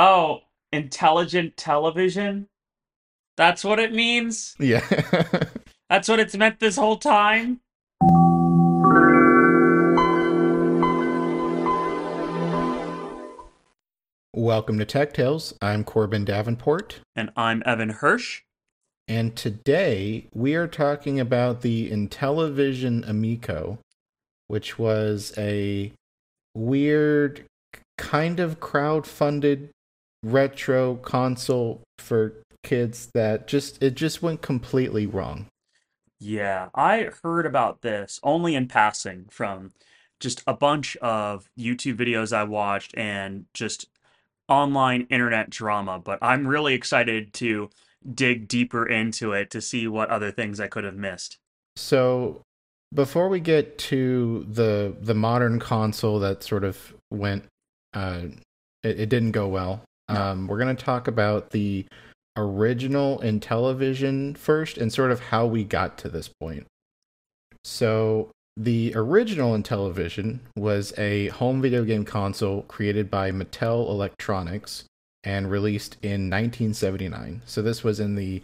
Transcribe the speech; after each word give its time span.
Oh, 0.00 0.42
intelligent 0.70 1.56
television? 1.56 2.46
That's 3.36 3.64
what 3.64 3.80
it 3.80 3.92
means? 3.92 4.54
Yeah. 4.60 4.86
That's 5.90 6.06
what 6.06 6.20
it's 6.20 6.36
meant 6.36 6.60
this 6.60 6.76
whole 6.76 6.98
time? 6.98 7.58
Welcome 14.32 14.78
to 14.78 14.84
Tech 14.84 15.14
Tales. 15.14 15.52
I'm 15.60 15.82
Corbin 15.82 16.24
Davenport. 16.24 17.00
And 17.16 17.32
I'm 17.36 17.64
Evan 17.66 17.88
Hirsch. 17.88 18.42
And 19.08 19.34
today 19.34 20.28
we 20.32 20.54
are 20.54 20.68
talking 20.68 21.18
about 21.18 21.62
the 21.62 21.90
Intellivision 21.90 23.04
Amico, 23.08 23.80
which 24.46 24.78
was 24.78 25.32
a 25.36 25.92
weird, 26.54 27.44
kind 27.96 28.38
of 28.38 28.60
crowd-funded 28.60 29.70
retro 30.22 30.96
console 30.96 31.82
for 31.98 32.34
kids 32.62 33.10
that 33.14 33.46
just 33.46 33.82
it 33.82 33.94
just 33.94 34.22
went 34.22 34.42
completely 34.42 35.06
wrong. 35.06 35.46
Yeah, 36.20 36.68
I 36.74 37.10
heard 37.22 37.46
about 37.46 37.82
this 37.82 38.18
only 38.22 38.54
in 38.54 38.66
passing 38.66 39.26
from 39.30 39.72
just 40.20 40.42
a 40.46 40.54
bunch 40.54 40.96
of 40.96 41.48
YouTube 41.58 41.96
videos 41.96 42.32
I 42.32 42.42
watched 42.42 42.96
and 42.96 43.46
just 43.54 43.86
online 44.48 45.06
internet 45.10 45.50
drama, 45.50 46.00
but 46.00 46.18
I'm 46.20 46.46
really 46.46 46.74
excited 46.74 47.32
to 47.34 47.70
dig 48.14 48.48
deeper 48.48 48.86
into 48.86 49.32
it 49.32 49.50
to 49.50 49.60
see 49.60 49.86
what 49.86 50.10
other 50.10 50.30
things 50.30 50.58
I 50.58 50.68
could 50.68 50.84
have 50.84 50.96
missed. 50.96 51.38
So, 51.76 52.42
before 52.92 53.28
we 53.28 53.38
get 53.38 53.78
to 53.78 54.46
the 54.50 54.96
the 55.00 55.14
modern 55.14 55.60
console 55.60 56.18
that 56.20 56.42
sort 56.42 56.64
of 56.64 56.94
went 57.10 57.44
uh 57.94 58.22
it, 58.82 59.00
it 59.00 59.08
didn't 59.08 59.32
go 59.32 59.46
well. 59.46 59.82
Um 60.08 60.46
we're 60.46 60.58
going 60.58 60.74
to 60.74 60.84
talk 60.84 61.08
about 61.08 61.50
the 61.50 61.86
original 62.38 63.18
Intellivision 63.18 64.38
first 64.38 64.78
and 64.78 64.92
sort 64.92 65.10
of 65.10 65.20
how 65.20 65.44
we 65.44 65.64
got 65.64 65.98
to 65.98 66.08
this 66.08 66.28
point. 66.40 66.66
So, 67.64 68.30
the 68.56 68.92
original 68.94 69.56
Intellivision 69.56 70.38
was 70.56 70.96
a 70.98 71.28
home 71.28 71.60
video 71.60 71.84
game 71.84 72.04
console 72.04 72.62
created 72.62 73.10
by 73.10 73.30
Mattel 73.30 73.88
Electronics 73.88 74.84
and 75.24 75.50
released 75.50 75.96
in 76.02 76.30
1979. 76.30 77.42
So, 77.44 77.60
this 77.60 77.82
was 77.82 78.00
in 78.00 78.14
the 78.14 78.42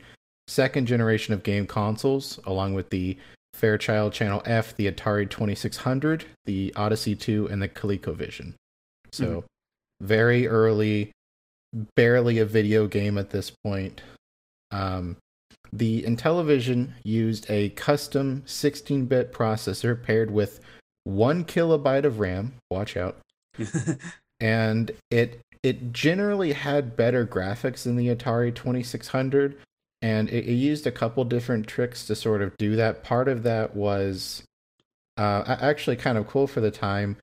second 0.49 0.87
generation 0.87 1.33
of 1.33 1.43
game 1.43 1.67
consoles, 1.67 2.39
along 2.45 2.75
with 2.75 2.91
the 2.91 3.17
Fairchild 3.55 4.13
Channel 4.13 4.43
F, 4.45 4.77
the 4.77 4.91
Atari 4.91 5.31
2600, 5.31 6.25
the 6.45 6.73
Odyssey 6.75 7.15
2, 7.15 7.47
and 7.47 7.63
the 7.63 7.69
ColecoVision. 7.69 8.55
So, 9.13 9.25
mm-hmm. 9.25 10.07
very 10.07 10.49
early 10.49 11.14
barely 11.97 12.39
a 12.39 12.45
video 12.45 12.87
game 12.87 13.19
at 13.19 13.31
this 13.31 13.51
point. 13.51 14.03
Um, 14.71 15.17
the 15.73 16.03
Intellivision 16.03 16.93
used 17.03 17.51
a 17.51 17.71
custom 17.71 18.43
16 18.47 19.07
bit 19.07 19.33
processor 19.33 20.01
paired 20.01 20.31
with 20.31 20.61
one 21.05 21.45
kilobyte 21.45 22.05
of 22.05 22.21
RAM. 22.21 22.55
Watch 22.71 22.97
out. 22.97 23.19
and 24.41 24.91
it 25.11 25.41
it 25.63 25.93
generally 25.93 26.53
had 26.53 26.97
better 26.97 27.27
graphics 27.27 27.85
than 27.85 27.97
the 27.97 28.09
Atari 28.09 28.55
2600 28.55 29.57
and 30.03 30.29
it, 30.29 30.47
it, 30.47 30.53
used 30.53 30.87
a 30.87 30.93
couple 30.93 31.25
different 31.25 31.67
tricks 31.67 32.07
to 32.07 32.15
sort 32.15 32.43
of 32.43 32.55
do 32.59 32.77
that. 32.77 33.03
Part 33.03 33.27
of 33.27 33.43
that 33.45 33.75
was 33.75 34.43
uh, 35.17 35.57
actually 35.61 35.97
kind 35.97 36.19
of 36.19 36.27
cool 36.27 36.47
for 36.47 36.61
the 36.61 36.71
time. 36.71 37.17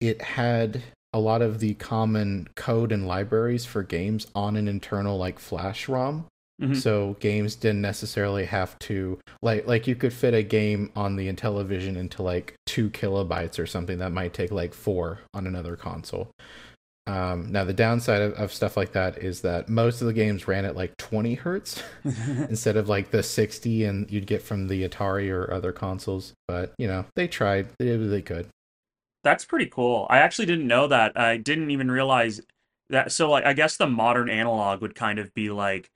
It 0.00 0.20
had 0.20 0.82
a 1.14 1.18
lot 1.18 1.40
of 1.40 1.60
the 1.60 1.74
common 1.74 2.48
code 2.56 2.90
and 2.90 3.06
libraries 3.06 3.64
for 3.64 3.84
games 3.84 4.26
on 4.34 4.56
an 4.56 4.66
internal 4.66 5.16
like 5.16 5.38
flash 5.38 5.88
ROM. 5.88 6.26
Mm-hmm. 6.60 6.74
So 6.74 7.16
games 7.20 7.54
didn't 7.54 7.80
necessarily 7.80 8.44
have 8.44 8.78
to 8.80 9.18
like 9.40 9.66
like 9.66 9.86
you 9.86 9.94
could 9.94 10.12
fit 10.12 10.34
a 10.34 10.42
game 10.42 10.90
on 10.94 11.16
the 11.16 11.32
Intellivision 11.32 11.96
into 11.96 12.22
like 12.22 12.54
two 12.66 12.90
kilobytes 12.90 13.58
or 13.58 13.66
something 13.66 13.98
that 13.98 14.10
might 14.10 14.34
take 14.34 14.50
like 14.50 14.74
four 14.74 15.20
on 15.32 15.46
another 15.46 15.76
console. 15.76 16.30
Um, 17.06 17.52
now 17.52 17.64
the 17.64 17.74
downside 17.74 18.22
of, 18.22 18.32
of, 18.34 18.52
stuff 18.52 18.78
like 18.78 18.92
that 18.92 19.18
is 19.18 19.42
that 19.42 19.68
most 19.68 20.00
of 20.00 20.06
the 20.06 20.14
games 20.14 20.48
ran 20.48 20.64
at 20.64 20.74
like 20.74 20.96
20 20.96 21.34
hertz 21.34 21.82
instead 22.04 22.78
of 22.78 22.88
like 22.88 23.10
the 23.10 23.22
60 23.22 23.84
and 23.84 24.10
you'd 24.10 24.26
get 24.26 24.40
from 24.40 24.68
the 24.68 24.88
Atari 24.88 25.30
or 25.30 25.52
other 25.52 25.70
consoles. 25.70 26.32
But 26.48 26.72
you 26.78 26.86
know 26.86 27.04
they 27.14 27.28
tried; 27.28 27.68
they 27.78 27.86
did 27.86 28.00
what 28.00 28.10
they 28.10 28.22
could. 28.22 28.48
That's 29.24 29.44
pretty 29.44 29.66
cool. 29.66 30.06
I 30.10 30.18
actually 30.18 30.46
didn't 30.46 30.68
know 30.68 30.86
that. 30.86 31.18
I 31.18 31.38
didn't 31.38 31.70
even 31.70 31.90
realize 31.90 32.40
that. 32.90 33.10
So, 33.10 33.30
like, 33.30 33.44
I 33.44 33.54
guess 33.54 33.76
the 33.76 33.86
modern 33.86 34.28
analog 34.28 34.82
would 34.82 34.94
kind 34.94 35.18
of 35.18 35.34
be 35.34 35.50
like 35.50 35.90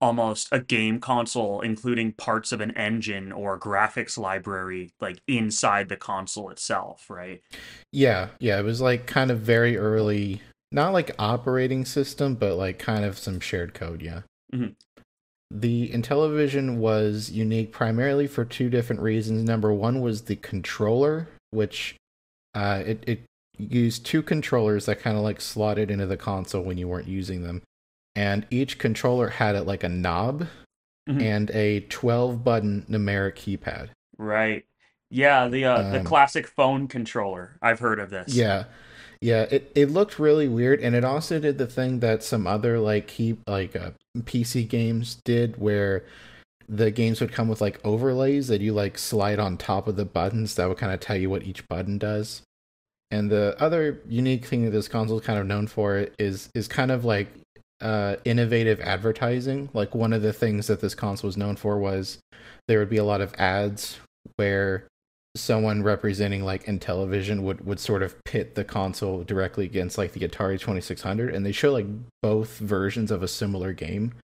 almost 0.00 0.48
a 0.52 0.60
game 0.60 1.00
console, 1.00 1.62
including 1.62 2.12
parts 2.12 2.52
of 2.52 2.60
an 2.60 2.70
engine 2.72 3.32
or 3.32 3.58
graphics 3.58 4.18
library, 4.18 4.92
like 5.00 5.18
inside 5.26 5.88
the 5.88 5.96
console 5.96 6.50
itself, 6.50 7.08
right? 7.08 7.40
Yeah, 7.92 8.28
yeah. 8.38 8.58
It 8.58 8.64
was 8.64 8.80
like 8.80 9.06
kind 9.06 9.30
of 9.30 9.40
very 9.40 9.78
early, 9.78 10.42
not 10.70 10.92
like 10.92 11.12
operating 11.18 11.84
system, 11.86 12.34
but 12.34 12.56
like 12.56 12.78
kind 12.78 13.04
of 13.04 13.18
some 13.18 13.40
shared 13.40 13.72
code. 13.72 14.02
Yeah. 14.02 14.20
Mm-hmm. 14.54 14.72
The 15.50 15.88
Intellivision 15.90 16.76
was 16.76 17.30
unique 17.30 17.72
primarily 17.72 18.26
for 18.26 18.44
two 18.44 18.68
different 18.68 19.00
reasons. 19.00 19.44
Number 19.44 19.72
one 19.72 20.00
was 20.00 20.22
the 20.22 20.36
controller, 20.36 21.28
which 21.52 21.96
uh, 22.56 22.82
it 22.86 23.04
it 23.06 23.20
used 23.58 24.06
two 24.06 24.22
controllers 24.22 24.86
that 24.86 25.00
kind 25.00 25.16
of 25.16 25.22
like 25.22 25.40
slotted 25.40 25.90
into 25.90 26.06
the 26.06 26.16
console 26.16 26.62
when 26.62 26.78
you 26.78 26.88
weren't 26.88 27.06
using 27.06 27.42
them, 27.42 27.62
and 28.14 28.46
each 28.50 28.78
controller 28.78 29.28
had 29.28 29.54
it 29.54 29.64
like 29.64 29.84
a 29.84 29.88
knob 29.88 30.46
mm-hmm. 31.08 31.20
and 31.20 31.50
a 31.50 31.80
twelve 31.80 32.42
button 32.42 32.86
numeric 32.88 33.34
keypad. 33.34 33.90
Right. 34.16 34.64
Yeah, 35.10 35.48
the 35.48 35.66
uh, 35.66 35.82
um, 35.82 35.92
the 35.92 36.00
classic 36.00 36.48
phone 36.48 36.88
controller. 36.88 37.58
I've 37.60 37.78
heard 37.78 38.00
of 38.00 38.10
this. 38.10 38.34
Yeah. 38.34 38.64
Yeah, 39.22 39.42
it, 39.50 39.72
it 39.74 39.90
looked 39.90 40.18
really 40.18 40.46
weird, 40.46 40.80
and 40.80 40.94
it 40.94 41.02
also 41.02 41.40
did 41.40 41.56
the 41.56 41.66
thing 41.66 42.00
that 42.00 42.22
some 42.22 42.46
other 42.46 42.78
like 42.78 43.06
key 43.06 43.38
like 43.46 43.74
uh, 43.74 43.92
PC 44.18 44.68
games 44.68 45.16
did, 45.24 45.56
where 45.56 46.04
the 46.68 46.90
games 46.90 47.20
would 47.20 47.32
come 47.32 47.48
with 47.48 47.60
like 47.60 47.80
overlays 47.84 48.48
that 48.48 48.60
you 48.60 48.72
like 48.72 48.98
slide 48.98 49.38
on 49.38 49.56
top 49.56 49.86
of 49.86 49.96
the 49.96 50.04
buttons 50.04 50.54
that 50.54 50.68
would 50.68 50.78
kind 50.78 50.92
of 50.92 51.00
tell 51.00 51.16
you 51.16 51.30
what 51.30 51.44
each 51.44 51.66
button 51.68 51.98
does. 51.98 52.42
And 53.10 53.30
the 53.30 53.56
other 53.60 54.00
unique 54.08 54.46
thing 54.46 54.64
that 54.64 54.70
this 54.70 54.88
console 54.88 55.18
is 55.18 55.26
kind 55.26 55.38
of 55.38 55.46
known 55.46 55.68
for 55.68 56.08
is 56.18 56.48
is 56.54 56.66
kind 56.66 56.90
of 56.90 57.04
like 57.04 57.28
uh, 57.80 58.16
innovative 58.24 58.80
advertising. 58.80 59.68
Like 59.72 59.94
one 59.94 60.12
of 60.12 60.22
the 60.22 60.32
things 60.32 60.66
that 60.66 60.80
this 60.80 60.94
console 60.94 61.28
was 61.28 61.36
known 61.36 61.56
for 61.56 61.78
was 61.78 62.18
there 62.66 62.80
would 62.80 62.90
be 62.90 62.96
a 62.96 63.04
lot 63.04 63.20
of 63.20 63.32
ads 63.38 63.98
where 64.36 64.88
someone 65.36 65.82
representing 65.82 66.42
like 66.42 66.64
Intellivision 66.64 67.42
would 67.42 67.64
would 67.64 67.78
sort 67.78 68.02
of 68.02 68.16
pit 68.24 68.54
the 68.54 68.64
console 68.64 69.22
directly 69.22 69.66
against 69.66 69.98
like 69.98 70.12
the 70.12 70.26
Atari 70.26 70.58
2600 70.58 71.32
and 71.32 71.44
they 71.44 71.52
show 71.52 71.72
like 71.72 71.86
both 72.22 72.58
versions 72.58 73.10
of 73.10 73.22
a 73.22 73.28
similar 73.28 73.72
game 73.72 74.14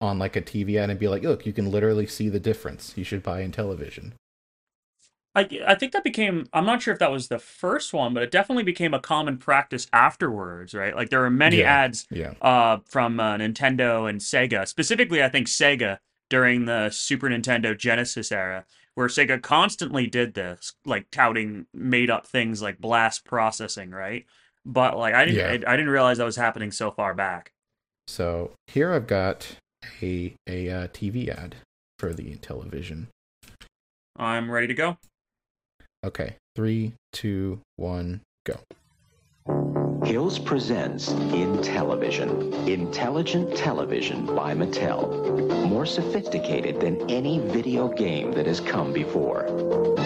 on 0.00 0.18
like 0.18 0.36
a 0.36 0.42
TV 0.42 0.76
ad 0.76 0.90
and 0.90 0.98
be 0.98 1.08
like, 1.08 1.22
"Look, 1.22 1.46
you 1.46 1.52
can 1.52 1.70
literally 1.70 2.06
see 2.06 2.28
the 2.28 2.40
difference. 2.40 2.92
You 2.96 3.04
should 3.04 3.22
buy 3.22 3.42
Intellivision." 3.42 4.12
I, 5.38 5.48
I 5.68 5.74
think 5.76 5.92
that 5.92 6.02
became 6.02 6.46
i'm 6.52 6.66
not 6.66 6.82
sure 6.82 6.92
if 6.92 6.98
that 6.98 7.12
was 7.12 7.28
the 7.28 7.38
first 7.38 7.92
one 7.92 8.12
but 8.12 8.22
it 8.22 8.30
definitely 8.30 8.64
became 8.64 8.92
a 8.92 8.98
common 8.98 9.38
practice 9.38 9.86
afterwards 9.92 10.74
right 10.74 10.96
like 10.96 11.10
there 11.10 11.20
were 11.20 11.30
many 11.30 11.58
yeah, 11.58 11.72
ads 11.72 12.06
yeah. 12.10 12.32
Uh, 12.40 12.78
from 12.84 13.20
uh, 13.20 13.36
nintendo 13.36 14.08
and 14.08 14.20
sega 14.20 14.66
specifically 14.66 15.22
i 15.22 15.28
think 15.28 15.46
sega 15.46 15.98
during 16.28 16.64
the 16.64 16.90
super 16.90 17.28
nintendo 17.28 17.76
genesis 17.76 18.32
era 18.32 18.64
where 18.94 19.06
sega 19.06 19.40
constantly 19.40 20.06
did 20.06 20.34
this 20.34 20.72
like 20.84 21.08
touting 21.10 21.66
made 21.72 22.10
up 22.10 22.26
things 22.26 22.60
like 22.60 22.78
blast 22.78 23.24
processing 23.24 23.90
right 23.90 24.24
but 24.64 24.98
like 24.98 25.14
i 25.14 25.24
didn't 25.24 25.38
yeah. 25.38 25.68
I, 25.68 25.72
I 25.72 25.76
didn't 25.76 25.90
realize 25.90 26.18
that 26.18 26.24
was 26.24 26.36
happening 26.36 26.72
so 26.72 26.90
far 26.90 27.14
back 27.14 27.52
so 28.08 28.52
here 28.66 28.92
i've 28.92 29.06
got 29.06 29.56
a 30.02 30.34
a 30.48 30.70
uh, 30.70 30.86
tv 30.88 31.28
ad 31.28 31.56
for 31.98 32.12
the 32.12 32.36
television. 32.36 33.08
i'm 34.16 34.50
ready 34.50 34.66
to 34.66 34.74
go 34.74 34.96
Okay, 36.06 36.36
three, 36.54 36.92
two, 37.12 37.60
one, 37.74 38.20
go. 38.46 38.60
Hills 40.04 40.38
presents 40.38 41.08
Intellivision. 41.10 42.68
intelligent 42.68 43.56
television 43.56 44.24
by 44.24 44.54
Mattel. 44.54 45.68
More 45.68 45.84
sophisticated 45.84 46.80
than 46.80 47.10
any 47.10 47.40
video 47.40 47.88
game 47.88 48.30
that 48.32 48.46
has 48.46 48.60
come 48.60 48.92
before, 48.92 49.42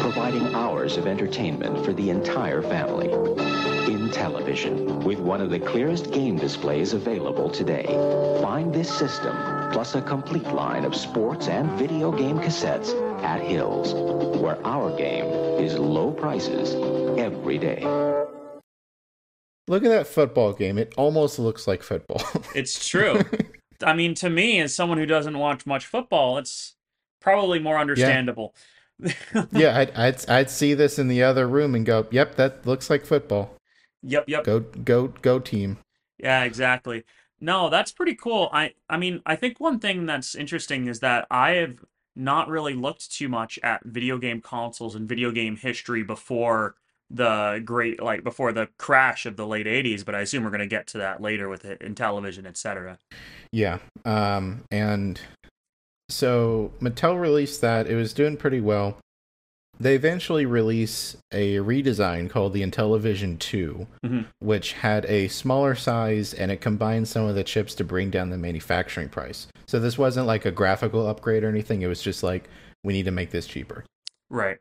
providing 0.00 0.55
hours 0.55 0.96
of 0.96 1.06
entertainment 1.06 1.85
for 1.85 1.93
the 1.93 2.08
entire 2.08 2.62
family. 2.62 3.08
Intellivision, 3.93 5.03
with 5.05 5.19
one 5.19 5.41
of 5.41 5.50
the 5.50 5.61
clearest 5.61 6.11
game 6.12 6.37
displays 6.37 6.93
available 6.93 7.50
today. 7.50 7.85
Find 8.43 8.73
this 8.73 8.93
system, 8.93 9.37
plus 9.73 9.94
a 9.94 10.03
complete 10.03 10.47
line 10.49 10.85
of 10.85 10.94
sports 10.97 11.49
and 11.49 11.71
video 11.73 12.11
game 12.11 12.39
cassettes 12.39 12.93
at 13.23 13.41
Hills, 13.41 13.94
where 14.41 14.59
our 14.67 14.97
game 14.97 15.27
is 15.62 15.79
low 15.79 16.11
prices 16.11 16.75
every 17.19 17.59
day. 17.59 17.83
Look 19.69 19.85
at 19.85 19.91
that 19.91 20.06
football 20.06 20.53
game. 20.53 20.79
It 20.79 20.93
almost 20.97 21.38
looks 21.38 21.67
like 21.67 21.83
football. 21.83 22.23
It's 22.55 22.88
true. 22.88 23.21
I 23.85 23.95
mean, 23.95 24.15
to 24.17 24.31
me, 24.31 24.61
as 24.61 24.75
someone 24.75 24.99
who 24.99 25.06
doesn't 25.06 25.38
watch 25.38 25.67
much 25.67 25.87
football, 25.87 26.38
it's 26.38 26.75
probably 27.21 27.59
more 27.59 27.79
understandable. 27.79 28.55
yeah, 29.53 29.79
I'd, 29.79 29.91
I'd 29.93 30.31
I'd 30.31 30.50
see 30.50 30.75
this 30.75 30.99
in 30.99 31.09
the 31.09 31.23
other 31.23 31.49
room 31.49 31.75
and 31.75 31.85
go, 31.85 32.06
"Yep, 32.11 32.37
that 32.37 32.67
looks 32.67 32.88
like 32.91 33.05
football. 33.05 33.56
Yep, 34.02 34.25
yep. 34.28 34.44
Go 34.44 34.60
go 34.60 35.08
go 35.08 35.38
team." 35.38 35.78
Yeah, 36.19 36.44
exactly. 36.44 37.04
No, 37.40 37.69
that's 37.69 37.93
pretty 37.93 38.14
cool. 38.14 38.49
I 38.52 38.75
I 38.88 38.96
mean, 38.96 39.20
I 39.26 39.37
think 39.37 39.58
one 39.58 39.78
thing 39.78 40.06
that's 40.06 40.34
interesting 40.34 40.87
is 40.87 41.00
that 41.00 41.26
I 41.31 41.52
have 41.52 41.76
not 42.14 42.49
really 42.49 42.75
looked 42.75 43.10
too 43.10 43.28
much 43.28 43.58
at 43.62 43.84
video 43.84 44.19
game 44.19 44.40
consoles 44.40 44.94
and 44.94 45.08
video 45.08 45.31
game 45.31 45.56
history 45.56 46.02
before 46.02 46.75
the 47.10 47.60
great 47.64 48.02
like 48.02 48.25
before 48.25 48.52
the 48.52 48.69
crash 48.78 49.26
of 49.26 49.37
the 49.37 49.46
late 49.46 49.66
80s, 49.66 50.04
but 50.04 50.14
I 50.14 50.20
assume 50.20 50.44
we're 50.44 50.50
going 50.50 50.60
to 50.60 50.66
get 50.66 50.87
to 50.88 50.99
that 50.99 51.20
later 51.20 51.49
with 51.49 51.64
it 51.64 51.82
in 51.82 51.94
television, 51.94 52.46
etc. 52.46 52.99
Yeah. 53.50 53.78
Um 54.04 54.64
and 54.70 55.20
so 56.08 56.72
Mattel 56.81 57.20
released 57.20 57.60
that. 57.60 57.87
It 57.87 57.96
was 57.96 58.12
doing 58.12 58.37
pretty 58.37 58.60
well. 58.60 58.99
They 59.81 59.95
eventually 59.97 60.47
release 60.47 61.17
a 61.33 61.57
redesign 61.57 62.31
called 62.31 62.53
the 62.53 62.63
Intellivision 62.63 63.39
2, 63.39 63.87
Mhm. 64.05 64.27
which 64.39 64.75
had 64.75 65.05
a 65.07 65.29
smaller 65.29 65.75
size 65.75 66.33
and 66.35 66.53
it 66.53 66.61
combined 66.61 67.09
some 67.09 67.25
of 67.27 67.35
the 67.35 67.43
chips 67.43 67.75
to 67.77 67.85
bring 67.85 68.11
down 68.11 68.31
the 68.31 68.39
manufacturing 68.39 69.09
price. 69.09 69.49
So 69.67 69.81
this 69.81 69.99
wasn't 69.99 70.27
like 70.27 70.45
a 70.45 70.53
graphical 70.53 71.07
upgrade 71.09 71.43
or 71.43 71.49
anything. 71.49 71.83
It 71.83 71.89
was 71.89 72.03
just 72.03 72.23
like 72.23 72.49
we 72.85 72.93
need 72.93 73.05
to 73.07 73.11
make 73.11 73.31
this 73.31 73.47
cheaper. 73.47 73.85
Right. 74.31 74.59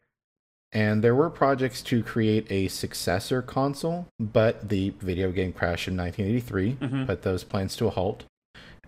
And 0.72 1.04
there 1.04 1.16
were 1.16 1.30
projects 1.30 1.81
to 1.84 2.02
create 2.02 2.50
a 2.50 2.69
successor 2.69 3.42
console, 3.42 4.08
but 4.19 4.69
the 4.69 4.92
video 5.02 5.31
game 5.31 5.52
crash 5.52 5.88
in 5.88 5.96
1983 5.98 6.78
Mhm. 6.81 7.06
put 7.06 7.22
those 7.24 7.44
plans 7.44 7.75
to 7.75 7.88
a 7.88 7.90
halt. 7.90 8.24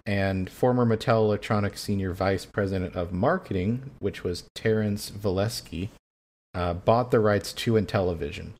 And 0.05 0.49
former 0.49 0.85
Mattel 0.85 1.19
Electronics 1.25 1.81
senior 1.81 2.13
vice 2.13 2.45
president 2.45 2.95
of 2.95 3.11
marketing, 3.13 3.91
which 3.99 4.23
was 4.23 4.45
Terrence 4.55 5.11
Valeski, 5.11 5.89
uh, 6.53 6.73
bought 6.73 7.11
the 7.11 7.19
rights 7.19 7.53
to 7.53 7.73
Intellivision. 7.73 8.51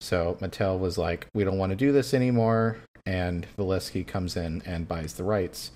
So 0.00 0.36
Mattel 0.40 0.78
was 0.78 0.98
like, 0.98 1.26
we 1.32 1.44
don't 1.44 1.58
want 1.58 1.70
to 1.70 1.76
do 1.76 1.92
this 1.92 2.12
anymore. 2.12 2.78
And 3.06 3.46
Valeski 3.56 4.06
comes 4.06 4.36
in 4.36 4.62
and 4.64 4.86
buys 4.88 5.14
the 5.14 5.24
rights. 5.24 5.72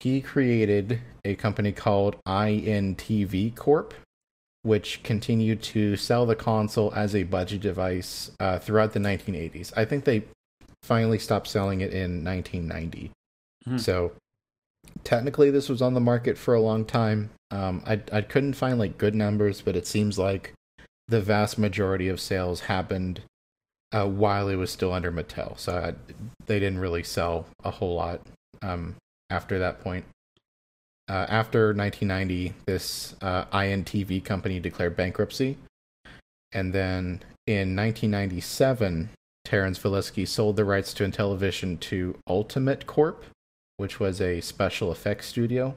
He 0.00 0.20
created 0.20 1.00
a 1.24 1.34
company 1.34 1.72
called 1.72 2.16
INTV 2.26 3.54
Corp, 3.54 3.92
which 4.62 5.02
continued 5.02 5.62
to 5.62 5.96
sell 5.96 6.24
the 6.24 6.36
console 6.36 6.92
as 6.94 7.14
a 7.14 7.24
budget 7.24 7.60
device 7.60 8.30
uh, 8.40 8.58
throughout 8.58 8.92
the 8.92 9.00
1980s. 9.00 9.72
I 9.76 9.84
think 9.84 10.04
they 10.04 10.24
finally 10.82 11.18
stopped 11.18 11.48
selling 11.48 11.82
it 11.82 11.92
in 11.92 12.24
1990. 12.24 13.10
Mhm. 13.68 13.80
So 13.80 14.12
technically, 15.04 15.50
this 15.50 15.68
was 15.68 15.82
on 15.82 15.92
the 15.92 16.00
market 16.00 16.38
for 16.38 16.54
a 16.54 16.60
long 16.60 16.84
time. 16.86 17.30
Um, 17.50 17.82
I 17.86 18.00
I 18.12 18.22
couldn't 18.22 18.54
find 18.54 18.78
like 18.78 18.96
good 18.96 19.14
numbers, 19.14 19.60
but 19.60 19.76
it 19.76 19.86
seems 19.86 20.18
like 20.18 20.54
the 21.10 21.20
vast 21.20 21.58
majority 21.58 22.08
of 22.08 22.20
sales 22.20 22.60
happened 22.60 23.20
uh, 23.92 24.06
while 24.06 24.48
it 24.48 24.56
was 24.56 24.70
still 24.70 24.92
under 24.92 25.10
Mattel. 25.10 25.58
So 25.58 25.76
I, 25.76 26.14
they 26.46 26.60
didn't 26.60 26.78
really 26.78 27.02
sell 27.02 27.46
a 27.64 27.70
whole 27.70 27.94
lot 27.96 28.20
um, 28.62 28.94
after 29.28 29.58
that 29.58 29.80
point. 29.80 30.04
Uh, 31.08 31.26
after 31.28 31.74
1990, 31.74 32.54
this 32.66 33.16
uh, 33.20 33.44
INTV 33.46 34.24
company 34.24 34.60
declared 34.60 34.96
bankruptcy. 34.96 35.58
And 36.52 36.72
then 36.72 37.22
in 37.48 37.74
1997, 37.74 39.10
Terrence 39.44 39.78
Valeski 39.80 40.26
sold 40.28 40.54
the 40.54 40.64
rights 40.64 40.94
to 40.94 41.04
Intellivision 41.04 41.80
to 41.80 42.16
Ultimate 42.28 42.86
Corp, 42.86 43.24
which 43.76 43.98
was 43.98 44.20
a 44.20 44.40
special 44.40 44.92
effects 44.92 45.26
studio. 45.26 45.74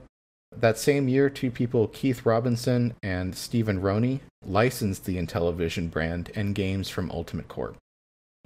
That 0.60 0.78
same 0.78 1.08
year, 1.08 1.30
two 1.30 1.52
people, 1.52 1.88
Keith 1.88 2.26
Robinson 2.26 2.94
and 3.04 3.36
Stephen 3.36 3.82
Roney, 3.82 4.22
licensed 4.46 5.06
the 5.06 5.18
Intellivision 5.18 5.90
brand 5.90 6.32
and 6.36 6.56
games 6.56 6.90
from 6.90 7.12
Ultimate 7.12 7.48
Corp. 7.48 7.78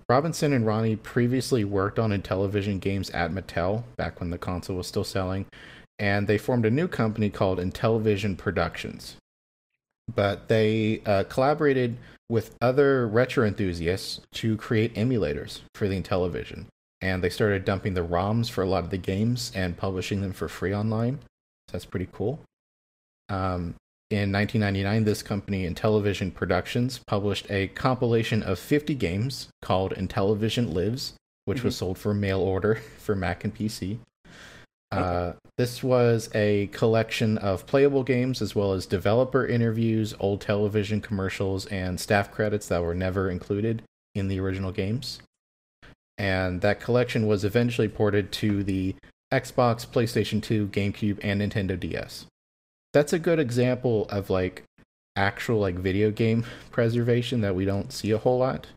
Robinson 0.10 0.54
and 0.54 0.66
Roney 0.66 0.96
previously 0.96 1.66
worked 1.66 2.00
on 2.00 2.12
Intellivision 2.12 2.80
games 2.80 3.10
at 3.10 3.32
Mattel 3.32 3.84
back 3.98 4.20
when 4.20 4.30
the 4.30 4.38
console 4.38 4.78
was 4.78 4.88
still 4.88 5.04
selling, 5.04 5.46
and 6.00 6.28
they 6.28 6.38
formed 6.38 6.66
a 6.66 6.72
new 6.72 6.88
company 6.88 7.30
called 7.30 7.60
Intellivision 7.60 8.38
Productions. 8.38 9.18
But 10.14 10.48
they 10.48 11.02
uh, 11.06 11.26
collaborated 11.26 11.98
with 12.30 12.56
other 12.62 13.08
retro 13.08 13.46
enthusiasts 13.46 14.22
to 14.34 14.56
create 14.56 14.96
emulators 14.96 15.62
for 15.76 15.90
the 15.90 16.02
Intellivision, 16.02 16.66
and 17.02 17.22
they 17.22 17.30
started 17.30 17.66
dumping 17.66 17.94
the 17.94 18.06
ROMs 18.06 18.50
for 18.50 18.64
a 18.64 18.68
lot 18.70 18.86
of 18.86 18.92
the 18.92 18.98
games 18.98 19.52
and 19.54 19.76
publishing 19.76 20.22
them 20.22 20.32
for 20.32 20.48
free 20.48 20.74
online. 20.74 21.20
So 21.68 21.74
that's 21.74 21.86
pretty 21.86 22.08
cool. 22.12 22.40
Um, 23.30 23.76
in 24.10 24.32
1999, 24.32 25.04
this 25.04 25.22
company, 25.22 25.70
Intellivision 25.70 26.34
Productions, 26.34 27.02
published 27.08 27.46
a 27.52 27.68
compilation 27.68 28.42
of 28.42 28.58
50 28.58 28.96
games 28.96 29.50
called 29.62 29.94
Intellivision 29.94 30.74
Lives, 30.74 31.14
which 31.44 31.64
was 31.64 31.76
sold 31.76 31.98
for 31.98 32.14
mail 32.14 32.40
order 32.40 32.76
for 32.98 33.16
Mac 33.16 33.44
and 33.44 33.54
PC. 33.54 34.00
Uh, 34.92 35.34
this 35.58 35.84
was 35.84 36.30
a 36.34 36.68
collection 36.68 37.38
of 37.40 37.68
playable 37.68 38.04
games 38.04 38.42
as 38.42 38.56
well 38.56 38.72
as 38.72 38.86
developer 38.86 39.46
interviews, 39.46 40.14
old 40.20 40.40
television 40.40 41.02
commercials, 41.02 41.66
and 41.66 42.00
staff 42.00 42.32
credits 42.32 42.70
that 42.70 42.82
were 42.82 42.96
never 42.96 43.30
included 43.30 43.84
in 44.16 44.30
the 44.30 44.40
original 44.40 44.72
games. 44.72 45.20
And 46.18 46.62
that 46.62 46.80
collection 46.80 47.28
was 47.28 47.44
eventually 47.44 47.90
ported 47.90 48.32
to 48.34 48.64
the 48.64 48.96
Xbox, 49.32 49.86
PlayStation 49.86 50.42
2, 50.42 50.68
GameCube, 50.68 51.20
and 51.22 51.42
Nintendo 51.42 51.80
DS. 51.80 52.26
That's 52.94 53.14
a 53.14 53.20
good 53.20 53.40
example 53.40 54.06
of 54.10 54.30
like 54.30 54.64
actual 55.16 55.60
like 55.60 55.76
video 55.76 56.12
game 56.12 56.46
preservation 56.72 57.42
that 57.42 57.56
we 57.56 57.66
don't 57.66 57.92
see 57.92 58.12
a 58.12 58.18
whole 58.18 58.40
lot. 58.40 58.68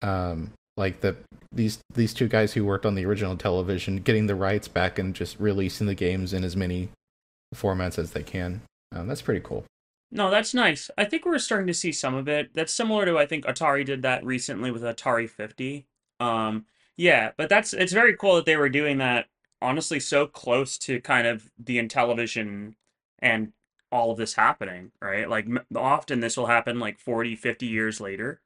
Um, 0.00 0.52
like 0.76 1.00
the 1.00 1.16
these 1.52 1.78
these 1.94 2.14
two 2.14 2.28
guys 2.28 2.54
who 2.54 2.64
worked 2.64 2.86
on 2.86 2.94
the 2.94 3.04
original 3.04 3.36
television 3.36 3.98
getting 3.98 4.26
the 4.26 4.34
rights 4.34 4.68
back 4.68 4.98
and 4.98 5.14
just 5.14 5.38
releasing 5.38 5.86
the 5.86 5.94
games 5.94 6.32
in 6.32 6.44
as 6.44 6.56
many 6.56 6.88
formats 7.54 7.98
as 7.98 8.12
they 8.12 8.22
can. 8.22 8.62
Um, 8.90 9.06
that's 9.06 9.22
pretty 9.22 9.40
cool. 9.40 9.64
No, 10.10 10.30
that's 10.30 10.54
nice. 10.54 10.90
I 10.96 11.04
think 11.04 11.24
we're 11.24 11.38
starting 11.38 11.66
to 11.66 11.74
see 11.74 11.92
some 11.92 12.14
of 12.14 12.28
it. 12.28 12.50
That's 12.54 12.72
similar 12.72 13.04
to 13.04 13.18
I 13.18 13.26
think 13.26 13.44
Atari 13.44 13.84
did 13.84 14.02
that 14.02 14.24
recently 14.24 14.70
with 14.70 14.82
Atari 14.82 15.28
50. 15.28 15.86
Um, 16.20 16.66
yeah, 16.96 17.32
but 17.36 17.48
that's 17.48 17.72
it's 17.72 17.92
very 17.92 18.16
cool 18.16 18.36
that 18.36 18.46
they 18.46 18.56
were 18.56 18.68
doing 18.68 18.98
that 18.98 19.26
honestly 19.62 20.00
so 20.00 20.26
close 20.26 20.76
to 20.78 21.00
kind 21.00 21.26
of 21.26 21.50
the 21.58 21.78
Intellivision 21.78 22.74
and 23.20 23.52
all 23.90 24.10
of 24.10 24.16
this 24.18 24.34
happening, 24.34 24.92
right? 25.00 25.28
Like 25.28 25.46
often 25.76 26.20
this 26.20 26.36
will 26.36 26.46
happen 26.46 26.78
like 26.78 26.98
40, 26.98 27.36
50 27.36 27.66
years 27.66 28.00
later, 28.00 28.40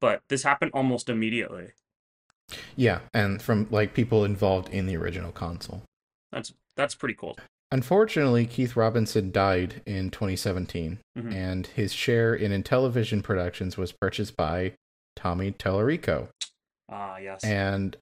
but 0.00 0.22
this 0.28 0.42
happened 0.42 0.72
almost 0.74 1.08
immediately. 1.08 1.68
Yeah, 2.76 3.00
and 3.12 3.40
from 3.42 3.66
like 3.70 3.94
people 3.94 4.24
involved 4.24 4.68
in 4.70 4.86
the 4.86 4.96
original 4.96 5.32
console. 5.32 5.82
That's 6.32 6.52
that's 6.76 6.94
pretty 6.94 7.14
cool. 7.14 7.36
Unfortunately, 7.70 8.46
Keith 8.46 8.76
Robinson 8.76 9.30
died 9.30 9.82
in 9.84 10.10
2017, 10.10 10.98
Mhm. 11.18 11.34
and 11.34 11.66
his 11.66 11.92
share 11.92 12.34
in 12.34 12.50
Intellivision 12.50 13.22
Productions 13.22 13.76
was 13.76 13.92
purchased 13.92 14.36
by 14.36 14.72
Tommy 15.14 15.52
Tallarico. 15.52 16.28
Ah, 16.88 17.18
yes. 17.18 17.44
And 17.44 17.96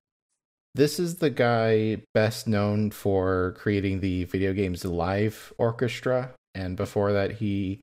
this 0.76 1.00
is 1.00 1.16
the 1.16 1.30
guy 1.30 2.02
best 2.12 2.47
known 2.47 2.90
for 2.90 3.54
creating 3.59 4.00
the 4.00 4.25
video 4.25 4.52
games 4.52 4.85
Live 4.85 5.52
Orchestra. 5.56 6.33
And 6.54 6.76
before 6.76 7.12
that, 7.12 7.33
he 7.33 7.80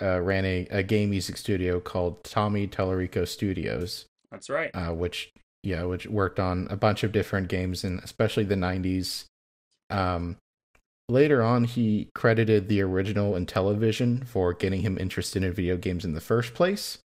uh, 0.00 0.20
ran 0.20 0.44
a, 0.44 0.66
a 0.70 0.82
game 0.82 1.10
music 1.10 1.36
studio 1.36 1.78
called 1.78 2.24
Tommy 2.24 2.66
Tallarico 2.66 3.26
Studios, 3.26 4.06
That's 4.30 4.50
right. 4.50 4.70
uh, 4.74 4.92
which 4.92 5.32
yeah, 5.62 5.84
which 5.84 6.06
worked 6.08 6.40
on 6.40 6.66
a 6.68 6.76
bunch 6.76 7.04
of 7.04 7.12
different 7.12 7.46
games 7.48 7.84
and 7.84 8.00
especially 8.00 8.44
the 8.44 8.56
'90s. 8.56 9.24
Um, 9.88 10.36
later 11.08 11.42
on, 11.42 11.64
he 11.64 12.08
credited 12.14 12.68
the 12.68 12.82
original 12.82 13.34
Intellivision 13.34 14.26
for 14.26 14.52
getting 14.52 14.80
him 14.80 14.98
interested 14.98 15.44
in 15.44 15.52
video 15.52 15.76
games 15.76 16.04
in 16.04 16.14
the 16.14 16.20
first 16.20 16.54
place. 16.54 16.98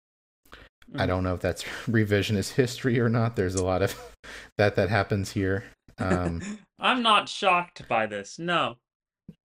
I 0.94 1.04
Mhm. 1.04 1.06
don't 1.08 1.24
know 1.24 1.34
if 1.34 1.40
that's 1.40 1.62
revisionist 1.86 2.52
history 2.52 2.98
or 3.00 3.08
not. 3.08 3.36
There's 3.36 3.54
a 3.54 3.64
lot 3.64 3.82
of 3.82 3.94
that 4.58 4.76
that 4.76 4.88
happens 4.88 5.32
here. 5.32 5.64
Um, 5.98 6.40
I'm 6.78 7.02
not 7.02 7.28
shocked 7.28 7.88
by 7.88 8.06
this. 8.06 8.38
No. 8.38 8.76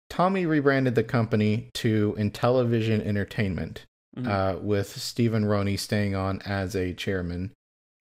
Tommy 0.10 0.46
rebranded 0.46 0.96
the 0.96 1.04
company 1.04 1.70
to 1.76 2.14
Intellivision 2.18 3.06
Entertainment, 3.06 3.86
Mhm. 4.18 4.28
uh, 4.28 4.60
with 4.60 4.90
Stephen 4.98 5.46
Roney 5.46 5.78
staying 5.78 6.16
on 6.16 6.42
as 6.42 6.76
a 6.76 6.94
chairman 6.94 7.52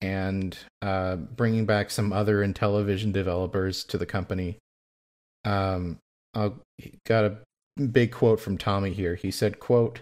and 0.01 0.59
uh, 0.83 1.15
bringing 1.17 1.67
back 1.67 1.91
some 1.91 2.13
other 2.13 2.39
Intellivision 2.45 3.13
developers 3.13 3.85
to 3.85 3.97
the 3.97 4.07
company. 4.07 4.59
Um, 5.45 5.99
I 6.35 6.53
got 7.07 7.25
a 7.25 7.85
big 7.87 8.11
quote 8.13 8.41
from 8.41 8.59
Tommy 8.59 8.93
here. 8.93 9.15
He 9.15 9.31
said, 9.31 9.61
"quote 9.61 10.01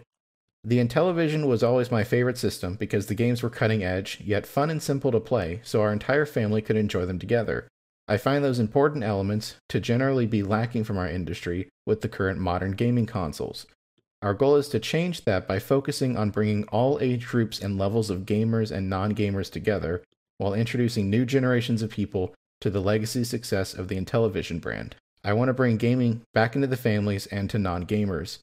The 0.64 0.78
Intellivision 0.78 1.46
was 1.46 1.62
always 1.62 1.90
my 1.90 2.04
favorite 2.04 2.38
system 2.38 2.74
because 2.74 3.06
the 3.06 3.14
games 3.14 3.42
were 3.42 3.50
cutting 3.50 3.84
edge, 3.84 4.20
yet 4.24 4.46
fun 4.46 4.70
and 4.70 4.82
simple 4.82 5.12
to 5.12 5.20
play, 5.20 5.60
so 5.62 5.80
our 5.80 5.92
entire 5.92 6.26
family 6.26 6.60
could 6.60 6.76
enjoy 6.76 7.06
them 7.06 7.18
together. 7.18 7.68
I 8.08 8.16
find 8.16 8.42
those 8.42 8.58
important 8.58 9.04
elements 9.04 9.56
to 9.68 9.80
generally 9.80 10.26
be 10.26 10.42
lacking 10.42 10.84
from 10.84 10.98
our 10.98 11.08
industry 11.08 11.68
with 11.86 12.00
the 12.00 12.08
current 12.08 12.40
modern 12.40 12.72
gaming 12.72 13.06
consoles. 13.06 13.66
Our 14.20 14.34
goal 14.34 14.56
is 14.56 14.68
to 14.70 14.80
change 14.80 15.24
that 15.24 15.46
by 15.46 15.60
focusing 15.60 16.16
on 16.16 16.30
bringing 16.30 16.64
all 16.64 16.98
age 17.00 17.26
groups 17.26 17.60
and 17.60 17.78
levels 17.78 18.10
of 18.10 18.26
gamers 18.26 18.72
and 18.72 18.90
non 18.90 19.14
gamers 19.14 19.50
together 19.50 20.02
while 20.38 20.54
introducing 20.54 21.08
new 21.08 21.24
generations 21.24 21.82
of 21.82 21.90
people 21.90 22.34
to 22.60 22.70
the 22.70 22.80
legacy 22.80 23.22
success 23.22 23.74
of 23.74 23.88
the 23.88 23.96
Intellivision 23.96 24.60
brand. 24.60 24.96
I 25.22 25.34
want 25.34 25.50
to 25.50 25.54
bring 25.54 25.76
gaming 25.76 26.22
back 26.34 26.56
into 26.56 26.66
the 26.66 26.76
families 26.76 27.26
and 27.26 27.48
to 27.50 27.58
non 27.58 27.86
gamers. 27.86 28.38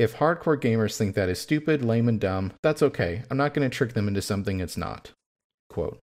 If 0.00 0.16
hardcore 0.16 0.58
gamers 0.58 0.96
think 0.96 1.14
that 1.14 1.28
is 1.28 1.38
stupid, 1.38 1.84
lame, 1.84 2.08
and 2.08 2.18
dumb, 2.18 2.54
that's 2.62 2.82
okay. 2.82 3.22
I'm 3.30 3.36
not 3.36 3.52
going 3.52 3.68
to 3.68 3.76
trick 3.76 3.92
them 3.92 4.08
into 4.08 4.22
something 4.22 4.58
it's 4.58 4.78
not. 4.78 5.12
Quote. 5.68 5.98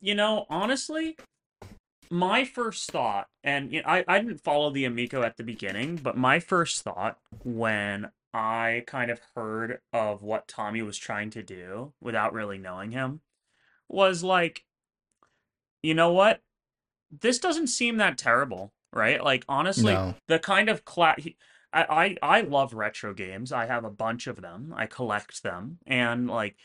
You 0.00 0.14
know, 0.14 0.46
honestly, 0.48 1.18
my 2.10 2.46
first 2.46 2.90
thought, 2.90 3.26
and 3.44 3.70
you 3.70 3.82
know, 3.82 3.88
I, 3.88 4.02
I 4.08 4.18
didn't 4.18 4.42
follow 4.42 4.70
the 4.70 4.86
Amico 4.86 5.22
at 5.24 5.36
the 5.36 5.44
beginning, 5.44 5.96
but 5.96 6.16
my 6.16 6.40
first 6.40 6.80
thought 6.80 7.18
when 7.44 8.10
I 8.32 8.84
kind 8.86 9.10
of 9.10 9.20
heard 9.36 9.80
of 9.92 10.22
what 10.22 10.48
Tommy 10.48 10.80
was 10.80 10.96
trying 10.96 11.28
to 11.32 11.42
do 11.42 11.92
without 12.00 12.32
really 12.32 12.56
knowing 12.56 12.92
him 12.92 13.20
was 13.90 14.22
like, 14.24 14.64
you 15.82 15.92
know 15.92 16.12
what? 16.12 16.40
This 17.20 17.38
doesn't 17.38 17.66
seem 17.66 17.98
that 17.98 18.16
terrible, 18.16 18.72
right? 18.90 19.22
Like 19.22 19.44
honestly, 19.50 19.92
No. 19.92 20.14
the 20.28 20.38
kind 20.38 20.70
of 20.70 20.86
cla- 20.86 21.16
he- 21.18 21.36
I, 21.72 22.16
I 22.22 22.38
I 22.38 22.40
love 22.42 22.74
retro 22.74 23.14
games. 23.14 23.52
I 23.52 23.66
have 23.66 23.84
a 23.84 23.90
bunch 23.90 24.26
of 24.26 24.40
them. 24.40 24.72
I 24.76 24.86
collect 24.86 25.42
them, 25.42 25.78
and 25.86 26.28
like 26.28 26.56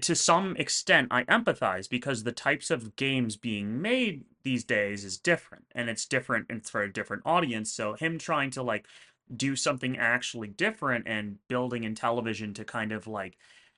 to 0.00 0.14
some 0.14 0.56
extent, 0.56 1.08
I 1.10 1.24
empathize 1.24 1.88
because 1.88 2.22
the 2.22 2.32
types 2.32 2.70
of 2.70 2.96
games 2.96 3.36
being 3.36 3.80
made 3.82 4.24
these 4.44 4.64
days 4.64 5.04
is 5.04 5.18
different, 5.18 5.64
and 5.74 5.90
it's 5.90 6.06
different 6.06 6.46
and 6.50 6.64
for 6.66 6.82
a 6.82 6.92
different 6.92 7.22
audience. 7.26 7.72
So 7.72 7.94
him 7.94 8.18
trying 8.18 8.50
to 8.52 8.62
like 8.62 8.86
do 9.34 9.56
something 9.56 9.98
actually 9.98 10.48
different 10.48 11.06
and 11.08 11.38
building 11.48 11.82
Intellivision 11.82 12.54
to 12.54 12.64
kind 12.64 12.92
of 12.92 13.06
like 13.06 13.36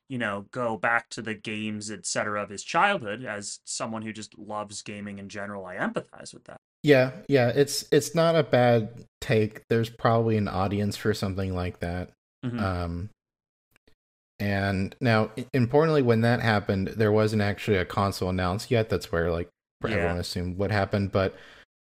you 0.09 0.19
know 0.19 0.47
go 0.51 0.77
back 0.77 1.09
to 1.11 1.23
the 1.23 1.35
games 1.35 1.91
etc 1.91 2.43
of 2.43 2.51
his 2.51 2.65
childhood 2.65 3.25
as 3.25 3.61
someone 3.65 4.03
who 4.03 4.13
just 4.13 4.37
loves 4.39 4.83
gaming 4.83 5.19
in 5.19 5.29
general 5.29 5.67
i 5.67 5.77
empathize 5.77 6.33
with 6.35 6.45
that 6.45 6.58
Yeah, 6.89 7.11
yeah, 7.29 7.49
it's 7.55 7.85
it's 7.93 8.15
not 8.15 8.35
a 8.35 8.43
bad 8.43 9.05
take. 9.21 9.61
There's 9.69 9.91
probably 9.91 10.39
an 10.39 10.49
audience 10.49 10.97
for 10.97 11.13
something 11.13 11.55
like 11.55 11.81
that. 11.81 12.13
Mhm. 12.47 12.59
Um, 12.63 13.11
and 14.41 14.97
now, 14.99 15.31
importantly, 15.53 16.01
when 16.01 16.23
that 16.23 16.41
happened, 16.41 16.89
there 16.97 17.13
wasn't 17.13 17.43
actually 17.43 17.77
a 17.77 17.85
console 17.85 18.31
announced 18.31 18.71
yet. 18.71 18.89
That's 18.89 19.13
where 19.13 19.31
like 19.31 19.49
Yeah. 19.85 19.91
everyone 19.97 20.17
assumed 20.17 20.57
what 20.57 20.71
happened, 20.71 21.13
but 21.13 21.37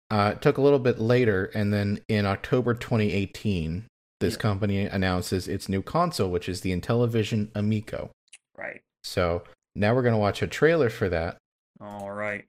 uh, 0.10 0.33
it 0.36 0.41
took 0.41 0.57
a 0.57 0.62
little 0.62 0.79
bit 0.79 1.00
later, 1.00 1.51
and 1.53 1.74
then 1.74 2.00
in 2.07 2.25
October 2.25 2.74
2018, 2.74 3.88
this 4.22 4.36
Yeah. 4.36 4.39
company 4.39 4.86
announces 4.86 5.50
its 5.50 5.67
new 5.67 5.81
console, 5.81 6.29
which 6.29 6.48
is 6.48 6.62
the 6.62 6.72
Intellivision 6.72 7.50
Amico. 7.55 8.10
right 8.55 8.79
So 9.03 9.43
now 9.75 9.93
we're 9.93 10.03
gonna 10.03 10.17
watch 10.19 10.41
a 10.41 10.48
trailer 10.48 10.89
for 10.89 11.10
that. 11.10 11.38
all 11.81 12.10
right 12.12 12.45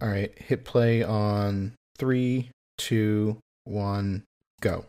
All 0.00 0.08
right, 0.08 0.32
hit 0.38 0.64
play 0.64 1.02
on 1.02 1.74
three, 2.02 2.50
two, 2.78 3.38
one, 3.62 4.24
go. 4.60 4.84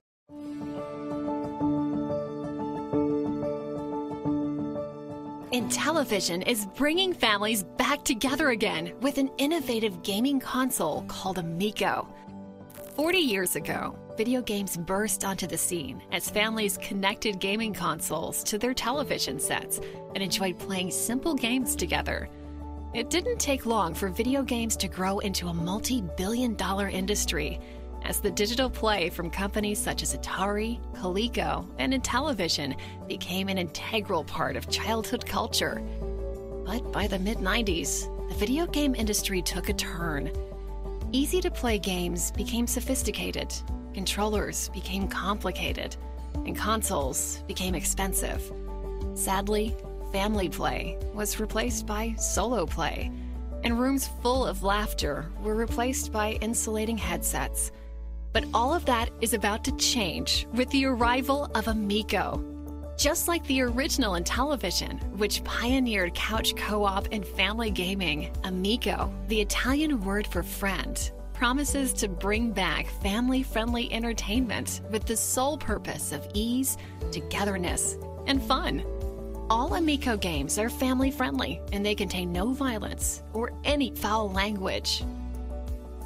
Intellivision 5.51 6.41
is 6.47 6.65
bringing 6.75 7.13
families 7.13 7.65
back 7.77 8.03
together 8.03 8.49
again 8.49 8.93
with 9.01 9.19
an 9.19 9.29
innovative 9.37 10.01
gaming 10.01 10.39
console 10.39 11.03
called 11.03 11.37
Amico. 11.37 12.07
40 12.95 13.19
years 13.19 13.55
ago, 13.55 13.95
video 14.17 14.41
games 14.41 14.75
burst 14.75 15.23
onto 15.23 15.45
the 15.45 15.55
scene 15.55 16.01
as 16.11 16.31
families 16.31 16.79
connected 16.79 17.39
gaming 17.39 17.75
consoles 17.75 18.43
to 18.45 18.57
their 18.57 18.73
television 18.73 19.39
sets 19.39 19.79
and 20.15 20.23
enjoyed 20.23 20.57
playing 20.57 20.89
simple 20.89 21.35
games 21.35 21.75
together. 21.75 22.27
It 22.93 23.09
didn't 23.09 23.39
take 23.39 23.65
long 23.65 23.95
for 23.95 24.07
video 24.09 24.43
games 24.43 24.77
to 24.77 24.87
grow 24.87 25.17
into 25.17 25.47
a 25.47 25.53
multi 25.53 26.03
billion 26.15 26.53
dollar 26.53 26.87
industry 26.87 27.59
as 28.03 28.19
the 28.19 28.29
digital 28.29 28.69
play 28.69 29.09
from 29.09 29.31
companies 29.31 29.79
such 29.79 30.03
as 30.03 30.15
Atari, 30.15 30.79
Coleco, 30.93 31.67
and 31.79 31.91
Intellivision 31.91 32.77
became 33.07 33.49
an 33.49 33.57
integral 33.57 34.23
part 34.23 34.55
of 34.55 34.69
childhood 34.69 35.25
culture. 35.25 35.81
But 36.67 36.91
by 36.91 37.07
the 37.07 37.17
mid 37.17 37.39
90s, 37.39 38.29
the 38.29 38.35
video 38.35 38.67
game 38.67 38.93
industry 38.93 39.41
took 39.41 39.69
a 39.69 39.73
turn. 39.73 40.31
Easy 41.11 41.41
to 41.41 41.49
play 41.49 41.79
games 41.79 42.29
became 42.29 42.67
sophisticated, 42.67 43.51
controllers 43.95 44.69
became 44.69 45.07
complicated, 45.07 45.95
and 46.45 46.55
consoles 46.55 47.41
became 47.47 47.73
expensive. 47.73 48.51
Sadly, 49.15 49.75
family 50.13 50.47
play 50.47 50.95
was 51.15 51.39
replaced 51.39 51.87
by 51.87 52.13
solo 52.19 52.67
play, 52.67 53.11
and 53.63 53.79
rooms 53.79 54.11
full 54.21 54.45
of 54.45 54.61
laughter 54.61 55.25
were 55.41 55.55
replaced 55.55 56.11
by 56.11 56.33
insulating 56.33 56.99
headsets. 56.99 57.71
But 58.31 58.45
all 58.53 58.75
of 58.75 58.85
that 58.85 59.09
is 59.21 59.33
about 59.33 59.63
to 59.63 59.75
change 59.77 60.45
with 60.53 60.69
the 60.69 60.85
arrival 60.85 61.49
of 61.55 61.67
Amico. 61.67 62.45
Just 62.95 63.27
like 63.27 63.43
the 63.47 63.61
original 63.61 64.13
Intellivision, 64.13 65.01
which 65.17 65.43
pioneered 65.43 66.13
couch 66.13 66.55
co 66.55 66.83
op 66.83 67.07
and 67.11 67.25
family 67.25 67.71
gaming, 67.71 68.31
Amico, 68.43 69.11
the 69.29 69.41
Italian 69.41 69.99
word 70.01 70.27
for 70.27 70.43
friend, 70.43 71.11
promises 71.33 71.91
to 71.93 72.07
bring 72.07 72.51
back 72.51 72.85
family 73.01 73.41
friendly 73.41 73.91
entertainment 73.91 74.81
with 74.91 75.07
the 75.07 75.17
sole 75.17 75.57
purpose 75.57 76.11
of 76.11 76.27
ease, 76.35 76.77
togetherness, 77.11 77.97
and 78.27 78.43
fun. 78.43 78.83
All 79.49 79.75
Amico 79.75 80.15
games 80.15 80.57
are 80.57 80.69
family 80.69 81.11
friendly 81.11 81.61
and 81.73 81.85
they 81.85 81.95
contain 81.95 82.31
no 82.31 82.53
violence 82.53 83.23
or 83.33 83.51
any 83.65 83.93
foul 83.95 84.31
language. 84.31 85.03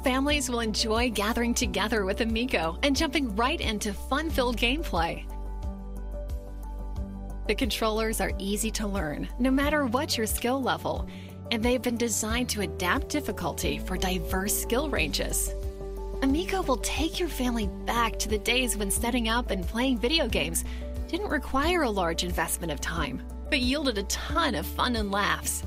Families 0.02 0.50
will 0.50 0.60
enjoy 0.60 1.10
gathering 1.10 1.54
together 1.54 2.04
with 2.04 2.20
Amico 2.20 2.78
and 2.82 2.96
jumping 2.96 3.34
right 3.36 3.60
into 3.60 3.94
fun 3.94 4.28
filled 4.28 4.56
gameplay. 4.56 5.24
The 7.46 7.54
controllers 7.54 8.20
are 8.20 8.32
easy 8.38 8.70
to 8.72 8.86
learn, 8.86 9.28
no 9.38 9.50
matter 9.50 9.86
what 9.86 10.18
your 10.18 10.26
skill 10.26 10.60
level, 10.60 11.08
and 11.50 11.62
they've 11.62 11.80
been 11.80 11.96
designed 11.96 12.48
to 12.50 12.60
adapt 12.60 13.08
difficulty 13.08 13.78
for 13.78 13.96
diverse 13.96 14.54
skill 14.54 14.90
ranges. 14.90 15.54
Amico 16.22 16.62
will 16.62 16.78
take 16.78 17.20
your 17.20 17.28
family 17.28 17.68
back 17.86 18.18
to 18.18 18.28
the 18.28 18.38
days 18.38 18.76
when 18.76 18.90
setting 18.90 19.28
up 19.28 19.50
and 19.50 19.66
playing 19.66 19.98
video 19.98 20.26
games 20.26 20.64
didn't 21.08 21.30
require 21.30 21.82
a 21.82 21.90
large 21.90 22.22
investment 22.22 22.70
of 22.70 22.80
time, 22.80 23.22
but 23.48 23.60
yielded 23.60 23.98
a 23.98 24.02
ton 24.04 24.54
of 24.54 24.66
fun 24.66 24.96
and 24.96 25.10
laughs. 25.10 25.64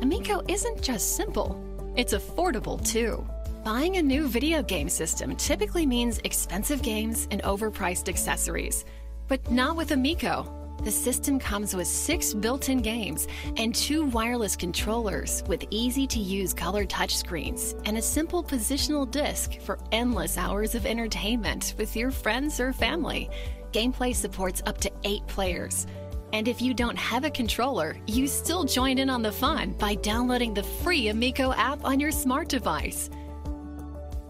Amico 0.00 0.42
isn't 0.48 0.82
just 0.82 1.16
simple, 1.16 1.62
it's 1.94 2.14
affordable 2.14 2.84
too. 2.84 3.24
Buying 3.64 3.96
a 3.96 4.02
new 4.02 4.26
video 4.26 4.62
game 4.62 4.88
system 4.88 5.36
typically 5.36 5.86
means 5.86 6.20
expensive 6.24 6.82
games 6.82 7.28
and 7.30 7.42
overpriced 7.42 8.08
accessories, 8.08 8.84
but 9.28 9.50
not 9.50 9.76
with 9.76 9.92
Amico. 9.92 10.50
The 10.82 10.90
system 10.90 11.38
comes 11.38 11.74
with 11.74 11.86
six 11.86 12.34
built 12.34 12.68
in 12.68 12.82
games 12.82 13.26
and 13.56 13.74
two 13.74 14.04
wireless 14.06 14.54
controllers 14.54 15.42
with 15.46 15.64
easy 15.70 16.06
to 16.08 16.18
use 16.18 16.52
color 16.52 16.84
touchscreens 16.84 17.80
and 17.86 17.96
a 17.96 18.02
simple 18.02 18.44
positional 18.44 19.10
disc 19.10 19.60
for 19.60 19.78
endless 19.92 20.36
hours 20.36 20.74
of 20.74 20.84
entertainment 20.84 21.74
with 21.78 21.96
your 21.96 22.10
friends 22.10 22.60
or 22.60 22.72
family. 22.72 23.30
Gameplay 23.74 24.14
supports 24.14 24.62
up 24.66 24.78
to 24.82 24.92
eight 25.02 25.26
players. 25.26 25.88
And 26.32 26.46
if 26.46 26.62
you 26.62 26.74
don't 26.74 26.96
have 26.96 27.24
a 27.24 27.30
controller, 27.30 27.96
you 28.06 28.28
still 28.28 28.62
join 28.62 28.98
in 28.98 29.10
on 29.10 29.20
the 29.20 29.32
fun 29.32 29.72
by 29.72 29.96
downloading 29.96 30.54
the 30.54 30.62
free 30.62 31.08
Amico 31.08 31.52
app 31.52 31.84
on 31.84 31.98
your 31.98 32.12
smart 32.12 32.48
device. 32.48 33.10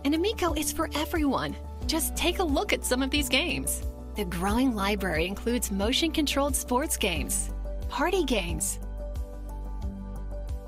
And 0.07 0.15
Amico 0.15 0.55
is 0.55 0.73
for 0.73 0.89
everyone. 0.95 1.55
Just 1.87 2.17
take 2.17 2.39
a 2.39 2.43
look 2.43 2.73
at 2.73 2.87
some 2.87 3.03
of 3.03 3.11
these 3.11 3.29
games. 3.29 3.83
The 4.17 4.25
growing 4.25 4.75
library 4.75 5.27
includes 5.27 5.71
motion 5.71 6.11
controlled 6.11 6.57
sports 6.57 6.97
games, 6.97 7.51
party 7.91 8.25
games, 8.25 8.79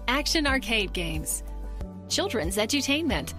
action 0.07 0.47
arcade 0.47 0.93
games, 0.93 1.45
children's 2.11 2.59
edutainment, 2.59 3.33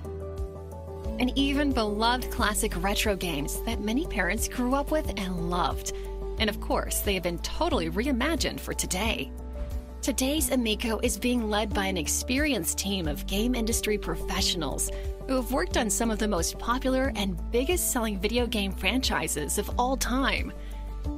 and 1.20 1.32
even 1.38 1.72
beloved 1.72 2.32
classic 2.32 2.74
retro 2.82 3.16
games 3.16 3.62
that 3.62 3.82
many 3.82 4.06
parents 4.06 4.48
grew 4.48 4.76
up 4.76 4.92
with 4.92 5.10
and 5.18 5.50
loved. 5.50 5.94
And 6.40 6.50
of 6.50 6.60
course, 6.62 7.00
they 7.00 7.14
have 7.16 7.24
been 7.24 7.40
totally 7.40 7.90
reimagined 7.90 8.60
for 8.60 8.74
today. 8.74 9.32
Today's 10.02 10.52
Amico 10.52 11.00
is 11.00 11.18
being 11.18 11.50
led 11.50 11.74
by 11.74 11.86
an 11.86 11.98
experienced 11.98 12.78
team 12.78 13.08
of 13.08 13.28
game 13.28 13.56
industry 13.56 13.98
professionals 13.98 14.92
who 15.28 15.36
have 15.36 15.52
worked 15.52 15.76
on 15.76 15.90
some 15.90 16.12
of 16.12 16.20
the 16.20 16.28
most 16.28 16.58
popular 16.60 17.12
and 17.16 17.40
biggest 17.52 17.92
selling 17.92 18.20
video 18.20 18.48
game 18.48 18.72
franchises 18.72 19.58
of 19.58 19.70
all 19.78 19.98
time. 19.98 20.54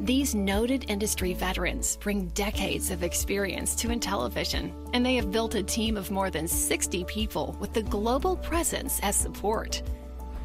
These 0.02 0.36
noted 0.36 0.86
industry 0.90 1.34
veterans 1.34 1.98
bring 1.98 2.28
decades 2.30 2.92
of 2.92 3.04
experience 3.04 3.76
to 3.76 3.90
Intellivision, 3.90 4.72
and 4.94 5.06
they 5.06 5.16
have 5.16 5.32
built 5.32 5.56
a 5.56 5.64
team 5.64 5.98
of 5.98 6.12
more 6.12 6.30
than 6.30 6.48
60 6.48 7.04
people 7.04 7.56
with 7.60 7.74
the 7.74 7.84
global 7.84 8.38
presence 8.38 9.00
as 9.02 9.16
support. 9.16 9.82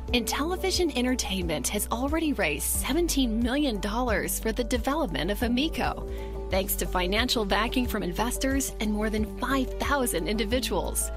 Intellivision 0.09 0.97
Entertainment 0.97 1.67
has 1.69 1.89
already 1.91 2.33
raised 2.35 2.85
$17 2.85 3.43
million 3.43 3.81
for 3.81 4.53
the 4.53 4.65
development 4.65 5.31
of 5.31 5.43
Amico, 5.43 6.09
thanks 6.51 6.77
to 6.77 6.87
financial 6.87 7.45
backing 7.45 7.87
from 7.87 8.03
investors 8.03 8.75
and 8.81 8.93
more 8.93 9.11
than 9.11 9.39
5,000 9.39 10.29
individuals. 10.29 11.11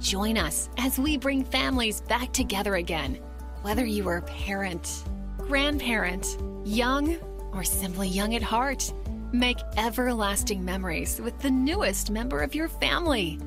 Join 0.00 0.36
us 0.36 0.68
as 0.78 0.98
we 0.98 1.16
bring 1.16 1.44
families 1.44 2.00
back 2.00 2.32
together 2.32 2.76
again, 2.76 3.20
whether 3.62 3.84
you 3.84 4.08
are 4.08 4.16
a 4.16 4.22
parent, 4.22 5.04
grandparent, 5.38 6.38
young, 6.64 7.16
or 7.52 7.64
simply 7.64 8.08
young 8.08 8.34
at 8.34 8.42
heart. 8.42 8.92
Make 9.32 9.58
everlasting 9.76 10.64
memories 10.64 11.20
with 11.20 11.38
the 11.38 11.50
newest 11.50 12.10
member 12.10 12.40
of 12.40 12.54
your 12.54 12.68
family. 12.68 13.38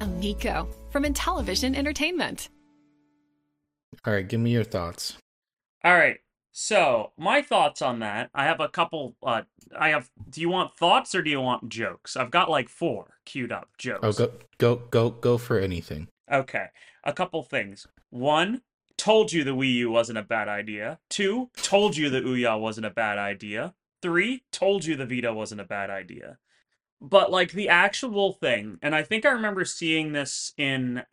Amico 0.00 0.68
from 0.90 1.04
Intellivision 1.04 1.76
Entertainment. 1.76 2.48
All 4.04 4.12
right, 4.12 4.26
give 4.26 4.40
me 4.40 4.50
your 4.50 4.64
thoughts. 4.64 5.16
All 5.84 5.94
right. 5.94 6.18
So, 6.52 7.12
my 7.16 7.42
thoughts 7.42 7.82
on 7.82 8.00
that. 8.00 8.30
I 8.34 8.44
have 8.44 8.60
a 8.60 8.68
couple 8.68 9.14
uh 9.22 9.42
I 9.78 9.90
have 9.90 10.10
do 10.30 10.40
you 10.40 10.48
want 10.48 10.76
thoughts 10.76 11.14
or 11.14 11.22
do 11.22 11.30
you 11.30 11.40
want 11.40 11.68
jokes? 11.68 12.16
I've 12.16 12.30
got 12.30 12.50
like 12.50 12.68
four 12.68 13.14
queued 13.24 13.52
up 13.52 13.68
jokes. 13.78 14.00
Oh, 14.02 14.12
go 14.12 14.32
go 14.58 14.76
go 14.90 15.10
go 15.10 15.38
for 15.38 15.58
anything. 15.58 16.08
Okay. 16.30 16.66
A 17.04 17.12
couple 17.12 17.42
things. 17.42 17.86
One, 18.10 18.62
told 18.98 19.32
you 19.32 19.44
the 19.44 19.54
Wii 19.54 19.74
U 19.74 19.90
wasn't 19.90 20.18
a 20.18 20.22
bad 20.22 20.48
idea. 20.48 20.98
Two, 21.08 21.50
told 21.62 21.96
you 21.96 22.10
the 22.10 22.20
Ouya 22.20 22.60
wasn't 22.60 22.86
a 22.86 22.90
bad 22.90 23.16
idea. 23.16 23.74
Three, 24.02 24.44
told 24.52 24.84
you 24.84 24.96
the 24.96 25.06
Vita 25.06 25.32
wasn't 25.32 25.60
a 25.60 25.64
bad 25.64 25.88
idea. 25.88 26.38
But 27.00 27.30
like 27.30 27.52
the 27.52 27.68
actual 27.68 28.32
thing, 28.32 28.78
and 28.82 28.94
I 28.94 29.02
think 29.02 29.24
I 29.24 29.30
remember 29.30 29.64
seeing 29.64 30.12
this 30.12 30.52
in 30.58 31.04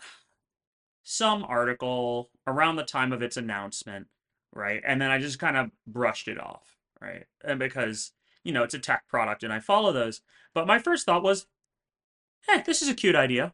some 1.04 1.44
article 1.44 2.32
around 2.48 2.76
the 2.76 2.84
time 2.84 3.14
of 3.14 3.22
its 3.22 3.38
announcement, 3.38 4.08
right? 4.52 4.82
And 4.86 5.00
then 5.00 5.12
I 5.12 5.20
just 5.20 5.38
kind 5.38 5.56
of 5.56 5.70
brushed 5.86 6.28
it 6.28 6.40
off, 6.40 6.76
right? 7.00 7.26
And 7.44 7.60
because, 7.60 8.12
you 8.44 8.52
know, 8.52 8.64
it's 8.64 8.74
a 8.74 8.80
tech 8.80 9.08
product 9.08 9.44
and 9.44 9.54
I 9.54 9.60
follow 9.60 9.94
those. 9.94 10.22
But 10.56 10.66
my 10.66 10.80
first 10.80 11.06
thought 11.06 11.24
was, 11.24 11.46
hey, 12.48 12.64
this 12.66 12.82
is 12.82 12.90
a 12.90 12.96
cute 12.96 13.16
idea. 13.16 13.54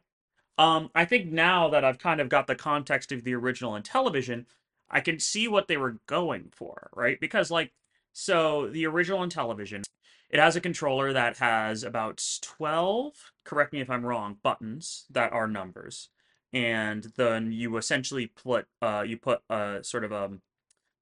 Um, 0.62 0.90
I 0.94 1.06
think 1.06 1.26
now 1.32 1.70
that 1.70 1.84
I've 1.84 1.98
kind 1.98 2.20
of 2.20 2.28
got 2.28 2.46
the 2.46 2.54
context 2.54 3.10
of 3.10 3.24
the 3.24 3.34
original 3.34 3.72
Intellivision, 3.72 4.44
I 4.88 5.00
can 5.00 5.18
see 5.18 5.48
what 5.48 5.66
they 5.66 5.76
were 5.76 5.98
going 6.06 6.50
for, 6.52 6.88
right? 6.94 7.18
Because 7.20 7.50
like, 7.50 7.72
so 8.12 8.68
the 8.68 8.86
original 8.86 9.26
Intellivision, 9.26 9.82
it 10.30 10.38
has 10.38 10.54
a 10.54 10.60
controller 10.60 11.12
that 11.14 11.38
has 11.38 11.82
about 11.82 12.22
12, 12.42 13.32
correct 13.44 13.72
me 13.72 13.80
if 13.80 13.90
I'm 13.90 14.06
wrong, 14.06 14.36
buttons 14.40 15.04
that 15.10 15.32
are 15.32 15.48
numbers. 15.48 16.10
And 16.52 17.12
then 17.16 17.50
you 17.50 17.76
essentially 17.76 18.28
put 18.28 18.66
uh 18.80 19.02
you 19.04 19.16
put 19.16 19.40
a 19.50 19.80
sort 19.82 20.04
of 20.04 20.12
um 20.12 20.42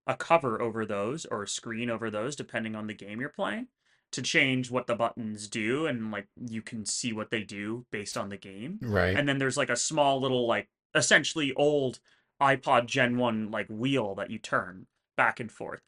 a 0.07 0.17
cover 0.17 0.63
over 0.63 0.87
those 0.87 1.27
or 1.27 1.43
a 1.43 1.49
screen 1.49 1.91
over 1.91 2.11
those 2.11 2.35
depending 2.37 2.75
on 2.77 2.87
the 2.87 2.95
game 2.95 3.21
you're 3.21 3.29
playing 3.29 3.67
to 4.13 4.23
change 4.23 4.71
what 4.71 4.87
the 4.87 4.95
buttons 4.95 5.49
do 5.49 5.87
and 5.87 6.11
like 6.11 6.27
you 6.49 6.63
can 6.63 6.85
see 6.85 7.13
what 7.13 7.31
they 7.31 7.43
do 7.43 7.87
based 7.93 8.17
on 8.17 8.29
the 8.29 8.37
game. 8.37 8.79
Right. 8.83 9.17
And 9.17 9.29
then 9.29 9.39
there's 9.39 9.57
like 9.57 9.71
a 9.71 9.77
small 9.77 10.21
little 10.21 10.47
like 10.47 10.69
essentially 10.95 11.53
old 11.55 12.01
iPod 12.41 12.87
Gen 12.87 13.19
1 13.19 13.51
like 13.51 13.67
wheel 13.69 14.15
that 14.17 14.31
you 14.31 14.39
turn 14.39 14.87
back 15.17 15.39
and 15.39 15.51
forth. 15.51 15.81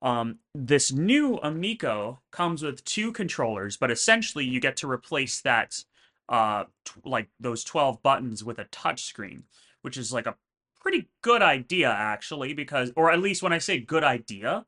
Um, 0.00 0.38
this 0.54 0.92
new 0.92 1.38
Amico 1.38 2.20
comes 2.30 2.62
with 2.62 2.84
two 2.84 3.12
controllers, 3.12 3.76
but 3.76 3.90
essentially 3.90 4.44
you 4.44 4.60
get 4.60 4.76
to 4.78 4.90
replace 4.90 5.40
that 5.42 5.84
uh 6.28 6.64
t- 6.84 7.00
like 7.04 7.28
those 7.40 7.64
12 7.64 8.02
buttons 8.02 8.44
with 8.44 8.58
a 8.58 8.64
touch 8.64 9.04
screen, 9.04 9.44
which 9.82 9.96
is 9.96 10.12
like 10.12 10.26
a 10.26 10.36
pretty 10.80 11.08
good 11.22 11.42
idea 11.42 11.90
actually 11.90 12.54
because 12.54 12.92
or 12.96 13.10
at 13.10 13.18
least 13.18 13.42
when 13.42 13.52
I 13.52 13.58
say 13.58 13.78
good 13.78 14.04
idea, 14.04 14.64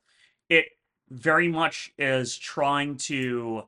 it 0.51 0.67
very 1.11 1.49
much 1.49 1.93
is 1.99 2.37
trying 2.37 2.97
to 2.97 3.65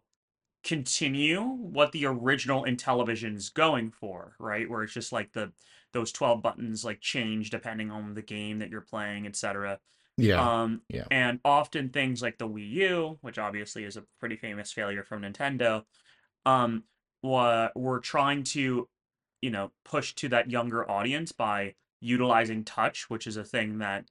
continue 0.64 1.42
what 1.42 1.92
the 1.92 2.06
original 2.06 2.64
Intellivision's 2.64 3.48
going 3.48 3.90
for, 3.90 4.34
right? 4.38 4.68
Where 4.68 4.82
it's 4.82 4.92
just 4.92 5.12
like 5.12 5.32
the 5.32 5.52
those 5.92 6.12
12 6.12 6.40
buttons 6.42 6.84
like 6.84 7.00
change 7.00 7.50
depending 7.50 7.90
on 7.90 8.14
the 8.14 8.22
game 8.22 8.60
that 8.60 8.70
you're 8.70 8.80
playing, 8.80 9.26
etc. 9.26 9.78
yeah. 10.16 10.62
Um, 10.62 10.80
yeah. 10.88 11.04
and 11.10 11.38
often 11.44 11.90
things 11.90 12.22
like 12.22 12.38
the 12.38 12.48
Wii 12.48 12.70
U, 12.70 13.18
which 13.20 13.38
obviously 13.38 13.84
is 13.84 13.96
a 13.96 14.04
pretty 14.18 14.36
famous 14.36 14.72
failure 14.72 15.02
from 15.02 15.22
Nintendo, 15.22 15.84
um, 16.46 16.84
were 17.22 18.00
trying 18.02 18.42
to, 18.44 18.88
you 19.42 19.50
know, 19.50 19.70
push 19.84 20.14
to 20.14 20.28
that 20.30 20.50
younger 20.50 20.90
audience 20.90 21.32
by 21.32 21.74
utilizing 22.00 22.64
touch, 22.64 23.10
which 23.10 23.26
is 23.26 23.36
a 23.36 23.44
thing 23.44 23.78
that 23.78 24.06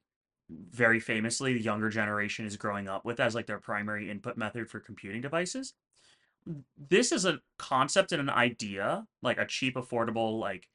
very 0.72 1.00
famously 1.00 1.54
the 1.54 1.62
younger 1.62 1.90
generation 1.90 2.46
is 2.46 2.58
growing 2.58 2.88
up 2.88 3.06
with 3.06 3.20
as 3.20 3.36
like 3.36 3.48
their 3.48 3.60
primary 3.60 4.10
input 4.10 4.38
method 4.38 4.70
for 4.70 4.80
computing 4.80 5.22
devices. 5.22 5.74
This 6.78 7.12
is 7.12 7.26
a 7.26 7.40
concept 7.58 8.12
and 8.12 8.22
an 8.22 8.30
idea, 8.30 9.06
like 9.22 9.38
a 9.38 9.46
cheap, 9.46 9.76
affordable, 9.76 10.40
like 10.40 10.68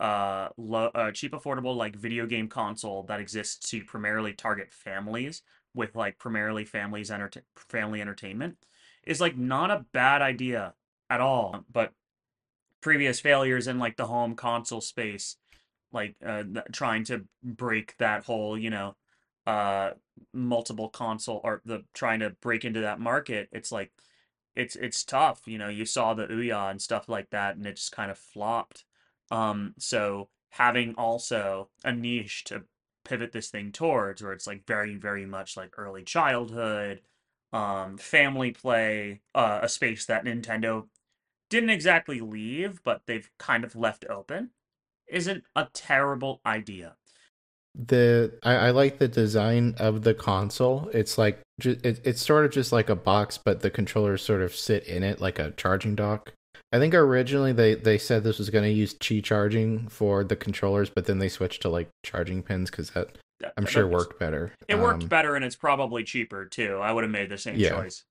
uh, 0.00 0.48
low, 0.56 0.86
uh 0.94 1.12
cheap, 1.12 1.32
affordable 1.32 1.76
like 1.76 1.96
video 1.96 2.26
game 2.26 2.48
console 2.48 3.04
that 3.04 3.20
exists 3.20 3.70
to 3.70 3.84
primarily 3.84 4.32
target 4.32 4.72
families 4.72 5.42
with 5.74 5.94
like 5.94 6.18
primarily 6.18 6.64
families 6.64 7.10
enter- 7.10 7.44
family 7.56 8.00
entertainment 8.00 8.56
is 9.04 9.20
like 9.20 9.36
not 9.36 9.70
a 9.70 9.84
bad 9.92 10.22
idea 10.22 10.74
at 11.10 11.20
all. 11.20 11.64
But 11.70 11.92
previous 12.80 13.20
failures 13.20 13.66
in 13.66 13.78
like 13.78 13.96
the 13.96 14.06
home 14.06 14.34
console 14.34 14.80
space, 14.80 15.36
like 15.92 16.16
uh, 16.24 16.42
th- 16.42 16.66
trying 16.72 17.04
to 17.04 17.24
break 17.42 17.96
that 17.98 18.24
whole, 18.24 18.58
you 18.58 18.70
know, 18.70 18.96
uh, 19.46 19.90
multiple 20.32 20.88
console 20.88 21.40
or 21.44 21.62
the 21.64 21.84
trying 21.94 22.20
to 22.20 22.30
break 22.30 22.64
into 22.64 22.80
that 22.80 23.00
market, 23.00 23.48
it's 23.52 23.72
like 23.72 23.92
it's 24.56 24.76
it's 24.76 25.04
tough. 25.04 25.42
You 25.46 25.58
know, 25.58 25.68
you 25.68 25.84
saw 25.84 26.14
the 26.14 26.26
Ouya 26.26 26.70
and 26.70 26.80
stuff 26.80 27.08
like 27.08 27.30
that, 27.30 27.56
and 27.56 27.66
it 27.66 27.76
just 27.76 27.92
kind 27.92 28.10
of 28.10 28.18
flopped. 28.18 28.84
Um, 29.30 29.74
so 29.78 30.28
having 30.50 30.94
also 30.96 31.68
a 31.84 31.92
niche 31.92 32.44
to 32.44 32.64
pivot 33.04 33.32
this 33.32 33.50
thing 33.50 33.72
towards, 33.72 34.22
where 34.22 34.32
it's 34.32 34.46
like 34.46 34.66
very, 34.66 34.96
very 34.96 35.26
much 35.26 35.56
like 35.56 35.74
early 35.78 36.02
childhood, 36.04 37.02
um, 37.52 37.98
family 37.98 38.52
play, 38.52 39.20
uh, 39.34 39.60
a 39.62 39.68
space 39.68 40.06
that 40.06 40.24
Nintendo 40.24 40.86
didn't 41.50 41.70
exactly 41.70 42.20
leave, 42.20 42.82
but 42.84 43.02
they've 43.06 43.30
kind 43.38 43.64
of 43.64 43.76
left 43.76 44.04
open, 44.08 44.50
isn't 45.08 45.44
a 45.54 45.68
terrible 45.72 46.40
idea. 46.46 46.96
The 47.74 48.32
I, 48.42 48.54
I 48.54 48.70
like 48.70 48.98
the 48.98 49.08
design 49.08 49.74
of 49.78 50.02
the 50.02 50.14
console. 50.14 50.88
It's 50.92 51.18
like 51.18 51.40
ju- 51.60 51.78
it, 51.82 52.00
it's 52.04 52.24
sort 52.24 52.44
of 52.44 52.52
just 52.52 52.72
like 52.72 52.88
a 52.88 52.94
box, 52.96 53.38
but 53.38 53.60
the 53.60 53.70
controllers 53.70 54.22
sort 54.22 54.42
of 54.42 54.54
sit 54.54 54.84
in 54.84 55.02
it 55.02 55.20
like 55.20 55.38
a 55.38 55.50
charging 55.52 55.94
dock. 55.94 56.32
I 56.72 56.78
think 56.78 56.94
originally 56.94 57.52
they 57.52 57.74
they 57.74 57.98
said 57.98 58.22
this 58.24 58.38
was 58.38 58.50
going 58.50 58.64
to 58.64 58.70
use 58.70 58.94
Qi 58.94 59.22
charging 59.22 59.88
for 59.88 60.24
the 60.24 60.36
controllers, 60.36 60.90
but 60.90 61.06
then 61.06 61.18
they 61.18 61.28
switched 61.28 61.62
to 61.62 61.68
like 61.68 61.88
charging 62.04 62.42
pins 62.42 62.70
because 62.70 62.90
that 62.90 63.16
That- 63.40 63.52
I'm 63.56 63.66
sure 63.66 63.86
worked 63.86 64.18
better. 64.18 64.52
It 64.68 64.76
worked 64.78 65.02
Um, 65.04 65.08
better 65.08 65.34
and 65.36 65.44
it's 65.44 65.56
probably 65.56 66.04
cheaper 66.04 66.46
too. 66.46 66.78
I 66.80 66.92
would 66.92 67.04
have 67.04 67.10
made 67.10 67.28
the 67.28 67.38
same 67.38 67.56
Yeah. 67.56 67.70
choice. 67.70 68.04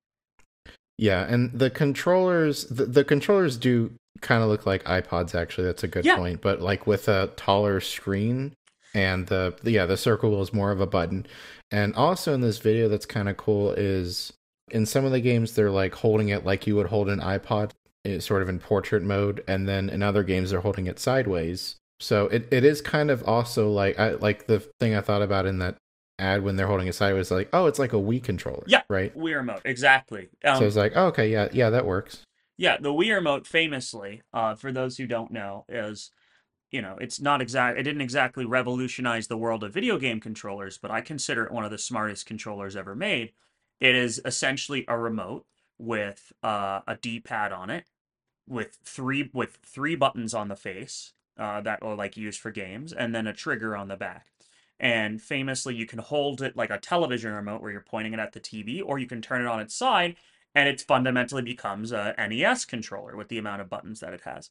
Yeah, 0.97 1.25
and 1.25 1.51
the 1.57 1.69
controllers 1.69 2.65
the, 2.65 2.85
the 2.85 3.03
controllers 3.03 3.57
do 3.57 3.91
kind 4.21 4.43
of 4.43 4.49
look 4.49 4.65
like 4.65 4.83
iPods 4.83 5.33
actually. 5.35 5.65
That's 5.67 5.83
a 5.83 5.87
good 5.87 6.05
Yeah. 6.05 6.17
point, 6.17 6.41
but 6.41 6.61
like 6.61 6.85
with 6.85 7.07
a 7.07 7.31
taller 7.35 7.79
screen 7.79 8.53
and 8.93 9.27
the 9.27 9.55
yeah, 9.63 9.85
the 9.85 9.97
circle 9.97 10.31
wheel 10.31 10.41
is 10.41 10.53
more 10.53 10.71
of 10.71 10.81
a 10.81 10.87
button. 10.87 11.25
And 11.71 11.95
also 11.95 12.33
in 12.33 12.41
this 12.41 12.59
video 12.59 12.87
that's 12.87 13.05
kind 13.05 13.27
of 13.29 13.37
cool 13.37 13.71
is 13.71 14.33
in 14.71 14.85
some 14.85 15.05
of 15.05 15.11
the 15.11 15.21
games 15.21 15.53
they're 15.53 15.71
like 15.71 15.95
holding 15.95 16.29
it 16.29 16.45
like 16.45 16.67
you 16.67 16.75
would 16.75 16.87
hold 16.87 17.09
an 17.09 17.19
iPod, 17.19 17.71
eh, 18.05 18.19
sort 18.19 18.41
of 18.41 18.49
in 18.49 18.59
portrait 18.59 19.03
mode, 19.03 19.43
and 19.47 19.67
then 19.67 19.89
in 19.89 20.03
other 20.03 20.23
games 20.23 20.51
they're 20.51 20.61
holding 20.61 20.87
it 20.87 20.99
sideways. 20.99 21.75
So 21.99 22.27
it, 22.27 22.47
it 22.51 22.63
is 22.63 22.81
kind 22.81 23.09
of 23.09 23.23
also 23.23 23.71
like 23.71 23.97
I 23.99 24.11
like 24.13 24.47
the 24.47 24.59
thing 24.79 24.95
I 24.95 25.01
thought 25.01 25.21
about 25.21 25.45
in 25.45 25.59
that 25.59 25.77
ad 26.19 26.43
when 26.43 26.55
they're 26.55 26.67
holding 26.67 26.87
it 26.87 26.95
sideways 26.95 27.31
like, 27.31 27.49
oh, 27.53 27.65
it's 27.65 27.79
like 27.79 27.93
a 27.93 27.97
Wii 27.97 28.23
controller. 28.23 28.63
Yeah. 28.67 28.81
Right? 28.89 29.15
Wii 29.17 29.35
remote, 29.35 29.61
exactly. 29.65 30.29
Um, 30.43 30.59
so 30.59 30.65
it's 30.65 30.75
like, 30.75 30.93
oh, 30.95 31.07
okay, 31.07 31.31
yeah, 31.31 31.49
yeah, 31.51 31.69
that 31.69 31.85
works. 31.85 32.23
Yeah, 32.57 32.77
the 32.79 32.93
Wii 32.93 33.13
remote 33.15 33.47
famously, 33.47 34.21
uh, 34.33 34.55
for 34.55 34.71
those 34.71 34.97
who 34.97 35.07
don't 35.07 35.31
know, 35.31 35.65
is 35.67 36.11
you 36.73 36.81
know, 36.81 36.97
it's 36.99 37.21
not 37.21 37.39
exact 37.39 37.77
it 37.77 37.83
didn't 37.83 38.01
exactly 38.01 38.45
revolutionize 38.45 39.27
the 39.27 39.37
world 39.37 39.63
of 39.63 39.71
video 39.71 39.99
game 39.99 40.19
controllers, 40.19 40.79
but 40.79 40.89
I 40.89 41.01
consider 41.01 41.45
it 41.45 41.51
one 41.51 41.63
of 41.63 41.71
the 41.71 41.77
smartest 41.77 42.25
controllers 42.25 42.75
ever 42.75 42.95
made. 42.95 43.31
It 43.79 43.95
is 43.95 44.19
essentially 44.25 44.83
a 44.87 44.97
remote 44.97 45.45
with 45.77 46.33
uh, 46.41 46.81
a 46.87 46.95
D-pad 46.95 47.51
on 47.51 47.69
it, 47.69 47.85
with 48.49 48.79
three 48.83 49.29
with 49.33 49.59
three 49.63 49.95
buttons 49.95 50.33
on 50.33 50.47
the 50.47 50.55
face 50.55 51.13
uh, 51.37 51.61
that 51.61 51.83
are 51.83 51.95
like 51.95 52.17
used 52.17 52.39
for 52.39 52.49
games, 52.49 52.91
and 52.91 53.13
then 53.13 53.27
a 53.27 53.33
trigger 53.33 53.77
on 53.77 53.87
the 53.87 53.95
back. 53.95 54.25
And 54.79 55.21
famously, 55.21 55.75
you 55.75 55.85
can 55.85 55.99
hold 55.99 56.41
it 56.41 56.57
like 56.57 56.71
a 56.71 56.79
television 56.79 57.33
remote 57.33 57.61
where 57.61 57.71
you're 57.71 57.81
pointing 57.81 58.13
it 58.13 58.19
at 58.19 58.33
the 58.33 58.39
TV, 58.39 58.81
or 58.83 58.97
you 58.97 59.05
can 59.05 59.21
turn 59.21 59.41
it 59.41 59.47
on 59.47 59.59
its 59.59 59.75
side, 59.75 60.15
and 60.55 60.67
it 60.67 60.81
fundamentally 60.81 61.43
becomes 61.43 61.91
a 61.91 62.15
NES 62.17 62.65
controller 62.65 63.15
with 63.15 63.27
the 63.27 63.37
amount 63.37 63.61
of 63.61 63.69
buttons 63.69 63.99
that 63.99 64.13
it 64.13 64.21
has. 64.21 64.49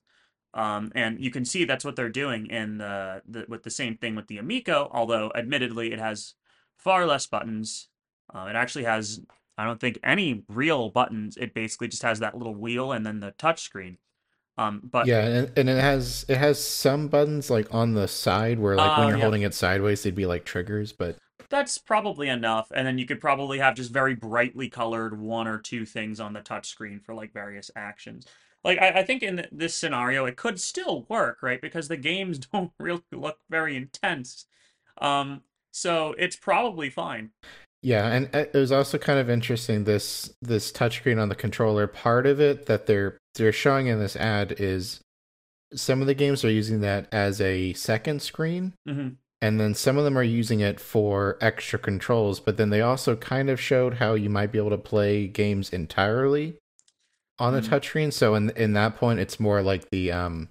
Um, 0.54 0.92
and 0.94 1.18
you 1.20 1.30
can 1.30 1.44
see 1.44 1.64
that's 1.64 1.84
what 1.84 1.96
they're 1.96 2.10
doing 2.10 2.46
in 2.46 2.78
the, 2.78 3.22
the 3.26 3.46
with 3.48 3.62
the 3.62 3.70
same 3.70 3.96
thing 3.96 4.14
with 4.14 4.26
the 4.28 4.38
Amico, 4.38 4.90
although 4.92 5.32
admittedly 5.34 5.92
it 5.92 5.98
has 5.98 6.34
far 6.76 7.06
less 7.06 7.26
buttons. 7.26 7.88
Uh, 8.34 8.46
it 8.50 8.56
actually 8.56 8.84
has, 8.84 9.20
I 9.56 9.64
don't 9.64 9.80
think, 9.80 9.98
any 10.04 10.44
real 10.48 10.90
buttons. 10.90 11.36
It 11.38 11.54
basically 11.54 11.88
just 11.88 12.02
has 12.02 12.18
that 12.20 12.36
little 12.36 12.54
wheel 12.54 12.92
and 12.92 13.04
then 13.06 13.20
the 13.20 13.32
touch 13.32 13.62
screen. 13.62 13.98
Um, 14.58 14.80
but 14.84 15.08
yeah, 15.08 15.26
and, 15.26 15.58
and 15.58 15.68
it 15.68 15.80
has 15.80 16.24
it 16.28 16.36
has 16.38 16.62
some 16.62 17.08
buttons 17.08 17.50
like 17.50 17.72
on 17.74 17.94
the 17.94 18.06
side 18.06 18.58
where 18.58 18.78
like 18.78 18.96
when 18.96 19.06
Oh, 19.06 19.08
you're 19.08 19.18
yeah. 19.18 19.22
holding 19.24 19.42
it 19.42 19.54
sideways 19.54 20.02
they'd 20.02 20.14
be 20.14 20.26
like 20.26 20.44
triggers, 20.44 20.92
but 20.92 21.16
that's 21.50 21.76
probably 21.78 22.28
enough. 22.28 22.70
And 22.74 22.86
then 22.86 22.98
you 22.98 23.06
could 23.06 23.20
probably 23.20 23.58
have 23.58 23.74
just 23.74 23.92
very 23.92 24.14
brightly 24.14 24.68
colored 24.68 25.18
one 25.18 25.46
or 25.46 25.58
two 25.58 25.84
things 25.84 26.20
on 26.20 26.32
the 26.32 26.40
touch 26.40 26.68
screen 26.68 27.00
for 27.00 27.14
like 27.14 27.32
various 27.32 27.70
actions. 27.76 28.26
Like 28.64 28.79
I, 28.79 29.01
I 29.01 29.03
think 29.03 29.22
in 29.22 29.46
this 29.51 29.75
scenario 29.75 30.25
it 30.25 30.37
could 30.37 30.61
still 30.61 31.05
work, 31.09 31.42
right? 31.42 31.61
Because 31.61 31.88
the 31.88 31.96
games 31.96 32.38
don't 32.53 32.72
really 32.79 33.03
look 33.12 33.38
very 33.51 33.77
intense. 33.77 34.46
Um, 34.98 35.42
so 35.72 36.14
it's 36.18 36.37
probably 36.37 36.90
fine. 36.90 37.31
Yeah, 37.83 38.07
and 38.07 38.27
uh, 38.35 38.44
it 38.53 38.55
was 38.55 38.70
also 38.70 38.96
kind 38.98 39.18
of 39.18 39.29
interesting 39.29 39.85
this 39.85 40.33
this 40.40 40.70
touchscreen 40.70 41.20
on 41.20 41.29
the 41.29 41.35
controller. 41.35 41.87
Part 41.87 42.27
of 42.27 42.40
it 42.40 42.66
that 42.66 42.87
they're 42.87 43.18
they're 43.35 43.53
showing 43.53 43.88
in 43.88 43.98
this 43.98 44.14
ad 44.16 44.55
is 44.59 45.01
some 45.75 46.01
of 46.01 46.07
the 46.07 46.14
games 46.14 46.44
are 46.44 46.51
using 46.51 46.81
that 46.83 47.09
as 47.12 47.40
a 47.40 47.72
second 47.72 48.22
screen, 48.22 48.75
hmm 48.87 49.09
and 49.40 49.59
then 49.59 49.75
some 49.75 49.98
of 49.98 50.05
them 50.05 50.16
are 50.16 50.22
using 50.22 50.61
it 50.61 50.79
for 50.79 51.37
extra 51.40 51.77
controls. 51.77 52.38
But 52.38 52.59
then 52.59 52.70
they 52.70 52.81
also 52.81 53.16
kind 53.16 53.51
of 53.51 53.61
showed 53.61 53.94
how 53.94 54.14
you 54.14 54.31
might 54.31 54.53
be 54.53 54.59
able 54.59 54.70
to 54.70 54.79
play 54.79 55.27
games 55.27 55.70
entirely 55.70 56.59
on 57.42 57.52
the 57.55 57.61
Mhm. 57.61 57.68
touchscreen. 57.68 58.12
So 58.12 58.35
in 58.37 58.50
in 58.50 58.72
that 58.74 58.96
point, 58.96 59.18
it's 59.20 59.40
more 59.40 59.62
like 59.62 59.90
the 59.90 60.12
um 60.12 60.48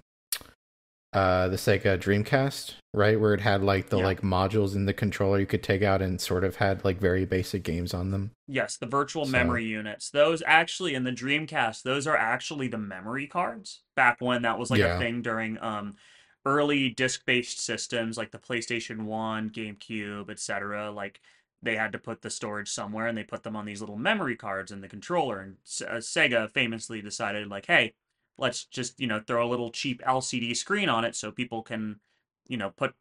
uh 1.12 1.48
the 1.48 1.56
Sega 1.56 1.98
Dreamcast, 1.98 2.74
right, 2.94 3.20
where 3.20 3.34
it 3.34 3.40
had 3.40 3.62
like 3.62 3.88
the 3.90 3.98
Yeah. 3.98 4.04
like 4.04 4.20
modules 4.22 4.74
in 4.74 4.86
the 4.86 4.94
controller 4.94 5.38
you 5.38 5.46
could 5.46 5.62
take 5.62 5.82
out 5.82 6.00
and 6.00 6.20
sort 6.20 6.42
of 6.44 6.56
had 6.56 6.84
like 6.84 6.98
very 6.98 7.24
basic 7.26 7.62
games 7.64 7.92
on 7.92 8.10
them. 8.10 8.30
Yes, 8.46 8.76
the 8.78 8.86
virtual 8.86 9.24
So- 9.26 9.30
memory 9.32 9.64
units. 9.64 10.10
Those 10.10 10.42
actually 10.46 10.94
in 10.94 11.04
the 11.04 11.12
Dreamcast, 11.12 11.82
those 11.82 12.06
are 12.06 12.16
actually 12.16 12.68
the 12.68 12.78
memory 12.78 13.26
cards. 13.26 13.82
Back 13.94 14.16
when 14.20 14.42
that 14.42 14.58
was 14.58 14.70
like 14.70 14.80
Yeah. 14.80 14.96
a 14.96 14.98
thing 14.98 15.20
during 15.22 15.58
um 15.62 15.96
early 16.44 16.88
disc-based 16.88 17.60
systems 17.60 18.16
like 18.18 18.32
the 18.32 18.38
PlayStation 18.38 19.04
1, 19.04 19.48
GameCube, 19.50 20.28
etc. 20.30 20.90
Like 20.90 21.20
they 21.62 21.76
had 21.76 21.92
to 21.92 21.98
put 21.98 22.22
the 22.22 22.30
storage 22.30 22.68
somewhere 22.68 23.06
and 23.06 23.16
they 23.16 23.22
put 23.22 23.44
them 23.44 23.56
on 23.56 23.64
these 23.64 23.80
little 23.80 23.96
memory 23.96 24.36
cards 24.36 24.72
in 24.72 24.80
the 24.80 24.88
controller 24.88 25.40
and 25.40 25.56
uh, 25.86 25.96
Sega 25.96 26.50
famously 26.50 27.00
decided 27.00 27.48
like, 27.48 27.66
"Hey, 27.66 27.94
let's 28.36 28.64
just, 28.64 28.98
you 29.00 29.06
know, 29.06 29.20
throw 29.20 29.46
a 29.46 29.50
little 29.50 29.70
cheap 29.70 30.02
LCD 30.06 30.56
screen 30.56 30.88
on 30.88 31.04
it 31.04 31.14
so 31.14 31.30
people 31.30 31.62
can, 31.62 32.00
you 32.48 32.56
know, 32.56 32.70
put 32.70 32.94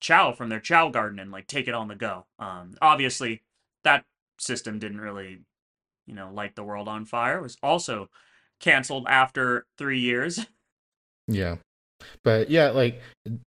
Chao 0.00 0.32
from 0.32 0.48
their 0.48 0.60
Chao 0.60 0.88
garden 0.88 1.18
and 1.18 1.30
like 1.30 1.46
take 1.46 1.68
it 1.68 1.74
on 1.74 1.88
the 1.88 1.94
go." 1.94 2.26
Um 2.38 2.74
obviously 2.80 3.42
that 3.84 4.04
system 4.38 4.78
didn't 4.78 5.00
really, 5.00 5.40
you 6.06 6.14
know, 6.14 6.30
light 6.32 6.56
the 6.56 6.64
world 6.64 6.88
on 6.88 7.04
fire. 7.04 7.38
It 7.38 7.42
was 7.42 7.58
also 7.62 8.08
canceled 8.58 9.06
after 9.08 9.66
three 9.76 10.00
years. 10.00 10.46
Yeah. 11.28 11.56
But 12.24 12.50
yeah, 12.50 12.70
like 12.70 13.00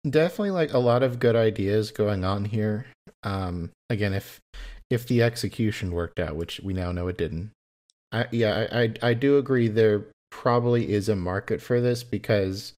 definitely 0.09 0.51
like 0.51 0.73
a 0.73 0.79
lot 0.79 1.03
of 1.03 1.19
good 1.19 1.37
ideas 1.37 1.91
going 1.91 2.25
on 2.25 2.45
here. 2.45 2.87
Um 3.23 3.71
again 3.91 4.13
if 4.13 4.41
if 4.91 5.07
the 5.07 5.23
execution 5.23 5.93
worked 5.93 6.21
out, 6.21 6.37
which 6.37 6.61
we 6.63 6.73
now 6.73 6.93
know 6.93 7.09
it 7.09 7.19
didn't. 7.19 7.51
I 8.13 8.27
yeah, 8.31 8.67
I 8.71 8.83
I, 8.83 8.95
I 9.03 9.15
do 9.15 9.39
agree 9.39 9.69
there 9.69 10.05
probably 10.31 10.93
is 10.93 11.09
a 11.09 11.17
market 11.17 11.63
for 11.63 11.81
this 11.81 12.03
because 12.03 12.75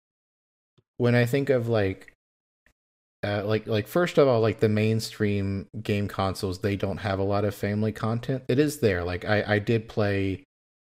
when 0.99 1.15
I 1.15 1.27
think 1.27 1.51
of 1.51 1.69
like 1.69 2.13
uh, 3.27 3.43
like 3.45 3.67
like 3.67 3.89
first 3.89 4.19
of 4.19 4.29
all 4.29 4.41
like 4.41 4.61
the 4.61 4.69
mainstream 4.69 5.67
game 5.83 6.07
consoles 6.07 6.61
they 6.61 6.77
don't 6.77 6.99
have 6.99 7.19
a 7.19 7.25
lot 7.25 7.45
of 7.45 7.55
family 7.55 7.91
content 7.91 8.43
it 8.47 8.59
is 8.59 8.79
there 8.81 9.03
like 9.03 9.25
i 9.25 9.43
i 9.55 9.59
did 9.59 9.89
play 9.89 10.45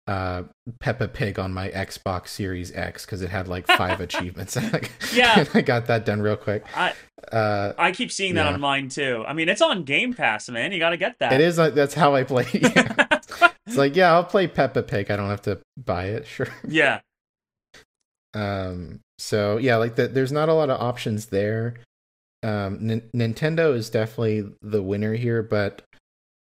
uh 0.06 0.44
peppa 0.78 1.08
pig 1.08 1.36
on 1.38 1.52
my 1.52 1.68
xbox 1.70 2.28
series 2.28 2.72
x 2.76 3.04
because 3.04 3.22
it 3.22 3.30
had 3.30 3.48
like 3.48 3.66
five 3.66 4.00
achievements 4.06 4.54
Like, 4.72 4.92
Yeah. 5.12 5.44
i 5.54 5.60
got 5.62 5.86
that 5.86 6.04
done 6.06 6.20
real 6.22 6.36
quick 6.36 6.64
I 6.76 6.92
uh 7.32 7.72
I 7.76 7.90
keep 7.92 8.12
seeing 8.12 8.34
that 8.34 8.46
Yeah. 8.46 8.52
on 8.54 8.60
mine 8.60 8.88
too. 8.88 9.24
I 9.26 9.32
mean, 9.32 9.48
it's 9.48 9.60
on 9.62 9.82
Game 9.82 10.14
Pass, 10.14 10.48
man. 10.48 10.70
You 10.70 10.78
got 10.78 10.90
to 10.90 10.96
get 10.96 11.18
that. 11.18 11.32
it 11.32 11.40
is 11.40 11.58
like 11.58 11.74
that's 11.74 11.94
how 11.94 12.14
i 12.14 12.22
play 12.22 12.46
yeah. 12.54 13.06
it's 13.66 13.76
like 13.76 13.96
yeah 13.96 14.12
i'll 14.12 14.22
play 14.22 14.46
peppa 14.46 14.82
pig 14.82 15.10
i 15.10 15.16
don't 15.16 15.28
have 15.30 15.42
to 15.42 15.58
buy 15.76 16.04
it 16.06 16.26
sure 16.26 16.48
yeah. 16.68 17.00
Um, 18.34 19.00
so 19.18 19.56
yeah, 19.56 19.76
like 19.76 19.96
the, 19.96 20.08
there's 20.08 20.32
not 20.32 20.48
a 20.48 20.52
lot 20.52 20.68
of 20.70 20.80
options 20.80 21.26
there. 21.26 21.74
Um, 22.42 22.90
N- 22.90 23.10
Nintendo 23.14 23.74
is 23.74 23.88
definitely 23.88 24.44
the 24.60 24.82
winner 24.82 25.14
here, 25.14 25.42
but 25.42 25.82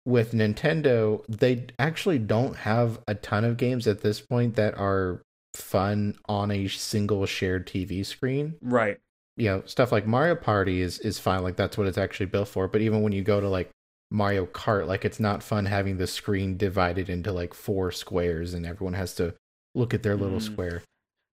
with 0.07 0.33
Nintendo, 0.33 1.23
they 1.29 1.67
actually 1.79 2.19
don't 2.19 2.57
have 2.57 3.01
a 3.07 3.15
ton 3.15 3.45
of 3.45 3.57
games 3.57 3.87
at 3.87 4.01
this 4.01 4.21
point 4.21 4.57
that 4.57 4.75
are 4.79 5.23
fun 5.55 6.15
on 6.27 6.51
a 6.51 6.69
single 6.69 7.27
shared 7.27 7.67
TV 7.67 8.05
screen. 8.05 8.55
Right. 8.63 8.99
You 9.37 9.47
know, 9.47 9.63
stuff 9.67 9.93
like 9.93 10.07
Mario 10.07 10.35
Party 10.35 10.81
is 10.81 10.99
is 10.99 11.19
fine, 11.19 11.43
like 11.43 11.57
that's 11.57 11.77
what 11.79 11.87
it's 11.87 11.99
actually 11.99 12.27
built 12.27 12.49
for. 12.49 12.69
But 12.69 12.81
even 12.83 13.03
when 13.03 13.13
you 13.13 13.23
go 13.23 13.41
to 13.41 13.49
like 13.49 13.71
Mario 14.11 14.47
Kart, 14.47 14.87
like 14.87 15.05
it's 15.05 15.21
not 15.21 15.43
fun 15.43 15.67
having 15.67 15.97
the 15.99 16.07
screen 16.07 16.57
divided 16.57 17.09
into 17.09 17.33
like 17.33 17.55
four 17.55 17.91
squares 17.93 18.55
and 18.55 18.67
everyone 18.67 18.95
has 18.95 19.15
to 19.17 19.35
look 19.75 19.95
at 19.95 20.03
their 20.03 20.17
little 20.17 20.39
Mm. 20.39 20.43
square. 20.43 20.83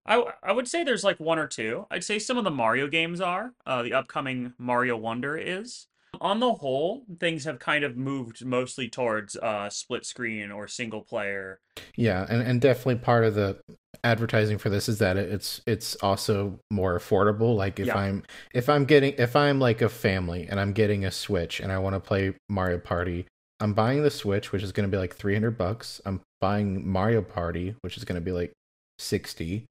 I, 0.06 0.24
I 0.42 0.52
would 0.54 0.70
say 0.70 0.84
there's 0.86 1.04
like 1.04 1.20
one 1.20 1.38
or 1.38 1.48
two. 1.48 1.86
I'd 1.92 2.04
say 2.04 2.18
some 2.18 2.38
of 2.38 2.46
the 2.46 2.52
Mario 2.52 2.88
games 2.88 3.20
are. 3.20 3.52
Uh, 3.66 3.84
the 3.84 3.94
upcoming 3.94 4.54
Mario 4.58 4.96
Wonder 4.96 5.36
is. 5.38 5.88
On 6.22 6.40
the 6.40 6.54
whole, 6.54 7.04
things 7.20 7.46
have 7.46 7.60
kind 7.60 7.84
of 7.84 7.98
moved 7.98 8.46
mostly 8.46 8.90
towards 8.90 9.36
uh, 9.36 9.70
split 9.70 10.06
screen 10.06 10.52
or 10.52 10.68
single 10.68 11.02
player. 11.02 11.60
Yeah, 11.96 12.26
and, 12.30 12.42
and 12.42 12.62
definitely 12.62 12.96
part 12.96 13.24
of 13.24 13.36
the 13.36 13.60
advertising 14.04 14.58
for 14.58 14.70
this 14.70 14.88
is 14.88 15.00
that 15.00 15.18
it's 15.18 15.62
it's 15.66 15.96
also 15.96 16.60
more 16.70 16.98
affordable. 16.98 17.56
Like 17.56 17.80
if 17.80 17.88
Yeah. 17.88 17.98
I'm 17.98 18.24
if 18.54 18.70
I'm 18.70 18.86
getting 18.86 19.14
if 19.18 19.36
I'm 19.36 19.60
like 19.60 19.82
a 19.82 19.90
family 19.90 20.48
and 20.50 20.60
I'm 20.60 20.74
getting 20.74 21.06
a 21.06 21.12
Switch 21.12 21.60
and 21.60 21.72
I 21.72 21.78
want 21.80 21.96
to 21.96 22.00
play 22.00 22.34
Mario 22.50 22.78
Party, 22.78 23.26
I'm 23.60 23.74
buying 23.74 24.04
the 24.04 24.12
Switch, 24.12 24.52
which 24.52 24.64
is 24.64 24.72
going 24.72 24.90
to 24.90 24.96
be 24.96 25.00
like 25.00 25.16
300 25.16 25.58
bucks. 25.58 26.02
I'm 26.06 26.22
buying 26.40 26.88
Mario 26.88 27.22
Party, 27.22 27.76
which 27.82 27.98
is 27.98 28.04
going 28.04 28.20
to 28.20 28.26
be 28.26 28.32
like 28.32 28.54
60. 29.00 29.66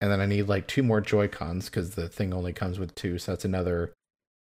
And 0.00 0.10
then 0.10 0.20
I 0.20 0.26
need 0.26 0.44
like 0.44 0.68
two 0.68 0.82
more 0.82 1.00
Joy 1.00 1.28
Cons 1.28 1.66
because 1.66 1.90
the 1.90 2.08
thing 2.08 2.32
only 2.32 2.52
comes 2.52 2.78
with 2.78 2.94
two, 2.94 3.18
so 3.18 3.32
that's 3.32 3.44
another 3.44 3.92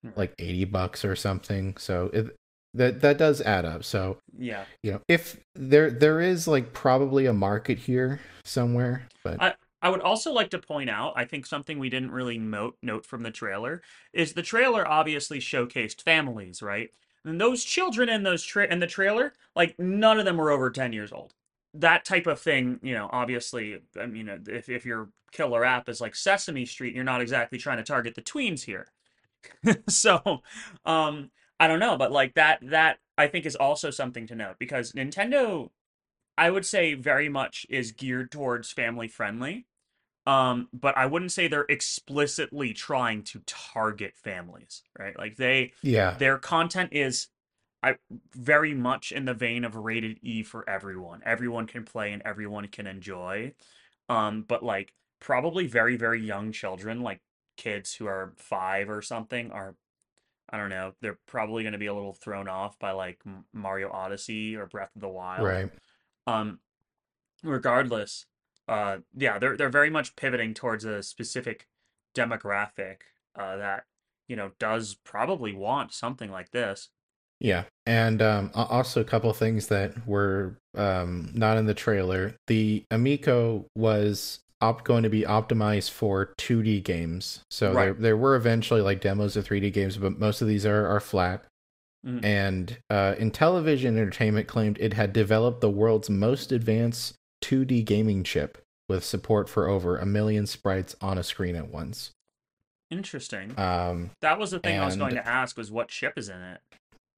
Mm. 0.06 0.18
like 0.18 0.34
80 0.40 0.66
bucks 0.66 1.04
or 1.06 1.16
something. 1.16 1.76
So 1.78 2.10
it, 2.14 2.36
that 2.74 3.02
that 3.02 3.18
does 3.18 3.42
add 3.42 3.66
up. 3.66 3.84
So 3.84 4.18
Yeah. 4.38 4.66
you 4.84 4.92
know 4.94 5.02
if 5.08 5.40
there 5.56 5.90
there 5.90 6.20
is 6.22 6.48
like 6.48 6.74
probably 6.74 7.26
a 7.26 7.34
market 7.34 7.80
here 7.80 8.20
somewhere 8.44 9.08
but 9.24 9.42
I- 9.42 9.56
I 9.82 9.90
would 9.90 10.02
also 10.02 10.32
like 10.32 10.50
to 10.50 10.58
point 10.58 10.90
out, 10.90 11.14
I 11.16 11.26
think 11.26 11.46
something 11.46 11.78
we 11.78 11.90
didn't 11.90 12.10
really 12.12 12.40
note 12.40 12.76
note 12.82 13.06
from 13.06 13.22
the 13.24 13.30
trailer 13.32 13.82
is 14.14 14.34
the 14.34 14.42
trailer 14.42 14.88
obviously 14.88 15.38
showcased 15.40 16.02
families, 16.02 16.62
right? 16.64 16.90
And 17.24 17.40
those 17.40 17.64
children 17.64 18.10
in 18.10 18.24
those 18.24 18.44
tra- 18.44 18.72
in 18.72 18.80
the 18.80 18.88
trailer, 18.88 19.34
like 19.56 19.78
none 19.78 20.18
of 20.18 20.26
them 20.26 20.38
were 20.38 20.50
over 20.50 20.72
10 20.72 20.92
years 20.92 21.12
old. 21.12 21.34
That 21.74 22.04
type 22.04 22.26
of 22.26 22.40
thing, 22.40 22.80
you 22.82 22.94
know, 22.96 23.10
obviously, 23.12 23.82
I 24.00 24.08
mean, 24.08 24.28
if 24.48 24.70
if 24.70 24.86
your 24.88 25.10
killer 25.32 25.64
app 25.64 25.88
is 25.88 26.02
like 26.02 26.16
Sesame 26.16 26.66
Street, 26.66 26.96
you're 26.96 27.04
not 27.04 27.22
exactly 27.22 27.58
trying 27.60 27.78
to 27.78 27.84
target 27.84 28.16
the 28.16 28.22
tweens 28.24 28.64
here. 28.64 28.88
so, 29.90 30.42
um 30.86 31.32
I 31.60 31.68
don't 31.68 31.80
know, 31.80 31.98
but 31.98 32.12
like 32.12 32.34
that 32.36 32.60
that 32.64 33.00
I 33.18 33.28
think 33.28 33.46
is 33.46 33.56
also 33.56 33.90
something 33.92 34.28
to 34.28 34.36
note 34.36 34.58
because 34.60 34.92
Nintendo 34.94 35.70
I 36.38 36.52
would 36.52 36.66
say 36.66 36.94
very 36.96 37.30
much 37.30 37.66
is 37.70 37.92
geared 37.92 38.32
towards 38.32 38.72
family 38.72 39.08
friendly. 39.08 39.68
Um, 40.28 40.70
but 40.74 40.98
I 40.98 41.06
wouldn't 41.06 41.32
say 41.32 41.48
they're 41.48 41.68
explicitly 41.70 42.74
trying 42.74 43.24
to 43.26 43.42
target 43.46 44.16
families, 44.18 44.82
right? 44.98 45.18
Like 45.18 45.38
they 45.38 45.74
yeah 45.82 46.16
their 46.18 46.38
content 46.38 46.90
is 46.94 47.28
I 47.84 47.96
very 48.34 48.74
much 48.74 49.12
in 49.12 49.26
the 49.26 49.36
vein 49.36 49.64
of 49.64 49.76
rated 49.76 50.20
E 50.24 50.42
for 50.44 50.68
everyone. 50.68 51.22
Everyone 51.26 51.68
can 51.68 51.84
play 51.86 52.14
and 52.14 52.22
everyone 52.26 52.68
can 52.68 52.88
enjoy. 52.88 53.54
Um, 54.10 54.44
but 54.48 54.64
like 54.64 54.94
probably 55.20 55.68
very, 55.68 55.96
very 55.96 56.22
young 56.22 56.52
children, 56.52 57.02
like 57.02 57.22
kids 57.58 57.96
who 57.96 58.08
are 58.08 58.34
five 58.38 58.90
or 58.90 59.02
something, 59.02 59.52
are 59.52 59.76
I 60.50 60.58
don't 60.58 60.70
know, 60.70 60.94
they're 61.02 61.20
probably 61.26 61.64
going 61.64 61.74
to 61.74 61.80
be 61.80 61.88
a 61.88 61.94
little 61.94 62.14
thrown 62.14 62.48
off 62.48 62.78
by 62.80 62.92
like 62.92 63.22
Mario 63.54 63.92
Odyssey 63.92 64.56
or 64.56 64.68
Breath 64.68 64.92
of 64.96 65.02
the 65.02 65.10
Wild. 65.10 65.46
right 65.46 65.70
Um, 66.28 66.60
regardless, 67.44 68.26
uh, 68.68 68.98
yeah, 69.16 69.40
they're 69.40 69.58
they're 69.58 69.70
very 69.70 69.90
much 69.90 70.16
pivoting 70.16 70.54
towards 70.54 70.86
a 70.86 71.04
specific 71.04 71.68
demographic 72.16 72.98
uh, 73.36 73.58
that 73.58 73.86
you 74.28 74.36
know, 74.36 74.52
does 74.60 74.96
probably 75.04 75.54
want 75.54 75.94
something 75.94 76.32
like 76.32 76.52
this. 76.52 76.90
Yeah, 77.40 77.66
and 77.86 78.22
um, 78.22 78.52
also 78.54 79.02
a 79.02 79.06
couple 79.06 79.32
things 79.34 79.68
that 79.68 80.08
were 80.08 80.58
um, 80.76 81.32
not 81.34 81.58
in 81.58 81.66
the 81.66 81.74
trailer. 81.74 82.36
The 82.48 82.86
Amico 82.90 83.66
was 83.76 84.40
op- 84.62 84.84
going 84.84 85.04
to 85.04 85.10
be 85.10 85.22
optimized 85.22 85.92
for 85.92 86.34
2D 86.38 86.84
games, 86.84 87.42
so 87.50 87.74
there 87.74 87.92
Right. 87.92 88.02
there 88.02 88.18
were 88.18 88.36
eventually 88.36 88.82
like 88.82 89.02
demos 89.02 89.36
of 89.36 89.46
3D 89.46 89.72
games, 89.72 89.98
but 89.98 90.18
most 90.20 90.42
of 90.42 90.48
these 90.48 90.66
are 90.66 90.88
are 90.88 91.00
flat. 91.00 91.46
Mhm. 92.06 92.24
And 92.24 92.78
uh, 92.90 93.16
Intellivision 93.18 93.98
Entertainment 93.98 94.48
claimed 94.48 94.78
it 94.80 94.94
had 94.94 95.12
developed 95.12 95.62
the 95.62 95.70
world's 95.72 96.10
most 96.10 96.52
advanced 96.52 97.16
2D 97.42 97.84
gaming 97.84 98.24
chip 98.24 98.60
with 98.88 99.04
support 99.04 99.50
for 99.50 99.68
over 99.68 99.98
a 99.98 100.06
million 100.06 100.46
sprites 100.46 100.96
on 101.02 101.18
a 101.18 101.24
screen 101.24 101.56
at 101.56 101.70
once. 101.70 102.12
Interesting. 102.92 103.58
Um, 103.60 104.12
that 104.22 104.38
was 104.38 104.52
the 104.52 104.60
thing 104.60 104.80
I 104.80 104.86
was 104.86 104.96
going 104.96 105.16
to 105.16 105.28
ask 105.28 105.58
was 105.58 105.72
what 105.72 105.88
chip 105.88 106.14
is 106.18 106.30
in 106.30 106.40
it. 106.40 106.62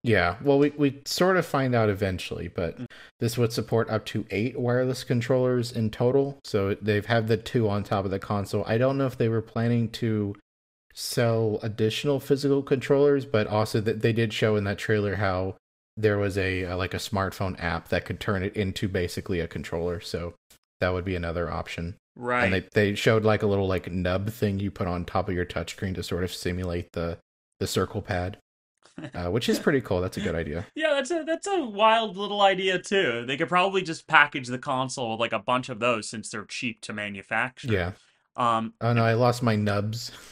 Yeah, 0.03 0.38
well, 0.41 0.60
we, 0.60 0.69
we 0.71 1.01
sort 1.05 1.38
of 1.38 1.45
find 1.45 1.75
out 1.75 1.89
eventually, 1.89 2.47
but 2.47 2.77
Mm. 2.77 2.86
this 3.19 3.38
would 3.38 3.51
support 3.51 3.89
up 3.89 4.05
to 4.07 4.25
eight 4.31 4.57
wireless 4.57 5.03
controllers 5.03 5.71
in 5.71 5.89
total. 5.89 6.39
So 6.43 6.75
they've 6.75 7.05
had 7.05 7.27
the 7.27 7.38
two 7.38 7.67
on 7.67 7.83
top 7.83 8.05
of 8.05 8.12
the 8.12 8.19
console. 8.19 8.63
I 8.67 8.77
don't 8.77 8.97
know 8.97 9.07
if 9.07 9.17
they 9.17 9.27
were 9.29 9.41
planning 9.41 9.89
to 9.91 10.36
sell 10.93 11.60
additional 11.62 12.19
physical 12.19 12.63
controllers, 12.63 13.25
but 13.25 13.47
also 13.47 13.81
that 13.81 14.01
they 14.01 14.13
did 14.13 14.33
show 14.33 14.55
in 14.55 14.63
that 14.63 14.77
trailer 14.77 15.15
how 15.15 15.55
there 15.95 16.17
was 16.17 16.38
a 16.38 16.63
uh, 16.65 16.77
like 16.77 16.93
a 16.93 16.97
smartphone 16.97 17.62
app 17.62 17.89
that 17.89 18.05
could 18.05 18.19
turn 18.19 18.43
it 18.43 18.55
into 18.55 18.88
basically 18.88 19.39
a 19.39 19.47
controller. 19.47 19.99
So 19.99 20.36
that 20.79 20.93
would 20.93 21.05
be 21.05 21.15
another 21.15 21.51
option. 21.51 21.95
Right. 22.15 22.45
And 22.45 22.53
they 22.53 22.67
they 22.73 22.95
showed 22.95 23.23
like 23.25 23.43
a 23.43 23.47
little 23.47 23.67
like 23.67 23.91
nub 23.91 24.29
thing 24.29 24.60
you 24.60 24.71
put 24.71 24.88
on 24.88 25.05
top 25.05 25.27
of 25.27 25.36
your 25.36 25.45
touchscreen 25.45 25.95
to 25.95 26.03
sort 26.03 26.23
of 26.23 26.31
simulate 26.33 26.91
the 26.93 27.17
the 27.60 27.67
circle 27.67 28.01
pad, 28.03 28.38
uh, 29.13 29.29
which 29.29 29.49
is 29.49 29.60
pretty 29.60 29.81
cool. 29.81 30.01
That's 30.01 30.17
a 30.17 30.21
good 30.21 30.36
idea. 30.36 30.65
Yeah, 30.75 30.93
that's 30.95 31.12
a 31.12 31.23
that's 31.25 31.47
a 31.47 31.63
wild 31.63 32.17
little 32.17 32.41
idea 32.41 32.79
too. 32.79 33.25
They 33.25 33.38
could 33.38 33.49
probably 33.49 33.81
just 33.81 34.07
package 34.07 34.47
the 34.47 34.57
console 34.57 35.12
with 35.12 35.19
like 35.19 35.33
a 35.33 35.39
bunch 35.39 35.69
of 35.69 35.79
those 35.79 36.10
since 36.10 36.29
they're 36.29 36.45
cheap 36.45 36.81
to 36.81 36.93
manufacture. 36.93 37.71
Yeah. 37.71 37.91
Um. 38.36 38.73
Oh 38.81 38.93
no, 38.93 39.03
I 39.03 39.13
lost 39.13 39.41
my 39.43 39.55
nubs. 39.55 40.12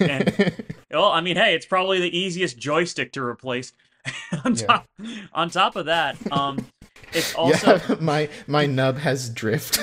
and, 0.00 0.54
well, 0.90 1.10
I 1.10 1.20
mean, 1.20 1.36
hey, 1.36 1.54
it's 1.54 1.66
probably 1.66 2.00
the 2.00 2.16
easiest 2.16 2.58
joystick 2.58 3.12
to 3.12 3.22
replace. 3.22 3.72
on 4.44 4.54
Yeah. 4.54 4.66
top, 4.66 4.88
on 5.32 5.50
top 5.50 5.76
of 5.76 5.86
that, 5.86 6.16
um, 6.32 6.64
it's 7.12 7.34
also 7.34 7.76
yeah, 7.76 7.96
my 8.00 8.28
my 8.46 8.66
nub 8.66 8.96
has 8.98 9.28
drift. 9.30 9.80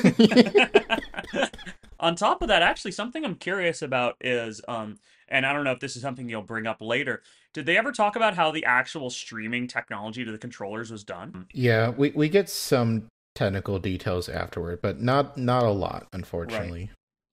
on 1.99 2.15
top 2.15 2.41
of 2.41 2.47
that, 2.47 2.61
actually, 2.61 2.91
something 2.91 3.23
I'm 3.25 3.35
curious 3.35 3.81
about 3.81 4.15
is, 4.21 4.61
um, 4.67 4.97
and 5.27 5.45
I 5.45 5.53
don't 5.53 5.63
know 5.63 5.71
if 5.71 5.79
this 5.79 5.95
is 5.95 6.01
something 6.01 6.29
you'll 6.29 6.41
bring 6.41 6.67
up 6.67 6.81
later. 6.81 7.21
Did 7.53 7.65
they 7.65 7.77
ever 7.77 7.91
talk 7.91 8.15
about 8.15 8.35
how 8.35 8.51
the 8.51 8.65
actual 8.65 9.09
streaming 9.09 9.67
technology 9.67 10.25
to 10.25 10.31
the 10.31 10.37
controllers 10.37 10.91
was 10.91 11.03
done? 11.03 11.47
yeah, 11.53 11.89
we 11.89 12.11
we 12.11 12.29
get 12.29 12.49
some 12.49 13.07
technical 13.33 13.79
details 13.79 14.29
afterward, 14.29 14.79
but 14.81 15.01
not 15.01 15.37
not 15.37 15.63
a 15.63 15.71
lot, 15.71 16.07
unfortunately. 16.13 16.89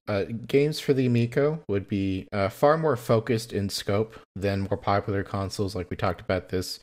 Uh, 0.09 0.25
games 0.49 0.81
for 0.81 0.93
the 0.93 1.07
Amico 1.07 1.61
would 1.69 1.87
be 1.87 2.27
uh, 2.33 2.49
far 2.49 2.77
more 2.77 2.97
focused 2.97 3.53
in 3.53 3.69
scope 3.69 4.19
than 4.35 4.63
more 4.63 4.77
popular 4.77 5.23
consoles, 5.23 5.77
like 5.77 5.89
we 5.91 5.97
talked 5.97 6.21
about 6.21 6.49
this, 6.49 6.81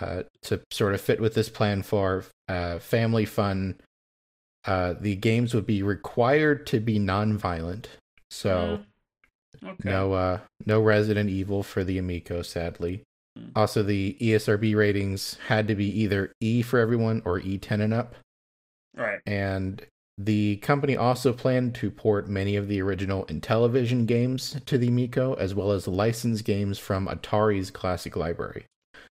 uh, 0.00 0.22
to 0.42 0.60
sort 0.70 0.94
of 0.94 1.00
fit 1.00 1.20
with 1.20 1.34
this 1.34 1.48
plan 1.48 1.82
for 1.82 2.24
uh, 2.48 2.78
family 2.78 3.24
fun. 3.24 3.80
Uh, 4.64 4.94
the 5.00 5.16
games 5.16 5.54
would 5.54 5.66
be 5.66 5.82
required 5.82 6.66
to 6.68 6.78
be 6.78 6.98
non-violent, 6.98 7.88
so. 8.30 8.78
Mm, 8.78 8.84
Okay. 9.64 9.88
No, 9.88 10.12
uh, 10.12 10.38
no 10.66 10.80
Resident 10.80 11.30
Evil 11.30 11.62
for 11.62 11.84
the 11.84 11.98
Amico, 11.98 12.42
sadly. 12.42 13.02
Hmm. 13.36 13.50
Also, 13.54 13.82
the 13.82 14.16
ESRB 14.20 14.74
ratings 14.74 15.38
had 15.46 15.68
to 15.68 15.74
be 15.74 15.86
either 16.00 16.32
E 16.40 16.62
for 16.62 16.78
everyone 16.78 17.22
or 17.24 17.40
E10 17.40 17.80
and 17.80 17.94
up. 17.94 18.14
Right. 18.96 19.20
And 19.26 19.84
the 20.18 20.56
company 20.56 20.96
also 20.96 21.32
planned 21.32 21.74
to 21.76 21.90
port 21.90 22.28
many 22.28 22.56
of 22.56 22.68
the 22.68 22.82
original 22.82 23.24
Intellivision 23.26 24.06
games 24.06 24.56
to 24.66 24.76
the 24.76 24.88
Amico, 24.88 25.34
as 25.34 25.54
well 25.54 25.72
as 25.72 25.88
licensed 25.88 26.44
games 26.44 26.78
from 26.78 27.06
Atari's 27.06 27.70
classic 27.70 28.16
library. 28.16 28.66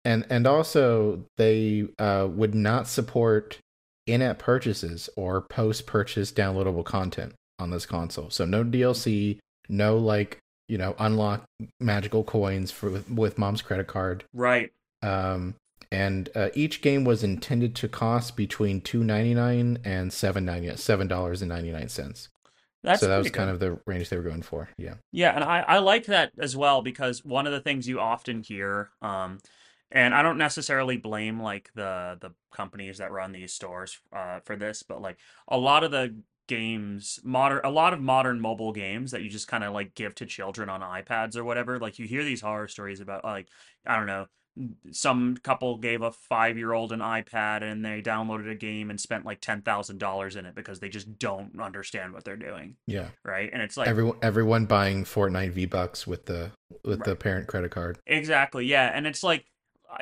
And 0.04 0.26
and 0.30 0.46
also 0.46 1.26
they 1.38 1.88
uh, 2.00 2.28
would 2.30 2.56
not 2.56 2.88
support 2.88 3.60
in-app 4.06 4.38
purchases 4.38 5.10
or 5.18 5.42
post-purchase 5.42 6.32
downloadable 6.32 6.86
content 6.86 7.34
on 7.58 7.72
this 7.72 7.86
console. 7.86 8.30
So 8.30 8.46
no 8.46 8.64
DLC, 8.64 9.40
no 9.70 9.98
like 9.98 10.40
you 10.68 10.78
know 10.78 10.96
unlock 11.00 11.46
magical 11.80 12.24
coins 12.24 12.72
for 12.72 12.90
with, 12.90 13.10
with 13.10 13.38
mom's 13.38 13.62
credit 13.62 13.88
card. 13.88 14.24
Right. 14.34 14.72
Um, 15.02 15.56
and 15.92 16.30
uh, 16.36 16.50
each 16.54 16.82
game 16.82 17.06
was 17.06 17.24
intended 17.24 17.76
to 17.76 17.88
cost 17.88 18.36
between 18.36 18.82
two 18.82 19.04
ninety 19.04 19.34
nine 19.34 19.80
and 19.84 20.12
seven 20.12 20.46
ninety 20.46 20.76
seven 20.78 21.08
dollars 21.08 21.42
and 21.42 21.50
ninety 21.50 21.72
nine 21.72 21.90
cents. 21.90 22.30
That's 22.84 23.00
So 23.00 23.08
that 23.08 23.18
was 23.18 23.26
pretty 23.28 23.38
kind 23.38 23.50
of 23.50 23.60
the 23.60 23.80
range 23.86 24.10
they 24.10 24.18
were 24.18 24.24
going 24.24 24.44
for. 24.44 24.70
Yeah. 24.78 24.96
Yeah, 25.12 25.34
and 25.34 25.44
I, 25.44 25.62
I 25.62 25.78
like 25.80 26.06
that 26.06 26.32
as 26.38 26.56
well 26.56 26.82
because 26.84 27.26
one 27.26 27.48
of 27.48 27.54
the 27.54 27.60
things 27.60 27.88
you 27.88 28.00
often 28.00 28.44
hear, 28.44 28.92
um, 29.02 29.40
and 29.92 30.14
I 30.14 30.22
don't 30.22 30.38
necessarily 30.38 30.98
blame 30.98 31.42
like 31.42 31.72
the 31.74 32.18
the 32.22 32.32
companies 32.54 33.00
that 33.00 33.12
run 33.12 33.32
these 33.32 33.54
stores 33.54 33.98
uh, 34.16 34.40
for 34.44 34.56
this, 34.56 34.84
but 34.84 35.02
like 35.02 35.18
a 35.48 35.58
lot 35.58 35.84
of 35.84 35.92
the 35.92 36.16
games, 36.48 37.20
modern 37.24 37.62
a 37.64 37.70
lot 37.70 37.94
of 37.94 38.02
modern 38.02 38.40
mobile 38.40 38.72
games 38.74 39.12
that 39.12 39.22
you 39.22 39.30
just 39.30 39.48
kind 39.48 39.64
of 39.64 39.74
like 39.74 39.96
give 39.96 40.16
to 40.16 40.26
children 40.26 40.70
on 40.70 40.82
iPads 40.82 41.36
or 41.36 41.44
whatever, 41.44 41.80
like 41.80 42.00
you 42.00 42.06
hear 42.08 42.24
these 42.24 42.42
horror 42.42 42.68
stories 42.68 43.00
about 43.00 43.24
like 43.24 43.48
I 43.86 43.96
don't 43.96 44.08
know, 44.08 44.28
some 44.92 45.36
couple 45.38 45.78
gave 45.78 46.02
a 46.02 46.12
five 46.12 46.58
year 46.58 46.72
old 46.72 46.92
an 46.92 47.00
iPad 47.00 47.62
and 47.62 47.84
they 47.84 48.02
downloaded 48.02 48.50
a 48.50 48.56
game 48.56 48.90
and 48.90 49.00
spent 49.00 49.26
like 49.26 49.42
ten 49.42 49.62
thousand 49.62 49.98
dollars 49.98 50.36
in 50.36 50.46
it 50.46 50.56
because 50.56 50.80
they 50.80 50.90
just 50.90 51.20
don't 51.20 51.60
understand 51.60 52.14
what 52.14 52.24
they're 52.24 52.38
doing, 52.38 52.76
Yeah. 52.88 53.10
right? 53.24 53.50
And 53.52 53.62
it's 53.62 53.76
like 53.78 53.88
everyone 53.88 54.18
everyone 54.22 54.66
buying 54.66 55.04
Fortnite 55.04 55.52
V 55.52 55.66
Bucks 55.66 56.08
with 56.08 56.26
the 56.26 56.52
with 56.84 57.04
the 57.04 57.16
parent 57.16 57.48
credit 57.48 57.72
card. 57.72 57.98
Exactly, 58.08 58.66
yeah. 58.66 58.92
And 58.94 59.06
it's 59.06 59.24
like, 59.24 59.46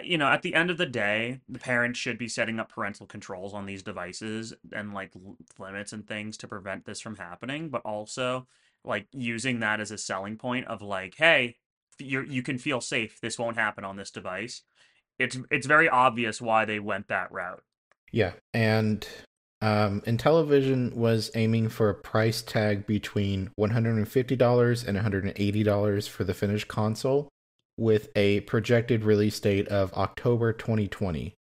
you 0.04 0.18
know, 0.18 0.28
at 0.28 0.42
the 0.42 0.56
end 0.56 0.70
of 0.70 0.78
the 0.78 0.86
day, 0.86 1.40
the 1.48 1.60
parents 1.60 2.00
should 2.00 2.18
be 2.18 2.28
setting 2.28 2.60
up 2.60 2.70
parental 2.70 3.06
controls 3.06 3.54
on 3.54 3.66
these 3.66 3.84
devices 3.84 4.54
and 4.72 4.94
like 4.94 5.12
limits 5.60 5.94
and 5.94 6.08
things 6.08 6.38
to 6.38 6.48
prevent 6.48 6.86
this 6.86 7.02
from 7.02 7.16
happening, 7.16 7.70
but 7.70 7.82
also 7.84 8.48
like 8.84 9.08
using 9.12 9.60
that 9.60 9.80
as 9.80 9.92
a 9.92 9.98
selling 9.98 10.38
point 10.38 10.68
of 10.68 10.82
like, 10.82 11.16
hey, 11.18 11.56
you 12.00 12.22
you 12.22 12.42
can 12.42 12.58
feel 12.58 12.82
safe. 12.82 13.22
This 13.22 13.38
won't 13.38 13.58
happen 13.58 13.84
on 13.84 13.98
this 13.98 14.12
device. 14.12 14.64
It's 15.20 15.38
it's 15.52 15.68
very 15.68 15.88
obvious 15.88 16.42
why 16.42 16.66
they 16.66 16.80
went 16.80 17.08
that 17.08 17.32
route. 17.32 17.64
Yeah, 18.12 18.34
and 18.54 19.08
um, 19.62 20.02
Intellivision 20.02 20.94
was 20.94 21.32
aiming 21.36 21.70
for 21.70 21.90
a 21.90 21.96
price 21.96 22.42
tag 22.42 22.86
between 22.86 23.52
one 23.56 23.70
hundred 23.70 23.96
and 23.96 24.08
fifty 24.08 24.36
dollars 24.36 24.84
and 24.84 24.96
one 24.96 25.04
hundred 25.04 25.24
and 25.24 25.34
eighty 25.38 25.64
dollars 25.64 26.08
for 26.08 26.24
the 26.24 26.34
finished 26.34 26.68
console, 26.68 27.30
with 27.78 28.10
a 28.16 28.42
projected 28.42 29.04
release 29.04 29.40
date 29.40 29.68
of 29.68 29.94
October 29.94 30.54
twenty 30.54 30.88
twenty. 30.88 31.34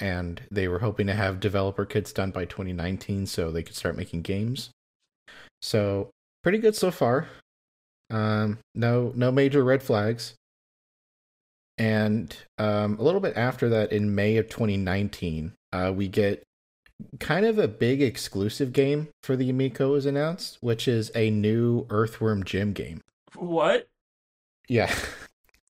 And 0.00 0.42
they 0.50 0.66
were 0.66 0.80
hoping 0.80 1.06
to 1.06 1.14
have 1.14 1.38
developer 1.38 1.84
kits 1.84 2.12
done 2.12 2.32
by 2.32 2.44
2019 2.44 3.26
so 3.26 3.52
they 3.52 3.62
could 3.62 3.76
start 3.76 3.96
making 3.96 4.22
games. 4.22 4.70
So 5.60 6.10
pretty 6.42 6.58
good 6.58 6.74
so 6.74 6.90
far. 6.90 7.28
Um, 8.10 8.58
no 8.74 9.12
no 9.14 9.30
major 9.30 9.62
red 9.62 9.82
flags. 9.82 10.34
And 11.78 12.36
um, 12.58 12.98
a 12.98 13.02
little 13.02 13.20
bit 13.20 13.36
after 13.36 13.68
that, 13.70 13.92
in 13.92 14.14
May 14.14 14.36
of 14.36 14.48
2019, 14.48 15.52
uh, 15.72 15.92
we 15.94 16.08
get 16.08 16.42
kind 17.18 17.46
of 17.46 17.58
a 17.58 17.68
big 17.68 18.02
exclusive 18.02 18.72
game 18.72 19.08
for 19.22 19.36
the 19.36 19.50
Amico 19.50 19.94
is 19.94 20.06
announced, 20.06 20.58
which 20.60 20.86
is 20.86 21.10
a 21.14 21.30
new 21.30 21.86
Earthworm 21.90 22.44
Jim 22.44 22.72
game. 22.72 23.00
What? 23.34 23.88
Yeah. 24.68 24.94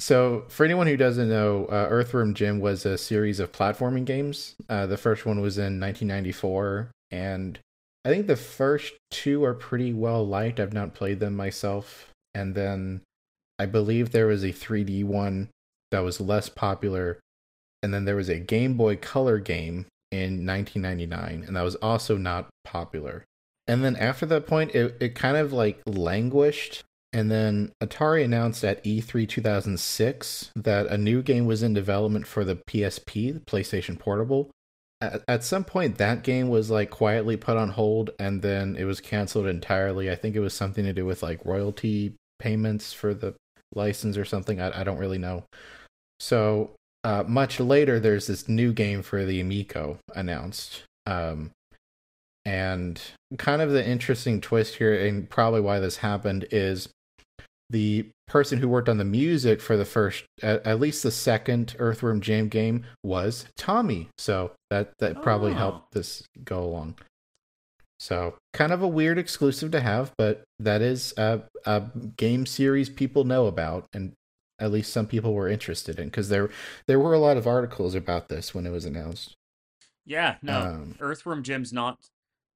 So, 0.02 0.46
for 0.48 0.64
anyone 0.64 0.88
who 0.88 0.96
doesn't 0.96 1.28
know, 1.28 1.66
uh, 1.66 1.86
Earthworm 1.88 2.34
Jim 2.34 2.58
was 2.58 2.84
a 2.84 2.98
series 2.98 3.38
of 3.38 3.52
platforming 3.52 4.04
games. 4.04 4.56
Uh, 4.68 4.84
the 4.84 4.96
first 4.96 5.24
one 5.24 5.40
was 5.40 5.58
in 5.58 5.78
1994, 5.78 6.90
and 7.12 7.60
I 8.04 8.08
think 8.08 8.26
the 8.26 8.34
first 8.34 8.94
two 9.12 9.44
are 9.44 9.54
pretty 9.54 9.92
well 9.92 10.26
liked. 10.26 10.58
I've 10.58 10.72
not 10.72 10.96
played 10.96 11.20
them 11.20 11.36
myself. 11.36 12.08
And 12.34 12.56
then 12.56 13.02
I 13.60 13.66
believe 13.66 14.10
there 14.10 14.26
was 14.26 14.42
a 14.42 14.48
3D 14.48 15.04
one 15.04 15.50
that 15.92 16.00
was 16.00 16.20
less 16.20 16.48
popular. 16.48 17.20
And 17.80 17.94
then 17.94 18.04
there 18.04 18.16
was 18.16 18.28
a 18.28 18.40
Game 18.40 18.76
Boy 18.76 18.96
Color 18.96 19.38
game 19.38 19.86
in 20.10 20.44
1999, 20.44 21.44
and 21.46 21.54
that 21.54 21.62
was 21.62 21.76
also 21.76 22.16
not 22.16 22.48
popular. 22.64 23.22
And 23.68 23.84
then 23.84 23.94
after 23.94 24.26
that 24.26 24.48
point, 24.48 24.74
it, 24.74 24.96
it 24.98 25.14
kind 25.14 25.36
of 25.36 25.52
like 25.52 25.80
languished. 25.86 26.82
And 27.12 27.30
then 27.30 27.72
Atari 27.82 28.24
announced 28.24 28.64
at 28.64 28.84
E 28.86 29.00
E3 29.00 29.28
2006 29.28 30.50
that 30.56 30.86
a 30.86 30.96
new 30.96 31.22
game 31.22 31.46
was 31.46 31.62
in 31.62 31.74
development 31.74 32.26
for 32.26 32.44
the 32.44 32.56
PSP, 32.56 33.34
the 33.34 33.40
PlayStation 33.40 33.98
Portable. 33.98 34.50
At, 35.00 35.22
at 35.28 35.44
some 35.44 35.64
point, 35.64 35.98
that 35.98 36.22
game 36.22 36.48
was 36.48 36.70
like 36.70 36.90
quietly 36.90 37.36
put 37.36 37.58
on 37.58 37.70
hold 37.70 38.10
and 38.18 38.40
then 38.40 38.76
it 38.76 38.84
was 38.84 39.00
canceled 39.00 39.46
entirely. 39.46 40.10
I 40.10 40.14
think 40.14 40.36
it 40.36 40.40
was 40.40 40.54
something 40.54 40.84
to 40.84 40.92
do 40.92 41.04
with 41.04 41.22
like 41.22 41.44
royalty 41.44 42.14
payments 42.38 42.92
for 42.92 43.12
the 43.12 43.34
license 43.74 44.16
or 44.16 44.24
something. 44.24 44.60
I, 44.60 44.80
I 44.80 44.84
don't 44.84 44.98
really 44.98 45.18
know. 45.18 45.44
So 46.18 46.70
uh, 47.04 47.24
much 47.26 47.60
later, 47.60 48.00
there's 48.00 48.26
this 48.26 48.48
new 48.48 48.72
game 48.72 49.02
for 49.02 49.24
the 49.24 49.40
Amico 49.40 49.98
announced. 50.14 50.84
Um, 51.06 51.50
and 52.44 53.00
kind 53.38 53.62
of 53.62 53.70
the 53.70 53.86
interesting 53.86 54.40
twist 54.40 54.76
here, 54.76 54.94
and 54.94 55.28
probably 55.28 55.60
why 55.60 55.78
this 55.78 55.98
happened, 55.98 56.46
is 56.50 56.88
the 57.72 58.08
person 58.28 58.58
who 58.58 58.68
worked 58.68 58.88
on 58.88 58.98
the 58.98 59.04
music 59.04 59.60
for 59.60 59.76
the 59.76 59.84
first, 59.84 60.24
at, 60.42 60.64
at 60.66 60.78
least 60.80 61.02
the 61.02 61.10
second 61.10 61.74
Earthworm 61.78 62.20
Jim 62.20 62.48
game, 62.48 62.84
was 63.02 63.46
Tommy. 63.56 64.08
So 64.18 64.52
that 64.70 64.92
that 65.00 65.20
probably 65.22 65.52
Oh. 65.52 65.56
helped 65.56 65.92
this 65.92 66.22
go 66.44 66.62
along. 66.62 66.94
So 67.98 68.36
kind 68.52 68.72
of 68.72 68.82
a 68.82 68.88
weird 68.88 69.16
exclusive 69.18 69.70
to 69.72 69.80
have, 69.80 70.12
but 70.18 70.42
that 70.58 70.82
is 70.82 71.14
a, 71.16 71.42
a 71.64 71.84
game 72.16 72.46
series 72.46 72.88
people 72.88 73.24
know 73.24 73.46
about, 73.46 73.86
and 73.92 74.12
at 74.58 74.72
least 74.72 74.92
some 74.92 75.06
people 75.06 75.34
were 75.34 75.48
interested 75.48 75.98
in 75.98 76.06
because 76.06 76.28
there 76.28 76.50
there 76.86 76.98
were 77.00 77.14
a 77.14 77.18
lot 77.18 77.36
of 77.36 77.46
articles 77.46 77.94
about 77.94 78.28
this 78.28 78.54
when 78.54 78.66
it 78.66 78.70
was 78.70 78.84
announced. 78.84 79.34
Yeah, 80.04 80.36
no, 80.42 80.60
Um, 80.62 80.96
Earthworm 81.00 81.44
Jim's 81.44 81.72
not 81.72 81.98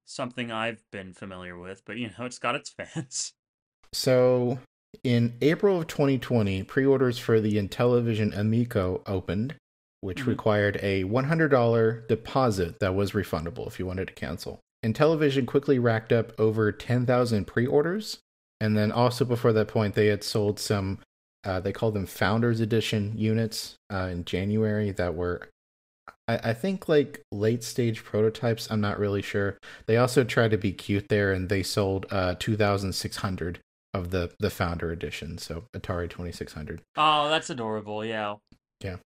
something 0.04 0.50
I've 0.50 0.82
been 0.90 1.12
familiar 1.12 1.56
with, 1.56 1.82
but 1.86 1.96
you 1.96 2.10
know, 2.18 2.24
it's 2.24 2.38
got 2.40 2.56
its 2.56 2.70
fans. 2.70 3.32
So 3.92 4.58
in 5.04 5.34
April 5.40 5.78
of 5.78 5.86
2020, 5.86 6.62
pre-orders 6.64 7.18
for 7.18 7.40
the 7.40 7.54
Intellivision 7.54 8.36
Amico 8.36 9.02
opened, 9.06 9.54
which 10.00 10.22
Mhm. 10.24 10.26
required 10.26 10.78
a 10.82 11.04
$100 11.04 12.04
deposit 12.08 12.78
that 12.80 12.94
was 12.94 13.12
refundable 13.12 13.66
if 13.66 13.78
you 13.78 13.86
wanted 13.86 14.08
to 14.08 14.14
cancel. 14.14 14.60
Intellivision 14.84 15.46
quickly 15.46 15.78
racked 15.78 16.12
up 16.12 16.32
over 16.38 16.70
10,000 16.70 17.46
pre-orders, 17.46 18.18
and 18.60 18.76
then 18.76 18.92
also 18.92 19.24
before 19.24 19.52
that 19.52 19.68
point, 19.68 19.94
they 19.94 20.06
had 20.06 20.22
sold 20.22 20.58
some. 20.60 20.98
Uh, 21.44 21.60
they 21.60 21.72
called 21.72 21.94
them 21.94 22.06
Founders 22.06 22.58
Edition 22.60 23.12
units 23.16 23.76
uh, 23.92 24.08
in 24.10 24.24
January 24.24 24.90
that 24.90 25.14
were, 25.14 25.48
I, 26.26 26.50
I 26.50 26.54
think, 26.54 26.88
like 26.88 27.22
late 27.30 27.62
stage 27.62 28.02
prototypes. 28.02 28.68
I'm 28.70 28.80
not 28.80 28.98
really 28.98 29.22
sure. 29.22 29.56
They 29.86 29.96
also 29.96 30.24
tried 30.24 30.50
to 30.50 30.58
be 30.58 30.72
cute 30.72 31.08
there, 31.08 31.32
and 31.32 31.48
they 31.48 31.62
sold 31.62 32.06
uh, 32.10 32.34
2,600 32.38 33.60
of 33.96 34.10
the 34.10 34.30
the 34.38 34.50
Founder 34.50 34.90
Edition, 34.92 35.38
so 35.38 35.64
Atari 35.74 36.08
2600. 36.08 36.80
Oh, 36.96 37.28
that's 37.28 37.50
adorable. 37.50 38.04
Yeah. 38.04 38.36
Yeah. 38.82 38.96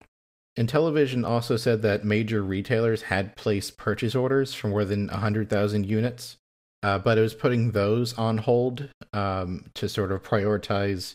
Intellivision 0.59 1.27
also 1.27 1.57
said 1.57 1.83
that 1.83 2.05
major 2.05 2.43
retailers 2.43 3.03
had 3.03 3.37
placed 3.37 3.77
purchase 3.79 4.15
orders 4.15 4.53
for 4.53 4.69
more 4.69 4.85
than 4.85 5.07
100,000 5.09 5.87
units, 5.87 6.37
uh, 6.83 6.99
but 6.99 7.17
it 7.17 7.21
was 7.23 7.35
putting 7.35 7.71
those 7.71 8.17
on 8.19 8.39
hold 8.39 8.89
um, 9.13 9.67
to 9.75 9.89
sort 9.89 10.11
of 10.13 10.23
prioritize 10.23 11.15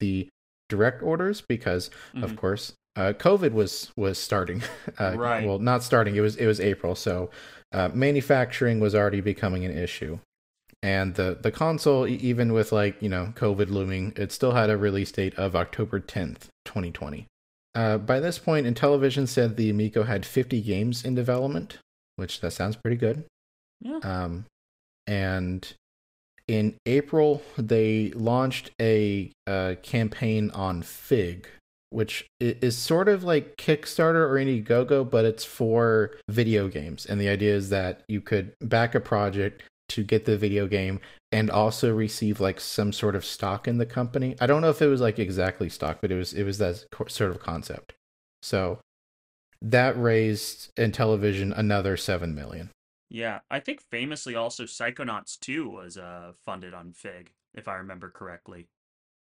the 0.00 0.28
direct 0.68 1.02
orders 1.02 1.40
because, 1.40 1.90
of 2.14 2.32
Mhm. 2.32 2.36
course, 2.36 2.72
uh, 2.96 3.12
COVID 3.16 3.52
was 3.52 3.90
was 3.96 4.18
starting. 4.18 4.62
Uh, 4.98 5.14
Right. 5.16 5.44
Well, 5.46 5.58
not 5.58 5.82
starting. 5.82 6.14
It 6.14 6.20
was 6.20 6.36
it 6.36 6.46
was 6.46 6.60
April, 6.60 6.94
so 6.94 7.30
uh, 7.72 7.88
manufacturing 7.92 8.78
was 8.80 8.94
already 8.94 9.20
becoming 9.20 9.64
an 9.64 9.76
issue. 9.76 10.18
And 10.84 11.14
the 11.14 11.38
the 11.40 11.50
console, 11.50 12.06
even 12.06 12.52
with 12.52 12.70
like 12.70 13.00
you 13.00 13.08
know 13.08 13.32
COVID 13.36 13.70
looming, 13.70 14.12
it 14.16 14.30
still 14.32 14.52
had 14.52 14.68
a 14.68 14.76
release 14.76 15.10
date 15.10 15.34
of 15.36 15.56
October 15.56 15.98
10th, 15.98 16.48
2020. 16.66 17.26
Uh, 17.74 17.96
by 17.96 18.20
this 18.20 18.38
point, 18.38 18.66
Intellivision 18.66 19.26
said 19.26 19.56
the 19.56 19.70
Amico 19.70 20.02
had 20.02 20.26
50 20.26 20.60
games 20.60 21.02
in 21.02 21.14
development, 21.14 21.78
which 22.16 22.42
that 22.42 22.50
sounds 22.50 22.76
pretty 22.76 22.98
good. 22.98 23.24
Yeah. 23.80 24.00
Um, 24.02 24.44
and 25.06 25.72
in 26.48 26.74
April, 26.84 27.42
they 27.56 28.10
launched 28.10 28.70
a 28.78 29.32
uh, 29.46 29.76
campaign 29.82 30.50
on 30.50 30.82
Fig, 30.82 31.48
which 31.88 32.26
is 32.40 32.76
sort 32.76 33.08
of 33.08 33.24
like 33.24 33.56
Kickstarter 33.56 34.28
or 34.28 34.34
Indiegogo, 34.34 35.08
but 35.08 35.24
it's 35.24 35.46
for 35.46 36.10
video 36.28 36.68
games. 36.68 37.06
And 37.06 37.18
the 37.18 37.30
idea 37.30 37.54
is 37.54 37.70
that 37.70 38.02
you 38.06 38.20
could 38.20 38.52
back 38.60 38.94
a 38.94 39.00
project 39.00 39.62
to 39.94 40.02
get 40.02 40.24
the 40.24 40.36
video 40.36 40.66
game 40.66 41.00
and 41.30 41.50
also 41.50 41.94
receive 41.94 42.40
like 42.40 42.60
some 42.60 42.92
sort 42.92 43.14
of 43.14 43.24
stock 43.24 43.68
in 43.68 43.78
the 43.78 43.86
company. 43.86 44.36
I 44.40 44.46
don't 44.46 44.60
know 44.60 44.70
if 44.70 44.82
it 44.82 44.88
was 44.88 45.00
like 45.00 45.18
exactly 45.18 45.68
stock, 45.68 45.98
but 46.00 46.10
it 46.10 46.16
was 46.16 46.32
it 46.32 46.42
was 46.44 46.58
that 46.58 46.84
sort 47.08 47.30
of 47.30 47.40
concept. 47.40 47.94
So 48.42 48.80
that 49.62 50.00
raised 50.00 50.74
Intellivision 50.76 51.56
another 51.56 51.96
7 51.96 52.34
million. 52.34 52.70
Yeah. 53.08 53.40
I 53.50 53.60
think 53.60 53.80
famously 53.90 54.34
also 54.34 54.64
Psychonauts 54.64 55.38
2 55.40 55.68
was 55.68 55.96
uh 55.96 56.32
funded 56.44 56.74
on 56.74 56.92
Fig, 56.92 57.32
if 57.54 57.68
I 57.68 57.76
remember 57.76 58.10
correctly. 58.10 58.66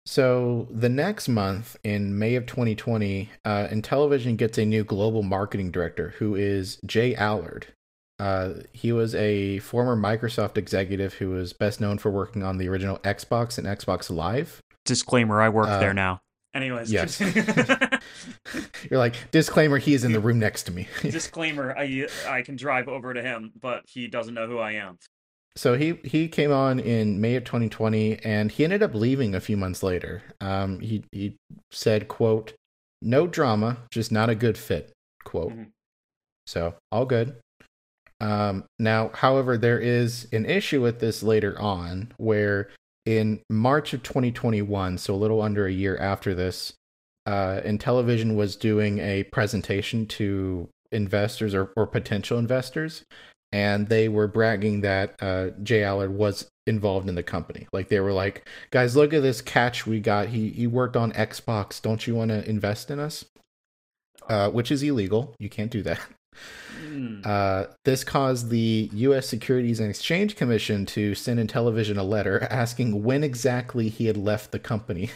So 0.04 0.66
the 0.70 0.88
next 0.88 1.28
month, 1.28 1.76
in 1.84 2.18
May 2.18 2.34
of 2.34 2.46
2020, 2.46 3.30
uh, 3.44 3.68
Intellivision 3.68 4.36
gets 4.36 4.58
a 4.58 4.64
new 4.64 4.82
global 4.82 5.22
marketing 5.22 5.70
director 5.70 6.14
who 6.18 6.34
is 6.34 6.78
J 6.84 7.14
Allard. 7.14 7.68
Uh, 8.22 8.62
he 8.72 8.92
was 8.92 9.16
a 9.16 9.58
former 9.58 9.96
Microsoft 9.96 10.56
executive 10.56 11.14
who 11.14 11.30
was 11.30 11.52
best 11.52 11.80
known 11.80 11.98
for 11.98 12.08
working 12.10 12.44
on 12.44 12.56
the 12.56 12.68
original 12.68 12.98
Xbox 12.98 13.58
and 13.58 13.66
Xbox 13.66 14.10
Live. 14.14 14.60
Disclaimer, 14.84 15.40
I 15.40 15.48
work 15.48 15.66
Uh, 15.68 15.80
there 15.80 15.92
now. 15.92 16.20
Anyways, 16.54 16.92
yes. 16.92 17.20
You're 18.90 18.98
like, 19.00 19.16
disclaimer, 19.32 19.78
he 19.78 19.94
is 19.94 20.04
in 20.04 20.12
the 20.12 20.20
room 20.20 20.38
next 20.38 20.64
to 20.64 20.72
me. 20.72 20.86
disclaimer, 21.02 21.76
I 21.76 22.06
I 22.28 22.42
can 22.42 22.54
drive 22.56 22.88
over 22.88 23.12
to 23.12 23.22
him, 23.22 23.52
but 23.60 23.82
he 23.88 24.06
doesn't 24.06 24.34
know 24.34 24.46
who 24.46 24.58
I 24.58 24.72
am. 24.72 24.98
So 25.56 25.76
he 25.76 25.94
he 26.04 26.28
came 26.28 26.52
on 26.52 26.78
in 26.78 27.20
May 27.20 27.34
of 27.36 27.44
2020, 27.44 28.18
and 28.24 28.52
he 28.52 28.64
ended 28.64 28.82
up 28.82 28.94
leaving 28.94 29.34
a 29.34 29.40
few 29.40 29.56
months 29.56 29.82
later. 29.82 30.22
Um, 30.40 30.78
he 30.80 31.04
he 31.10 31.36
said, 31.72 32.06
"quote 32.08 32.54
No 33.00 33.26
drama, 33.26 33.78
just 33.90 34.12
not 34.12 34.30
a 34.30 34.34
good 34.34 34.56
fit." 34.56 34.92
Quote. 35.24 35.52
Mhm. 35.52 35.66
So 36.46 36.74
all 36.92 37.04
good. 37.06 37.36
Um, 38.22 38.64
now, 38.78 39.10
however, 39.12 39.58
there 39.58 39.80
is 39.80 40.28
an 40.32 40.46
issue 40.46 40.80
with 40.80 41.00
this 41.00 41.24
later 41.24 41.60
on, 41.60 42.12
where 42.18 42.70
in 43.04 43.40
March 43.50 43.92
of 43.92 44.04
2021, 44.04 44.96
so 44.98 45.12
a 45.12 45.16
little 45.16 45.42
under 45.42 45.66
a 45.66 45.72
year 45.72 45.98
after 45.98 46.32
this, 46.32 46.72
uh, 47.26 47.60
Intellivision 47.64 48.36
was 48.36 48.54
doing 48.54 49.00
a 49.00 49.24
presentation 49.24 50.06
to 50.06 50.68
investors 50.92 51.52
or, 51.52 51.72
or 51.76 51.84
potential 51.84 52.38
investors, 52.38 53.04
and 53.50 53.88
they 53.88 54.08
were 54.08 54.28
bragging 54.28 54.82
that 54.82 55.20
uh, 55.20 55.48
J 55.60 55.82
Allard 55.82 56.14
was 56.14 56.48
involved 56.68 57.08
in 57.08 57.16
the 57.16 57.22
company. 57.24 57.66
Like 57.72 57.88
they 57.88 58.00
were 58.00 58.12
like, 58.12 58.48
"Guys, 58.70 58.94
look 58.94 59.12
at 59.12 59.22
this 59.22 59.40
catch 59.40 59.84
we 59.84 59.98
got. 59.98 60.28
He 60.28 60.50
he 60.50 60.68
worked 60.68 60.96
on 60.96 61.12
Xbox. 61.12 61.82
Don't 61.82 62.06
you 62.06 62.14
want 62.14 62.30
to 62.30 62.48
invest 62.48 62.90
in 62.90 63.00
us?" 63.00 63.24
Uh, 64.28 64.48
which 64.50 64.70
is 64.70 64.82
illegal. 64.84 65.34
You 65.40 65.48
can't 65.48 65.70
do 65.70 65.82
that. 65.82 66.00
Uh, 67.24 67.66
this 67.84 68.04
caused 68.04 68.48
the 68.48 68.90
U.S. 68.92 69.28
Securities 69.28 69.80
and 69.80 69.90
Exchange 69.90 70.36
Commission 70.36 70.86
to 70.86 71.14
send 71.14 71.38
Intellivision 71.38 71.98
a 71.98 72.02
letter 72.02 72.46
asking 72.50 73.02
when 73.02 73.22
exactly 73.22 73.88
he 73.88 74.06
had 74.06 74.16
left 74.16 74.52
the 74.52 74.58
company. 74.58 75.10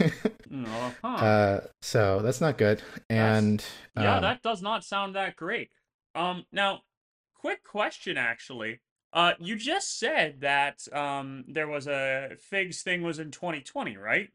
Uh-huh. 0.00 0.90
uh, 1.08 1.60
so 1.80 2.20
that's 2.20 2.40
not 2.40 2.58
good. 2.58 2.82
And 3.10 3.64
yeah, 3.96 4.16
um, 4.16 4.22
that 4.22 4.42
does 4.42 4.62
not 4.62 4.84
sound 4.84 5.14
that 5.16 5.36
great. 5.36 5.70
Um, 6.14 6.44
now, 6.52 6.80
quick 7.34 7.64
question 7.64 8.16
actually. 8.16 8.80
Uh, 9.12 9.32
you 9.38 9.56
just 9.56 9.98
said 9.98 10.40
that 10.40 10.86
um 10.92 11.44
there 11.46 11.68
was 11.68 11.86
a 11.86 12.30
Figs 12.40 12.82
thing 12.82 13.02
was 13.02 13.18
in 13.18 13.30
2020, 13.30 13.96
right? 13.96 14.30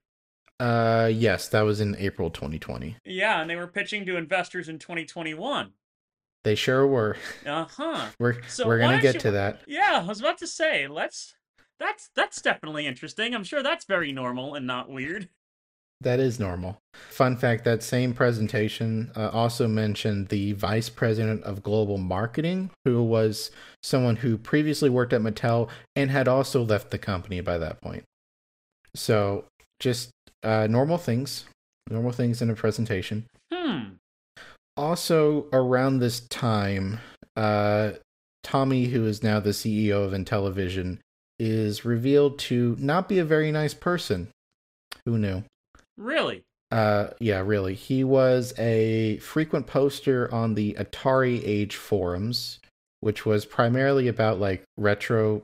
Uh, 0.59 1.09
yes, 1.13 1.47
that 1.49 1.61
was 1.61 1.79
in 1.81 1.95
April 1.97 2.29
2020. 2.29 2.97
Yeah, 3.05 3.41
and 3.41 3.49
they 3.49 3.55
were 3.55 3.67
pitching 3.67 4.05
to 4.05 4.17
investors 4.17 4.69
in 4.69 4.79
2021. 4.79 5.71
They 6.43 6.55
sure 6.55 6.87
were. 6.87 7.17
Uh 7.45 7.65
huh. 7.65 8.07
We're 8.19 8.41
So 8.47 8.65
we're 8.67 8.79
gonna 8.79 9.01
get 9.01 9.15
you- 9.15 9.19
to 9.21 9.31
that. 9.31 9.61
Yeah, 9.67 10.01
I 10.03 10.07
was 10.07 10.19
about 10.19 10.37
to 10.39 10.47
say, 10.47 10.87
let's. 10.87 11.33
That's 11.79 12.09
that's 12.15 12.41
definitely 12.41 12.87
interesting. 12.87 13.35
I'm 13.35 13.43
sure 13.43 13.61
that's 13.61 13.85
very 13.85 14.11
normal 14.11 14.55
and 14.55 14.65
not 14.65 14.89
weird. 14.89 15.29
That 16.01 16.19
is 16.19 16.39
normal. 16.39 16.79
Fun 17.09 17.37
fact 17.37 17.63
that 17.65 17.81
same 17.83 18.13
presentation 18.13 19.11
uh, 19.15 19.29
also 19.29 19.67
mentioned 19.67 20.27
the 20.29 20.53
vice 20.53 20.89
president 20.89 21.43
of 21.43 21.61
global 21.63 21.97
marketing, 21.97 22.69
who 22.85 23.03
was 23.03 23.51
someone 23.83 24.15
who 24.17 24.37
previously 24.37 24.89
worked 24.89 25.11
at 25.13 25.21
Mattel 25.21 25.69
and 25.95 26.09
had 26.11 26.27
also 26.27 26.63
left 26.63 26.91
the 26.91 26.97
company 26.99 27.41
by 27.41 27.57
that 27.57 27.81
point. 27.81 28.03
So, 28.95 29.45
just 29.79 30.09
uh, 30.43 30.67
normal 30.69 30.97
things, 30.97 31.45
normal 31.89 32.11
things 32.11 32.41
in 32.41 32.49
a 32.49 32.55
presentation. 32.55 33.25
Hmm. 33.53 33.95
Also, 34.75 35.47
around 35.51 35.99
this 35.99 36.19
time, 36.21 36.99
uh, 37.35 37.91
Tommy, 38.43 38.85
who 38.85 39.05
is 39.05 39.23
now 39.23 39.39
the 39.39 39.49
CEO 39.49 40.05
of 40.05 40.13
Intellivision, 40.13 40.99
is 41.39 41.85
revealed 41.85 42.39
to 42.39 42.75
not 42.79 43.09
be 43.09 43.19
a 43.19 43.25
very 43.25 43.51
nice 43.51 43.73
person. 43.73 44.29
Who 45.05 45.17
knew? 45.17 45.43
Really? 45.97 46.43
Uh, 46.71 47.07
yeah, 47.19 47.41
really. 47.41 47.73
He 47.73 48.03
was 48.03 48.53
a 48.57 49.17
frequent 49.17 49.67
poster 49.67 50.33
on 50.33 50.55
the 50.55 50.73
Atari 50.73 51.41
Age 51.43 51.75
forums, 51.75 52.59
which 52.99 53.25
was 53.25 53.45
primarily 53.45 54.07
about 54.07 54.39
like 54.39 54.63
retro 54.77 55.43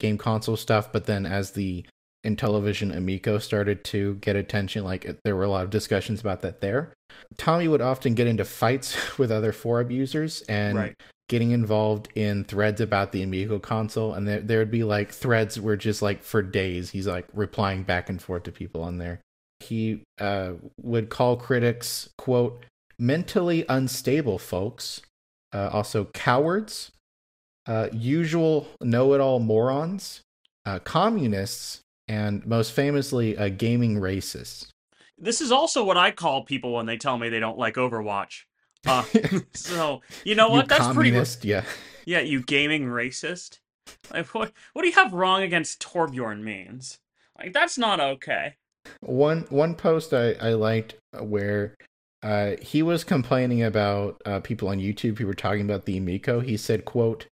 game 0.00 0.18
console 0.18 0.56
stuff. 0.56 0.92
But 0.92 1.06
then, 1.06 1.24
as 1.24 1.52
the 1.52 1.84
Intellivision 2.26 2.94
Amico 2.94 3.38
started 3.38 3.84
to 3.84 4.16
get 4.16 4.36
attention. 4.36 4.84
Like 4.84 5.06
there 5.24 5.36
were 5.36 5.44
a 5.44 5.48
lot 5.48 5.64
of 5.64 5.70
discussions 5.70 6.20
about 6.20 6.42
that 6.42 6.60
there. 6.60 6.92
Tommy 7.38 7.68
would 7.68 7.80
often 7.80 8.14
get 8.14 8.26
into 8.26 8.44
fights 8.44 8.96
with 9.18 9.30
other 9.30 9.52
forum 9.52 9.90
users 9.90 10.42
and 10.42 10.76
Right. 10.76 10.94
getting 11.28 11.52
involved 11.52 12.08
in 12.14 12.44
threads 12.44 12.80
about 12.80 13.12
the 13.12 13.22
Amico 13.22 13.58
console. 13.58 14.12
And 14.14 14.26
there 14.26 14.40
there 14.40 14.58
would 14.58 14.70
be 14.70 14.84
like 14.84 15.12
threads 15.12 15.58
where 15.60 15.76
just 15.76 16.02
like 16.02 16.22
for 16.22 16.42
days 16.42 16.90
he's 16.90 17.06
like 17.06 17.26
replying 17.32 17.84
back 17.84 18.08
and 18.10 18.20
forth 18.20 18.42
to 18.44 18.52
people 18.52 18.82
on 18.82 18.98
there. 18.98 19.20
He 19.60 20.02
uh, 20.20 20.52
would 20.82 21.08
call 21.08 21.36
critics 21.36 22.10
quote 22.18 22.64
mentally 22.98 23.64
unstable 23.68 24.38
folks, 24.38 25.02
uh, 25.54 25.70
also 25.72 26.06
cowards, 26.12 26.90
uh, 27.66 27.88
usual 27.92 28.68
know-it-all 28.80 29.38
morons, 29.40 30.22
uh, 30.64 30.78
communists, 30.80 31.80
and 32.08 32.46
most 32.46 32.72
famously, 32.72 33.36
a 33.36 33.50
gaming 33.50 33.96
racist. 33.96 34.68
This 35.18 35.40
is 35.40 35.50
also 35.50 35.84
what 35.84 35.96
I 35.96 36.10
call 36.10 36.44
people 36.44 36.74
when 36.74 36.86
they 36.86 36.96
tell 36.96 37.18
me 37.18 37.28
they 37.28 37.40
don't 37.40 37.58
like 37.58 37.74
Overwatch. 37.74 38.42
Uh, 38.86 39.04
so 39.54 40.02
you 40.24 40.34
know 40.34 40.48
what? 40.48 40.64
you 40.64 40.68
That's 40.68 40.86
pretty. 40.94 41.10
communist, 41.10 41.44
yeah. 41.44 41.64
Yeah, 42.04 42.20
you 42.20 42.42
gaming 42.42 42.84
racist. 42.86 43.58
Like 44.12 44.26
what? 44.34 44.52
What 44.72 44.82
do 44.82 44.88
you 44.88 44.94
have 44.94 45.12
wrong 45.12 45.42
against 45.42 45.80
Torbjorn 45.80 46.42
means? 46.42 46.98
Like 47.38 47.52
that's 47.52 47.78
not 47.78 48.00
okay. 48.00 48.54
One 49.00 49.46
one 49.48 49.74
post 49.74 50.12
I, 50.12 50.32
I 50.34 50.52
liked 50.52 50.94
where 51.18 51.74
uh, 52.22 52.56
he 52.60 52.82
was 52.82 53.04
complaining 53.04 53.62
about 53.62 54.20
uh, 54.24 54.40
people 54.40 54.68
on 54.68 54.78
YouTube 54.78 55.18
who 55.18 55.26
were 55.26 55.34
talking 55.34 55.62
about 55.62 55.84
the 55.84 55.96
Amico. 55.96 56.40
He 56.40 56.56
said, 56.56 56.84
"quote 56.84 57.26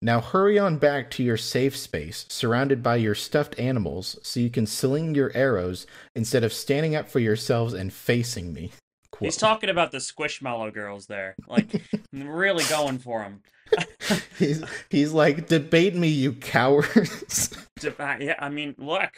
Now 0.00 0.20
hurry 0.20 0.58
on 0.58 0.78
back 0.78 1.10
to 1.12 1.24
your 1.24 1.36
safe 1.36 1.76
space, 1.76 2.24
surrounded 2.28 2.82
by 2.82 2.96
your 2.96 3.14
stuffed 3.14 3.58
animals, 3.58 4.18
so 4.22 4.38
you 4.38 4.50
can 4.50 4.66
sling 4.66 5.14
your 5.14 5.32
arrows 5.34 5.86
instead 6.14 6.44
of 6.44 6.52
standing 6.52 6.94
up 6.94 7.08
for 7.08 7.18
yourselves 7.18 7.74
and 7.74 7.92
facing 7.92 8.52
me." 8.52 8.70
Quote. 9.10 9.26
He's 9.26 9.36
talking 9.36 9.70
about 9.70 9.90
the 9.90 9.98
Squishmallow 9.98 10.72
girls 10.72 11.06
there, 11.06 11.34
like 11.48 11.82
really 12.12 12.64
going 12.64 12.98
for 12.98 13.22
him. 13.22 13.42
he's 14.38 14.62
he's 14.88 15.12
like, 15.12 15.48
"Debate 15.48 15.96
me, 15.96 16.08
you 16.08 16.32
cowards." 16.32 17.56
Yeah, 17.82 18.34
I 18.38 18.48
mean, 18.48 18.74
look, 18.78 19.10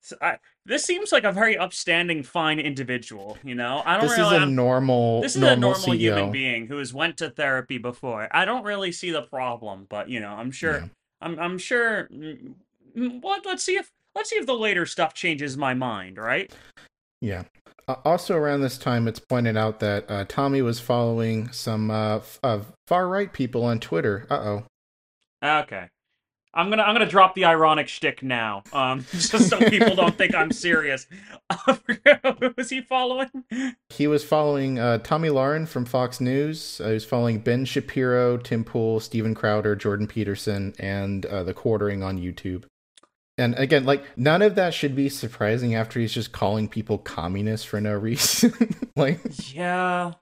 so 0.00 0.16
I, 0.22 0.38
this 0.66 0.84
seems 0.84 1.12
like 1.12 1.24
a 1.24 1.32
very 1.32 1.56
upstanding, 1.56 2.22
fine 2.22 2.58
individual. 2.60 3.38
You 3.44 3.54
know, 3.54 3.82
I 3.86 3.96
don't 3.96 4.08
this 4.08 4.18
really. 4.18 4.36
is 4.36 4.42
a 4.42 4.46
normal, 4.46 5.20
this 5.22 5.34
is 5.36 5.40
normal, 5.40 5.56
a 5.56 5.60
normal 5.60 5.80
CEO. 5.88 5.98
human 5.98 6.30
being 6.32 6.66
who 6.66 6.78
has 6.78 6.92
went 6.92 7.16
to 7.18 7.30
therapy 7.30 7.78
before. 7.78 8.28
I 8.32 8.44
don't 8.44 8.64
really 8.64 8.92
see 8.92 9.10
the 9.10 9.22
problem, 9.22 9.86
but 9.88 10.08
you 10.08 10.20
know, 10.20 10.30
I'm 10.30 10.50
sure. 10.50 10.78
Yeah. 10.80 10.88
I'm 11.22 11.38
I'm 11.38 11.58
sure. 11.58 12.08
mm, 12.12 12.52
mm, 12.96 13.22
What? 13.22 13.46
Let's 13.46 13.62
see 13.62 13.76
if 13.76 13.90
let's 14.14 14.28
see 14.30 14.36
if 14.36 14.46
the 14.46 14.52
later 14.54 14.84
stuff 14.84 15.14
changes 15.14 15.56
my 15.56 15.72
mind. 15.72 16.18
Right? 16.18 16.52
Yeah. 17.20 17.44
Uh, 17.88 17.94
also, 18.04 18.34
around 18.36 18.60
this 18.62 18.76
time, 18.78 19.06
it's 19.06 19.20
pointed 19.20 19.56
out 19.56 19.78
that 19.80 20.10
uh, 20.10 20.24
Tommy 20.28 20.60
was 20.60 20.80
following 20.80 21.50
some 21.52 21.90
uh, 21.90 22.16
f- 22.16 22.40
uh, 22.42 22.60
far 22.88 23.08
right 23.08 23.32
people 23.32 23.64
on 23.64 23.78
Twitter. 23.80 24.26
Uh 24.28 24.34
oh. 24.34 24.64
Okay. 25.60 25.88
I'm 26.56 26.70
gonna 26.70 26.82
I'm 26.82 26.94
gonna 26.94 27.06
drop 27.06 27.34
the 27.34 27.44
ironic 27.44 27.86
shtick 27.86 28.22
now, 28.22 28.62
um, 28.72 29.04
just 29.12 29.50
so 29.50 29.58
people 29.58 29.94
don't 29.94 30.16
think 30.16 30.34
I'm 30.34 30.50
serious. 30.50 31.06
Who 31.66 32.54
was 32.56 32.70
he 32.70 32.80
following? 32.80 33.28
He 33.90 34.06
was 34.06 34.24
following 34.24 34.78
uh, 34.78 34.98
Tomi 34.98 35.28
Lahren 35.28 35.68
from 35.68 35.84
Fox 35.84 36.18
News. 36.20 36.80
Uh, 36.82 36.88
he 36.88 36.94
was 36.94 37.04
following 37.04 37.40
Ben 37.40 37.66
Shapiro, 37.66 38.38
Tim 38.38 38.64
Pool, 38.64 39.00
Steven 39.00 39.34
Crowder, 39.34 39.76
Jordan 39.76 40.06
Peterson, 40.06 40.74
and 40.78 41.26
uh, 41.26 41.42
the 41.42 41.52
Quartering 41.54 42.02
on 42.02 42.18
YouTube. 42.18 42.64
And 43.38 43.54
again, 43.58 43.84
like 43.84 44.02
none 44.16 44.40
of 44.40 44.54
that 44.54 44.72
should 44.72 44.96
be 44.96 45.10
surprising 45.10 45.74
after 45.74 46.00
he's 46.00 46.14
just 46.14 46.32
calling 46.32 46.68
people 46.68 46.96
communists 46.96 47.66
for 47.66 47.80
no 47.82 47.92
reason. 47.98 48.54
like, 48.96 49.20
Yeah. 49.54 50.12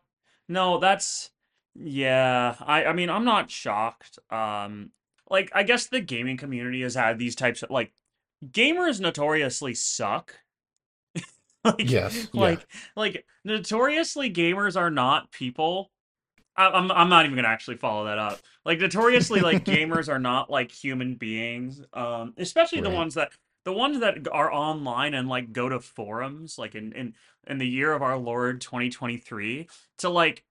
No, 0.49 0.78
that's 0.78 1.30
yeah. 1.76 2.57
I 2.61 2.87
I 2.87 2.93
mean, 2.93 3.09
I'm 3.09 3.24
not 3.24 3.53
shocked. 3.53 4.18
Um 4.30 4.91
like 5.31 5.51
I 5.55 5.62
guess 5.62 5.87
the 5.87 6.01
gaming 6.01 6.37
community 6.37 6.83
has 6.83 6.95
had 6.95 7.18
these 7.18 7.35
types 7.35 7.62
of 7.62 7.70
like 7.70 7.93
gamers 8.45 9.01
notoriously 9.01 9.75
suck. 9.75 10.35
like 11.64 11.91
Yes, 11.91 12.29
yeah. 12.33 12.41
like 12.41 12.66
like 12.97 13.27
notoriously 13.45 14.33
gamers 14.33 14.77
are 14.77 14.91
not 14.91 15.31
people. 15.33 15.91
I, 16.57 16.68
I'm 16.68 16.91
I'm 16.93 17.09
not 17.09 17.25
even 17.25 17.37
gonna 17.37 17.49
actually 17.49 17.77
follow 17.77 18.05
that 18.07 18.18
up. 18.18 18.41
Like 18.64 18.81
notoriously 18.81 19.41
like 19.41 19.64
gamers 19.64 20.09
are 20.09 20.18
not 20.18 20.51
like 20.51 20.70
human 20.70 21.14
beings. 21.14 21.81
Um 21.93 22.35
especially 22.37 22.81
the 22.81 22.91
ones 22.91 23.14
that 23.14 23.33
the 23.64 23.72
ones 23.72 24.01
that 24.01 24.29
are 24.31 24.53
online 24.53 25.14
and 25.14 25.29
like 25.29 25.53
go 25.53 25.68
to 25.68 25.81
forums 25.81 26.59
like 26.59 26.75
in 26.75 26.93
in 26.93 27.14
in 27.47 27.59
the 27.59 27.66
year 27.66 27.93
of 27.93 28.03
our 28.03 28.16
lord 28.16 28.61
2023 28.61 29.68
to 29.99 30.09
like 30.09 30.45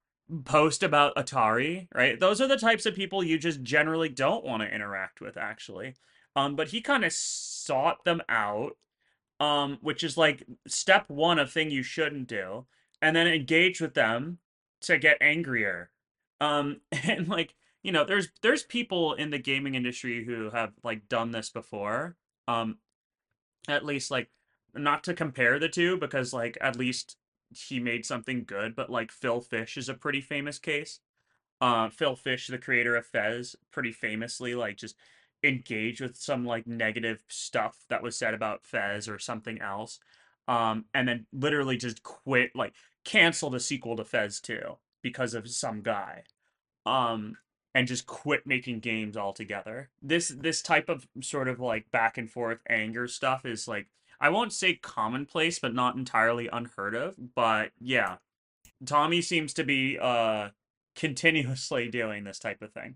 post 0.46 0.84
about 0.84 1.16
atari 1.16 1.88
right? 1.94 2.20
Those 2.20 2.42
are 2.42 2.48
the 2.48 2.58
types 2.58 2.86
of 2.86 2.96
people 2.96 3.24
you 3.24 3.38
just 3.38 3.62
generally 3.62 4.10
don't 4.10 4.46
want 4.46 4.62
to 4.64 4.74
interact 4.74 5.22
with 5.22 5.38
actually. 5.38 5.96
Um 6.36 6.56
but 6.56 6.70
he 6.70 6.82
kind 6.82 7.06
of 7.06 7.14
sought 7.14 8.04
them 8.06 8.22
out 8.30 8.78
um 9.40 9.78
which 9.82 10.04
is 10.04 10.18
like 10.18 10.44
step 10.68 11.10
one 11.10 11.40
of 11.40 11.52
thing 11.52 11.72
you 11.72 11.84
shouldn't 11.84 12.28
do 12.28 12.66
and 13.02 13.16
then 13.16 13.28
engage 13.28 13.82
with 13.82 13.94
them 13.94 14.40
to 14.82 14.98
get 14.98 15.18
angrier. 15.22 15.92
Um 16.42 16.82
and 17.04 17.28
like 17.28 17.56
you 17.84 17.92
know 17.92 18.06
there's 18.06 18.30
there's 18.42 18.64
people 18.64 19.14
in 19.14 19.30
the 19.30 19.38
gaming 19.38 19.76
industry 19.76 20.26
who 20.26 20.50
have 20.52 20.72
like 20.84 21.10
done 21.10 21.32
this 21.32 21.50
before 21.50 22.16
um 22.48 22.78
at 23.68 23.86
least 23.86 24.10
like 24.10 24.30
not 24.74 25.04
to 25.04 25.14
compare 25.14 25.60
the 25.60 25.70
two 25.70 25.98
because 25.98 26.34
like 26.34 26.58
at 26.62 26.78
least 26.78 27.18
he 27.58 27.80
made 27.80 28.06
something 28.06 28.44
good 28.46 28.76
but 28.76 28.90
like 28.90 29.12
phil 29.12 29.42
fish 29.42 29.78
is 29.78 29.90
a 29.90 29.94
pretty 29.94 30.22
famous 30.22 30.60
case. 30.60 31.00
Uh 31.62 31.90
phil 31.90 32.16
fish 32.16 32.48
the 32.48 32.58
creator 32.58 32.96
of 32.96 33.06
fez 33.06 33.56
pretty 33.72 33.92
famously 33.92 34.56
like 34.56 34.78
just 34.78 34.96
engaged 35.44 36.02
with 36.02 36.16
some 36.16 36.46
like 36.46 36.66
negative 36.68 37.24
stuff 37.28 37.86
that 37.90 38.02
was 38.04 38.18
said 38.18 38.34
about 38.34 38.66
fez 38.66 39.08
or 39.08 39.20
something 39.20 39.60
else. 39.62 40.00
Um 40.48 40.86
and 40.94 41.08
then 41.08 41.26
literally 41.34 41.78
just 41.78 42.04
quit 42.04 42.52
like 42.56 42.74
canceled 43.06 43.56
a 43.56 43.60
sequel 43.60 43.96
to 43.98 44.06
fez 44.06 44.40
2 44.42 44.78
because 45.02 45.34
of 45.34 45.50
some 45.50 45.82
guy. 45.82 46.24
Um 46.86 47.38
and 47.76 47.88
just 47.88 48.06
quit 48.06 48.46
making 48.46 48.80
games 48.80 49.18
altogether. 49.18 49.90
This 50.02 50.30
this 50.30 50.62
type 50.62 50.90
of 50.90 51.08
sort 51.22 51.48
of 51.48 51.60
like 51.60 51.90
back 51.92 52.18
and 52.18 52.30
forth 52.30 52.60
anger 52.70 53.08
stuff 53.08 53.46
is 53.46 53.68
like 53.68 53.88
I 54.24 54.30
won't 54.30 54.54
say 54.54 54.76
commonplace, 54.76 55.60
but 55.60 55.74
not 55.76 55.96
entirely 55.98 56.48
unheard 56.52 56.96
of. 56.96 57.16
But 57.36 57.72
yeah, 57.82 58.16
Tommy 58.86 59.22
seems 59.22 59.54
to 59.56 59.64
be 59.66 60.00
uh 60.00 60.50
continuously 60.96 61.90
doing 61.90 62.24
this 62.24 62.40
type 62.40 62.62
of 62.62 62.72
thing. 62.72 62.96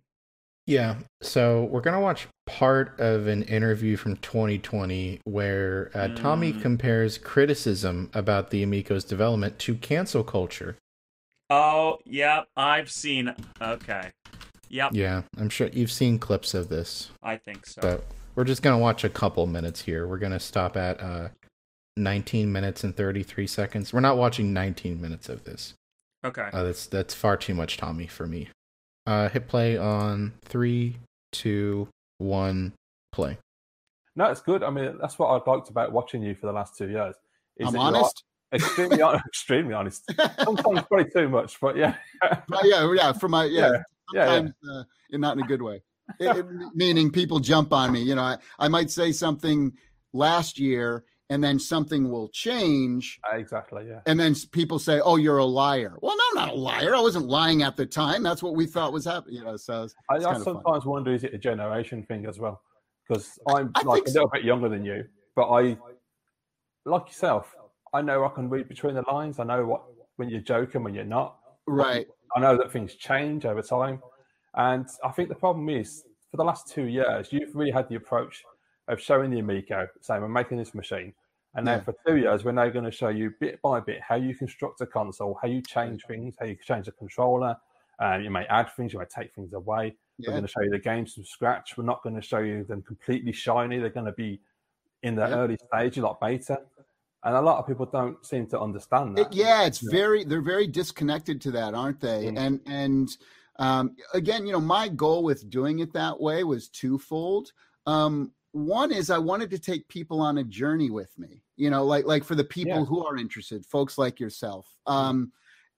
Yeah. 0.65 0.95
So 1.21 1.65
we're 1.65 1.81
gonna 1.81 1.99
watch 1.99 2.27
part 2.45 2.97
of 2.99 3.27
an 3.27 3.43
interview 3.43 3.97
from 3.97 4.15
2020 4.17 5.19
where 5.25 5.91
uh, 5.93 6.07
Tommy 6.09 6.53
Mm. 6.53 6.61
compares 6.61 7.17
criticism 7.17 8.09
about 8.13 8.49
the 8.51 8.63
Amico's 8.65 9.03
development 9.03 9.59
to 9.59 9.75
cancel 9.75 10.23
culture. 10.23 10.77
Oh, 11.49 11.99
yep, 12.05 12.47
I've 12.55 12.89
seen. 12.91 13.33
Okay, 13.61 14.11
yep, 14.69 14.91
Yeah, 14.93 15.23
I'm 15.37 15.49
sure 15.49 15.67
you've 15.73 15.91
seen 15.91 16.19
clips 16.19 16.53
of 16.53 16.67
this, 16.69 17.09
I 17.23 17.37
think 17.37 17.65
so. 17.65 17.81
but 17.81 18.03
we're 18.37 18.43
just 18.43 18.61
gonna 18.61 18.77
watch 18.77 19.03
a 19.03 19.09
couple 19.09 19.47
minutes 19.47 19.81
here. 19.81 20.07
We're 20.07 20.19
gonna 20.19 20.39
stop 20.39 20.77
at 20.77 21.01
uh, 21.01 21.29
19 21.97 22.51
minutes 22.51 22.83
and 22.83 22.95
33 22.95 23.47
seconds. 23.47 23.91
We're 23.91 23.99
not 23.99 24.15
watching 24.15 24.53
19 24.53 25.01
minutes 25.01 25.27
of 25.27 25.43
this. 25.43 25.73
Okay, 26.23 26.49
Uh, 26.53 26.63
that's 26.63 26.85
that's 26.85 27.13
far 27.15 27.35
too 27.35 27.55
much 27.55 27.77
Tommy 27.77 28.05
for 28.05 28.27
me. 28.27 28.49
Uh, 29.07 29.27
hit 29.29 29.47
play 29.47 29.75
on 29.77 30.33
three, 30.45 30.97
two, 31.31 31.87
one, 32.19 32.73
play. 33.11 33.37
No, 34.15 34.25
it's 34.25 34.41
good. 34.41 34.63
I 34.63 34.69
mean, 34.69 34.97
that's 35.01 35.17
what 35.17 35.29
I've 35.29 35.47
liked 35.47 35.69
about 35.69 35.91
watching 35.91 36.21
you 36.21 36.35
for 36.35 36.45
the 36.45 36.53
last 36.53 36.77
two 36.77 36.89
years. 36.89 37.15
is 37.57 37.67
I'm 37.67 37.73
that 37.73 37.79
you 37.79 37.85
are 37.85 37.95
honest. 37.95 38.23
Extremely, 38.53 38.99
extremely 39.27 39.73
honest. 39.73 40.03
Sometimes 40.43 40.81
probably 40.87 41.09
too 41.09 41.27
much, 41.27 41.59
but 41.59 41.75
yeah. 41.75 41.95
Uh, 42.21 42.35
yeah, 42.63 42.91
yeah, 42.93 43.11
for 43.13 43.29
my 43.29 43.45
yeah, 43.45 43.61
Yeah, 43.61 43.71
yeah, 43.71 43.81
yeah. 44.13 44.25
sometimes 44.25 44.55
uh, 44.69 44.83
and 45.11 45.21
not 45.21 45.37
in 45.37 45.43
a 45.43 45.47
good 45.47 45.61
way. 45.61 45.81
It- 46.19 46.45
meaning 46.73 47.11
people 47.11 47.39
jump 47.39 47.73
on 47.73 47.91
me. 47.91 48.01
You 48.01 48.15
know, 48.15 48.21
I, 48.23 48.37
I 48.59 48.67
might 48.67 48.89
say 48.89 49.11
something 49.11 49.73
last 50.13 50.57
year, 50.59 51.03
and 51.29 51.43
then 51.43 51.59
something 51.59 52.09
will 52.09 52.29
change, 52.29 53.19
uh, 53.31 53.35
exactly. 53.35 53.85
Yeah. 53.89 53.99
and 54.05 54.17
then 54.19 54.33
people 54.51 54.79
say, 54.79 55.01
"Oh, 55.01 55.17
you're 55.17 55.39
a 55.39 55.45
liar." 55.45 55.97
Well, 56.01 56.15
no, 56.15 56.23
I'm 56.41 56.47
not 56.47 56.55
a 56.55 56.59
liar. 56.59 56.95
I 56.95 57.01
wasn't 57.01 57.25
lying 57.27 57.63
at 57.63 57.75
the 57.75 57.85
time. 57.85 58.23
That's 58.23 58.41
what 58.41 58.55
we 58.55 58.65
thought 58.65 58.93
was 58.93 59.03
happening. 59.05 59.35
You 59.35 59.43
know, 59.43 59.57
so 59.57 59.83
it's, 59.83 59.95
I, 60.09 60.15
it's 60.15 60.25
I 60.25 60.31
kind 60.31 60.37
of 60.39 60.45
fun. 60.45 60.53
sometimes 60.63 60.85
wonder 60.85 61.13
is 61.13 61.23
it 61.25 61.33
a 61.33 61.37
generation 61.37 62.03
thing 62.03 62.25
as 62.25 62.39
well? 62.39 62.61
Because 63.07 63.37
I'm 63.49 63.71
I 63.75 63.81
like 63.83 64.05
a 64.05 64.09
so. 64.09 64.13
little 64.19 64.29
bit 64.29 64.43
younger 64.45 64.69
than 64.69 64.85
you, 64.85 65.03
but 65.35 65.49
I, 65.49 65.77
like 66.85 67.07
yourself, 67.07 67.53
I 67.93 68.01
know 68.01 68.23
I 68.25 68.29
can 68.29 68.49
read 68.49 68.67
between 68.69 68.95
the 68.95 69.03
lines. 69.11 69.39
I 69.39 69.43
know 69.43 69.65
what 69.65 69.83
when 70.15 70.29
you're 70.29 70.41
joking, 70.41 70.83
when 70.83 70.93
you're 70.93 71.03
not. 71.03 71.37
Right. 71.67 72.07
I 72.35 72.39
know 72.39 72.57
that 72.57 72.71
things 72.71 72.95
change 72.95 73.45
over 73.45 73.61
time, 73.61 74.01
and 74.57 74.87
I 75.03 75.11
think 75.11 75.29
the 75.29 75.35
problem 75.35 75.69
is 75.69 76.03
for 76.31 76.37
the 76.37 76.43
last 76.43 76.67
two 76.67 76.85
years, 76.85 77.31
you've 77.31 77.55
really 77.55 77.71
had 77.71 77.87
the 77.89 77.95
approach 77.95 78.43
of 78.87 78.99
showing 78.99 79.31
the 79.31 79.39
Amico, 79.39 79.87
saying 80.01 80.21
we're 80.21 80.27
making 80.27 80.57
this 80.57 80.73
machine. 80.73 81.13
And 81.55 81.65
then 81.65 81.79
Yeah. 81.79 81.83
for 81.83 81.95
two 82.05 82.17
years, 82.17 82.43
we're 82.43 82.51
now 82.51 82.69
going 82.69 82.85
to 82.85 82.91
show 82.91 83.09
you 83.09 83.31
bit 83.39 83.61
by 83.61 83.79
bit 83.79 84.01
how 84.01 84.15
you 84.15 84.35
construct 84.35 84.81
a 84.81 84.85
console, 84.85 85.37
how 85.41 85.47
you 85.47 85.61
change 85.61 86.05
things, 86.05 86.35
how 86.39 86.45
you 86.45 86.55
change 86.55 86.85
the 86.85 86.91
controller. 86.91 87.55
Um, 87.99 88.21
you 88.21 88.29
may 88.29 88.45
add 88.45 88.69
things, 88.75 88.93
you 88.93 88.99
may 88.99 89.05
take 89.05 89.33
things 89.33 89.53
away. 89.53 89.95
We're 90.19 90.31
going 90.31 90.43
to 90.43 90.47
show 90.47 90.61
you 90.61 90.69
the 90.71 90.79
games 90.79 91.13
from 91.13 91.25
scratch. 91.25 91.77
We're 91.77 91.83
not 91.85 92.03
going 92.03 92.15
to 92.15 92.21
show 92.21 92.39
you 92.39 92.63
them 92.63 92.81
completely 92.81 93.31
shiny. 93.31 93.79
They're 93.79 93.89
going 93.89 94.05
to 94.05 94.11
be 94.11 94.39
in 95.03 95.15
the 95.15 95.27
Yeah. 95.27 95.37
early 95.37 95.57
stages, 95.67 96.03
like 96.03 96.19
beta. 96.19 96.61
And 97.23 97.35
a 97.35 97.41
lot 97.41 97.57
of 97.59 97.67
people 97.67 97.85
don't 97.85 98.23
seem 98.25 98.47
to 98.47 98.59
understand 98.59 99.17
It, 99.17 99.23
that. 99.29 99.33
yeah, 99.33 99.65
it's 99.65 99.79
very 99.79 100.23
they're 100.23 100.41
very 100.41 100.67
disconnected 100.67 101.41
to 101.41 101.51
that, 101.51 101.73
aren't 101.73 101.99
they? 101.99 102.25
Mm. 102.31 102.37
And 102.37 102.61
and 102.67 103.09
um, 103.59 103.95
again, 104.13 104.45
you 104.45 104.53
know, 104.53 104.59
my 104.61 104.87
goal 104.87 105.23
with 105.23 105.49
doing 105.49 105.79
it 105.79 105.93
that 105.93 106.19
way 106.19 106.43
was 106.43 106.69
twofold. 106.69 107.51
Um, 107.85 108.31
one 108.51 108.91
is 108.91 109.09
I 109.09 109.17
wanted 109.17 109.49
to 109.51 109.59
take 109.59 109.87
people 109.87 110.19
on 110.21 110.37
a 110.39 110.43
journey 110.43 110.89
with 110.89 111.17
me, 111.17 111.43
you 111.57 111.69
know, 111.69 111.85
like 111.85 112.05
like 112.05 112.23
for 112.23 112.35
the 112.35 112.43
people 112.43 112.79
Yeah. 112.79 112.85
who 112.85 113.05
are 113.05 113.17
interested, 113.17 113.65
folks 113.65 113.97
like 113.97 114.19
yourself. 114.19 114.67
Um, 114.85 115.31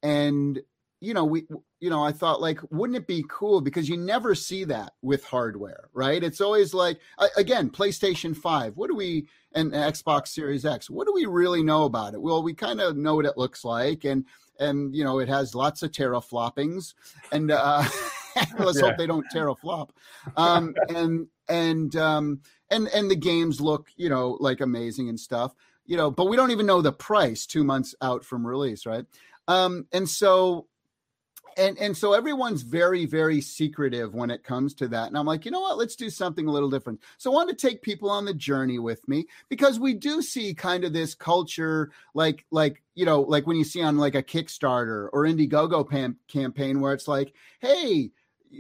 and 0.04 0.62
you 1.02 1.14
know, 1.14 1.24
we 1.26 1.48
you 1.80 1.90
know, 1.90 2.04
I 2.04 2.12
thought 2.12 2.42
like, 2.42 2.60
wouldn't 2.72 2.98
it 2.98 3.08
be 3.08 3.24
cool 3.30 3.62
because 3.62 3.88
you 3.88 3.96
never 3.96 4.36
see 4.36 4.66
that 4.66 4.94
with 5.02 5.24
hardware, 5.24 5.90
right? 5.94 6.22
It's 6.24 6.42
always 6.42 6.74
like 6.74 7.00
again, 7.38 7.70
PlayStation 7.70 8.36
Five. 8.36 8.76
What 8.76 8.90
do 8.90 8.96
we 8.96 9.28
and 9.54 9.72
Xbox 9.72 10.28
Series 10.28 10.66
X? 10.66 10.90
What 10.90 11.08
do 11.08 11.14
we 11.14 11.26
really 11.26 11.64
know 11.64 11.86
about 11.86 12.14
it? 12.14 12.22
Well, 12.22 12.44
we 12.44 12.54
kind 12.54 12.82
of 12.82 12.98
know 12.98 13.16
what 13.16 13.26
it 13.26 13.38
looks 13.38 13.64
like, 13.64 14.04
and 14.04 14.26
and 14.60 14.96
you 14.96 15.04
know, 15.04 15.20
it 15.20 15.30
has 15.30 15.56
lots 15.56 15.82
of 15.84 15.92
terafloppings, 15.92 16.94
and 17.32 17.52
uh, 17.52 17.84
let's 18.60 18.80
Yeah. 18.80 18.86
hope 18.86 18.98
they 18.98 19.08
don't 19.08 19.30
teraflop. 19.30 19.90
Um, 20.36 20.76
and 20.90 21.28
and 21.48 21.96
um, 21.96 22.42
and 22.70 22.88
and 22.90 23.10
the 23.10 23.16
games 23.16 23.60
look, 23.60 23.88
you 23.96 24.10
know, 24.10 24.38
like 24.40 24.62
amazing 24.62 25.10
and 25.10 25.20
stuff, 25.20 25.54
you 25.86 25.98
know, 25.98 26.12
but 26.12 26.26
we 26.26 26.38
don't 26.38 26.52
even 26.52 26.66
know 26.66 26.82
the 26.82 26.92
price 26.92 27.46
two 27.46 27.64
months 27.64 27.96
out 28.02 28.24
from 28.24 28.46
release, 28.46 28.86
right? 28.86 29.06
Um, 29.48 29.88
and 29.92 30.08
so 30.08 30.68
and 31.58 31.78
and 31.78 31.96
so 31.96 32.14
everyone's 32.14 32.62
very 32.62 33.06
very 33.06 33.42
secretive 33.42 34.14
when 34.14 34.30
it 34.30 34.44
comes 34.44 34.74
to 34.74 34.88
that 34.88 35.08
and 35.08 35.18
i'm 35.18 35.26
like 35.26 35.46
you 35.46 35.52
know 35.52 35.62
what? 35.62 35.78
Let's 35.78 35.96
do 35.96 36.10
something 36.10 36.48
a 36.48 36.52
little 36.52 36.70
different. 36.70 37.02
So 37.18 37.32
i 37.32 37.34
want 37.34 37.50
to 37.50 37.56
take 37.56 37.82
people 37.82 38.10
on 38.10 38.26
the 38.26 38.34
journey 38.34 38.80
with 38.80 39.08
me 39.08 39.28
because 39.50 39.80
we 39.80 39.94
do 39.94 40.22
see 40.22 40.54
kind 40.54 40.84
of 40.84 40.94
this 40.94 41.16
culture 41.16 41.92
like 42.14 42.46
like 42.52 42.84
you 42.96 43.06
know 43.06 43.22
like 43.22 43.48
when 43.48 43.58
you 43.58 43.64
see 43.64 43.82
on 43.82 43.98
like 43.98 44.16
a 44.16 44.24
kickstarter 44.24 45.10
or 45.12 45.26
indiegogo 45.26 45.88
pam- 45.88 46.18
campaign 46.28 46.80
where 46.80 46.94
it's 46.94 47.08
like 47.08 47.34
hey 47.60 48.12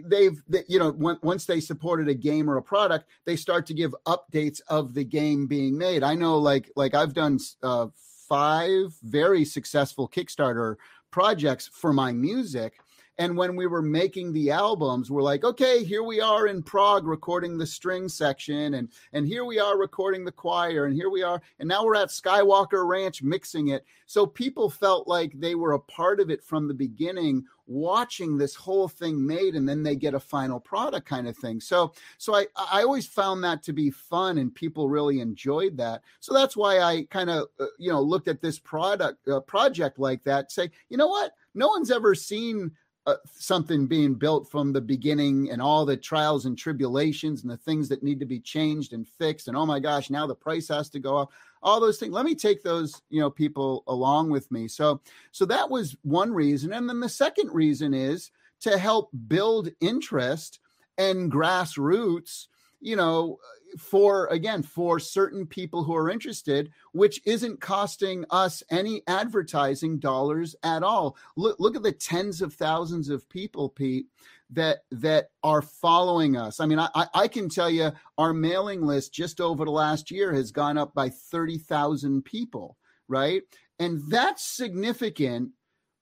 they've 0.06 0.42
they, 0.48 0.64
you 0.68 0.80
know 0.80 0.92
once 1.22 1.46
they 1.46 1.60
supported 1.60 2.08
a 2.08 2.14
game 2.14 2.50
or 2.50 2.58
a 2.58 2.62
product 2.62 3.10
they 3.26 3.36
start 3.36 3.66
to 3.66 3.74
give 3.74 3.96
updates 4.06 4.62
of 4.68 4.94
the 4.94 5.04
game 5.04 5.48
being 5.48 5.78
made. 5.78 6.04
I 6.04 6.16
know 6.16 6.38
like 6.38 6.72
like 6.76 6.94
i've 6.94 7.14
done 7.14 7.40
uh, 7.64 7.88
five 8.30 8.94
very 9.04 9.44
successful 9.44 10.08
kickstarter 10.08 10.76
projects 11.12 11.70
for 11.72 11.93
my 11.93 12.12
music. 12.12 12.80
And 13.18 13.36
when 13.36 13.57
we 13.57 13.68
were 13.68 13.82
making 13.82 14.32
the 14.32 14.49
albums 14.49 15.12
we're 15.12 15.22
like 15.22 15.43
okay 15.43 15.84
here 15.84 16.03
we 16.03 16.22
are 16.22 16.47
in 16.47 16.64
prague 16.64 17.05
recording 17.05 17.57
the 17.57 17.68
string 17.68 18.07
section 18.07 18.76
and 18.76 18.88
and 19.12 19.28
here 19.28 19.43
we 19.43 19.60
are 19.60 19.78
recording 19.78 20.24
the 20.24 20.32
choir 20.32 20.86
and 20.86 20.95
here 20.95 21.10
we 21.10 21.22
are 21.22 21.41
and 21.60 21.68
now 21.68 21.84
we're 21.84 21.95
at 21.95 22.07
skywalker 22.07 22.88
ranch 22.88 23.22
mixing 23.22 23.70
it. 23.70 23.86
So 24.05 24.26
people 24.26 24.70
felt 24.70 25.05
like 25.05 25.38
they 25.38 25.55
were 25.55 25.74
a 25.74 25.80
part 25.80 26.22
of 26.22 26.30
it 26.30 26.41
from 26.41 26.70
the 26.70 26.74
beginning 26.74 27.43
watching 27.70 28.36
this 28.36 28.55
whole 28.55 28.88
thing 28.88 29.26
made 29.26 29.53
and 29.53 29.70
then 29.70 29.84
they 29.84 29.95
get 29.95 30.15
a 30.15 30.20
final 30.20 30.59
product 30.59 31.07
kind 31.07 31.28
of 31.28 31.38
thing. 31.38 31.61
So 31.61 31.93
so 32.17 32.36
i 32.36 32.47
i 32.72 32.82
always 32.82 33.05
found 33.05 33.43
that 33.43 33.61
to 33.63 33.74
be 33.74 33.91
fun 33.91 34.39
and 34.39 34.53
people 34.53 34.89
really 34.89 35.20
enjoyed 35.22 35.78
that. 35.78 36.01
So 36.20 36.34
that's 36.34 36.57
why 36.57 36.80
i 36.80 37.03
kind 37.11 37.30
of 37.30 37.47
uh, 37.59 37.67
you 37.78 37.91
know 37.91 38.01
looked 38.01 38.28
at 38.28 38.41
this 38.41 38.57
product 38.57 39.28
uh, 39.28 39.39
project 39.41 39.99
like 39.99 40.24
that 40.24 40.51
say 40.51 40.72
you 40.89 40.97
know 40.97 41.07
what? 41.07 41.34
No 41.53 41.67
one's 41.67 41.91
ever 41.91 42.15
seen 42.15 42.72
uh, 43.05 43.15
something 43.34 43.88
being 43.88 44.13
built 44.13 44.49
from 44.49 44.74
the 44.74 44.82
beginning 44.82 45.49
and 45.51 45.61
all 45.61 45.86
the 45.86 45.97
trials 45.97 46.45
and 46.45 46.57
tribulations 46.57 47.41
and 47.43 47.51
the 47.51 47.57
things 47.57 47.88
that 47.89 48.03
need 48.03 48.20
to 48.20 48.26
be 48.26 48.39
changed 48.39 48.93
and 48.93 49.07
fixed 49.07 49.47
and 49.47 49.55
oh 49.55 49.65
my 49.65 49.80
gosh 49.80 50.09
now 50.09 50.28
the 50.28 50.36
price 50.36 50.67
has 50.67 50.89
to 50.89 50.99
go 50.99 51.17
up 51.17 51.32
all 51.62 51.80
those 51.80 51.99
things. 51.99 52.14
Let 52.14 52.26
me 52.26 52.36
take 52.36 52.64
those 52.64 53.01
you 53.10 53.20
know 53.20 53.30
people 53.30 53.84
along 53.88 54.30
with 54.30 54.51
me. 54.51 54.68
So 54.68 55.01
so 55.32 55.45
that 55.45 55.70
was 55.70 55.95
one 56.03 56.32
reason. 56.32 56.74
And 56.74 56.88
then 56.88 56.99
the 56.99 57.10
second 57.10 57.53
reason 57.53 57.93
is 57.93 58.32
to 58.62 58.78
help 58.78 59.10
build 59.28 59.70
interest 59.80 60.60
and 60.97 61.32
grassroots 61.32 62.47
you 62.82 62.95
know 62.95 63.38
for 63.78 64.28
again 64.28 64.64
for 64.64 64.99
certain 64.99 65.45
people 65.45 65.84
who 65.84 65.95
are 65.95 66.10
interested 66.10 66.72
which 66.93 67.22
isn't 67.26 67.62
costing 67.62 68.26
us 68.32 68.64
any 68.72 69.01
advertising 69.07 69.99
dollars 69.99 70.55
at 70.64 70.84
all. 70.84 71.18
Look 71.36 71.60
look 71.60 71.76
at 71.76 71.84
the 71.84 71.91
tens 71.91 72.41
of 72.41 72.53
thousands 72.53 73.10
of 73.10 73.28
people 73.30 73.70
pete 73.70 74.07
that 74.52 74.80
that 74.91 75.28
are 75.43 75.62
following 75.62 76.36
us. 76.36 76.60
I 76.60 76.66
mean 76.66 76.80
i 76.80 76.89
i 77.14 77.28
can 77.28 77.50
tell 77.50 77.70
you 77.70 77.91
our 78.18 78.34
mailing 78.34 78.82
list 78.82 79.14
just 79.14 79.39
over 79.39 79.66
the 79.66 79.72
last 79.72 80.10
year 80.10 80.34
has 80.34 80.52
gone 80.52 80.78
up 80.78 80.93
by 80.93 81.10
30,000 81.10 82.24
people 82.24 82.78
right? 83.08 83.41
And 83.80 84.02
that's 84.08 84.43
significant 84.43 85.50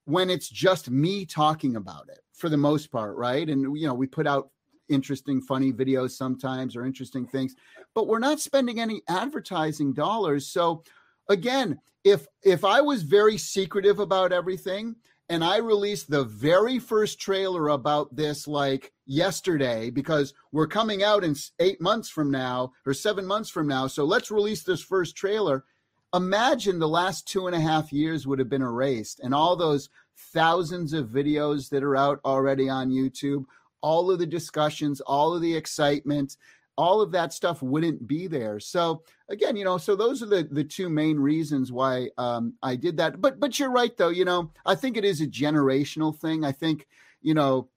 when 0.06 0.30
it's 0.30 0.50
just 0.50 0.90
me 0.90 1.26
talking 1.26 1.78
about 1.78 2.10
it 2.10 2.20
for 2.34 2.50
the 2.50 2.58
most 2.58 2.92
part 2.92 3.16
right? 3.18 3.50
And 3.50 3.78
you 3.78 3.88
know 3.88 3.94
we 3.94 4.08
put 4.08 4.28
out 4.28 4.50
interesting 4.90 5.42
funny 5.42 5.74
videos 5.74 6.12
sometimes 6.12 6.76
or 6.76 6.86
interesting 6.86 7.28
things 7.28 7.56
but 7.94 8.08
we're 8.08 8.20
not 8.20 8.40
spending 8.40 8.80
any 8.80 9.02
advertising 9.10 9.94
dollars. 9.94 10.48
So 10.48 10.84
again 11.30 11.80
if 12.04 12.26
if 12.44 12.64
i 12.64 12.80
was 12.80 13.04
very 13.04 13.38
secretive 13.38 14.00
about 14.00 14.32
everything 14.32 14.96
and 15.30 15.44
i 15.44 15.58
released 15.58 16.10
the 16.10 16.24
very 16.24 16.80
first 16.80 17.20
trailer 17.20 17.70
about 17.70 18.16
this 18.16 18.48
like 18.48 18.94
yesterday 19.06 19.90
because 19.90 20.34
we're 20.52 20.68
coming 20.68 21.04
out 21.04 21.24
in 21.24 21.36
8 21.60 21.82
months 21.82 22.10
from 22.10 22.32
now 22.32 22.72
or 22.86 22.94
7 22.94 23.26
months 23.26 23.50
from 23.50 23.68
now 23.68 23.88
so 23.88 24.06
let's 24.06 24.32
release 24.32 24.64
this 24.64 24.82
first 24.82 25.16
trailer. 25.16 25.66
Imagine 26.14 26.80
the 26.80 26.88
last 26.88 27.28
two 27.28 27.48
and 27.48 27.56
a 27.56 27.60
half 27.60 27.92
years 27.92 28.26
would 28.26 28.40
have 28.40 28.50
been 28.50 28.62
erased 28.62 29.20
and 29.20 29.36
all 29.36 29.56
those 29.56 29.90
thousands 30.34 30.94
of 30.94 31.10
videos 31.10 31.70
that 31.70 31.84
are 31.84 31.98
out 31.98 32.20
already 32.24 32.70
on 32.70 32.90
youtube 32.90 33.46
all 33.82 34.10
of 34.12 34.20
the 34.20 34.26
discussions, 34.26 35.02
all 35.02 35.34
of 35.36 35.42
the 35.42 35.56
excitement, 35.56 36.38
all 36.78 37.02
of 37.02 37.12
that 37.12 37.34
stuff 37.34 37.62
wouldn't 37.62 38.08
be 38.08 38.28
there. 38.28 38.60
So 38.60 39.04
again, 39.30 39.56
you 39.56 39.66
know, 39.66 39.78
so 39.78 39.96
those 39.96 40.22
are 40.22 40.28
the 40.28 40.44
the 40.44 40.64
two 40.64 40.90
main 40.90 41.20
reasons 41.20 41.72
why 41.72 42.10
um, 42.18 42.54
I 42.62 42.76
did 42.76 42.98
that. 42.98 43.20
But 43.20 43.40
but 43.40 43.58
you're 43.60 43.72
right 43.72 43.96
though. 43.98 44.10
You 44.10 44.26
know, 44.26 44.52
I 44.66 44.76
think 44.76 44.96
it 44.98 45.04
is 45.06 45.20
a 45.22 45.28
generational 45.28 46.16
thing. 46.16 46.46
I 46.46 46.52
think 46.52 46.88
you 47.22 47.34
know, 47.34 47.70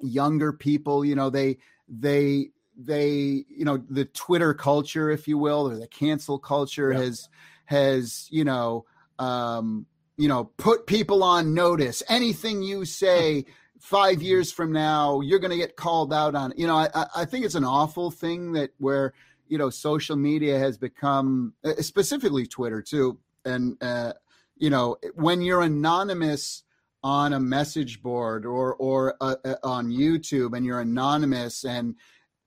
younger 0.00 0.52
people, 0.52 1.04
you 1.04 1.14
know, 1.14 1.30
they 1.30 1.58
they 1.88 2.50
they 2.76 3.44
you 3.48 3.64
know 3.64 3.76
the 3.90 4.06
Twitter 4.06 4.54
culture, 4.54 5.10
if 5.10 5.28
you 5.28 5.36
will, 5.38 5.68
or 5.70 5.76
the 5.76 5.86
cancel 5.86 6.38
culture 6.38 6.92
Yeah. 6.92 7.00
has 7.00 7.28
has 7.66 8.26
you 8.30 8.44
know 8.44 8.86
um, 9.18 9.86
you 10.16 10.28
know 10.28 10.44
put 10.56 10.86
people 10.86 11.22
on 11.22 11.52
notice. 11.54 12.02
Anything 12.08 12.62
you 12.62 12.84
say 12.84 13.44
five 13.80 14.20
years 14.22 14.52
from 14.52 14.72
now 14.72 15.20
you're 15.20 15.38
going 15.38 15.50
to 15.50 15.56
get 15.56 15.74
called 15.74 16.12
out 16.12 16.34
on 16.34 16.52
you 16.56 16.66
know 16.66 16.76
I, 16.76 17.06
I- 17.16 17.24
think 17.24 17.44
it's 17.44 17.54
an 17.54 17.64
awful 17.64 18.10
thing 18.10 18.52
that 18.52 18.70
where 18.78 19.14
you 19.48 19.56
know 19.58 19.70
social 19.70 20.16
media 20.16 20.58
has 20.58 20.76
become 20.78 21.54
specifically 21.80 22.46
twitter 22.46 22.82
too 22.82 23.18
and 23.44 23.76
uh, 23.82 24.12
you 24.56 24.68
know 24.70 24.96
when 25.14 25.40
you're 25.40 25.62
anonymous 25.62 26.62
on 27.02 27.32
a 27.32 27.40
message 27.40 28.02
board 28.02 28.44
or 28.44 28.74
or 28.74 29.16
uh, 29.20 29.36
uh, 29.44 29.54
on 29.62 29.88
youtube 29.88 30.54
and 30.54 30.66
you're 30.66 30.80
anonymous 30.80 31.64
and 31.64 31.94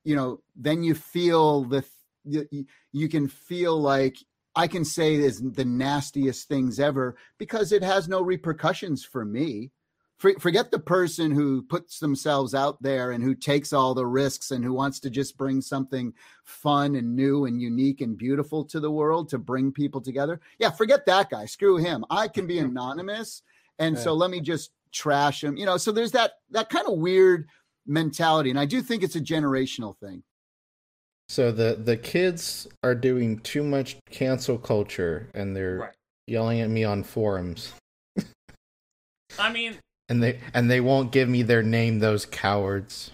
you 0.04 0.16
know 0.16 0.40
then 0.56 0.84
you 0.84 0.94
feel 0.94 1.64
the 1.64 1.84
you, 2.26 2.48
you 2.92 3.10
can 3.10 3.28
feel 3.28 3.76
like 3.82 4.16
i 4.56 4.68
can 4.68 4.86
say 4.86 5.18
the 5.18 5.66
nastiest 5.66 6.48
things 6.48 6.80
ever 6.80 7.16
because 7.40 7.72
it 7.72 7.82
has 7.84 8.08
no 8.08 8.22
repercussions 8.22 9.04
for 9.04 9.26
me 9.26 9.72
forget 10.40 10.72
the 10.72 10.80
person 10.80 11.32
who 11.32 11.62
puts 11.62 12.00
themselves 12.00 12.56
out 12.56 12.82
there 12.82 13.12
and 13.12 13.24
who 13.24 13.36
takes 13.36 13.74
all 13.74 13.94
the 13.94 14.06
risks 14.06 14.52
and 14.52 14.64
who 14.64 14.74
wants 14.74 15.00
to 15.02 15.10
just 15.10 15.38
bring 15.38 15.62
something 15.62 16.14
fun 16.44 16.96
and 16.96 17.16
new 17.16 17.46
and 17.46 17.62
unique 17.62 18.02
and 18.02 18.18
beautiful 18.18 18.64
to 18.66 18.80
the 18.80 18.92
world 18.92 19.30
to 19.30 19.38
bring 19.38 19.72
people 19.72 20.02
together. 20.02 20.40
Yeah, 20.60 20.72
forget 20.72 21.06
that 21.06 21.30
guy. 21.30 21.46
Screw 21.46 21.78
him. 21.78 22.06
I 22.10 22.28
can 22.28 22.48
be 22.48 22.60
anonymous, 22.60 23.42
and 23.80 23.98
so 23.98 24.14
let 24.14 24.30
me 24.30 24.40
just 24.40 24.72
trash 24.92 25.44
him. 25.44 25.58
You 25.58 25.66
know, 25.66 25.78
so 25.78 25.92
there's 25.92 26.12
that 26.12 26.34
that 26.52 26.70
kind 26.70 26.88
of 26.88 26.98
weird 26.98 27.48
mentality, 27.86 28.50
and 28.50 28.60
I 28.60 28.66
do 28.66 28.82
think 28.82 29.04
it's 29.04 29.16
a 29.16 29.22
generational 29.22 29.98
thing. 29.98 30.24
So 31.30 31.52
the 31.52 31.76
the 31.84 31.98
kids 31.98 32.68
are 32.84 32.96
doing 32.96 33.40
too 33.40 33.64
much 33.64 33.98
cancel 34.10 34.58
culture, 34.58 35.30
and 35.34 35.56
they're 35.56 35.78
Right. 35.80 35.96
yelling 36.28 36.62
at 36.62 36.70
me 36.70 36.84
on 36.84 37.04
forums, 37.04 37.74
I 39.40 39.52
mean, 39.52 39.80
and 40.10 40.22
they 40.22 40.40
and 40.54 40.70
they 40.70 40.82
won't 40.82 41.12
give 41.12 41.30
me 41.30 41.42
their 41.42 41.64
name. 41.64 42.00
Those 42.00 42.26
cowards. 42.26 43.12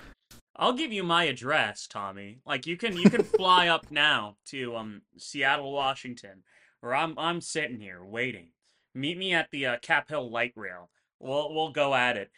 I'll 0.55 0.73
give 0.73 0.91
you 0.91 1.03
my 1.03 1.23
address, 1.23 1.87
Tommy. 1.87 2.39
Like 2.45 2.67
you 2.67 2.77
can 2.77 2.97
you 2.97 3.09
can 3.09 3.23
fly 3.37 3.67
up 3.67 3.91
now 3.91 4.35
to 4.47 4.75
um 4.75 5.01
Seattle, 5.17 5.71
Washington, 5.71 6.43
where 6.81 6.95
I'm 6.95 7.17
I'm 7.17 7.41
sitting 7.41 7.79
here 7.79 8.03
waiting. 8.03 8.49
Meet 8.95 9.17
me 9.17 9.33
at 9.33 9.49
the 9.51 9.67
uh, 9.67 9.77
Cap 9.81 10.09
Hill 10.09 10.29
light 10.29 10.53
rail. 10.55 10.89
We'll 11.19 11.53
we'll 11.53 11.71
go 11.71 11.93
at 11.93 12.17
it. 12.17 12.31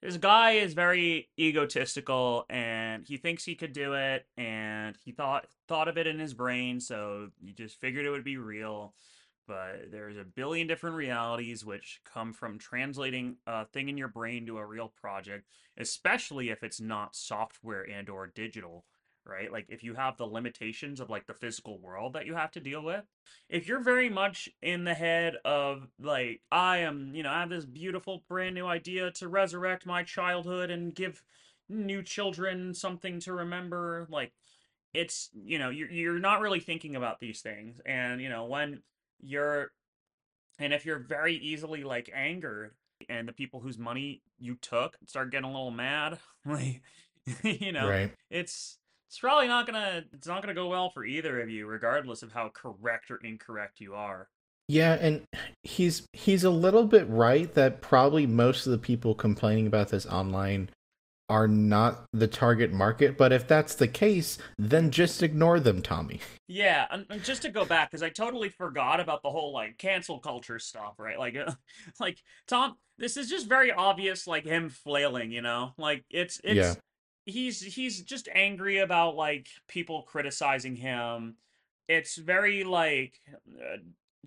This 0.00 0.16
guy 0.16 0.52
is 0.52 0.74
very 0.74 1.28
egotistical 1.38 2.44
and 2.50 3.06
he 3.06 3.18
thinks 3.18 3.44
he 3.44 3.54
could 3.54 3.72
do 3.72 3.94
it 3.94 4.26
and 4.36 4.96
he 5.04 5.12
thought 5.12 5.46
thought 5.68 5.86
of 5.88 5.96
it 5.96 6.06
in 6.06 6.18
his 6.18 6.34
brain, 6.34 6.80
so 6.80 7.28
he 7.44 7.52
just 7.52 7.80
figured 7.80 8.06
it 8.06 8.10
would 8.10 8.24
be 8.24 8.36
real 8.36 8.94
but 9.46 9.90
there's 9.90 10.16
a 10.16 10.24
billion 10.24 10.66
different 10.66 10.96
realities 10.96 11.64
which 11.64 12.00
come 12.04 12.32
from 12.32 12.58
translating 12.58 13.36
a 13.46 13.64
thing 13.66 13.88
in 13.88 13.96
your 13.96 14.08
brain 14.08 14.46
to 14.46 14.58
a 14.58 14.66
real 14.66 14.92
project 15.00 15.46
especially 15.78 16.50
if 16.50 16.62
it's 16.62 16.80
not 16.80 17.16
software 17.16 17.88
and 17.88 18.08
or 18.08 18.26
digital 18.26 18.84
right? 19.24 19.52
Like 19.52 19.66
if 19.68 19.84
you 19.84 19.94
have 19.94 20.16
the 20.16 20.26
limitations 20.26 20.98
of 20.98 21.08
like 21.08 21.26
the 21.26 21.34
physical 21.34 21.78
world 21.78 22.14
that 22.14 22.26
you 22.26 22.34
have 22.34 22.50
to 22.52 22.60
deal 22.60 22.82
with 22.82 23.04
if 23.48 23.68
you're 23.68 23.80
very 23.80 24.08
much 24.08 24.48
in 24.60 24.82
the 24.82 24.94
head 24.94 25.36
of 25.44 25.86
like 26.00 26.40
i 26.50 26.78
am 26.78 27.12
you 27.14 27.22
know 27.22 27.30
i 27.30 27.38
have 27.38 27.48
this 27.48 27.64
beautiful 27.64 28.24
brand 28.28 28.56
new 28.56 28.66
idea 28.66 29.12
to 29.12 29.28
resurrect 29.28 29.86
my 29.86 30.02
childhood 30.02 30.72
and 30.72 30.96
give 30.96 31.22
new 31.68 32.02
children 32.02 32.74
something 32.74 33.20
to 33.20 33.32
remember 33.32 34.08
like 34.10 34.32
it's 34.94 35.30
you 35.44 35.58
know 35.58 35.70
you're, 35.70 35.90
you're 35.90 36.18
not 36.18 36.40
really 36.40 36.60
thinking 36.60 36.96
about 36.96 37.20
these 37.20 37.40
things. 37.40 37.80
And 37.86 38.20
you 38.20 38.28
know 38.28 38.44
when 38.44 38.82
you're 39.22 39.70
and 40.58 40.72
if 40.72 40.84
you're 40.84 40.98
very 40.98 41.34
easily 41.36 41.84
like 41.84 42.10
angered 42.14 42.72
and 43.08 43.26
the 43.26 43.32
people 43.32 43.60
whose 43.60 43.78
money 43.78 44.22
you 44.38 44.56
took 44.56 44.96
start 45.06 45.30
getting 45.30 45.48
a 45.48 45.52
little 45.52 45.70
mad 45.70 46.18
like 46.46 46.82
you 47.42 47.72
know 47.72 47.88
Right. 47.88 48.12
it's 48.30 48.78
it's 49.08 49.18
probably 49.18 49.46
not 49.48 49.66
gonna 49.66 50.04
it's 50.12 50.26
not 50.26 50.42
gonna 50.42 50.54
go 50.54 50.68
well 50.68 50.90
for 50.90 51.04
either 51.04 51.40
of 51.40 51.50
you 51.50 51.66
regardless 51.66 52.22
of 52.22 52.32
how 52.32 52.50
correct 52.50 53.10
or 53.10 53.16
incorrect 53.18 53.80
you 53.80 53.94
are 53.94 54.28
Yeah, 54.68 54.94
and 54.94 55.26
he's 55.62 56.06
he's 56.12 56.44
a 56.44 56.50
little 56.50 56.86
bit 56.86 57.08
right 57.08 57.52
that 57.54 57.80
probably 57.82 58.26
most 58.26 58.66
of 58.66 58.72
the 58.72 58.78
people 58.78 59.14
complaining 59.14 59.66
about 59.66 59.88
this 59.88 60.06
online 60.06 60.70
are 61.32 61.48
not 61.48 62.04
the 62.12 62.28
target 62.28 62.72
market, 62.74 63.16
but 63.16 63.32
if 63.32 63.48
that's 63.48 63.74
the 63.74 63.88
case, 63.88 64.36
then 64.58 64.90
just 64.90 65.22
ignore 65.22 65.58
them, 65.58 65.80
Tommy. 65.80 66.20
Yeah, 66.46 66.86
and, 66.90 67.06
and 67.08 67.22
just 67.22 67.42
to 67.42 67.48
go 67.48 67.64
back 67.64 67.90
because 67.90 68.02
I 68.02 68.10
totally 68.10 68.50
forgot 68.50 69.00
about 69.00 69.22
the 69.22 69.30
whole 69.30 69.52
like 69.54 69.78
cancel 69.78 70.18
culture 70.18 70.58
stuff, 70.58 70.94
right? 70.98 71.18
Like, 71.18 71.36
uh, 71.36 71.52
like 72.00 72.18
Tom, 72.46 72.76
this 72.98 73.16
is 73.16 73.30
just 73.30 73.48
very 73.48 73.72
obvious, 73.72 74.26
like 74.26 74.44
him 74.44 74.68
flailing, 74.68 75.32
you 75.32 75.40
know? 75.40 75.72
Like 75.78 76.04
it's 76.10 76.40
it's 76.44 76.56
Yeah. 76.58 76.74
he's 77.24 77.62
he's 77.62 78.02
just 78.02 78.28
angry 78.34 78.78
about 78.78 79.16
like 79.16 79.48
people 79.68 80.02
criticizing 80.02 80.76
him. 80.76 81.36
It's 81.88 82.16
very 82.16 82.64
like 82.64 83.18
uh, 83.58 83.78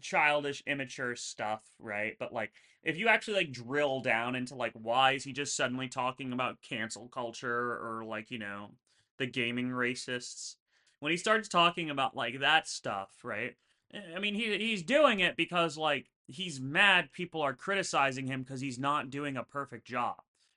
childish, 0.01 0.63
immature 0.65 1.15
stuff, 1.15 1.61
right? 1.79 2.15
But 2.19 2.33
like 2.33 2.51
if 2.85 2.97
you 2.97 3.09
actually 3.09 3.35
like 3.35 3.51
drill 3.51 3.99
down 3.99 4.35
into 4.35 4.55
like 4.55 4.73
why 4.73 5.11
is 5.11 5.23
he 5.23 5.33
just 5.33 5.57
suddenly 5.57 5.89
talking 5.89 6.31
about 6.31 6.61
cancel 6.61 7.09
culture 7.09 7.71
or 7.73 8.05
like 8.07 8.31
you 8.31 8.39
know 8.39 8.69
the 9.17 9.25
gaming 9.25 9.69
racists 9.69 10.55
when 10.99 11.11
he 11.11 11.17
starts 11.17 11.47
talking 11.47 11.89
about 11.89 12.15
like 12.15 12.39
that 12.39 12.67
stuff, 12.67 13.09
right? 13.23 13.55
eh, 13.93 13.99
I 14.15 14.19
mean, 14.19 14.35
he 14.35 14.57
he's 14.57 14.83
doing 14.83 15.19
it 15.19 15.37
because 15.37 15.77
like 15.77 16.07
he's 16.27 16.59
mad 16.59 17.11
people 17.11 17.41
are 17.41 17.53
criticizing 17.53 18.27
him 18.27 18.43
because 18.43 18.61
he's 18.61 18.79
not 18.79 19.09
doing 19.09 19.37
a 19.37 19.43
perfect 19.43 19.85
job, 19.85 20.15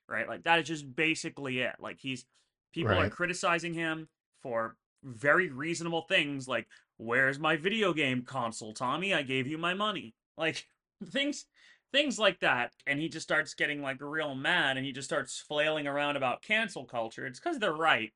right? 0.08 0.28
Like 0.28 0.44
that 0.44 0.60
is 0.60 0.68
just 0.68 0.96
basically 0.96 1.60
it. 1.60 1.76
Like 1.78 1.98
he's 2.00 2.24
people 2.72 2.92
are 2.94 3.10
criticizing 3.10 3.74
him 3.74 4.08
for 4.42 4.76
very 5.04 5.50
reasonable 5.50 6.02
things 6.02 6.48
like 6.48 6.66
where's 6.96 7.38
my 7.38 7.56
video 7.56 7.92
game 7.92 8.22
console, 8.22 8.72
Tommy? 8.72 9.14
I 9.14 9.22
gave 9.22 9.46
you 9.46 9.58
my 9.58 9.74
money. 9.74 10.14
Like 10.36 10.66
things 11.04 11.46
things 11.92 12.18
like 12.18 12.40
that 12.40 12.72
and 12.86 13.00
he 13.00 13.08
just 13.08 13.24
starts 13.24 13.54
getting 13.54 13.82
like 13.82 14.00
real 14.00 14.34
mad 14.34 14.76
and 14.76 14.84
he 14.84 14.92
just 14.92 15.08
starts 15.08 15.38
flailing 15.38 15.86
around 15.86 16.16
about 16.16 16.42
cancel 16.42 16.84
culture. 16.84 17.26
It's 17.26 17.40
cuz 17.40 17.58
they're 17.58 17.72
right. 17.72 18.12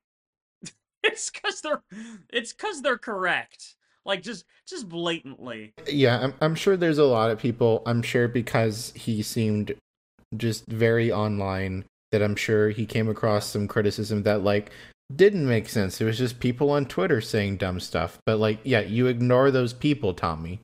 It's 1.05 1.29
because 1.29 1.59
they're 1.59 1.83
it's 2.31 2.53
because 2.53 2.81
they're 2.81 2.97
correct. 2.97 3.75
Like 4.05 4.21
just 4.21 4.45
just 4.65 4.87
blatantly. 4.87 5.73
Yeah, 5.87 6.19
I'm 6.19 6.33
I'm 6.41 6.55
sure 6.55 6.77
there's 6.77 6.97
a 6.97 7.03
lot 7.03 7.29
of 7.29 7.39
people. 7.39 7.83
I'm 7.85 8.01
sure 8.01 8.27
because 8.27 8.93
he 8.95 9.21
seemed 9.21 9.75
just 10.37 10.65
very 10.67 11.11
online 11.11 11.85
that 12.11 12.21
I'm 12.21 12.35
sure 12.35 12.69
he 12.69 12.85
came 12.85 13.09
across 13.09 13.47
some 13.47 13.67
criticism 13.67 14.23
that 14.23 14.43
like 14.43 14.71
didn't 15.13 15.47
make 15.47 15.69
sense. 15.69 15.99
It 15.99 16.05
was 16.05 16.17
just 16.17 16.39
people 16.39 16.69
on 16.71 16.85
Twitter 16.85 17.21
saying 17.21 17.57
dumb 17.57 17.79
stuff. 17.79 18.19
But 18.25 18.39
like, 18.39 18.59
yeah, 18.63 18.81
you 18.81 19.07
ignore 19.07 19.51
those 19.51 19.73
people, 19.73 20.13
Tommy. 20.13 20.59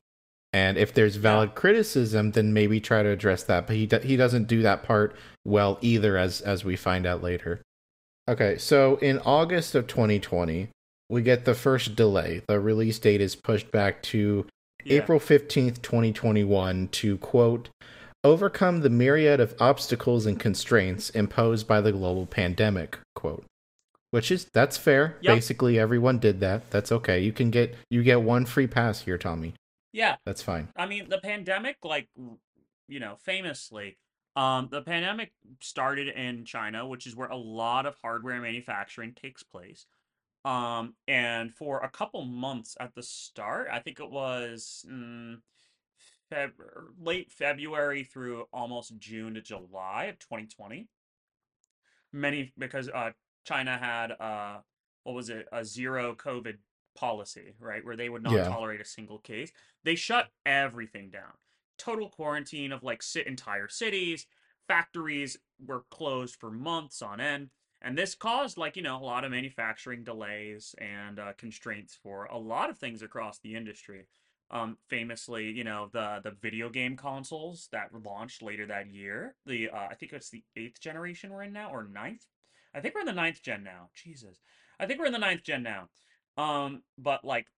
And 0.52 0.76
if 0.76 0.92
there's 0.92 1.16
valid 1.16 1.54
criticism, 1.54 2.32
then 2.32 2.52
maybe 2.52 2.80
try 2.80 3.02
to 3.02 3.08
address 3.08 3.44
that. 3.44 3.66
But 3.66 3.76
he 3.76 3.86
do- 3.86 3.98
he 4.00 4.16
doesn't 4.16 4.48
do 4.48 4.62
that 4.62 4.82
part 4.82 5.14
well 5.44 5.78
either, 5.80 6.16
as 6.16 6.40
as 6.40 6.64
we 6.64 6.74
find 6.76 7.06
out 7.06 7.22
later. 7.22 7.60
Okay, 8.28 8.58
so 8.58 8.96
in 8.96 9.18
August 9.20 9.74
of 9.74 9.86
2020, 9.86 10.68
we 11.08 11.22
get 11.22 11.44
the 11.44 11.54
first 11.54 11.94
delay. 11.96 12.42
The 12.48 12.60
release 12.60 12.98
date 12.98 13.20
is 13.20 13.34
pushed 13.36 13.70
back 13.70 14.02
to 14.04 14.46
Yeah. 14.84 14.98
April 15.02 15.20
15th, 15.20 15.82
2021, 15.82 16.88
to 16.88 17.18
quote, 17.18 17.68
overcome 18.24 18.80
the 18.80 18.90
myriad 18.90 19.40
of 19.40 19.54
obstacles 19.60 20.26
and 20.26 20.38
constraints 20.38 21.10
imposed 21.10 21.66
by 21.66 21.80
the 21.80 21.92
global 21.92 22.26
pandemic, 22.26 22.98
quote. 23.14 23.44
Which 24.10 24.30
is 24.30 24.46
that's 24.52 24.76
fair. 24.76 25.16
Yep. 25.20 25.36
Basically 25.36 25.78
everyone 25.78 26.18
did 26.18 26.40
that. 26.40 26.70
That's 26.70 26.90
okay. 26.90 27.20
You 27.20 27.32
can 27.32 27.50
get 27.50 27.76
you 27.90 28.02
get 28.02 28.22
one 28.22 28.44
free 28.46 28.66
pass 28.66 29.02
here, 29.02 29.16
Tommy. 29.18 29.54
Yeah. 29.92 30.16
That's 30.24 30.42
fine. 30.42 30.68
I 30.76 30.86
mean, 30.86 31.08
the 31.08 31.18
pandemic, 31.18 31.78
like, 31.84 32.08
you 32.88 33.00
know, 33.00 33.16
famously, 33.24 33.98
um, 34.36 34.68
the 34.70 34.82
pandemic 34.82 35.32
started 35.60 36.08
in 36.08 36.44
China, 36.44 36.86
which 36.86 37.06
is 37.06 37.16
where 37.16 37.28
a 37.28 37.36
lot 37.36 37.86
of 37.86 37.96
hardware 38.00 38.40
manufacturing 38.40 39.12
takes 39.12 39.42
place. 39.42 39.86
Um, 40.44 40.94
and 41.06 41.52
for 41.52 41.80
a 41.80 41.88
couple 41.90 42.24
months 42.24 42.76
at 42.80 42.94
the 42.94 43.02
start, 43.02 43.68
I 43.70 43.80
think 43.80 44.00
it 44.00 44.10
was 44.10 44.86
mm, 44.90 45.38
Feb- 46.32 46.52
late 46.98 47.30
February 47.30 48.04
through 48.04 48.44
almost 48.52 48.98
June 48.98 49.34
to 49.34 49.40
July 49.40 50.04
of 50.04 50.18
2020. 50.18 50.88
Many 52.12 52.52
because 52.56 52.88
uh, 52.88 53.10
China 53.44 53.76
had 53.76 54.12
uh, 54.18 54.58
what 55.04 55.14
was 55.14 55.28
it, 55.30 55.46
a 55.52 55.64
zero 55.64 56.14
COVID 56.14 56.56
policy, 57.00 57.54
right, 57.58 57.84
where 57.84 57.96
they 57.96 58.08
would 58.10 58.22
not 58.22 58.34
Yeah. 58.36 58.44
tolerate 58.44 58.80
a 58.80 58.84
single 58.84 59.18
case. 59.18 59.52
They 59.84 59.96
shut 59.96 60.28
everything 60.44 61.10
down. 61.10 61.32
Total 61.78 62.08
quarantine 62.10 62.72
of 62.72 62.82
like 62.82 63.02
sit 63.02 63.26
entire 63.26 63.68
cities. 63.68 64.26
Factories 64.68 65.36
were 65.58 65.84
closed 65.90 66.36
for 66.36 66.50
months 66.50 67.02
on 67.02 67.20
end. 67.20 67.50
And 67.82 67.96
this 67.96 68.14
caused, 68.14 68.58
like, 68.58 68.76
you 68.76 68.82
know, 68.82 68.98
a 68.98 69.10
lot 69.12 69.24
of 69.24 69.30
manufacturing 69.30 70.04
delays 70.04 70.74
and 70.78 71.18
uh, 71.18 71.32
constraints 71.38 71.98
for 72.02 72.26
a 72.26 72.38
lot 72.38 72.68
of 72.70 72.78
things 72.78 73.02
across 73.02 73.38
the 73.40 73.54
industry. 73.54 74.06
Um, 74.50 74.78
famously, 74.88 75.50
you 75.50 75.64
know, 75.64 75.88
the 75.92 76.20
the 76.24 76.32
video 76.42 76.68
game 76.70 76.96
consoles 76.96 77.68
that 77.72 77.94
launched 77.94 78.42
later 78.42 78.66
that 78.66 78.88
year. 78.88 79.36
The 79.46 79.70
uh, 79.70 79.86
I 79.90 79.94
think 79.94 80.12
it's 80.12 80.30
the 80.30 80.44
eighth 80.56 80.80
generation 80.80 81.30
we're 81.30 81.44
in 81.44 81.52
now, 81.52 81.70
or 81.70 81.84
ninth. 81.84 82.26
I 82.74 82.80
think 82.80 82.94
we're 82.94 83.00
in 83.02 83.06
the 83.06 83.12
ninth 83.12 83.42
gen 83.42 83.62
now. 83.62 83.90
Jesus, 83.94 84.40
I 84.78 84.86
think 84.86 84.98
we're 84.98 85.06
in 85.06 85.12
the 85.12 85.18
ninth 85.18 85.44
gen 85.44 85.62
now. 85.62 85.88
Um, 86.40 86.82
but 86.98 87.24
like 87.24 87.48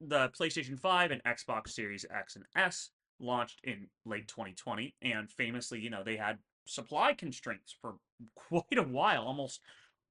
the 0.00 0.28
PlayStation 0.30 0.78
5 0.78 1.10
and 1.10 1.22
Xbox 1.24 1.70
Series 1.70 2.04
X 2.10 2.36
and 2.36 2.44
S 2.56 2.90
launched 3.18 3.60
in 3.64 3.88
late 4.04 4.28
2020, 4.28 4.94
and 5.02 5.30
famously, 5.30 5.80
you 5.80 5.90
know, 5.90 6.02
they 6.04 6.16
had 6.16 6.38
supply 6.66 7.14
constraints 7.14 7.74
for 7.80 7.96
quite 8.34 8.78
a 8.78 8.82
while, 8.82 9.24
almost 9.24 9.60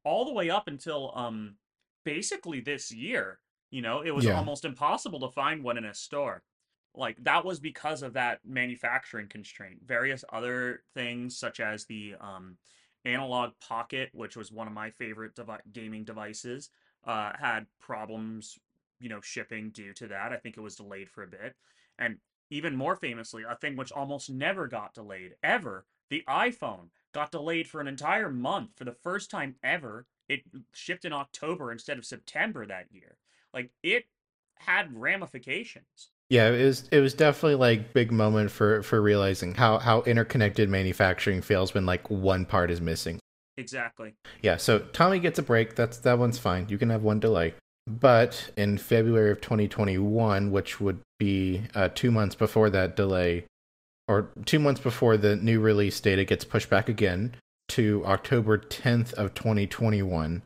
all 0.04 0.26
the 0.26 0.34
way 0.34 0.50
up 0.50 0.68
until 0.68 1.12
um 1.16 1.56
basically 2.04 2.62
this 2.62 2.92
year. 2.92 3.40
You 3.72 3.82
know, 3.82 4.02
it 4.02 4.12
was 4.12 4.26
Yeah. 4.26 4.38
almost 4.38 4.66
impossible 4.66 5.20
to 5.22 5.32
find 5.32 5.64
one 5.64 5.78
in 5.78 5.86
a 5.86 5.94
store. 5.94 6.44
Like 6.94 7.18
that 7.24 7.44
was 7.44 7.60
because 7.60 8.04
of 8.04 8.14
that 8.14 8.40
manufacturing 8.46 9.28
constraint. 9.28 9.80
Various 9.86 10.24
other 10.32 10.84
things, 10.94 11.38
such 11.38 11.60
as 11.60 11.86
the 11.86 12.16
um, 12.22 12.58
analog 13.04 13.52
pocket, 13.60 14.10
which 14.14 14.38
was 14.38 14.52
one 14.52 14.68
of 14.68 14.74
my 14.74 14.92
favorite 14.92 15.36
devi- 15.36 15.64
gaming 15.74 16.06
devices, 16.06 16.70
uh, 17.06 17.32
had 17.40 17.68
problems, 17.80 18.58
you 19.00 19.10
know, 19.10 19.22
shipping 19.22 19.70
due 19.70 19.94
to 19.94 20.08
that. 20.08 20.32
I 20.32 20.38
think 20.38 20.58
it 20.58 20.62
was 20.62 20.76
delayed 20.76 21.10
for 21.10 21.24
a 21.24 21.28
bit. 21.28 21.56
And 21.98 22.18
even 22.50 22.76
more 22.76 22.96
famously, 22.96 23.44
a 23.48 23.56
thing 23.56 23.76
which 23.76 23.92
almost 23.92 24.30
never 24.30 24.68
got 24.68 24.94
delayed, 24.94 25.36
ever, 25.44 25.86
the 26.10 26.24
iPhone 26.28 26.90
got 27.14 27.32
delayed 27.32 27.68
for 27.68 27.82
an 27.82 27.88
entire 27.88 28.30
month 28.30 28.72
for 28.76 28.84
the 28.84 28.96
first 29.04 29.32
time 29.32 29.56
ever. 29.64 30.06
It 30.28 30.42
shipped 30.74 31.06
in 31.06 31.14
October 31.14 31.72
instead 31.72 31.98
of 31.98 32.06
September 32.06 32.66
that 32.66 32.88
year. 32.92 33.18
Like 33.54 33.72
it 33.84 34.06
had 34.58 34.96
ramifications. 34.96 36.12
Yeah, 36.30 36.50
it 36.50 36.64
was 36.64 36.88
it 36.92 37.00
was 37.00 37.14
definitely 37.14 37.56
like 37.56 37.94
big 37.94 38.12
moment 38.12 38.50
for 38.50 38.82
for 38.82 39.02
realizing 39.02 39.54
how 39.54 39.78
how 39.78 40.02
interconnected 40.02 40.70
manufacturing 40.70 41.42
feels 41.42 41.74
when 41.74 41.86
like 41.86 42.10
one 42.10 42.46
part 42.46 42.72
is 42.72 42.82
missing. 42.82 43.20
Exactly. 43.58 44.16
Yeah, 44.42 44.58
so 44.58 44.80
Tommy 44.80 45.20
gets 45.20 45.40
a 45.40 45.44
break. 45.44 45.76
That's 45.76 45.98
that 46.00 46.20
one's 46.20 46.40
fine. 46.40 46.68
You 46.70 46.78
can 46.78 46.90
have 46.90 47.04
one 47.04 47.20
delay. 47.20 47.54
But 47.88 48.52
in 48.58 48.78
February 48.78 49.32
of 49.32 49.42
2021, 49.42 50.52
which 50.52 50.82
would 50.82 51.00
be 51.20 51.64
uh, 51.76 51.90
two 51.94 52.12
months 52.12 52.36
before 52.36 52.70
that 52.72 52.96
delay, 52.96 53.46
or 54.08 54.30
two 54.46 54.60
months 54.60 54.82
before 54.82 55.18
the 55.18 55.36
new 55.36 55.60
release 55.60 56.00
date, 56.00 56.20
it 56.20 56.28
gets 56.28 56.44
pushed 56.44 56.70
back 56.70 56.90
again 56.90 57.36
to 57.70 58.04
October 58.06 58.58
10th 58.58 59.14
of 59.14 59.34
2021. 59.34 60.42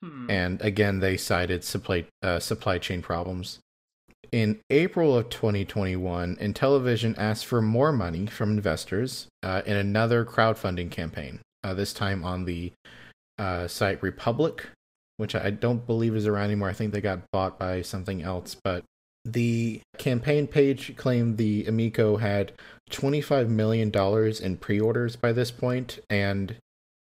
Hmm. 0.00 0.30
And 0.30 0.60
again, 0.60 1.00
they 1.00 1.16
cited 1.16 1.64
supply 1.64 2.06
uh, 2.22 2.40
supply 2.40 2.78
chain 2.78 3.02
problems. 3.02 3.58
In 4.30 4.60
April 4.70 5.16
of 5.16 5.28
2021, 5.28 6.36
Intellivision 6.36 7.14
asked 7.18 7.44
for 7.44 7.60
more 7.60 7.92
money 7.92 8.26
from 8.26 8.52
investors 8.52 9.26
uh, 9.42 9.62
in 9.66 9.76
another 9.76 10.24
crowdfunding 10.24 10.90
campaign. 10.90 11.40
Uh, 11.64 11.74
this 11.74 11.92
time 11.92 12.24
on 12.24 12.44
the 12.44 12.72
uh, 13.38 13.68
site 13.68 14.02
Republic, 14.02 14.66
which 15.16 15.34
I 15.34 15.50
don't 15.50 15.86
believe 15.86 16.16
is 16.16 16.26
around 16.26 16.46
anymore. 16.46 16.68
I 16.68 16.72
think 16.72 16.92
they 16.92 17.00
got 17.00 17.22
bought 17.32 17.58
by 17.58 17.82
something 17.82 18.22
else. 18.22 18.56
But 18.62 18.84
the 19.24 19.80
campaign 19.98 20.48
page 20.48 20.96
claimed 20.96 21.36
the 21.36 21.66
Amico 21.66 22.16
had 22.16 22.52
$25 22.90 23.48
million 23.48 23.92
in 24.42 24.56
pre 24.56 24.80
orders 24.80 25.14
by 25.16 25.32
this 25.32 25.50
point 25.50 25.98
and 26.10 26.56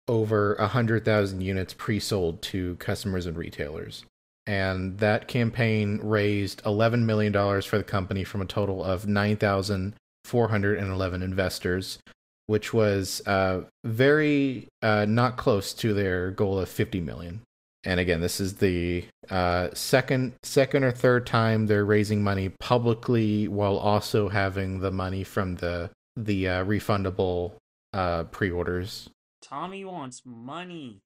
over 0.09 0.57
100,000 0.59 1.41
units 1.41 1.75
pre 1.75 2.01
sold 2.01 2.43
to 2.43 2.75
customers 2.77 3.27
and 3.27 3.37
retailers. 3.37 4.05
And 4.47 4.99
that 4.99 5.29
campaign 5.29 6.01
raised 6.03 6.63
$11 6.63 7.05
million 7.05 7.33
for 7.63 7.79
the 7.79 7.85
company 7.85 8.25
from 8.25 8.41
a 8.41 8.47
total 8.47 8.83
of 8.85 9.07
9,411 9.07 11.23
investors, 11.23 11.99
which 12.47 12.73
was 12.73 13.21
uh, 13.27 13.63
very 13.85 14.69
uh, 14.83 15.05
not 15.09 15.37
close 15.37 15.73
to 15.75 15.93
their 15.93 16.31
goal 16.31 16.59
of 16.59 16.69
50 16.69 17.01
million. 17.01 17.43
And 17.85 18.01
again, 18.01 18.21
this 18.21 18.41
is 18.41 18.55
the 18.55 19.05
uh, 19.31 19.69
second, 19.73 20.35
second 20.43 20.83
or 20.83 20.91
third 20.91 21.27
time 21.27 21.67
they're 21.67 21.85
raising 21.85 22.23
money 22.23 22.49
publicly 22.59 23.47
while 23.47 23.77
also 23.77 24.29
having 24.29 24.81
the 24.81 24.91
money 24.91 25.23
from 25.23 25.57
the 25.57 25.91
the 26.17 26.49
uh, 26.49 26.65
refundable 26.65 27.53
uh, 27.93 28.25
pre-orders. 28.25 29.11
Tommy 29.43 29.85
wants 29.85 30.23
money. 30.25 31.03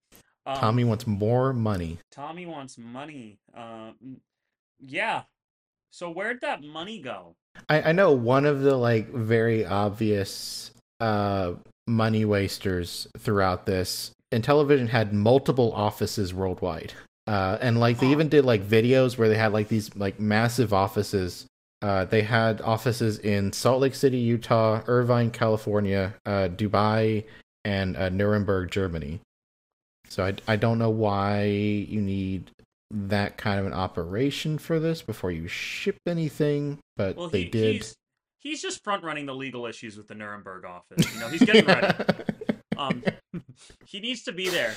Um, 0.46 0.56
Tommy 0.56 0.84
wants 0.84 1.06
more 1.06 1.52
money. 1.52 1.98
Tommy 2.10 2.46
wants 2.46 2.78
money. 2.78 3.38
Uh, 3.54 3.90
yeah. 4.78 5.22
So 5.90 6.10
where'd 6.10 6.40
that 6.40 6.62
money 6.62 7.00
go? 7.00 7.34
I, 7.68 7.82
I 7.82 7.92
know 7.92 8.12
one 8.12 8.46
of 8.46 8.62
the 8.62 8.76
like 8.76 9.12
very 9.12 9.66
obvious 9.66 10.70
uh, 11.00 11.54
money 11.86 12.24
wasters 12.24 13.06
throughout 13.18 13.66
this. 13.66 14.12
Intellivision 14.32 14.88
had 14.88 15.12
multiple 15.12 15.72
offices 15.74 16.32
worldwide, 16.32 16.92
uh, 17.26 17.58
and 17.60 17.80
like 17.80 17.98
they 17.98 18.08
even 18.08 18.28
did 18.28 18.44
like 18.44 18.62
videos 18.64 19.18
where 19.18 19.28
they 19.28 19.36
had 19.36 19.52
like 19.52 19.68
these 19.68 19.94
like 19.96 20.20
massive 20.20 20.72
offices. 20.72 21.46
Uh, 21.82 22.04
they 22.04 22.22
had 22.22 22.60
offices 22.60 23.18
in 23.18 23.52
Salt 23.52 23.80
Lake 23.80 23.94
City, 23.94 24.18
Utah, 24.18 24.82
Irvine, 24.86 25.30
California, 25.30 26.14
uh, 26.26 26.48
Dubai, 26.48 27.24
and 27.64 27.96
uh, 27.96 28.08
Nuremberg, 28.10 28.70
Germany. 28.70 29.20
So 30.08 30.26
I, 30.26 30.34
I 30.46 30.56
don't 30.56 30.78
know 30.78 30.90
why 30.90 31.44
you 31.44 32.00
need 32.00 32.50
that 32.90 33.36
kind 33.38 33.58
of 33.60 33.66
an 33.66 33.72
operation 33.72 34.58
for 34.58 34.78
this 34.80 35.00
before 35.02 35.30
you 35.30 35.46
ship 35.48 35.96
anything, 36.06 36.78
but 36.96 37.16
Well, 37.16 37.28
they 37.28 37.44
he, 37.44 37.48
did. 37.48 37.74
he's 37.76 37.94
he's 38.40 38.60
just 38.60 38.82
front 38.82 39.04
running 39.04 39.26
the 39.26 39.34
legal 39.34 39.66
issues 39.66 39.96
with 39.96 40.08
the 40.08 40.14
Nuremberg 40.14 40.64
office. 40.64 41.14
You 41.14 41.20
know, 41.20 41.28
he's 41.28 41.42
getting 41.42 41.66
ready. 41.66 41.94
um, 42.76 43.04
he 43.86 44.00
needs 44.00 44.24
to 44.24 44.32
be 44.32 44.48
there. 44.48 44.74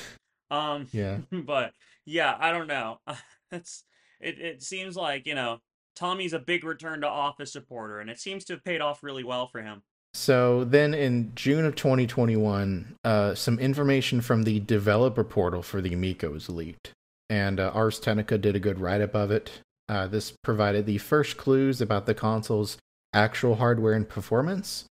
Um, 0.52 0.88
yeah. 0.92 1.18
but 1.32 1.72
yeah, 2.06 2.36
I 2.40 2.52
don't 2.52 2.68
know. 2.68 3.00
It's 3.52 3.84
it. 4.20 4.40
It 4.40 4.64
seems 4.64 4.96
like 4.96 5.28
you 5.28 5.36
know 5.36 5.60
Tommy's 5.96 6.34
a 6.34 6.40
big 6.40 6.64
return 6.64 7.02
to 7.02 7.08
office 7.08 7.54
supporter, 7.54 8.00
and 8.00 8.10
it 8.10 8.20
seems 8.20 8.44
to 8.46 8.54
have 8.54 8.64
paid 8.64 8.82
off 8.82 9.04
really 9.04 9.24
well 9.24 9.46
for 9.46 9.62
him. 9.62 9.84
So 10.16 10.64
then 10.64 10.96
in 10.96 11.34
June 11.36 11.66
of 11.66 11.76
2021, 11.76 12.96
uh, 13.04 13.36
some 13.36 13.60
information 13.60 14.22
from 14.22 14.42
the 14.42 14.60
developer 14.62 15.24
portal 15.24 15.62
for 15.62 15.82
the 15.82 15.94
Amico 15.94 16.32
was 16.32 16.50
leaked. 16.50 16.94
And 17.30 17.60
uh, 17.60 17.72
Ars 17.76 18.00
Technica 18.00 18.40
did 18.40 18.56
a 18.56 18.60
good 18.60 18.80
write 18.80 19.02
up 19.02 19.14
of 19.14 19.30
it. 19.30 19.52
Uh, 19.88 20.08
this 20.08 20.34
provided 20.44 20.88
the 20.88 20.98
first 20.98 21.38
clues 21.38 21.80
about 21.80 22.08
the 22.08 22.16
console's 22.16 22.78
actual 23.14 23.56
hardware 23.56 23.94
and 23.94 24.08
performance. 24.08 24.86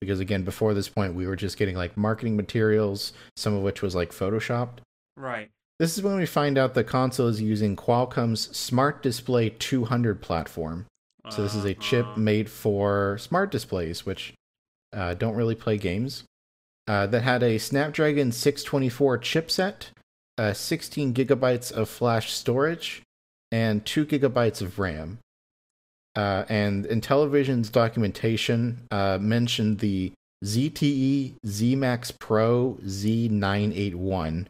Because 0.00 0.20
again, 0.20 0.42
before 0.42 0.74
this 0.74 0.88
point, 0.88 1.14
we 1.14 1.26
were 1.26 1.36
just 1.36 1.56
getting 1.56 1.76
like 1.76 1.96
marketing 1.96 2.36
materials, 2.36 3.12
some 3.36 3.54
of 3.54 3.62
which 3.62 3.80
was 3.82 3.94
like 3.94 4.10
photoshopped. 4.12 4.78
Right. 5.16 5.50
This 5.78 5.96
is 5.96 6.02
when 6.04 6.16
we 6.16 6.26
find 6.26 6.56
out 6.58 6.74
the 6.74 6.84
console 6.84 7.28
is 7.28 7.40
using 7.40 7.76
Qualcomm's 7.76 8.54
Smart 8.56 9.02
Display 9.02 9.50
200 9.50 10.20
platform. 10.22 10.86
So 11.30 11.42
this 11.42 11.54
is 11.56 11.64
a 11.64 11.74
chip 11.74 12.06
Uh-huh. 12.06 12.20
made 12.20 12.48
for 12.48 13.18
smart 13.18 13.50
displays, 13.50 14.06
which 14.06 14.32
uh, 14.92 15.14
don't 15.14 15.34
really 15.34 15.56
play 15.56 15.76
games. 15.76 16.22
Uh, 16.86 17.06
that 17.08 17.22
had 17.22 17.42
a 17.42 17.58
Snapdragon 17.58 18.30
624 18.30 19.18
chipset, 19.18 19.86
uh, 20.38 20.52
16 20.52 21.12
gigabytes 21.12 21.72
of 21.72 21.88
flash 21.88 22.32
storage, 22.32 23.02
and 23.50 23.84
2 23.84 24.06
gigabytes 24.06 24.62
of 24.62 24.78
RAM. 24.78 25.18
Uh, 26.16 26.44
and 26.48 26.86
Intellivision's 26.86 27.68
documentation 27.68 28.80
uh, 28.90 29.18
mentioned 29.20 29.78
the 29.80 30.12
ZTE 30.44 31.34
ZMAX 31.46 32.18
Pro 32.18 32.78
Z981 32.84 34.46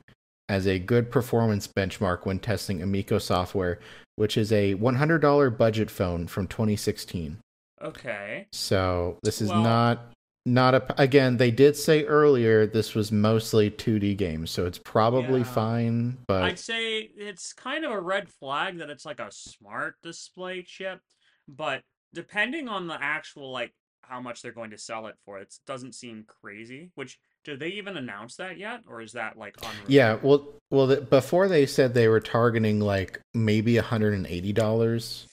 as 0.49 0.67
a 0.67 0.79
good 0.79 1.11
performance 1.11 1.67
benchmark 1.67 2.25
when 2.25 2.39
testing 2.39 2.83
Amico 2.83 3.19
software, 3.19 3.81
which 4.15 4.37
is 4.37 4.53
a 4.53 4.75
$100 4.77 5.57
budget 5.59 5.91
phone 5.91 6.27
from 6.27 6.47
2016. 6.47 7.39
Okay. 7.83 8.47
So 8.53 9.19
this 9.23 9.41
is 9.43 9.49
Well- 9.51 9.63
not 9.63 10.13
not 10.49 10.77
a 10.77 11.03
again 11.03 11.39
they 11.39 11.51
did 11.51 11.75
say 11.77 12.05
earlier 12.05 12.67
this 12.69 12.95
was 12.95 13.11
mostly 13.11 13.69
2D 13.69 14.15
games 14.17 14.49
so 14.49 14.65
it's 14.65 14.79
probably 14.79 15.41
Yeah. 15.41 15.45
fine 15.53 16.19
but 16.29 16.45
I'd 16.45 16.59
say 16.61 16.99
it's 17.01 17.53
kind 17.53 17.85
of 17.85 17.91
a 17.91 18.01
red 18.01 18.29
flag 18.29 18.79
that 18.79 18.89
it's 18.89 19.05
like 19.05 19.19
a 19.19 19.27
smart 19.33 19.97
display 20.05 20.63
chip, 20.63 21.01
but 21.49 21.83
depending 22.13 22.69
on 22.69 22.87
the 22.87 22.97
actual 23.01 23.51
like 23.51 23.73
how 24.03 24.21
much 24.21 24.41
they're 24.41 24.53
going 24.53 24.71
to 24.71 24.79
sell 24.79 25.07
it 25.07 25.17
for, 25.25 25.39
it 25.39 25.55
doesn't 25.67 25.95
seem 25.95 26.25
crazy. 26.27 26.91
Which 26.95 27.19
did 27.45 27.61
they 27.61 27.69
even 27.69 27.97
announce 27.97 28.37
that 28.37 28.59
yet, 28.59 28.81
or 28.89 29.01
is 29.01 29.13
that 29.13 29.37
like 29.37 29.57
yeah 29.89 30.19
well 30.23 30.45
well 30.71 30.87
the, 30.87 31.01
before 31.01 31.49
they 31.49 31.65
said 31.67 31.95
they 31.95 32.09
were 32.09 32.21
targeting 32.21 32.81
like 32.81 33.21
maybe 33.35 33.75
$180 33.75 35.27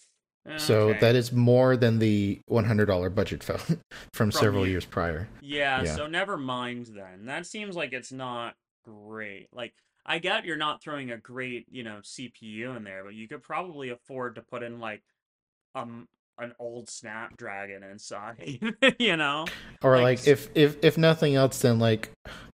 eh, 0.47 0.57
so 0.57 0.89
Okay. 0.89 0.99
that 0.99 1.15
is 1.15 1.31
more 1.31 1.75
than 1.75 1.99
the 1.99 2.39
$100 2.49 3.15
budget 3.15 3.43
phone 3.43 3.79
from 4.13 4.31
several 4.31 4.65
you. 4.65 4.71
years 4.71 4.85
prior 4.85 5.27
Yeah, 5.41 5.83
Yeah. 5.83 5.95
so 5.95 6.07
never 6.07 6.37
mind 6.37 6.87
then. 6.95 7.25
That 7.25 7.45
seems 7.47 7.75
like 7.75 7.93
it's 7.93 8.11
not 8.11 8.55
great. 8.85 9.47
Like 9.53 9.73
I 10.05 10.19
get 10.19 10.45
you're 10.45 10.57
not 10.57 10.81
throwing 10.81 11.11
a 11.11 11.17
great, 11.17 11.65
you 11.71 11.83
know, 11.83 11.99
CPU 12.03 12.75
in 12.77 12.83
there, 12.83 13.03
but 13.03 13.13
you 13.13 13.27
could 13.27 13.41
probably 13.41 13.89
afford 13.89 14.35
to 14.35 14.41
put 14.41 14.63
in 14.63 14.79
like 14.79 15.01
um 15.75 16.07
an 16.39 16.53
old 16.59 16.89
Snapdragon 16.89 17.83
inside, 17.83 18.59
you 18.99 19.15
know? 19.15 19.45
or 19.83 19.97
Like, 19.97 20.19
like, 20.19 20.27
if 20.27 20.49
if 20.55 20.77
if 20.83 20.97
nothing 20.97 21.35
else 21.35 21.61
then 21.61 21.79
like 21.79 22.09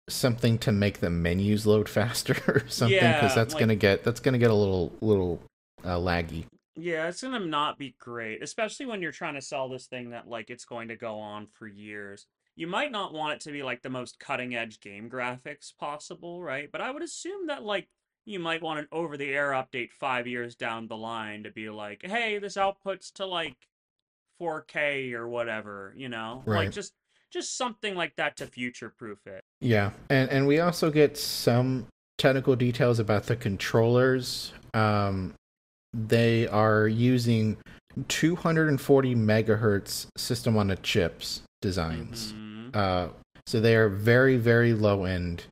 something 0.09 0.57
to 0.59 0.73
make 0.73 1.01
the 1.01 1.11
menus 1.11 1.67
load 1.67 1.89
faster 1.89 2.37
or 2.49 2.63
something 2.69 2.97
Yeah, 2.97 3.21
because 3.21 3.35
that's 3.35 3.55
like- 3.55 3.61
gonna 3.61 3.77
get 3.77 4.05
that's 4.05 4.21
gonna 4.21 4.39
get 4.39 4.51
a 4.51 4.55
little 4.55 4.93
little 5.01 5.41
uh, 5.85 5.97
laggy 5.99 6.47
Yeah, 6.75 7.09
it's 7.09 7.23
gonna 7.23 7.41
not 7.41 7.79
be 7.79 7.95
great, 7.99 8.43
especially 8.43 8.87
when 8.87 9.03
you're 9.03 9.13
trying 9.13 9.35
to 9.35 9.43
sell 9.43 9.69
this 9.69 9.87
thing 9.87 10.11
that 10.11 10.27
like 10.29 10.49
it's 10.51 10.65
going 10.65 10.89
to 10.89 10.97
go 10.97 11.19
on 11.19 11.47
for 11.53 11.67
years. 11.67 12.27
You 12.55 12.67
might 12.67 12.91
not 12.91 13.13
want 13.13 13.35
it 13.35 13.41
to 13.43 13.53
be 13.53 13.63
like 13.63 13.83
the 13.83 13.91
most 13.91 14.19
cutting 14.19 14.55
edge 14.55 14.81
game 14.81 15.11
graphics 15.11 15.77
possible, 15.79 16.43
right? 16.43 16.71
But 16.73 16.81
I 16.81 16.91
would 16.91 17.03
assume 17.03 17.49
that 17.49 17.63
like 17.63 17.89
you 18.27 18.41
might 18.41 18.61
want 18.61 18.81
an 18.81 18.89
over 18.93 19.17
the 19.17 19.33
air 19.33 19.53
update 19.53 19.93
five 19.93 20.27
years 20.27 20.55
down 20.57 20.89
the 20.89 20.97
line 20.97 21.45
to 21.45 21.51
be 21.51 21.71
like, 21.71 22.05
hey, 22.05 22.39
this 22.39 22.57
outputs 22.57 23.13
to 23.15 23.25
like 23.25 23.57
4K 24.43 25.13
or 25.13 25.29
whatever, 25.29 25.95
you 25.97 26.09
know? 26.09 26.43
Like 26.45 26.73
just 26.73 26.93
just 27.33 27.57
something 27.57 27.95
like 27.95 28.15
that 28.17 28.37
to 28.37 28.47
future 28.47 28.93
proof 28.97 29.27
it. 29.27 29.43
Yeah, 29.61 29.91
and 30.11 30.29
and 30.31 30.47
we 30.47 30.61
also 30.61 30.91
get 30.91 31.17
some 31.17 31.87
technical 32.19 32.57
details 32.57 32.99
about 32.99 33.25
the 33.25 33.37
controllers. 33.37 34.53
Um, 34.75 35.35
they 35.93 36.49
are 36.49 36.89
using 36.89 37.57
240 38.09 39.15
megahertz 39.15 40.07
system 40.17 40.57
on 40.57 40.71
a 40.71 40.77
chips 40.77 41.43
designs. 41.63 42.33
Mhm. 42.33 42.77
Uh, 42.77 43.09
so 43.47 43.61
they 43.61 43.77
are 43.77 43.89
very 43.89 44.37
very 44.37 44.73
low 44.73 45.05
end, 45.05 45.45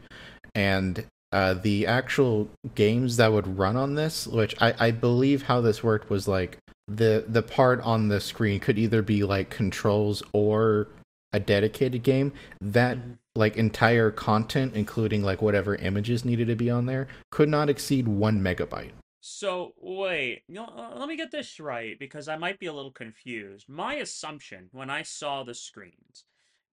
and 0.54 1.06
uh, 1.34 1.54
the 1.54 1.86
actual 1.86 2.48
games 2.76 3.16
that 3.16 3.32
would 3.32 3.58
run 3.58 3.76
on 3.76 3.94
this, 3.96 4.26
which 4.26 4.54
I, 4.62 4.74
I 4.78 4.90
believe 4.92 5.42
how 5.42 5.60
this 5.60 5.82
worked 5.82 6.08
was 6.08 6.28
like 6.28 6.58
the 6.86 7.24
the 7.26 7.42
part 7.42 7.80
on 7.80 8.08
the 8.08 8.20
screen 8.20 8.60
could 8.60 8.78
either 8.78 9.02
be 9.02 9.24
like 9.24 9.50
controls 9.50 10.22
or 10.32 10.86
a 11.32 11.40
dedicated 11.40 12.02
game 12.04 12.32
that 12.60 12.96
Mhm. 12.96 13.18
like 13.34 13.56
entire 13.56 14.12
content, 14.12 14.74
including 14.76 15.24
like 15.24 15.42
whatever 15.42 15.74
images 15.74 16.24
needed 16.24 16.46
to 16.46 16.54
be 16.54 16.70
on 16.70 16.86
there, 16.86 17.08
could 17.32 17.48
not 17.48 17.68
exceed 17.68 18.06
one 18.06 18.40
megabyte. 18.40 18.92
So 19.20 19.72
wait, 19.78 20.42
you 20.46 20.54
know, 20.54 20.66
uh, 20.66 20.94
let 20.96 21.08
me 21.08 21.16
get 21.16 21.32
this 21.32 21.58
right 21.58 21.98
because 21.98 22.28
I 22.28 22.36
might 22.36 22.60
be 22.60 22.66
a 22.66 22.72
little 22.72 22.92
confused. 22.92 23.68
My 23.68 23.94
assumption 23.94 24.68
when 24.70 24.88
I 24.90 25.02
saw 25.02 25.42
the 25.42 25.54
screens, 25.54 26.24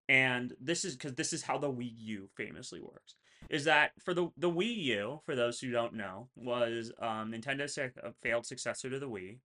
and 0.08 0.54
this 0.60 0.86
is 0.86 0.96
because 0.96 1.16
this 1.16 1.34
is 1.34 1.44
how 1.44 1.58
the 1.58 1.72
Wii 1.72 1.94
U 1.96 2.30
famously 2.36 2.82
works, 2.82 3.16
is 3.50 3.66
that 3.66 3.92
for 4.04 4.14
the 4.14 4.30
the 4.38 4.50
Wii 4.50 4.76
U, 4.86 5.22
for 5.26 5.36
those 5.36 5.60
who 5.60 5.72
don't 5.72 5.94
know, 5.94 6.30
was 6.36 6.92
um, 7.00 7.32
Nintendo's 7.32 7.78
uh, 7.78 7.90
failed 8.22 8.46
successor 8.46 8.90
to 8.90 9.00
the 9.00 9.10
Wii, 9.10 9.40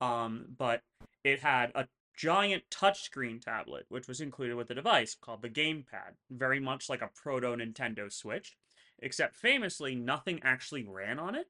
um, 0.00 0.46
but 0.56 0.82
it 1.24 1.40
had 1.40 1.72
a 1.74 1.86
giant 2.16 2.62
touchscreen 2.70 3.40
tablet 3.42 3.86
which 3.88 4.06
was 4.06 4.20
included 4.20 4.54
with 4.54 4.68
the 4.68 4.74
device 4.74 5.16
called 5.20 5.42
the 5.42 5.48
gamepad, 5.48 6.12
very 6.30 6.60
much 6.60 6.88
like 6.88 7.02
a 7.02 7.10
proto 7.14 7.48
Nintendo 7.48 8.12
Switch, 8.12 8.56
except 9.00 9.36
famously 9.36 9.94
nothing 9.94 10.40
actually 10.42 10.84
ran 10.84 11.18
on 11.18 11.34
it. 11.34 11.46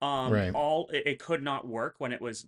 Um, 0.00 0.32
Right. 0.32 0.54
all 0.54 0.88
it, 0.92 1.06
it 1.06 1.18
could 1.18 1.42
not 1.42 1.66
work 1.66 1.96
when 1.98 2.12
it 2.12 2.20
was 2.20 2.46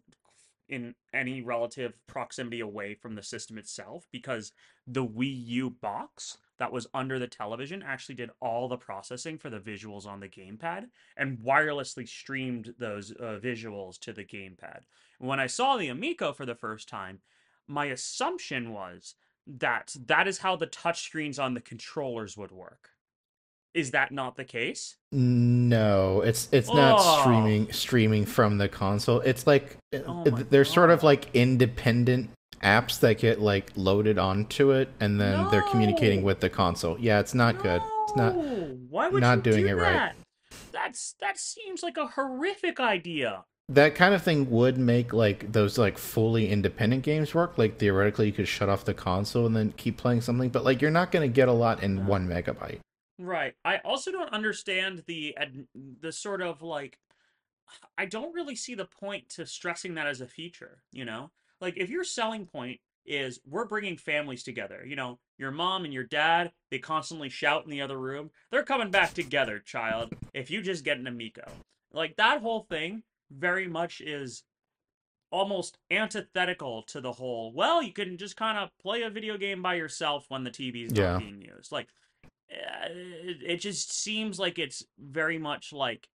in 0.69 0.95
any 1.13 1.43
relative 1.43 1.95
proximity 2.07 2.61
away 2.61 2.95
from 2.95 3.17
the 3.17 3.23
system 3.23 3.59
itself 3.59 4.07
because 4.13 4.53
the 4.87 5.05
Wii 5.05 5.47
U 5.47 5.71
box 5.71 6.39
that 6.61 6.71
was 6.71 6.87
under 6.93 7.19
the 7.19 7.27
television 7.27 7.83
actually 7.83 8.15
did 8.15 8.31
all 8.39 8.69
the 8.69 8.77
processing 8.77 9.39
for 9.39 9.49
the 9.49 9.59
visuals 9.59 10.07
on 10.07 10.21
the 10.21 10.29
gamepad 10.29 10.85
and 11.17 11.39
wirelessly 11.39 12.07
streamed 12.07 12.75
those 12.79 13.13
uh, 13.13 13.41
visuals 13.43 13.99
to 13.99 14.13
the 14.13 14.25
gamepad. 14.25 14.83
When 15.19 15.41
I 15.41 15.47
saw 15.47 15.77
the 15.79 15.89
Amico 15.89 16.35
for 16.35 16.45
the 16.45 16.55
first 16.55 16.87
time, 16.89 17.21
my 17.67 17.87
assumption 17.87 18.73
was 18.75 19.15
that 19.47 19.97
that 20.07 20.29
is 20.29 20.39
how 20.39 20.55
the 20.55 20.67
touchscreens 20.67 21.43
on 21.43 21.55
the 21.55 21.63
controllers 21.63 22.37
would 22.37 22.53
work. 22.53 22.91
Is 23.73 23.93
that 23.93 24.13
not 24.13 24.37
the 24.37 24.45
case? 24.45 24.97
No, 25.13 26.21
it's 26.21 26.49
it's 26.53 26.69
not 26.69 26.97
Oh. 26.99 27.21
streaming 27.23 27.73
streaming 27.73 28.27
from 28.27 28.59
the 28.59 28.69
console. 28.69 29.21
It's 29.21 29.47
like 29.47 29.77
Oh 29.95 30.25
they're 30.25 30.65
sort 30.67 30.91
of 30.91 31.03
like 31.03 31.29
independent 31.35 32.31
apps 32.63 33.01
that 33.01 33.19
get 33.19 33.41
like 33.41 33.71
loaded 33.77 34.19
onto 34.19 34.71
it 34.71 34.89
and 35.01 35.21
then 35.21 35.49
they're 35.51 35.63
communicating 35.63 36.23
with 36.23 36.41
the 36.41 36.51
console. 36.51 36.99
Yeah, 36.99 37.21
it's 37.21 37.35
not 37.35 37.63
good. 37.63 37.83
It's 38.05 38.17
not 38.17 38.35
Why 38.35 39.09
would 39.09 39.21
not 39.21 39.39
you 39.39 39.53
doing 39.53 39.65
do 39.65 39.69
it 39.71 39.75
right. 39.75 39.93
that? 39.93 40.17
That's 40.73 41.15
that 41.21 41.39
seems 41.39 41.83
like 41.83 41.97
a 41.97 42.07
horrific 42.07 42.81
idea. 42.81 43.45
that 43.69 43.95
kind 43.95 44.15
of 44.15 44.23
thing 44.23 44.51
would 44.51 44.77
make 44.79 45.13
like 45.13 45.53
those 45.53 45.79
like 45.79 45.97
fully 45.97 46.49
independent 46.51 47.03
games 47.05 47.35
work. 47.35 47.57
Like 47.57 47.79
theoretically 47.79 48.27
you 48.27 48.33
could 48.33 48.49
shut 48.49 48.69
off 48.69 48.85
the 48.85 48.95
console 48.95 49.47
and 49.47 49.55
then 49.57 49.73
keep 49.77 49.97
playing 49.97 50.21
something, 50.23 50.49
but 50.51 50.65
like 50.65 50.83
you're 50.83 50.91
not 50.91 51.13
going 51.13 51.29
to 51.29 51.33
get 51.33 51.49
a 51.49 51.53
lot 51.53 51.83
in 51.83 52.07
1 52.07 52.29
megabyte. 52.29 52.81
Right. 53.19 53.55
I 53.65 53.79
also 53.79 54.11
don't 54.11 54.33
understand 54.33 55.05
the 55.07 55.37
the 56.01 56.11
sort 56.11 56.43
of 56.43 56.63
like 56.63 56.99
I 57.97 58.07
don't 58.07 58.35
really 58.35 58.57
see 58.57 58.75
the 58.75 58.87
point 58.87 59.29
to 59.31 59.47
stressing 59.47 59.95
that 59.95 60.09
as 60.09 60.21
a 60.21 60.27
feature, 60.27 60.83
you 60.93 61.05
know? 61.05 61.31
Like 61.61 61.77
if 61.77 61.91
your 61.91 62.05
selling 62.05 62.47
point 62.47 62.81
is 63.07 63.41
we're 63.47 63.67
bringing 63.67 63.97
families 63.97 64.43
together, 64.43 64.85
you 64.87 64.97
know, 64.97 65.19
your 65.39 65.51
mom 65.51 65.85
and 65.85 65.93
your 65.93 66.05
dad, 66.05 66.53
they 66.71 66.79
constantly 66.79 67.29
shout 67.29 67.65
in 67.65 67.71
the 67.71 67.83
other 67.83 67.99
room. 67.99 68.31
They're 68.51 68.63
coming 68.63 68.91
back 68.91 69.15
together, 69.15 69.59
child, 69.59 70.13
if 70.35 70.51
you 70.51 70.63
just 70.63 70.85
get 70.85 70.99
an 70.99 71.07
Amico. 71.07 71.59
Like 71.93 72.17
that 72.17 72.41
whole 72.43 72.67
thing 72.71 73.03
very 73.31 73.67
much 73.69 74.01
is 74.01 74.45
almost 75.31 75.79
antithetical 75.91 76.83
to 76.83 77.01
the 77.01 77.13
whole, 77.13 77.53
well, 77.53 77.83
you 77.83 77.93
can 77.93 78.17
just 78.19 78.37
kind 78.37 78.59
of 78.59 78.71
play 78.83 79.03
a 79.03 79.11
video 79.11 79.37
game 79.39 79.63
by 79.63 79.75
yourself 79.75 80.27
when 80.29 80.45
the 80.45 80.51
TV's 80.51 80.93
Yeah. 80.93 81.13
not 81.13 81.21
being 81.21 81.41
used. 81.41 81.73
Like 81.73 81.89
it 82.51 83.59
just 83.59 83.93
seems 83.93 84.39
like 84.39 84.59
it's 84.59 84.85
very 84.99 85.39
much 85.39 85.73
like 85.73 86.09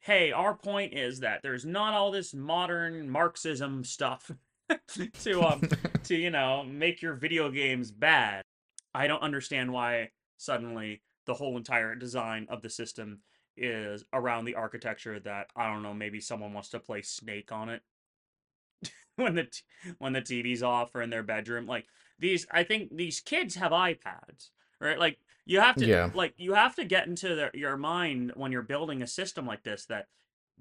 hey 0.00 0.32
our 0.32 0.54
point 0.54 0.94
is 0.94 1.20
that 1.20 1.40
there's 1.42 1.64
not 1.66 1.92
all 1.92 2.10
this 2.10 2.32
modern 2.32 3.10
marxism 3.10 3.84
stuff 3.84 4.30
to 5.18 5.42
um 5.44 5.64
to 6.04 6.16
you 6.16 6.30
know 6.30 6.64
make 6.64 7.02
your 7.02 7.14
video 7.14 7.50
games 7.50 7.90
bad. 7.90 8.42
I 8.94 9.06
don't 9.06 9.22
understand 9.22 9.72
why 9.72 10.10
suddenly 10.36 11.02
the 11.26 11.34
whole 11.34 11.56
entire 11.56 11.94
design 11.94 12.46
of 12.48 12.62
the 12.62 12.70
system 12.70 13.20
is 13.56 14.04
around 14.12 14.44
the 14.44 14.54
architecture 14.54 15.18
that 15.18 15.48
i 15.56 15.66
don't 15.66 15.82
know 15.82 15.92
maybe 15.92 16.20
someone 16.20 16.52
wants 16.52 16.68
to 16.70 16.78
play 16.78 17.02
snake 17.02 17.50
on 17.50 17.68
it. 17.68 17.82
When 19.16 19.34
the 19.34 19.44
t- 19.44 19.62
when 19.98 20.12
the 20.12 20.20
tv's 20.20 20.62
off 20.62 20.94
or 20.94 21.02
in 21.02 21.10
their 21.10 21.24
bedroom 21.24 21.66
like 21.66 21.86
these 22.20 22.46
i 22.52 22.62
think 22.62 22.94
these 22.96 23.20
kids 23.20 23.56
have 23.56 23.72
ipads 23.72 24.50
right? 24.80 24.98
Like 24.98 25.18
you 25.44 25.58
have 25.60 25.76
to 25.78 25.88
Yeah. 25.88 26.10
like 26.14 26.34
you 26.36 26.54
have 26.54 26.76
to 26.76 26.84
get 26.84 27.08
into 27.08 27.34
their, 27.34 27.50
your 27.52 27.76
mind 27.76 28.32
when 28.36 28.52
you're 28.52 28.62
building 28.62 29.02
a 29.02 29.08
system 29.08 29.44
like 29.44 29.64
this 29.64 29.86
that 29.86 30.06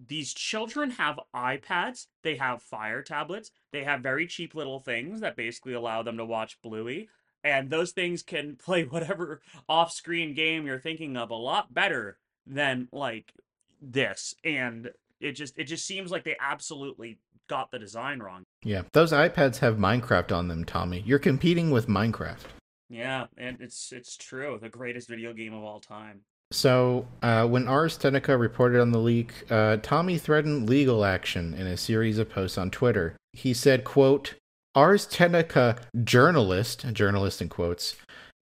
these 0.08 0.34
children 0.34 0.92
have 0.92 1.20
iPads, 1.36 2.08
they 2.24 2.36
have 2.36 2.62
Fire 2.62 3.02
tablets, 3.02 3.52
they 3.72 3.84
have 3.84 4.02
very 4.02 4.28
cheap 4.28 4.54
little 4.54 4.80
things 4.80 5.22
that 5.22 5.36
basically 5.36 5.74
allow 5.74 6.04
them 6.04 6.18
to 6.18 6.26
watch 6.26 6.62
Bluey, 6.62 7.10
and 7.44 7.70
those 7.70 7.92
things 7.92 8.22
can 8.22 8.56
play 8.64 8.84
whatever 8.84 9.42
off-screen 9.68 10.34
game 10.34 10.66
you're 10.66 10.80
thinking 10.80 11.18
of 11.18 11.30
a 11.30 11.36
lot 11.36 11.74
better 11.74 12.18
than 12.46 12.88
like 12.92 13.34
this. 13.82 14.36
And 14.44 14.92
it 15.20 15.34
just 15.34 15.58
it 15.58 15.66
just 15.66 15.86
seems 15.86 16.12
like 16.12 16.24
they 16.24 16.36
absolutely 16.40 17.20
got 17.48 17.72
the 17.72 17.80
design 17.80 18.20
wrong. 18.20 18.44
Yeah. 18.64 18.84
Those 18.92 19.12
iPads 19.12 19.58
have 19.60 19.78
Minecraft 19.78 20.36
on 20.36 20.48
them, 20.48 20.66
Tommy. 20.66 21.04
You're 21.06 21.20
competing 21.20 21.72
with 21.72 21.88
Minecraft. 21.88 22.46
Yeah, 22.90 23.26
and 23.38 23.58
it's 23.60 23.92
it's 23.92 24.16
true, 24.16 24.58
the 24.62 24.70
greatest 24.70 25.10
video 25.10 25.34
game 25.34 25.54
of 25.54 25.64
all 25.64 25.80
time. 25.82 26.22
So, 26.52 27.08
uh, 27.22 27.46
when 27.48 27.68
Ars 27.68 27.98
Technica 27.98 28.38
reported 28.38 28.80
on 28.80 28.92
the 28.92 29.00
leak, 29.00 29.34
uh, 29.52 29.78
Tommy 29.84 30.18
threatened 30.18 30.70
legal 30.70 31.04
action 31.04 31.54
in 31.54 31.68
a 31.68 31.76
series 31.76 32.18
of 32.18 32.30
posts 32.30 32.58
on 32.58 32.72
Twitter. 32.72 33.18
He 33.34 33.54
said, 33.54 33.84
quote, 33.84 34.36
Ars 34.74 35.06
Technica 35.06 35.76
journalist, 36.04 36.86
journalist 36.94 37.42
in 37.42 37.50
quotes, 37.50 37.96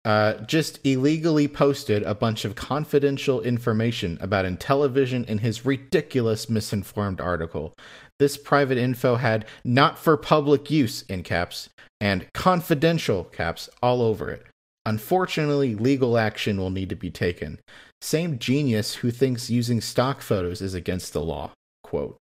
uh, 0.05 0.35
just 0.45 0.79
illegally 0.85 1.49
posted 1.49 2.03
a 2.03 2.15
bunch 2.15 2.45
of 2.45 2.55
confidential 2.55 3.41
information 3.41 4.19
about 4.21 4.45
Intellivision 4.45 5.25
in 5.27 5.39
his 5.39 5.65
ridiculous 5.65 6.51
misinformed 6.51 7.21
article. 7.21 7.73
This 8.19 8.37
private 8.37 8.79
info 8.79 9.17
had 9.17 9.47
not 9.65 9.99
for 9.99 10.17
public 10.17 10.71
use 10.71 11.03
in 11.03 11.23
caps 11.23 11.71
and 12.01 12.27
confidential 12.35 13.25
caps 13.25 13.69
all 13.83 14.03
over 14.03 14.31
it. 14.31 14.47
Unfortunately, 14.87 15.75
legal 15.75 16.17
action 16.17 16.59
will 16.59 16.71
need 16.71 16.89
to 16.89 16.97
be 16.97 17.11
taken. 17.11 17.59
Same 18.01 18.39
genius 18.39 18.95
who 18.95 19.11
thinks 19.11 19.51
using 19.51 19.81
stock 19.81 20.23
photos 20.23 20.63
is 20.63 20.75
against 20.75 21.13
the 21.13 21.21
law. 21.21 21.51
Quote. 21.83 22.17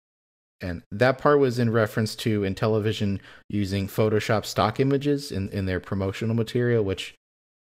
And 0.62 0.82
that 0.90 1.18
part 1.18 1.40
was 1.40 1.58
in 1.58 1.70
reference 1.70 2.16
to 2.16 2.40
Intellivision 2.40 3.20
using 3.50 3.86
Photoshop 3.86 4.46
stock 4.46 4.80
images 4.80 5.30
in, 5.30 5.50
in 5.50 5.66
their 5.66 5.78
promotional 5.78 6.34
material, 6.34 6.82
which 6.82 7.14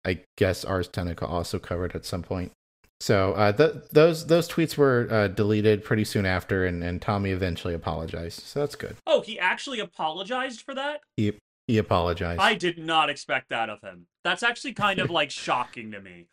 I 0.04 0.20
guess 0.36 0.66
Ars 0.66 0.88
Technica 0.88 1.26
also 1.26 1.58
covered 1.58 1.94
at 1.94 2.04
some 2.04 2.22
point. 2.22 2.52
So 3.00 3.32
uh, 3.32 3.52
th- 3.52 3.84
those 3.92 4.26
those 4.26 4.46
tweets 4.46 4.76
were 4.76 5.08
uh, 5.10 5.28
deleted 5.28 5.82
pretty 5.82 6.04
soon 6.04 6.26
after, 6.26 6.66
and, 6.66 6.84
and 6.84 7.00
Tommy 7.00 7.30
eventually 7.30 7.72
apologized. 7.72 8.40
So 8.40 8.60
that's 8.60 8.76
good. 8.76 8.96
Oh, 9.06 9.22
he 9.22 9.38
actually 9.38 9.80
apologized 9.80 10.60
for 10.60 10.74
that? 10.74 11.00
He 11.16 11.32
he 11.66 11.78
apologized. 11.78 12.40
I 12.40 12.54
did 12.54 12.78
not 12.78 13.10
expect 13.10 13.50
that 13.50 13.68
of 13.70 13.80
him. 13.80 14.06
That's 14.24 14.42
actually 14.42 14.72
kind 14.74 14.98
of 14.98 15.10
like 15.10 15.30
shocking 15.30 15.92
to 15.92 16.00
me. 16.00 16.26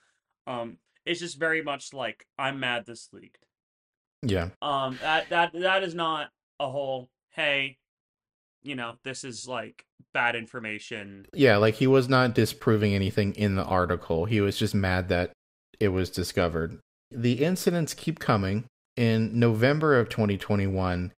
Um, 0.46 0.78
it's 1.06 1.20
just 1.20 1.40
very 1.40 1.62
much 1.62 1.94
like 1.94 2.26
I'm 2.38 2.60
mad 2.60 2.86
this 2.86 3.10
leaked. 3.12 3.46
yeah. 4.24 4.50
Um, 4.62 4.98
that 5.02 5.30
that 5.30 5.54
that 5.54 5.84
is 5.84 5.94
not 5.94 6.30
a 6.60 6.70
whole. 6.70 7.10
Hey, 7.32 7.78
you 8.64 8.76
know, 8.76 8.96
this 9.04 9.24
is 9.24 9.48
like 9.48 9.86
bad 10.14 10.36
information. 10.36 11.26
Yeah, 11.34 11.58
like 11.58 11.76
he 11.76 11.88
was 11.88 12.10
not 12.10 12.34
disproving 12.34 12.94
anything 12.94 13.34
in 13.36 13.56
the 13.56 13.64
article. 13.64 14.26
He 14.26 14.42
was 14.42 14.58
just 14.58 14.74
mad 14.74 15.10
that 15.10 15.32
it 15.80 15.90
was 15.90 16.10
discovered. 16.10 16.80
The 17.12 17.44
incidents 17.44 17.94
keep 17.94 18.20
coming. 18.20 18.66
In 18.96 19.40
November 19.40 20.00
of 20.00 20.10
2021, 20.10 21.12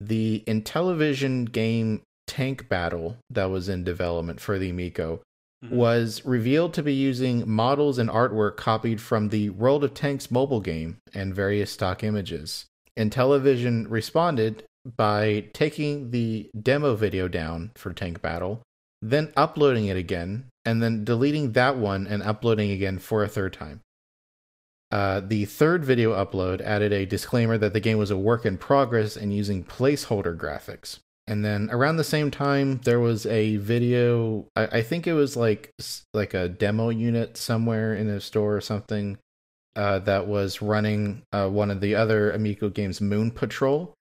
the 0.00 0.44
Intellivision 0.46 1.50
game 1.50 2.02
Tank 2.26 2.68
Battle 2.68 3.16
that 3.30 3.46
was 3.46 3.68
in 3.68 3.84
development 3.84 4.40
for 4.40 4.58
the 4.58 4.70
Amico 4.70 5.20
Mhm. 5.64 5.70
was 5.70 6.24
revealed 6.24 6.74
to 6.74 6.82
be 6.82 6.94
using 6.94 7.48
models 7.48 7.98
and 7.98 8.10
artwork 8.10 8.56
copied 8.56 9.00
from 9.00 9.28
the 9.28 9.50
World 9.50 9.84
of 9.84 9.94
Tanks 9.94 10.30
mobile 10.30 10.60
game 10.60 10.98
and 11.12 11.34
various 11.34 11.70
stock 11.70 12.02
images. 12.02 12.66
Intellivision 12.98 13.86
responded 13.88 14.64
by 14.96 15.48
taking 15.52 16.10
the 16.10 16.50
demo 16.60 16.94
video 16.94 17.28
down 17.28 17.70
for 17.74 17.92
Tank 17.92 18.20
Battle, 18.20 18.62
then 19.00 19.32
uploading 19.36 19.86
it 19.86 19.96
again, 19.96 20.46
and 20.64 20.82
then 20.82 21.04
deleting 21.04 21.52
that 21.52 21.76
one 21.76 22.06
and 22.06 22.22
uploading 22.22 22.70
again 22.70 22.98
for 22.98 23.24
a 23.24 23.28
third 23.28 23.52
time. 23.54 23.80
Uh, 24.90 25.20
the 25.20 25.44
third 25.44 25.84
video 25.84 26.12
upload 26.12 26.60
added 26.60 26.92
a 26.92 27.06
disclaimer 27.06 27.58
that 27.58 27.72
the 27.72 27.80
game 27.80 27.98
was 27.98 28.10
a 28.10 28.16
work 28.16 28.46
in 28.46 28.56
progress 28.56 29.16
and 29.16 29.34
using 29.34 29.64
placeholder 29.64 30.36
graphics. 30.36 30.98
And 31.26 31.44
then 31.44 31.70
around 31.72 31.96
the 31.96 32.04
same 32.04 32.30
time, 32.30 32.80
there 32.84 33.00
was 33.00 33.24
a 33.24 33.56
video. 33.56 34.46
I, 34.54 34.66
I 34.66 34.82
think 34.82 35.06
it 35.06 35.14
was 35.14 35.36
like 35.36 35.72
like 36.12 36.34
a 36.34 36.48
demo 36.48 36.90
unit 36.90 37.36
somewhere 37.36 37.94
in 37.94 38.08
a 38.08 38.20
store 38.20 38.56
or 38.56 38.60
something 38.60 39.18
uh, 39.74 40.00
that 40.00 40.26
was 40.26 40.60
running 40.60 41.22
uh, 41.32 41.48
one 41.48 41.70
of 41.70 41.80
the 41.80 41.94
other 41.94 42.30
Amico 42.30 42.68
games, 42.68 43.00
Moon 43.00 43.30
Patrol, 43.30 43.94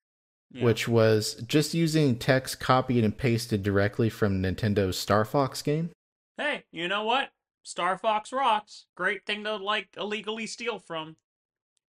yeah. 0.52 0.66
which 0.66 0.88
was 0.88 1.36
just 1.48 1.74
using 1.74 2.18
text 2.18 2.60
copied 2.60 3.06
and 3.06 3.18
pasted 3.18 3.64
directly 3.64 4.10
from 4.10 4.42
Nintendo's 4.42 4.98
Star 4.98 5.24
Fox 5.24 5.62
game. 5.62 5.92
Hey, 6.38 6.66
you 6.72 6.90
know 6.90 7.04
what? 7.04 7.30
Star 7.64 7.98
Fox 7.98 8.34
rocks. 8.34 8.86
Great 8.96 9.26
thing 9.26 9.46
to 9.46 9.56
like 9.56 9.88
illegally 9.98 10.46
steal 10.46 10.78
from. 10.78 11.16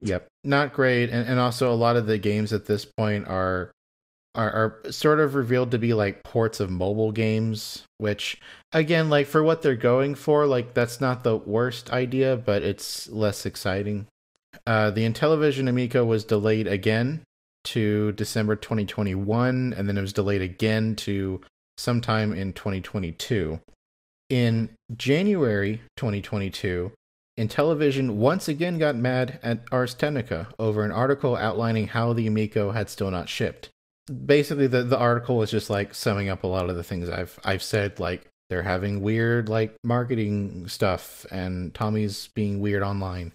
Yep, 0.01 0.29
not 0.45 0.73
great, 0.73 1.11
and 1.11 1.27
and 1.27 1.41
also 1.41 1.73
a 1.73 1.75
lot 1.75 1.97
of 1.97 2.07
the 2.07 2.19
games 2.19 2.53
at 2.53 2.67
this 2.67 2.85
point 2.85 3.27
are 3.27 3.73
are, 4.35 4.81
are 4.85 4.93
sort 4.93 5.21
of 5.21 5.35
revealed 5.35 5.71
to 5.71 5.79
be 5.79 5.95
like 5.95 6.25
ports 6.25 6.61
of 6.61 6.71
mobile 6.71 7.13
games, 7.13 7.85
which 7.99 8.41
again, 8.73 9.09
like 9.09 9.27
for 9.27 9.43
what 9.43 9.63
they're 9.63 9.77
going 9.77 10.15
for, 10.15 10.47
like 10.47 10.75
that's 10.75 11.01
not 11.01 11.23
the 11.23 11.37
worst 11.37 11.93
idea, 11.93 12.37
but 12.37 12.63
it's 12.63 13.09
less 13.09 13.47
exciting. 13.47 14.07
Uh, 14.67 14.91
the 14.91 15.09
Intellivision 15.09 15.69
Amico 15.69 16.05
was 16.05 16.25
delayed 16.25 16.67
again 16.67 17.23
to 17.65 18.13
December 18.13 18.57
2021, 18.57 19.73
and 19.77 19.89
then 19.89 19.97
it 19.97 20.01
was 20.01 20.13
delayed 20.13 20.43
again 20.43 20.97
to 20.97 21.41
sometime 21.77 22.33
in 22.33 22.53
2022. 22.53 23.61
In 24.31 24.71
January 24.97 25.81
2022, 25.97 26.93
Intellivision 27.39 28.11
once 28.11 28.49
again 28.49 28.79
got 28.79 28.97
mad 28.97 29.39
at 29.43 29.61
Ars 29.73 29.95
Technica 29.95 30.49
over 30.59 30.85
an 30.85 30.93
article 30.93 31.37
outlining 31.37 31.89
how 31.89 32.13
the 32.13 32.27
Amico 32.27 32.71
had 32.71 32.89
still 32.89 33.11
not 33.11 33.29
shipped 33.29 33.71
basically 34.07 34.67
the 34.67 34.83
the 34.83 34.99
article 34.99 35.43
is 35.43 35.51
just 35.51 35.71
like 35.71 35.95
summing 35.95 36.29
up 36.29 36.45
a 36.45 36.47
lot 36.47 36.69
of 36.69 36.77
the 36.77 36.85
things 36.85 37.09
I've 37.09 37.39
I've 37.45 37.63
said 37.63 37.99
like 37.99 38.27
they're 38.51 38.63
having 38.63 39.01
weird 39.01 39.49
like 39.49 39.75
marketing 39.83 40.69
stuff 40.69 41.25
and 41.31 41.75
Tommy's 41.75 42.29
being 42.35 42.61
weird 42.61 42.83
online. 42.83 43.33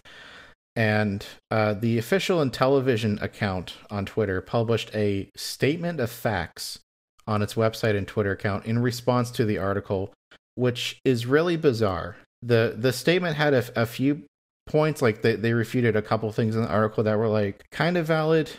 And 0.76 1.26
uh, 1.50 1.74
the 1.74 1.98
official 1.98 2.38
Intellivision 2.38 3.20
account 3.20 3.74
on 3.90 4.06
Twitter 4.06 4.40
published 4.40 4.90
a 4.94 5.28
statement 5.36 5.98
of 5.98 6.10
facts 6.10 6.78
on 7.26 7.42
its 7.42 7.54
website 7.54 7.96
and 7.96 8.06
Twitter 8.06 8.32
account 8.32 8.66
in 8.66 8.78
response 8.78 9.30
to 9.32 9.44
the 9.44 9.58
article, 9.58 10.12
which 10.54 11.00
is 11.04 11.26
really 11.26 11.56
bizarre. 11.56 12.16
the 12.40 12.74
The 12.78 12.92
statement 12.92 13.36
had 13.36 13.52
a, 13.52 13.82
a 13.82 13.84
few 13.84 14.22
points, 14.66 15.02
like 15.02 15.22
they, 15.22 15.34
they 15.34 15.52
refuted 15.52 15.96
a 15.96 16.02
couple 16.02 16.30
things 16.30 16.54
in 16.54 16.62
the 16.62 16.70
article 16.70 17.02
that 17.02 17.18
were 17.18 17.28
like 17.28 17.64
kind 17.72 17.96
of 17.96 18.06
valid, 18.06 18.50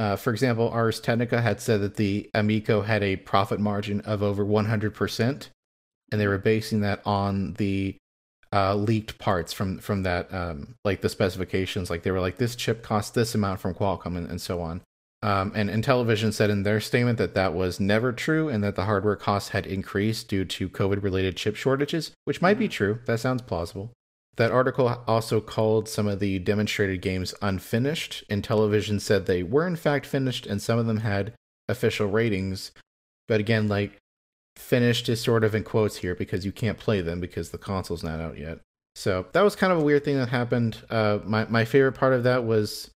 uh, 0.00 0.16
for 0.16 0.30
example, 0.30 0.70
Ars 0.70 0.98
Technica 0.98 1.42
had 1.42 1.60
said 1.60 1.82
that 1.82 1.96
the 1.96 2.30
Amico 2.32 2.80
had 2.80 3.02
a 3.02 3.16
profit 3.16 3.60
margin 3.60 4.00
of 4.00 4.22
over 4.22 4.42
100%, 4.46 5.48
and 6.10 6.20
they 6.20 6.26
were 6.26 6.38
basing 6.38 6.80
that 6.80 7.02
on 7.04 7.52
the 7.58 7.96
uh, 8.50 8.74
leaked 8.74 9.18
parts 9.18 9.52
from 9.52 9.78
from 9.78 10.02
that, 10.04 10.32
um, 10.32 10.74
like 10.86 11.02
the 11.02 11.10
specifications. 11.10 11.90
Like 11.90 12.02
they 12.02 12.12
were 12.12 12.20
like, 12.20 12.38
this 12.38 12.56
chip 12.56 12.82
costs 12.82 13.10
this 13.10 13.34
amount 13.34 13.60
from 13.60 13.74
Qualcomm, 13.74 14.16
and, 14.16 14.26
and 14.26 14.40
so 14.40 14.62
on. 14.62 14.80
Um, 15.22 15.52
and 15.54 15.68
Intellivision 15.68 16.32
said 16.32 16.48
in 16.48 16.62
their 16.62 16.80
statement 16.80 17.18
that 17.18 17.34
that 17.34 17.52
was 17.52 17.78
never 17.78 18.10
true, 18.10 18.48
and 18.48 18.64
that 18.64 18.76
the 18.76 18.86
hardware 18.86 19.16
costs 19.16 19.50
had 19.50 19.66
increased 19.66 20.28
due 20.28 20.46
to 20.46 20.70
COVID-related 20.70 21.36
chip 21.36 21.56
shortages, 21.56 22.12
which 22.24 22.40
might 22.40 22.58
be 22.58 22.64
mm-hmm. 22.64 22.72
true. 22.72 22.98
That 23.04 23.20
sounds 23.20 23.42
plausible. 23.42 23.92
That 24.36 24.52
article 24.52 25.02
also 25.06 25.40
called 25.40 25.88
some 25.88 26.06
of 26.06 26.20
the 26.20 26.38
demonstrated 26.38 27.02
games 27.02 27.34
unfinished. 27.42 28.24
Intellivision 28.30 29.00
said 29.00 29.26
they 29.26 29.42
were 29.42 29.66
in 29.66 29.76
fact 29.76 30.06
finished 30.06 30.46
and 30.46 30.62
some 30.62 30.78
of 30.78 30.86
them 30.86 31.00
had 31.00 31.34
official 31.68 32.06
ratings. 32.06 32.72
But 33.28 33.40
again, 33.40 33.68
like 33.68 33.98
finished 34.56 35.08
is 35.08 35.20
sort 35.20 35.44
of 35.44 35.54
in 35.54 35.64
quotes 35.64 35.96
here 35.96 36.14
because 36.14 36.44
you 36.44 36.52
can't 36.52 36.78
play 36.78 37.00
them 37.00 37.20
because 37.20 37.50
the 37.50 37.58
console's 37.58 38.02
not 38.02 38.20
out 38.20 38.38
yet. 38.38 38.60
So 38.94 39.26
that 39.32 39.42
was 39.42 39.56
kind 39.56 39.72
of 39.72 39.80
a 39.80 39.84
weird 39.84 40.04
thing 40.04 40.16
that 40.16 40.28
happened. 40.28 40.78
Uh, 40.90 41.18
my 41.24 41.46
my 41.46 41.64
favorite 41.64 41.92
part 41.92 42.12
of 42.12 42.24
that 42.24 42.44
was 42.44 42.90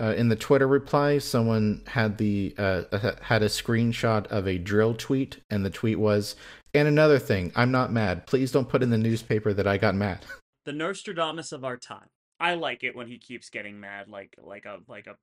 uh, 0.00 0.14
in 0.16 0.28
the 0.28 0.36
Twitter 0.36 0.66
reply, 0.66 1.18
someone 1.18 1.82
had 1.86 2.18
the 2.18 2.54
uh, 2.58 2.82
had 3.22 3.42
a 3.42 3.48
screenshot 3.48 4.26
of 4.26 4.46
a 4.48 4.58
dril 4.58 4.96
tweet, 4.96 5.38
and 5.50 5.64
the 5.64 5.70
tweet 5.70 5.98
was, 5.98 6.34
"And 6.72 6.88
another 6.88 7.18
thing, 7.18 7.52
I'm 7.54 7.70
not 7.70 7.92
mad. 7.92 8.26
Please 8.26 8.50
don't 8.50 8.68
put 8.68 8.82
in 8.82 8.90
the 8.90 8.98
newspaper 8.98 9.52
that 9.52 9.66
I 9.66 9.78
got 9.78 9.94
mad." 9.94 10.24
the 10.64 10.72
Nostradamus 10.72 11.52
of 11.52 11.64
our 11.64 11.76
time. 11.76 12.08
I 12.40 12.54
like 12.54 12.82
it 12.82 12.96
when 12.96 13.06
he 13.06 13.18
keeps 13.18 13.50
getting 13.50 13.80
mad, 13.80 14.08
like 14.08 14.34
like 14.42 14.64
a 14.64 14.78
like 14.88 15.06
a 15.06 15.16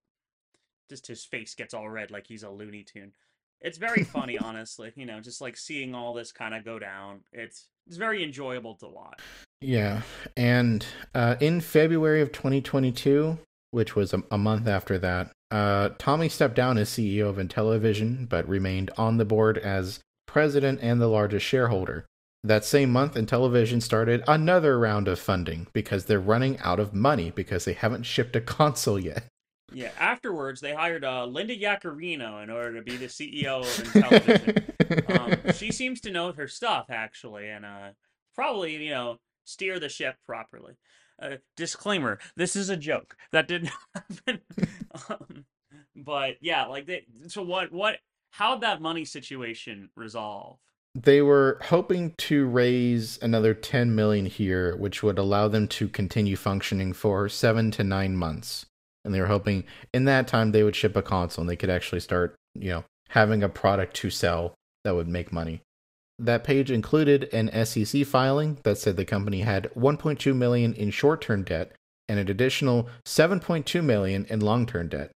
just 0.90 1.08
his 1.08 1.24
face 1.24 1.56
gets 1.56 1.74
all 1.74 1.90
red, 1.90 2.12
like 2.12 2.28
he's 2.28 2.44
a 2.44 2.50
Looney 2.50 2.84
Tune. 2.84 3.14
It's 3.60 3.78
very 3.78 4.04
funny, 4.04 4.38
honestly. 4.44 4.92
You 4.96 5.06
know, 5.06 5.20
just 5.20 5.42
like 5.42 5.58
seeing 5.58 5.94
all 5.94 6.14
this 6.14 6.32
kind 6.32 6.56
of 6.56 6.66
go 6.66 6.80
down. 6.80 7.22
It's 7.32 7.68
it's 7.88 7.98
very 7.98 8.24
enjoyable 8.24 8.76
to 8.76 8.88
watch. 8.88 9.20
Yeah, 9.60 10.02
and 10.36 10.86
uh, 11.14 11.36
in 11.40 11.62
February 11.62 12.22
of 12.22 12.32
2022, 12.32 13.38
which 13.72 13.96
was 13.96 14.14
a, 14.14 14.24
a 14.32 14.38
month 14.38 14.68
after 14.68 14.98
that, 14.98 15.32
uh, 15.52 15.90
Tommy 16.00 16.30
stepped 16.30 16.56
down 16.56 16.78
as 16.78 16.90
CEO 16.90 17.28
of 17.28 17.36
Intellivision, 17.36 18.28
but 18.28 18.48
remained 18.48 18.90
on 18.98 19.18
the 19.18 19.26
board 19.26 19.58
as 19.58 20.00
president 20.26 20.80
and 20.82 21.02
the 21.02 21.08
largest 21.08 21.46
shareholder. 21.46 22.06
That 22.44 22.66
same 22.66 22.92
month, 22.92 23.14
Intellivision 23.14 23.84
started 23.84 24.24
another 24.28 24.80
round 24.80 25.08
of 25.08 25.20
funding 25.20 25.68
because 25.74 26.06
they're 26.06 26.20
running 26.20 26.58
out 26.60 26.80
of 26.80 26.94
money 26.94 27.30
because 27.30 27.66
they 27.66 27.74
haven't 27.74 28.04
shipped 28.04 28.36
a 28.36 28.42
console 28.42 29.00
yet. 29.00 29.26
Yeah, 29.72 29.92
afterwards, 30.00 30.60
they 30.60 30.74
hired 30.74 31.06
uh, 31.06 31.26
Linda 31.26 31.56
Yaccarino 31.56 32.44
in 32.44 32.50
order 32.50 32.76
to 32.76 32.82
be 32.82 32.98
the 32.98 33.06
CEO 33.06 33.62
of 33.62 33.68
Intellivision. 33.94 35.48
um, 35.48 35.54
she 35.54 35.72
seems 35.72 36.02
to 36.02 36.12
know 36.12 36.32
her 36.32 36.48
stuff, 36.48 36.88
actually, 36.90 37.48
and 37.48 37.64
uh, 37.64 37.90
probably, 38.36 38.76
you 38.84 38.90
know, 38.90 39.18
steer 39.46 39.80
the 39.80 39.90
ship 39.90 40.16
properly. 40.26 40.74
Uh, 41.22 41.36
disclaimer 41.56 42.18
this 42.36 42.56
is 42.56 42.70
a 42.70 42.78
joke. 42.78 43.16
That 43.32 43.48
didn't 43.48 43.72
happen. 43.96 44.42
um, 45.08 45.46
but 45.96 46.38
yeah, 46.42 46.66
like, 46.66 46.88
they, 46.88 47.06
so 47.28 47.44
what, 47.44 47.72
what, 47.72 47.98
how'd 48.32 48.62
that 48.62 48.82
money 48.82 49.06
situation 49.06 49.90
resolve? 49.96 50.58
They 50.94 51.22
were 51.22 51.58
hoping 51.64 52.14
to 52.18 52.46
raise 52.48 53.18
another 53.22 53.54
10 53.54 53.96
million 53.96 54.26
here 54.26 54.76
which 54.76 55.02
would 55.02 55.18
allow 55.18 55.48
them 55.48 55.68
to 55.68 55.88
continue 55.88 56.36
functioning 56.36 56.94
for 56.94 57.30
7 57.30 57.72
to 57.72 57.84
9 57.84 58.16
months. 58.16 58.66
And 59.04 59.14
they 59.14 59.20
were 59.20 59.28
hoping 59.28 59.64
in 59.94 60.06
that 60.06 60.28
time 60.28 60.52
they 60.52 60.64
would 60.64 60.76
ship 60.76 60.96
a 60.96 61.02
console 61.02 61.44
and 61.44 61.50
they 61.50 61.56
could 61.56 61.70
actually 61.70 62.02
start 62.02 62.36
you 62.56 62.70
know 62.70 62.84
having 63.10 63.44
a 63.44 63.50
product 63.50 63.96
to 63.98 64.10
sell 64.10 64.54
that 64.84 64.96
would 64.96 65.08
make 65.08 65.32
money. 65.32 65.62
That 66.20 66.44
page 66.44 66.70
included 66.70 67.34
an 67.34 67.66
SEC 67.66 68.06
filing 68.06 68.60
that 68.64 68.78
said 68.78 68.96
the 68.96 69.06
company 69.06 69.42
had 69.42 69.70
1.2 69.76 70.36
million 70.36 70.74
in 70.74 70.92
short-term 70.92 71.44
debt 71.44 71.72
and 72.08 72.20
an 72.20 72.30
additional 72.30 72.90
7.2 73.06 73.84
million 73.84 74.26
in 74.30 74.40
long-term 74.40 74.90
debt. 74.90 75.12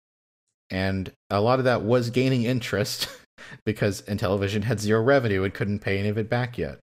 And 0.70 1.12
a 1.30 1.42
lot 1.42 1.60
of 1.60 1.66
that 1.66 1.84
was 1.84 2.10
gaining 2.10 2.44
interest 2.44 3.08
because 3.66 4.02
Intellivision 4.04 4.64
had 4.64 4.80
zero 4.80 5.02
revenue 5.02 5.44
and 5.44 5.54
couldn't 5.54 5.80
pay 5.80 6.00
any 6.00 6.10
of 6.10 6.18
it 6.18 6.30
back 6.30 6.58
yet. 6.58 6.80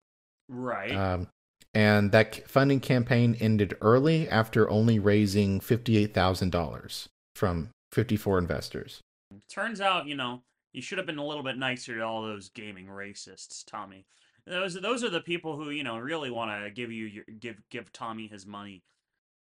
Right. 0.48 0.94
Um, 0.94 1.28
and 1.74 2.12
that 2.12 2.48
funding 2.48 2.80
campaign 2.80 3.36
ended 3.40 3.76
early 3.80 4.28
after 4.28 4.68
only 4.68 4.98
raising 4.98 5.61
$58,000 5.61 7.09
from 7.34 7.70
54 7.92 8.38
investors. 8.38 9.00
Turns 9.48 9.80
out, 9.80 10.07
you 10.07 10.14
know, 10.14 10.42
you 10.72 10.82
should 10.82 10.98
have 10.98 11.07
been 11.07 11.18
a 11.18 11.26
little 11.26 11.42
bit 11.42 11.57
nicer 11.57 11.96
to 11.96 12.03
all 12.03 12.22
those 12.22 12.50
gaming 12.50 12.86
racists, 12.86 13.64
Tommy. 13.66 14.05
Those 14.46 14.74
those 14.74 15.05
are 15.05 15.11
the 15.11 15.20
people 15.20 15.57
who, 15.57 15.70
you 15.70 15.84
know, 15.84 15.98
really 15.98 16.30
want 16.30 16.64
to 16.64 16.70
give 16.70 16.90
you 16.90 17.07
your, 17.07 17.24
give 17.38 17.57
give 17.70 17.92
Tommy 17.92 18.26
his 18.26 18.44
money 18.44 18.82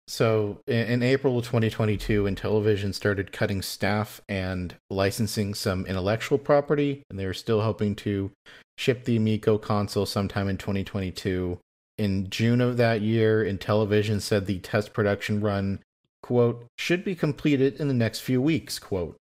so 0.09 0.61
in, 0.66 1.02
April 1.02 1.42
2022, 1.42 2.24
Intellivision 2.24 2.94
started 2.94 3.32
cutting 3.32 3.61
staff 3.61 4.20
and 4.28 4.74
licensing 4.88 5.54
some 5.54 5.84
intellectual 5.86 6.38
property, 6.38 7.02
and 7.11 7.18
they 7.18 7.26
were 7.26 7.34
still 7.34 7.62
hoping 7.62 7.96
to 7.96 8.30
ship 8.78 9.04
the 9.04 9.16
Amico 9.16 9.59
console 9.59 10.07
sometime 10.07 10.48
in 10.48 10.59
2022. 10.59 11.59
In 11.98 12.30
June 12.30 12.61
of 12.61 12.76
that 12.76 13.00
year, 13.00 13.44
Intellivision 13.44 14.20
said 14.20 14.46
the 14.46 14.61
test 14.61 14.92
production 14.92 15.40
run, 15.40 15.80
quote, 16.22 16.66
should 16.78 17.04
be 17.04 17.14
completed 17.14 17.80
in 17.80 17.88
the 17.88 17.94
next 17.94 18.20
few 18.20 18.40
weeks, 18.40 18.78
quote. 18.78 19.16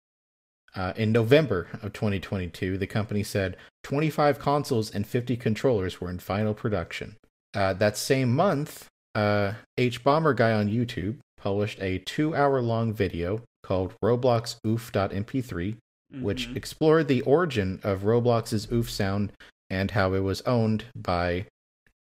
Uh, 0.75 0.91
in 0.95 1.11
November 1.11 1.67
of 1.83 1.93
2022, 1.93 2.77
the 2.77 2.87
company 2.87 3.23
said 3.23 3.55
25 3.83 4.39
consoles 4.39 4.89
and 4.89 5.05
50 5.05 5.37
controllers 5.37 6.01
were 6.01 6.09
in 6.09 6.19
final 6.19 6.53
production. 6.53 7.15
Uh, 7.53 7.73
that 7.73 7.95
same 7.95 8.33
month, 8.35 8.89
uh, 9.15 9.53
Hbomberguy 9.77 10.57
on 10.57 10.69
YouTube 10.69 11.17
published 11.37 11.81
a 11.81 11.99
two-hour 11.99 12.61
long 12.61 12.93
video 12.93 13.41
called 13.63 13.93
Roblox 14.03 14.57
Oof.mp3, 14.65 15.51
mm-hmm. 15.51 16.21
which 16.21 16.49
explored 16.55 17.07
the 17.07 17.21
origin 17.21 17.79
of 17.83 18.01
Roblox's 18.01 18.71
oof 18.71 18.89
sound 18.89 19.31
and 19.69 19.91
how 19.91 20.13
it 20.13 20.19
was 20.19 20.41
owned 20.41 20.85
by 20.95 21.45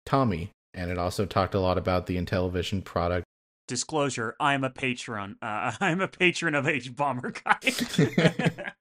Tommy. 0.04 0.50
And 0.74 0.90
it 0.90 0.98
also 0.98 1.26
talked 1.26 1.54
a 1.54 1.60
lot 1.60 1.78
about 1.78 2.06
the 2.06 2.16
Intellivision 2.16 2.84
product. 2.84 3.24
Disclosure: 3.68 4.34
I 4.40 4.54
am 4.54 4.64
a 4.64 4.70
patron. 4.70 5.36
Uh, 5.40 5.72
I 5.80 5.90
am 5.90 6.00
a 6.00 6.08
patron 6.08 6.54
of 6.54 6.64
Hbomber 6.66 7.32
guy. 7.44 8.72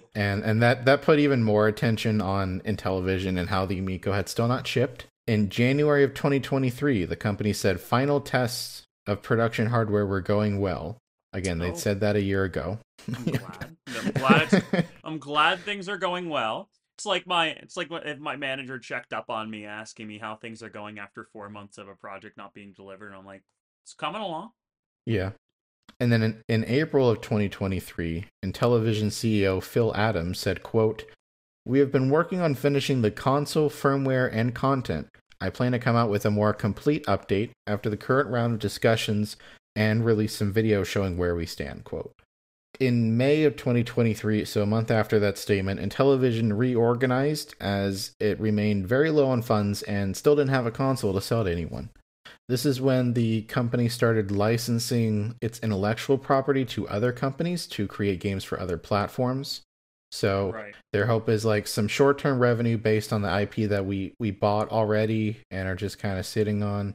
and 0.14 0.42
and 0.42 0.62
that 0.62 0.84
that 0.84 1.02
put 1.02 1.18
even 1.18 1.42
more 1.42 1.66
attention 1.66 2.20
on 2.20 2.60
Intellivision 2.60 3.38
and 3.38 3.48
how 3.48 3.66
the 3.66 3.78
Amico 3.78 4.12
had 4.12 4.28
still 4.28 4.48
not 4.48 4.66
shipped. 4.66 5.06
In 5.28 5.50
January 5.50 6.04
of 6.04 6.14
2023, 6.14 7.04
the 7.04 7.14
company 7.14 7.52
said 7.52 7.80
final 7.80 8.18
tests 8.18 8.84
of 9.06 9.20
production 9.22 9.66
hardware 9.66 10.06
were 10.06 10.22
going 10.22 10.58
well. 10.58 10.96
Again, 11.34 11.58
they'd 11.58 11.72
Oh. 11.72 11.76
said 11.76 12.00
that 12.00 12.16
a 12.16 12.22
year 12.22 12.44
ago. 12.44 12.78
I'm 13.14 13.24
glad. 13.24 13.76
I'm 13.86 14.10
glad, 14.12 14.86
I'm 15.04 15.18
glad 15.18 15.60
things 15.60 15.86
are 15.88 15.98
going 15.98 16.30
well. 16.30 16.70
It's 16.96 17.04
like 17.04 17.26
my 17.26 17.48
it's 17.48 17.76
like 17.76 17.88
if 17.92 18.18
my 18.18 18.36
manager 18.36 18.78
checked 18.78 19.12
up 19.12 19.26
on 19.28 19.50
me 19.50 19.66
asking 19.66 20.08
me 20.08 20.16
how 20.18 20.34
things 20.36 20.62
are 20.62 20.70
going 20.70 20.98
after 20.98 21.24
four 21.24 21.50
months 21.50 21.76
of 21.76 21.88
a 21.88 21.94
project 21.94 22.38
not 22.38 22.54
being 22.54 22.72
delivered. 22.72 23.08
And 23.08 23.16
I'm 23.16 23.26
like, 23.26 23.42
it's 23.84 23.92
coming 23.94 24.22
along. 24.22 24.52
Yeah. 25.04 25.32
And 26.00 26.10
then 26.10 26.22
in, 26.22 26.42
in 26.48 26.64
April 26.64 27.10
of 27.10 27.20
2023, 27.20 28.24
Intellivision 28.44 29.08
CEO 29.08 29.62
Phil 29.62 29.94
Adams 29.94 30.38
said, 30.38 30.62
quote, 30.62 31.04
We 31.68 31.80
have 31.80 31.92
been 31.92 32.08
working 32.08 32.40
on 32.40 32.54
finishing 32.54 33.02
the 33.02 33.10
console 33.10 33.68
firmware 33.68 34.30
and 34.32 34.54
content. 34.54 35.08
I 35.38 35.50
plan 35.50 35.72
to 35.72 35.78
come 35.78 35.96
out 35.96 36.08
with 36.08 36.24
a 36.24 36.30
more 36.30 36.54
complete 36.54 37.04
update 37.04 37.50
after 37.66 37.90
the 37.90 37.96
current 37.98 38.30
round 38.30 38.54
of 38.54 38.58
discussions 38.58 39.36
and 39.76 40.02
release 40.02 40.34
some 40.34 40.50
video 40.50 40.82
showing 40.82 41.18
where 41.18 41.34
we 41.34 41.44
stand, 41.44 41.84
quote. 41.84 42.14
In 42.80 43.18
May 43.18 43.44
of 43.44 43.56
2023, 43.56 44.46
so 44.46 44.62
a 44.62 44.66
month 44.66 44.90
after 44.90 45.18
that 45.18 45.36
statement, 45.36 45.78
Intellivision 45.78 46.56
reorganized 46.56 47.54
as 47.60 48.12
it 48.18 48.40
remained 48.40 48.88
very 48.88 49.10
low 49.10 49.28
on 49.28 49.42
funds 49.42 49.82
and 49.82 50.16
still 50.16 50.36
didn't 50.36 50.48
have 50.48 50.64
a 50.64 50.70
console 50.70 51.12
to 51.12 51.20
sell 51.20 51.44
to 51.44 51.52
anyone. 51.52 51.90
This 52.48 52.64
is 52.64 52.80
when 52.80 53.12
the 53.12 53.42
company 53.42 53.90
started 53.90 54.30
licensing 54.30 55.34
its 55.42 55.58
intellectual 55.58 56.16
property 56.16 56.64
to 56.64 56.88
other 56.88 57.12
companies 57.12 57.66
to 57.66 57.86
create 57.86 58.20
games 58.20 58.42
for 58.42 58.58
other 58.58 58.78
platforms. 58.78 59.60
So 60.10 60.52
Right. 60.52 60.74
their 60.92 61.06
hope 61.06 61.28
is 61.28 61.44
like 61.44 61.66
some 61.66 61.88
short-term 61.88 62.38
revenue 62.38 62.78
based 62.78 63.12
on 63.12 63.22
the 63.22 63.40
IP 63.42 63.68
that 63.68 63.84
we 63.86 64.14
we 64.18 64.30
bought 64.30 64.70
already 64.70 65.38
and 65.50 65.68
are 65.68 65.76
just 65.76 65.98
kind 65.98 66.18
of 66.18 66.26
sitting 66.26 66.62
on. 66.62 66.94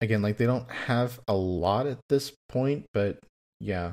Again, 0.00 0.22
like 0.22 0.36
they 0.36 0.46
don't 0.46 0.70
have 0.70 1.20
a 1.26 1.34
lot 1.34 1.86
at 1.86 1.98
this 2.08 2.32
point, 2.48 2.86
but 2.92 3.20
yeah. 3.60 3.92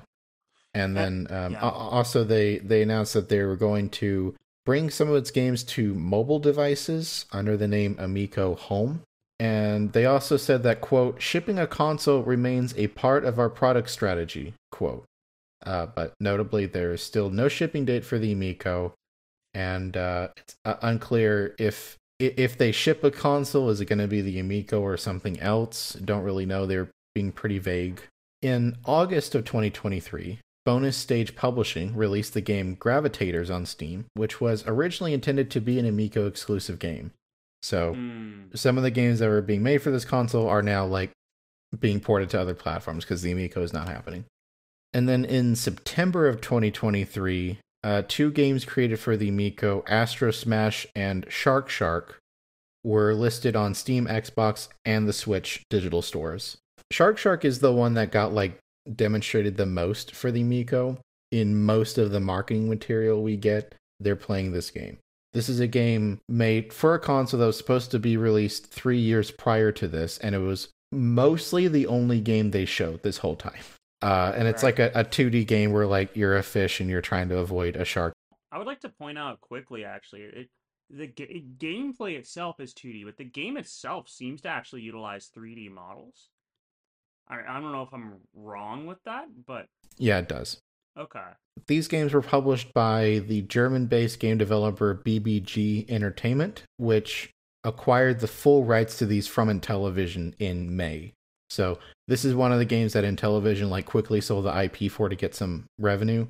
And 0.74 0.96
then 0.96 1.28
um, 1.30 1.54
yeah. 1.54 1.62
also 1.62 2.24
they 2.24 2.58
they 2.60 2.82
announced 2.82 3.14
that 3.14 3.30
they 3.30 3.44
were 3.44 3.56
going 3.56 3.90
to 3.90 4.36
bring 4.66 4.90
some 4.90 5.10
of 5.10 5.16
its 5.16 5.32
games 5.32 5.64
to 5.64 5.94
mobile 5.94 6.40
devices 6.40 7.26
under 7.32 7.56
the 7.56 7.68
name 7.68 7.96
Amico 8.00 8.56
Home. 8.56 9.02
And 9.40 9.94
they 9.94 10.06
also 10.06 10.38
said 10.38 10.64
that 10.64 10.82
quote 10.82 11.22
shipping 11.22 11.60
a 11.60 11.68
console 11.68 12.24
remains 12.24 12.74
a 12.78 12.88
part 12.88 13.26
of 13.26 13.40
our 13.40 13.50
product 13.50 13.90
strategy 13.90 14.54
quote. 14.72 15.06
Uh, 15.66 15.88
but 15.88 16.14
notably, 16.20 16.66
there 16.66 16.94
is 16.94 17.02
still 17.02 17.30
no 17.30 17.48
shipping 17.48 17.86
date 17.86 18.06
for 18.06 18.20
the 18.20 18.32
Amico, 18.32 18.94
and 19.54 19.98
uh, 19.98 20.30
it's 20.38 20.56
uh, 20.66 20.76
unclear 20.82 21.56
if 21.58 21.98
if 22.20 22.58
they 22.58 22.72
ship 22.72 23.04
a 23.04 23.12
console, 23.12 23.70
is 23.70 23.82
it 23.82 23.86
going 23.86 24.00
to 24.00 24.08
be 24.08 24.22
the 24.22 24.40
Amico 24.40 24.80
or 24.80 24.96
something 24.96 25.38
else? 25.42 25.94
Don't 25.94 26.24
really 26.24 26.46
know. 26.46 26.66
They're 26.66 26.90
being 27.14 27.34
pretty 27.34 27.60
vague. 27.60 28.02
In 28.42 28.78
August 28.86 29.36
of 29.36 29.44
2023, 29.44 30.40
Bonus 30.66 30.96
Stage 30.96 31.36
Publishing 31.36 31.94
released 31.96 32.34
the 32.34 32.40
game 32.42 32.78
Gravitators 32.78 33.54
on 33.54 33.66
Steam, 33.66 34.06
which 34.14 34.40
was 34.40 34.64
originally 34.66 35.14
intended 35.14 35.52
to 35.52 35.60
be 35.60 35.78
an 35.78 35.86
Amico 35.86 36.26
exclusive 36.26 36.80
game. 36.80 37.12
So 37.62 37.94
Hmm. 37.96 38.44
some 38.54 38.78
of 38.78 38.84
the 38.84 38.92
games 38.92 39.20
that 39.20 39.28
were 39.28 39.42
being 39.42 39.64
made 39.64 39.80
for 39.82 39.92
this 39.92 40.06
console 40.06 40.48
are 40.48 40.62
now 40.62 40.86
like 40.86 41.12
being 41.78 42.00
ported 42.00 42.30
to 42.30 42.40
other 42.40 42.54
platforms 42.54 43.04
because 43.04 43.24
the 43.24 43.32
Amico 43.32 43.62
is 43.62 43.74
not 43.74 43.90
happening. 43.90 44.24
And 44.96 45.10
then 45.10 45.26
in 45.26 45.58
September 45.58 46.26
of 46.26 46.40
2023, 46.40 47.60
uh, 47.84 48.04
two 48.08 48.32
games 48.32 48.64
created 48.64 48.98
for 48.98 49.18
the 49.18 49.28
Amico, 49.28 49.84
Astro 49.90 50.32
Smash 50.32 50.88
and 50.96 51.26
Shark 51.28 51.68
Shark, 51.68 52.20
were 52.82 53.14
listed 53.14 53.58
on 53.58 53.74
Steam, 53.74 54.08
Xbox, 54.08 54.70
and 54.86 55.06
the 55.06 55.12
Switch 55.12 55.64
digital 55.70 56.02
stores. 56.02 56.56
Shark 56.94 57.18
Shark 57.18 57.44
is 57.44 57.60
the 57.60 57.74
one 57.74 57.96
that 57.96 58.14
got 58.14 58.32
like 58.32 58.58
demonstrated 58.96 59.58
the 59.58 59.66
most 59.66 60.16
for 60.16 60.32
the 60.32 60.40
Amico. 60.40 60.98
In 61.30 61.62
most 61.62 61.98
of 61.98 62.12
the 62.12 62.22
marketing 62.22 62.70
material 62.70 63.22
we 63.22 63.36
get, 63.36 63.76
they're 64.00 64.16
playing 64.16 64.54
this 64.54 64.72
game. 64.72 64.98
This 65.34 65.50
is 65.50 65.60
a 65.60 65.68
game 65.68 66.20
made 66.30 66.72
for 66.72 66.94
a 66.94 67.00
console 67.00 67.42
that 67.42 67.48
was 67.48 67.58
supposed 67.58 67.92
to 67.92 68.00
be 68.00 68.16
released 68.16 68.68
three 68.68 69.00
years 69.00 69.30
prior 69.30 69.74
to 69.74 69.90
this, 69.90 70.18
and 70.20 70.34
it 70.34 70.40
was 70.40 70.70
mostly 70.94 71.68
the 71.68 71.86
only 71.86 72.22
game 72.22 72.52
they 72.52 72.64
showed 72.64 73.04
this 73.04 73.18
whole 73.18 73.36
time. 73.36 73.60
Uh, 74.06 74.34
and 74.38 74.48
it's 74.48 74.62
Right. 74.62 74.78
like 74.78 74.94
a, 74.96 75.00
a 75.00 75.04
2D 75.04 75.48
game 75.48 75.72
where 75.74 75.88
like 75.88 76.16
you're 76.16 76.38
a 76.38 76.44
fish 76.44 76.80
and 76.80 76.90
you're 76.90 77.02
trying 77.02 77.28
to 77.30 77.38
avoid 77.40 77.76
a 77.76 77.84
shark. 77.86 78.14
I 78.52 78.58
would 78.60 78.68
like 78.68 78.82
to 78.82 78.90
point 78.90 79.18
out 79.18 79.42
quickly, 79.42 79.84
actually, 79.84 80.22
it, 80.22 80.50
the 80.92 81.08
ga- 81.08 81.44
gameplay 81.58 82.16
itself 82.18 82.60
is 82.60 82.74
2D, 82.74 83.04
but 83.06 83.18
the 83.18 83.24
game 83.24 83.58
itself 83.58 84.08
seems 84.08 84.42
to 84.42 84.50
actually 84.50 84.82
utilize 84.84 85.32
3D 85.36 85.72
models. 85.72 86.30
I, 87.28 87.40
I 87.48 87.60
don't 87.60 87.72
know 87.72 87.82
if 87.82 87.94
I'm 87.94 88.18
wrong 88.36 88.86
with 88.86 89.04
that, 89.06 89.26
but 89.48 89.66
Yeah, 89.98 90.20
it 90.20 90.28
does. 90.30 90.60
okay. 90.98 91.32
These 91.68 91.88
games 91.88 92.14
were 92.14 92.22
published 92.22 92.74
by 92.74 93.24
the 93.28 93.42
German 93.42 93.88
based 93.88 94.20
game 94.20 94.38
developer 94.38 94.94
BBG 94.94 95.90
Entertainment, 95.90 96.64
which 96.78 97.32
acquired 97.64 98.20
the 98.20 98.28
full 98.28 98.64
rights 98.66 98.98
to 99.00 99.06
these 99.08 99.26
from 99.28 99.50
Intellivision 99.50 100.36
in 100.38 100.76
May. 100.78 101.14
So 101.50 101.80
this 102.08 102.24
is 102.24 102.36
one 102.36 102.52
of 102.52 102.60
the 102.60 102.66
games 102.66 102.94
that 102.94 103.04
Intellivision 103.04 103.70
like 103.70 103.86
quickly 103.86 104.22
sold 104.22 104.46
the 104.46 104.64
IP 104.64 104.92
for 104.92 105.10
to 105.10 105.16
get 105.16 105.36
some 105.36 105.66
revenue. 105.80 106.28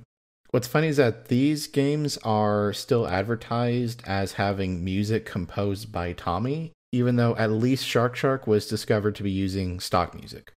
What's 0.51 0.67
funny 0.67 0.87
is 0.87 0.97
that 0.97 1.27
these 1.27 1.67
games 1.67 2.17
are 2.23 2.71
still 2.71 3.07
advertised 3.07 4.01
as 4.05 4.33
having 4.33 4.85
music 4.85 5.25
composed 5.25 5.91
by 5.91 6.13
Tommy, 6.13 6.71
even 6.93 7.17
though 7.17 7.35
at 7.35 7.51
least 7.51 7.85
Shark 7.85 8.15
Shark 8.15 8.47
was 8.47 8.67
discovered 8.67 9.15
to 9.15 9.23
be 9.23 9.31
using 9.31 9.81
stock 9.81 10.15
music. 10.15 10.53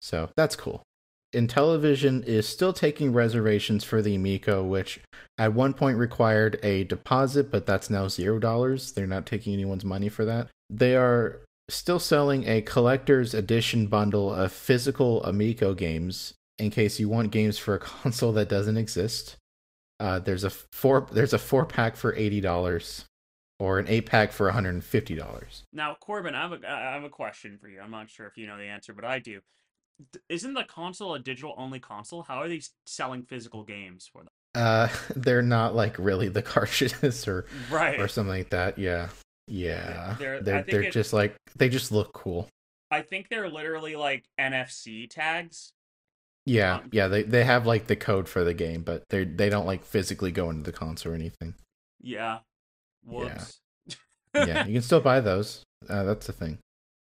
So 0.00 0.30
that's 0.36 0.56
cool. 0.56 0.82
Intellivision 1.34 2.24
is 2.24 2.48
still 2.48 2.72
taking 2.72 3.12
reservations 3.12 3.84
for 3.84 4.00
the 4.00 4.14
Amico, 4.14 4.64
which 4.64 5.00
at 5.36 5.52
one 5.52 5.74
point 5.74 5.98
required 5.98 6.58
a 6.62 6.84
deposit, 6.84 7.50
but 7.50 7.66
that's 7.66 7.90
now 7.90 8.08
zero 8.08 8.38
dollars. 8.38 8.92
They're 8.92 9.06
not 9.06 9.26
taking 9.26 9.52
anyone's 9.52 9.84
money 9.84 10.08
for 10.08 10.24
that. 10.24 10.48
They 10.70 10.96
are 10.96 11.42
still 11.68 11.98
selling 11.98 12.46
a 12.48 12.62
collector's 12.62 13.34
edition 13.34 13.86
bundle 13.86 14.32
of 14.32 14.52
physical 14.52 15.22
Amico 15.24 15.74
games 15.74 16.34
in 16.58 16.70
case 16.70 16.98
you 16.98 17.08
want 17.08 17.30
games 17.30 17.58
for 17.58 17.74
a 17.74 17.78
console 18.02 18.32
that 18.32 18.48
doesn't 18.48 18.76
exist. 18.76 19.36
Uh, 20.00 20.18
there's 20.18 20.44
a 20.44 20.50
four 20.50 21.06
there's 21.12 21.32
a 21.32 21.38
four 21.38 21.66
pack 21.66 21.96
for 21.96 22.14
eighty 22.14 22.40
dollars, 22.40 23.04
or 23.58 23.78
an 23.80 23.86
eight 23.88 24.06
pack 24.06 24.30
for 24.32 24.46
one 24.46 24.54
hundred 24.54 24.70
and 24.74 24.84
fifty 24.84 25.14
dollars. 25.16 25.64
Now, 25.72 25.96
Corbin, 26.00 26.34
I 26.36 26.42
have 26.42 26.52
a 26.52 26.60
I 26.70 26.92
have 26.94 27.04
a 27.04 27.08
question 27.08 27.58
for 27.60 27.68
you. 27.68 27.80
I'm 27.80 27.90
not 27.90 28.08
sure 28.08 28.26
if 28.26 28.36
you 28.36 28.46
know 28.46 28.56
the 28.56 28.64
answer, 28.64 28.92
but 28.92 29.04
I 29.04 29.18
do. 29.18 29.40
Isn't 30.28 30.54
the 30.54 30.62
console 30.62 31.14
a 31.14 31.18
digital 31.18 31.54
only 31.58 31.80
console? 31.80 32.22
How 32.22 32.36
are 32.36 32.48
they 32.48 32.60
selling 32.86 33.24
physical 33.24 33.64
games 33.64 34.08
for 34.12 34.20
them? 34.22 34.28
Uh, 34.54 34.88
they're 35.16 35.42
not 35.42 35.74
like 35.74 35.98
really 35.98 36.28
the 36.28 36.42
cartridges 36.54 37.26
or 37.26 37.46
Right. 37.68 37.98
or 37.98 38.06
something 38.06 38.30
like 38.30 38.50
that. 38.50 38.78
Yeah, 38.78 39.08
yeah. 39.48 40.16
They're- 40.18 40.40
They're 40.42 40.62
they're, 40.62 40.82
it- 40.84 40.92
just 40.92 41.12
like 41.12 41.34
they 41.56 41.68
just 41.68 41.90
look 41.92 42.12
cool. 42.12 42.48
I 42.90 43.02
think 43.02 43.28
they're 43.28 43.50
literally 43.50 43.96
like 43.96 44.24
NFC 44.40 45.08
tags. 45.10 45.72
Yeah, 46.46 46.76
Um, 46.76 46.88
yeah. 46.92 47.08
They 47.08 47.22
they 47.22 47.44
have 47.44 47.66
like 47.66 47.86
the 47.86 47.96
code 47.96 48.28
for 48.28 48.42
the 48.44 48.54
game, 48.54 48.82
but 48.82 49.02
they 49.10 49.24
they 49.24 49.50
don't 49.50 49.66
like 49.66 49.84
physically 49.84 50.30
go 50.32 50.48
into 50.50 50.62
the 50.62 50.72
console 50.72 51.12
or 51.12 51.14
anything. 51.14 51.54
Yeah. 52.00 52.38
Whoops. 53.04 53.58
yeah, 54.34 54.66
you 54.66 54.72
can 54.74 54.82
still 54.82 55.00
buy 55.12 55.20
those. 55.20 55.62
Uh, 55.88 56.04
that's 56.04 56.26
the 56.26 56.32
thing. 56.32 56.58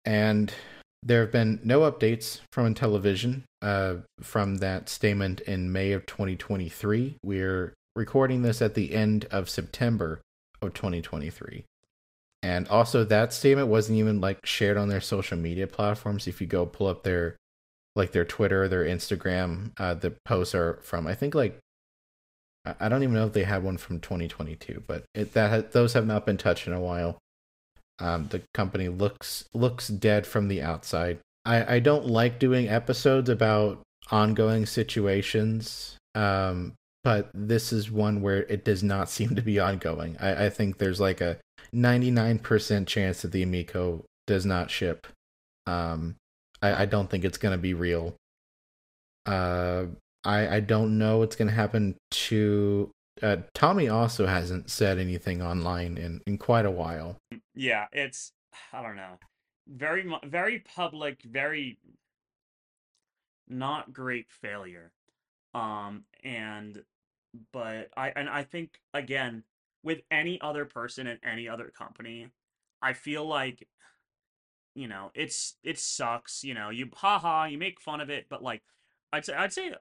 And 0.05 0.51
there 1.03 1.21
have 1.21 1.31
been 1.31 1.59
no 1.63 1.81
updates 1.81 2.39
from 2.51 2.73
Intellivision 2.73 3.43
uh, 3.61 3.95
from 4.21 4.55
that 4.57 4.89
statement 4.89 5.41
in 5.41 5.71
May 5.71 5.91
of 5.91 6.05
2023. 6.07 7.17
We're 7.23 7.73
recording 7.95 8.41
this 8.41 8.61
at 8.61 8.73
the 8.73 8.93
end 8.95 9.25
of 9.31 9.49
September 9.49 10.21
of 10.61 10.73
2023. 10.73 11.63
And 12.45 12.67
also, 12.67 13.03
that 13.05 13.33
statement 13.33 13.69
wasn't 13.69 13.97
even 13.97 14.21
like 14.21 14.45
shared 14.45 14.77
on 14.77 14.87
their 14.87 15.01
social 15.01 15.35
media 15.35 15.65
platforms. 15.65 16.27
If 16.27 16.39
you 16.39 16.45
go 16.45 16.67
pull 16.67 16.85
up 16.85 17.01
their 17.01 17.37
like 17.95 18.11
their 18.11 18.23
Twitter, 18.23 18.67
their 18.67 18.85
Instagram, 18.85 19.71
uh, 19.79 19.95
the 19.95 20.11
posts 20.25 20.53
are 20.53 20.75
from 20.83 21.07
I 21.07 21.15
think 21.15 21.33
like 21.33 21.57
I- 22.79 22.87
don't 22.87 23.01
even 23.01 23.15
know 23.15 23.25
if 23.25 23.33
they 23.33 23.45
had 23.45 23.63
one 23.63 23.77
from 23.77 23.99
2022, 23.99 24.83
but 24.85 25.05
it, 25.15 25.33
that 25.33 25.49
ha- 25.49 25.69
those 25.71 25.93
have 25.93 26.05
not 26.05 26.27
been 26.27 26.37
touched 26.37 26.67
in 26.67 26.73
a 26.73 26.79
while. 26.79 27.17
Um, 27.97 28.27
the 28.27 28.43
company 28.53 28.89
looks 28.89 29.45
looks 29.55 29.87
dead 29.87 30.27
from 30.27 30.47
the 30.47 30.61
outside. 30.61 31.17
I, 31.45 31.75
I 31.77 31.79
don't 31.79 32.05
like 32.05 32.37
doing 32.37 32.69
episodes 32.69 33.27
about 33.27 33.81
ongoing 34.11 34.67
situations, 34.67 35.97
um, 36.13 36.73
but 37.05 37.29
this 37.35 37.71
is 37.71 37.91
one 37.91 38.19
where 38.19 38.41
it 38.43 38.65
does 38.65 38.81
not 38.81 39.09
seem 39.09 39.35
to 39.35 39.41
be 39.41 39.59
ongoing. 39.59 40.17
I, 40.19 40.45
I 40.45 40.49
think 40.49 40.79
there's 40.79 40.99
like 40.99 41.21
a 41.21 41.37
99% 41.73 42.87
chance 42.87 43.21
that 43.21 43.31
the 43.31 43.43
Amico 43.43 44.03
does 44.25 44.43
not 44.45 44.71
ship. 44.71 45.05
Um, 45.67 46.15
I, 46.63 46.81
I 46.83 46.85
don't 46.85 47.07
think 47.09 47.23
it's 47.23 47.37
going 47.37 47.51
to 47.51 47.61
be 47.61 47.75
real. 47.75 48.15
Uh, 49.27 49.85
I 50.23 50.55
I 50.55 50.59
don't 50.59 50.97
know 50.97 51.19
what's 51.19 51.35
going 51.35 51.47
to 51.47 51.53
happen 51.53 51.95
to 52.11 52.91
uh, 53.21 53.37
Tommy 53.53 53.87
also 53.87 54.25
hasn't 54.25 54.69
said 54.69 54.99
anything 54.99 55.41
online 55.41 55.97
in 55.97 56.21
in 56.27 56.37
quite 56.37 56.65
a 56.65 56.71
while. 56.71 57.17
Yeah, 57.55 57.85
it's 57.91 58.31
I 58.73 58.83
don't 58.83 58.95
know. 58.95 59.17
Very 59.67 60.07
very 60.23 60.59
public, 60.59 61.21
very 61.23 61.79
not 63.47 63.93
great 63.93 64.27
failure. 64.29 64.91
Um 65.55 66.03
and 66.23 66.83
but 67.51 67.89
I 67.95 68.11
and 68.15 68.29
I 68.29 68.43
think 68.43 68.79
again 68.93 69.43
with 69.83 70.01
any 70.09 70.39
other 70.41 70.65
person 70.65 71.07
in 71.07 71.19
any 71.23 71.47
other 71.47 71.71
company, 71.77 72.29
I 72.81 72.93
feel 72.93 73.25
like 73.25 73.67
you 74.75 74.87
know, 74.89 75.11
it's 75.15 75.55
it 75.63 75.79
sucks, 75.79 76.43
you 76.43 76.53
know, 76.53 76.69
you 76.69 76.89
haha, 76.93 77.45
you 77.45 77.57
make 77.57 77.79
fun 77.79 78.01
of 78.01 78.09
it, 78.09 78.27
but 78.29 78.43
like 78.43 78.61
I'd 79.13 79.25
say 79.25 79.33
I'd 79.33 79.53
say 79.53 79.73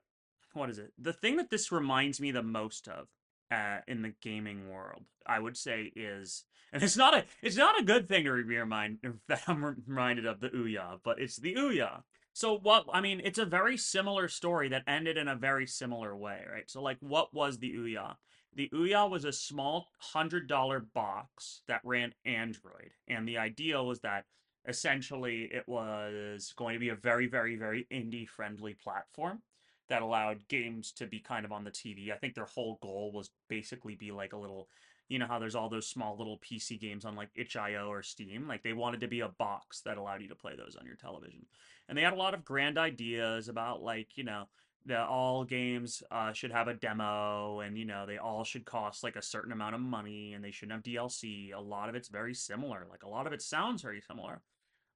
what 0.52 0.70
is 0.70 0.78
it? 0.78 0.92
The 0.98 1.12
thing 1.12 1.36
that 1.36 1.50
this 1.50 1.72
reminds 1.72 2.20
me 2.20 2.30
the 2.30 2.42
most 2.42 2.88
of 2.88 3.08
uh, 3.50 3.78
in 3.86 4.02
the 4.02 4.14
gaming 4.22 4.70
world, 4.70 5.02
I 5.26 5.38
would 5.38 5.56
say 5.56 5.92
is, 5.96 6.44
and 6.72 6.82
it's 6.82 6.96
not 6.96 7.14
a 7.14 7.24
it's 7.42 7.56
not 7.56 7.78
a 7.78 7.84
good 7.84 8.08
thing 8.08 8.24
to 8.24 8.44
be 8.44 8.56
remind 8.56 8.98
that 9.28 9.42
I'm 9.46 9.64
reminded 9.64 10.26
of 10.26 10.40
the 10.40 10.50
Ouya, 10.50 11.00
but 11.02 11.20
it's 11.20 11.36
the 11.36 11.54
Ouya. 11.54 12.02
So 12.34 12.58
what 12.58 12.84
I 12.92 13.00
mean, 13.00 13.20
it's 13.24 13.38
a 13.38 13.46
very 13.46 13.76
similar 13.76 14.26
story 14.26 14.68
that 14.70 14.82
ended 14.88 15.16
in 15.16 15.28
a 15.28 15.36
very 15.36 15.68
similar 15.68 16.16
way, 16.16 16.42
right? 16.50 16.68
So 16.68 16.82
like, 16.82 16.98
what 17.00 17.32
was 17.32 17.58
the 17.58 17.72
Ouya? 17.72 18.16
The 18.56 18.68
Ouya 18.74 19.08
was 19.08 19.24
a 19.24 19.32
small 19.32 19.88
hundred 19.98 20.48
dollar 20.48 20.80
box 20.80 21.62
that 21.68 21.80
ran 21.84 22.12
Android, 22.24 22.90
and 23.06 23.26
the 23.26 23.38
idea 23.38 23.80
was 23.82 24.00
that 24.00 24.24
essentially 24.66 25.44
it 25.52 25.68
was 25.68 26.52
going 26.56 26.74
to 26.74 26.80
be 26.80 26.88
a 26.88 26.96
very, 26.96 27.28
very, 27.28 27.54
very 27.54 27.86
indie 27.92 28.28
friendly 28.28 28.74
platform 28.74 29.42
that 29.88 30.02
allowed 30.02 30.48
games 30.48 30.90
to 30.92 31.06
be 31.06 31.20
kind 31.20 31.44
of 31.44 31.52
on 31.52 31.62
the 31.62 31.70
TV. 31.70 32.10
I 32.10 32.16
think 32.16 32.34
their 32.34 32.46
whole 32.46 32.78
goal 32.82 33.12
was 33.12 33.30
basically 33.48 33.94
be 33.94 34.10
like 34.10 34.32
a 34.32 34.38
little, 34.38 34.68
you 35.08 35.20
know 35.20 35.26
how 35.26 35.38
there's 35.38 35.54
all 35.54 35.68
those 35.68 35.86
small 35.86 36.16
little 36.16 36.38
PC 36.38 36.80
games 36.80 37.04
on 37.04 37.14
like 37.14 37.28
itch.io 37.36 37.86
or 37.86 38.02
Steam. 38.02 38.48
Like 38.48 38.62
they 38.64 38.72
wanted 38.72 39.00
to 39.00 39.08
be 39.08 39.20
a 39.20 39.28
box 39.28 39.82
that 39.82 39.98
allowed 39.98 40.22
you 40.22 40.28
to 40.28 40.34
play 40.34 40.56
those 40.56 40.74
on 40.74 40.86
your 40.86 40.96
television. 40.96 41.46
And 41.88 41.96
they 41.96 42.02
had 42.02 42.12
a 42.12 42.16
lot 42.16 42.34
of 42.34 42.44
grand 42.44 42.78
ideas 42.78 43.48
about 43.48 43.82
like, 43.82 44.16
you 44.16 44.24
know, 44.24 44.48
that 44.86 45.08
all 45.08 45.44
games 45.44 46.02
uh, 46.10 46.32
should 46.32 46.52
have 46.52 46.68
a 46.68 46.74
demo 46.74 47.60
and 47.60 47.78
you 47.78 47.84
know 47.84 48.04
they 48.06 48.18
all 48.18 48.44
should 48.44 48.66
cost 48.66 49.02
like 49.02 49.16
a 49.16 49.22
certain 49.22 49.52
amount 49.52 49.74
of 49.74 49.80
money 49.80 50.34
and 50.34 50.44
they 50.44 50.50
shouldn't 50.50 50.74
have 50.74 50.82
DLC. 50.82 51.54
A 51.54 51.60
lot 51.60 51.88
of 51.88 51.94
it's 51.94 52.08
very 52.08 52.34
similar. 52.34 52.86
Like 52.90 53.02
a 53.02 53.08
lot 53.08 53.26
of 53.26 53.32
it 53.32 53.42
sounds 53.42 53.82
very 53.82 54.02
similar. 54.02 54.42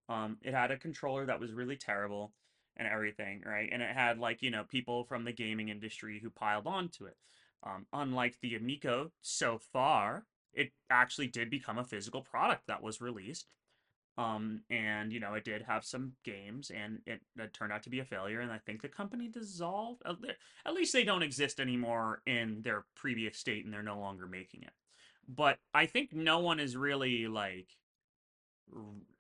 Um, 0.09 0.39
it 0.43 0.55
had 0.55 0.71
a 0.71 0.79
controller 0.79 1.27
that 1.27 1.41
was 1.41 1.53
really 1.53 1.77
terrible 1.77 2.33
and 2.77 2.87
everything, 2.87 3.43
right? 3.45 3.69
And 3.73 3.83
it 3.83 3.95
had 3.95 4.19
like 4.19 4.43
you 4.43 4.51
know 4.51 4.65
people 4.65 5.05
from 5.05 5.25
the 5.25 5.33
gaming 5.33 5.69
industry 5.69 6.21
who 6.23 6.31
piled 6.31 6.67
onto 6.67 7.07
it. 7.07 7.17
Um, 7.65 7.87
unlike 7.93 8.37
the 8.41 8.55
Amico, 8.55 9.11
so 9.21 9.59
far 9.73 10.25
it 10.53 10.73
actually 10.91 11.29
did 11.29 11.51
become 11.51 11.79
a 11.79 11.85
physical 11.85 12.23
product 12.23 12.67
that 12.67 12.83
was 12.83 13.01
released. 13.01 13.47
Um, 14.19 14.63
and 14.69 15.13
you 15.13 15.21
know 15.21 15.35
it 15.35 15.45
did 15.45 15.63
have 15.63 15.85
some 15.85 16.13
games, 16.25 16.73
and 16.75 16.99
it, 17.07 17.21
it 17.39 17.55
turned 17.55 17.73
out 17.73 17.85
to 17.85 17.91
be 17.91 18.01
a 18.01 18.05
failure. 18.05 18.41
And 18.41 18.51
I 18.51 18.59
think 18.59 18.83
the 18.83 18.89
company 18.89 19.29
dissolved. 19.29 20.03
At 20.67 20.75
least 20.75 20.93
they 20.93 21.05
don't 21.05 21.23
exist 21.23 21.61
anymore 21.61 22.21
in 22.27 22.63
their 22.63 22.85
previous 22.97 23.39
state, 23.39 23.65
and 23.65 23.73
they're 23.73 23.83
no 23.83 24.01
longer 24.01 24.27
making 24.27 24.63
it. 24.63 24.73
But 25.29 25.59
I 25.73 25.87
think 25.87 26.13
no 26.13 26.41
one 26.41 26.59
is 26.59 26.77
really 26.77 27.29
like 27.29 27.69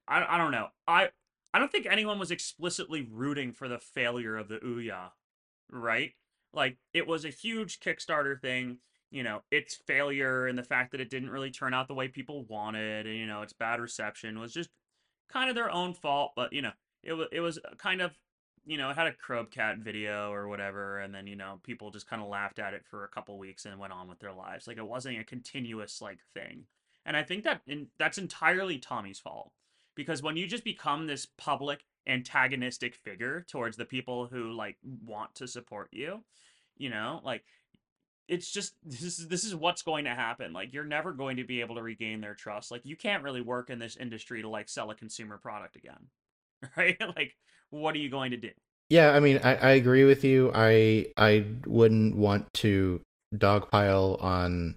I, 0.06 0.34
I 0.34 0.38
don't 0.38 0.50
know. 0.52 0.68
I 0.86 1.10
I 1.54 1.58
don't 1.58 1.70
think 1.70 1.86
anyone 1.86 2.18
was 2.18 2.30
explicitly 2.30 3.06
rooting 3.10 3.52
for 3.52 3.68
the 3.68 3.78
failure 3.78 4.36
of 4.36 4.48
the 4.48 4.58
Ouya, 4.58 5.10
right? 5.70 6.12
Like 6.52 6.78
it 6.92 7.06
was 7.06 7.24
a 7.24 7.30
huge 7.30 7.80
Kickstarter 7.80 8.40
thing, 8.40 8.78
you 9.10 9.22
know, 9.22 9.42
its 9.50 9.76
failure 9.86 10.46
and 10.46 10.58
the 10.58 10.62
fact 10.62 10.92
that 10.92 11.00
it 11.00 11.10
didn't 11.10 11.30
really 11.30 11.50
turn 11.50 11.74
out 11.74 11.88
the 11.88 11.94
way 11.94 12.08
people 12.08 12.44
wanted, 12.48 13.06
and 13.06 13.16
you 13.16 13.26
know, 13.26 13.42
its 13.42 13.52
bad 13.52 13.80
reception 13.80 14.38
was 14.38 14.52
just 14.52 14.70
kind 15.32 15.48
of 15.48 15.54
their 15.54 15.70
own 15.70 15.94
fault, 15.94 16.32
but 16.36 16.52
you 16.52 16.62
know, 16.62 16.72
it 17.02 17.12
was 17.12 17.28
it 17.32 17.40
was 17.40 17.58
uh, 17.58 17.74
kind 17.76 18.00
of 18.00 18.12
you 18.66 18.76
know, 18.76 18.90
it 18.90 18.96
had 18.96 19.06
a 19.06 19.12
Krobcat 19.12 19.78
video 19.78 20.30
or 20.30 20.46
whatever, 20.46 20.98
and 20.98 21.14
then 21.14 21.26
you 21.26 21.36
know, 21.36 21.58
people 21.62 21.90
just 21.90 22.08
kind 22.08 22.20
of 22.20 22.28
laughed 22.28 22.58
at 22.58 22.74
it 22.74 22.84
for 22.84 23.04
a 23.04 23.08
couple 23.08 23.38
weeks 23.38 23.64
and 23.64 23.78
went 23.78 23.94
on 23.94 24.08
with 24.08 24.18
their 24.18 24.32
lives. 24.32 24.66
Like 24.66 24.76
it 24.76 24.86
wasn't 24.86 25.18
a 25.18 25.24
continuous 25.24 26.02
like 26.02 26.18
thing. 26.34 26.64
And 27.06 27.16
I 27.16 27.22
think 27.22 27.44
that 27.44 27.62
in, 27.66 27.86
that's 27.98 28.18
entirely 28.18 28.78
Tommy's 28.78 29.18
fault 29.18 29.52
because 29.94 30.22
when 30.22 30.36
you 30.36 30.46
just 30.46 30.64
become 30.64 31.06
this 31.06 31.26
public 31.38 31.80
antagonistic 32.06 32.94
figure 32.94 33.44
towards 33.48 33.76
the 33.76 33.84
people 33.86 34.26
who 34.26 34.52
like 34.52 34.76
want 35.04 35.34
to 35.36 35.48
support 35.48 35.88
you, 35.92 36.22
you 36.76 36.90
know, 36.90 37.20
like 37.24 37.44
it's 38.28 38.50
just 38.50 38.74
this 38.84 39.18
is 39.18 39.28
this 39.28 39.44
is 39.44 39.54
what's 39.54 39.82
going 39.82 40.04
to 40.04 40.14
happen. 40.14 40.52
Like 40.52 40.72
you're 40.72 40.84
never 40.84 41.12
going 41.12 41.38
to 41.38 41.44
be 41.44 41.60
able 41.60 41.74
to 41.76 41.82
regain 41.82 42.20
their 42.20 42.34
trust. 42.34 42.70
Like 42.70 42.82
you 42.84 42.96
can't 42.96 43.22
really 43.22 43.40
work 43.40 43.70
in 43.70 43.78
this 43.78 43.96
industry 43.96 44.42
to 44.42 44.48
like 44.48 44.68
sell 44.68 44.90
a 44.90 44.94
consumer 44.94 45.38
product 45.38 45.76
again. 45.76 46.08
Right? 46.76 47.00
like 47.16 47.36
what 47.70 47.94
are 47.94 47.98
you 47.98 48.10
going 48.10 48.32
to 48.32 48.36
do? 48.36 48.50
Yeah, 48.90 49.10
I 49.12 49.20
mean, 49.20 49.38
I, 49.44 49.54
I 49.54 49.70
agree 49.72 50.04
with 50.04 50.24
you. 50.24 50.50
I 50.52 51.06
I 51.16 51.46
wouldn't 51.66 52.16
want 52.16 52.52
to 52.54 53.00
dogpile 53.32 54.20
on 54.20 54.74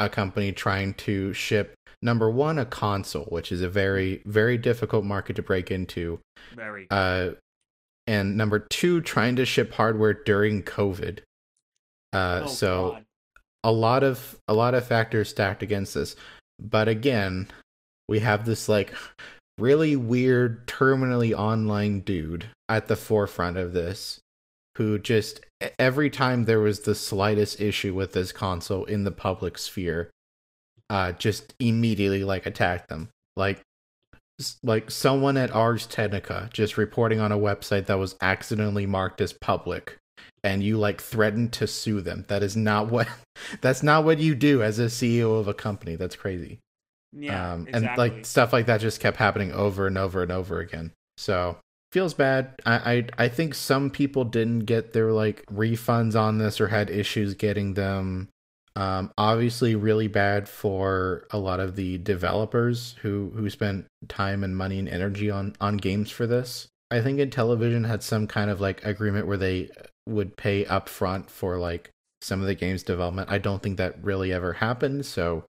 a 0.00 0.08
company 0.08 0.50
trying 0.50 0.94
to 0.94 1.32
ship 1.32 1.74
number 2.02 2.28
one 2.28 2.58
a 2.58 2.64
console, 2.64 3.26
which 3.26 3.52
is 3.52 3.62
a 3.62 3.68
very 3.68 4.22
very 4.24 4.58
difficult 4.58 5.04
market 5.04 5.36
to 5.36 5.42
break 5.42 5.70
into. 5.70 6.18
Very. 6.56 6.88
Uh, 6.90 7.30
and 8.08 8.36
number 8.36 8.58
two, 8.58 9.00
trying 9.00 9.36
to 9.36 9.44
ship 9.44 9.74
hardware 9.74 10.14
during 10.14 10.64
COVID. 10.64 11.20
Uh, 12.12 12.42
oh, 12.44 12.46
so 12.46 12.90
God. 12.92 13.04
a 13.64 13.72
lot 13.72 14.02
of 14.02 14.38
a 14.48 14.54
lot 14.54 14.74
of 14.74 14.86
factors 14.86 15.28
stacked 15.28 15.62
against 15.62 15.94
this. 15.94 16.16
But 16.58 16.88
again, 16.88 17.48
we 18.08 18.20
have 18.20 18.44
this 18.44 18.68
like 18.68 18.92
really 19.58 19.94
weird 19.96 20.66
terminally 20.66 21.32
online 21.32 22.00
dude 22.00 22.46
at 22.68 22.88
the 22.88 22.96
forefront 22.96 23.56
of 23.56 23.72
this 23.72 24.20
who 24.76 24.98
just 24.98 25.40
every 25.78 26.08
time 26.08 26.44
there 26.44 26.60
was 26.60 26.80
the 26.80 26.94
slightest 26.94 27.60
issue 27.60 27.92
with 27.92 28.12
this 28.12 28.32
console 28.32 28.84
in 28.86 29.04
the 29.04 29.10
public 29.10 29.58
sphere 29.58 30.10
uh 30.88 31.12
just 31.12 31.54
immediately 31.60 32.24
like 32.24 32.46
attacked 32.46 32.88
them 32.88 33.10
like 33.36 33.60
like 34.62 34.90
someone 34.90 35.36
at 35.36 35.54
Ars 35.54 35.86
Technica 35.86 36.48
just 36.52 36.78
reporting 36.78 37.20
on 37.20 37.30
a 37.30 37.38
website 37.38 37.86
that 37.86 37.98
was 37.98 38.16
accidentally 38.22 38.86
marked 38.86 39.20
as 39.20 39.34
public 39.34 39.98
and 40.42 40.62
you 40.62 40.78
like 40.78 41.00
threatened 41.00 41.52
to 41.54 41.66
sue 41.66 42.00
them. 42.00 42.24
That 42.28 42.42
is 42.42 42.56
not 42.56 42.90
what 42.90 43.08
that's 43.60 43.82
not 43.82 44.04
what 44.04 44.18
you 44.18 44.34
do 44.34 44.62
as 44.62 44.78
a 44.78 44.86
CEO 44.86 45.38
of 45.38 45.48
a 45.48 45.54
company. 45.54 45.96
That's 45.96 46.16
crazy. 46.16 46.58
Yeah, 47.12 47.52
um, 47.52 47.66
exactly. 47.66 47.88
and 47.88 47.98
like 47.98 48.26
stuff 48.26 48.52
like 48.52 48.66
that 48.66 48.80
just 48.80 49.00
kept 49.00 49.16
happening 49.16 49.52
over 49.52 49.86
and 49.86 49.98
over 49.98 50.22
and 50.22 50.30
over 50.30 50.60
again. 50.60 50.92
So 51.16 51.56
feels 51.92 52.14
bad. 52.14 52.54
I, 52.64 52.92
I 53.18 53.24
i 53.24 53.28
think 53.28 53.54
some 53.54 53.90
people 53.90 54.24
didn't 54.24 54.60
get 54.60 54.92
their 54.92 55.12
like 55.12 55.44
refunds 55.46 56.18
on 56.18 56.38
this 56.38 56.60
or 56.60 56.68
had 56.68 56.90
issues 56.90 57.34
getting 57.34 57.74
them. 57.74 58.28
Um 58.76 59.12
obviously 59.18 59.74
really 59.74 60.06
bad 60.06 60.48
for 60.48 61.26
a 61.32 61.38
lot 61.38 61.58
of 61.58 61.74
the 61.74 61.98
developers 61.98 62.94
who 63.02 63.32
who 63.34 63.50
spent 63.50 63.86
time 64.08 64.44
and 64.44 64.56
money 64.56 64.78
and 64.78 64.88
energy 64.88 65.30
on 65.30 65.56
on 65.60 65.76
games 65.78 66.10
for 66.10 66.26
this. 66.26 66.68
I 66.92 67.00
think 67.00 67.18
Intellivision 67.18 67.86
had 67.86 68.02
some 68.02 68.26
kind 68.26 68.50
of 68.50 68.60
like 68.60 68.84
agreement 68.84 69.26
where 69.26 69.36
they 69.36 69.70
would 70.10 70.36
pay 70.36 70.64
upfront 70.66 71.30
for 71.30 71.56
like 71.58 71.90
some 72.20 72.40
of 72.40 72.46
the 72.46 72.54
game's 72.54 72.82
development 72.82 73.30
i 73.30 73.38
don't 73.38 73.62
think 73.62 73.78
that 73.78 74.02
really 74.04 74.32
ever 74.32 74.52
happened 74.54 75.06
so 75.06 75.44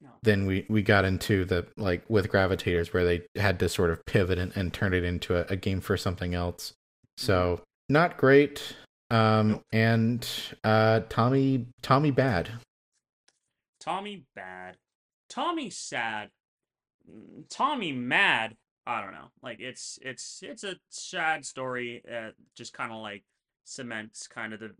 No. 0.00 0.10
then 0.22 0.46
we 0.46 0.66
we 0.68 0.82
got 0.82 1.04
into 1.04 1.44
the 1.44 1.66
like 1.76 2.02
with 2.08 2.28
gravitators 2.28 2.92
where 2.92 3.04
they 3.04 3.22
had 3.36 3.58
to 3.60 3.68
sort 3.68 3.90
of 3.90 4.04
pivot 4.06 4.38
and, 4.38 4.52
and 4.56 4.72
turn 4.72 4.92
it 4.94 5.04
into 5.04 5.36
a, 5.36 5.44
a 5.50 5.56
game 5.56 5.80
for 5.80 5.96
something 5.96 6.34
else 6.34 6.72
so 7.16 7.60
not 7.88 8.16
great 8.16 8.74
um 9.10 9.48
Nope. 9.50 9.62
and 9.72 10.28
uh 10.64 11.00
tommy 11.08 11.66
tommy 11.82 12.10
bad 12.10 12.50
Tommy 13.80 14.24
bad. 14.34 14.76
Tommy 15.30 15.70
sad. 15.70 16.30
Mm, 17.08 17.44
Tommy 17.48 17.92
mad. 17.92 18.56
I 18.84 19.00
don't 19.00 19.12
know. 19.12 19.28
Like 19.42 19.60
it's 19.60 19.96
it's 20.02 20.40
it's 20.42 20.64
a 20.64 20.74
sad 20.90 21.44
story. 21.44 22.02
Uh, 22.12 22.30
just 22.56 22.72
kind 22.72 22.90
of 22.90 22.98
like 23.00 23.22
cements 23.66 24.28
kind 24.28 24.52
of 24.52 24.60
the 24.60 24.70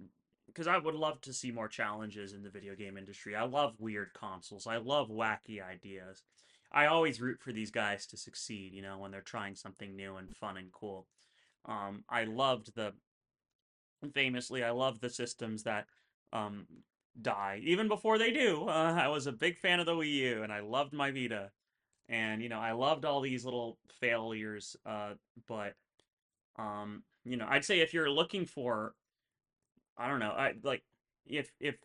because 0.46 0.68
I 0.68 0.78
would 0.78 0.94
love 0.94 1.20
to 1.22 1.32
see 1.32 1.50
more 1.50 1.68
challenges 1.68 2.32
in 2.32 2.42
the 2.42 2.48
video 2.48 2.74
game 2.74 2.96
industry. 2.96 3.34
I 3.34 3.44
love 3.44 3.74
weird 3.78 4.14
consoles. 4.14 4.66
I 4.66 4.76
love 4.76 5.08
wacky 5.08 5.60
ideas. 5.62 6.22
I 6.72 6.86
always 6.86 7.20
root 7.20 7.40
for 7.40 7.52
these 7.52 7.70
guys 7.70 8.06
to 8.06 8.16
succeed. 8.16 8.72
You 8.72 8.82
know 8.82 8.98
when 8.98 9.10
they're 9.10 9.20
trying 9.20 9.56
something 9.56 9.94
new 9.94 10.16
and 10.16 10.34
fun 10.34 10.56
and 10.56 10.72
cool. 10.72 11.06
Um, 11.66 12.04
I 12.08 12.24
loved 12.24 12.74
the 12.74 12.94
famously. 14.14 14.62
I 14.62 14.70
love 14.70 15.00
the 15.00 15.10
systems 15.10 15.64
that 15.64 15.86
um 16.32 16.66
die 17.20 17.60
even 17.64 17.88
before 17.88 18.18
they 18.18 18.30
do. 18.30 18.68
Uh, 18.68 18.94
I 18.98 19.08
was 19.08 19.26
a 19.26 19.32
big 19.32 19.58
fan 19.58 19.80
of 19.80 19.86
the 19.86 19.94
Wii 19.94 20.12
U, 20.12 20.42
and 20.42 20.52
I 20.52 20.60
loved 20.60 20.92
my 20.92 21.10
Vita, 21.10 21.50
and 22.08 22.40
you 22.40 22.48
know 22.48 22.60
I 22.60 22.72
loved 22.72 23.04
all 23.04 23.20
these 23.20 23.44
little 23.44 23.78
failures. 24.00 24.76
Uh, 24.86 25.14
but 25.48 25.74
um, 26.56 27.02
you 27.26 27.36
know, 27.38 27.46
I'd 27.48 27.64
say 27.66 27.80
if 27.80 27.94
you're 27.94 28.10
looking 28.10 28.46
for, 28.46 28.96
I 29.96 30.08
don't 30.08 30.20
know, 30.20 30.30
I 30.30 30.54
like 30.62 30.84
if 31.24 31.52
if 31.60 31.76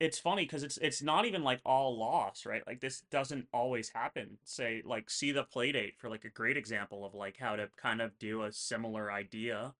it's 0.00 0.18
funny 0.18 0.44
because 0.44 0.62
it's 0.64 0.78
it's 0.78 1.02
not 1.02 1.26
even 1.26 1.44
like 1.44 1.60
all 1.64 1.98
loss, 1.98 2.46
right? 2.46 2.66
Like 2.66 2.80
this 2.80 3.02
doesn't 3.02 3.48
always 3.52 3.90
happen. 3.90 4.38
Say 4.44 4.82
like 4.84 5.10
see 5.10 5.32
the 5.32 5.44
playdate 5.44 5.96
for 5.98 6.10
like 6.10 6.24
a 6.24 6.30
great 6.30 6.56
example 6.58 7.04
of 7.04 7.14
like 7.14 7.38
how 7.38 7.56
to 7.56 7.70
kind 7.76 8.02
of 8.02 8.18
do 8.18 8.42
a 8.44 8.52
similar 8.52 9.12
idea, 9.12 9.74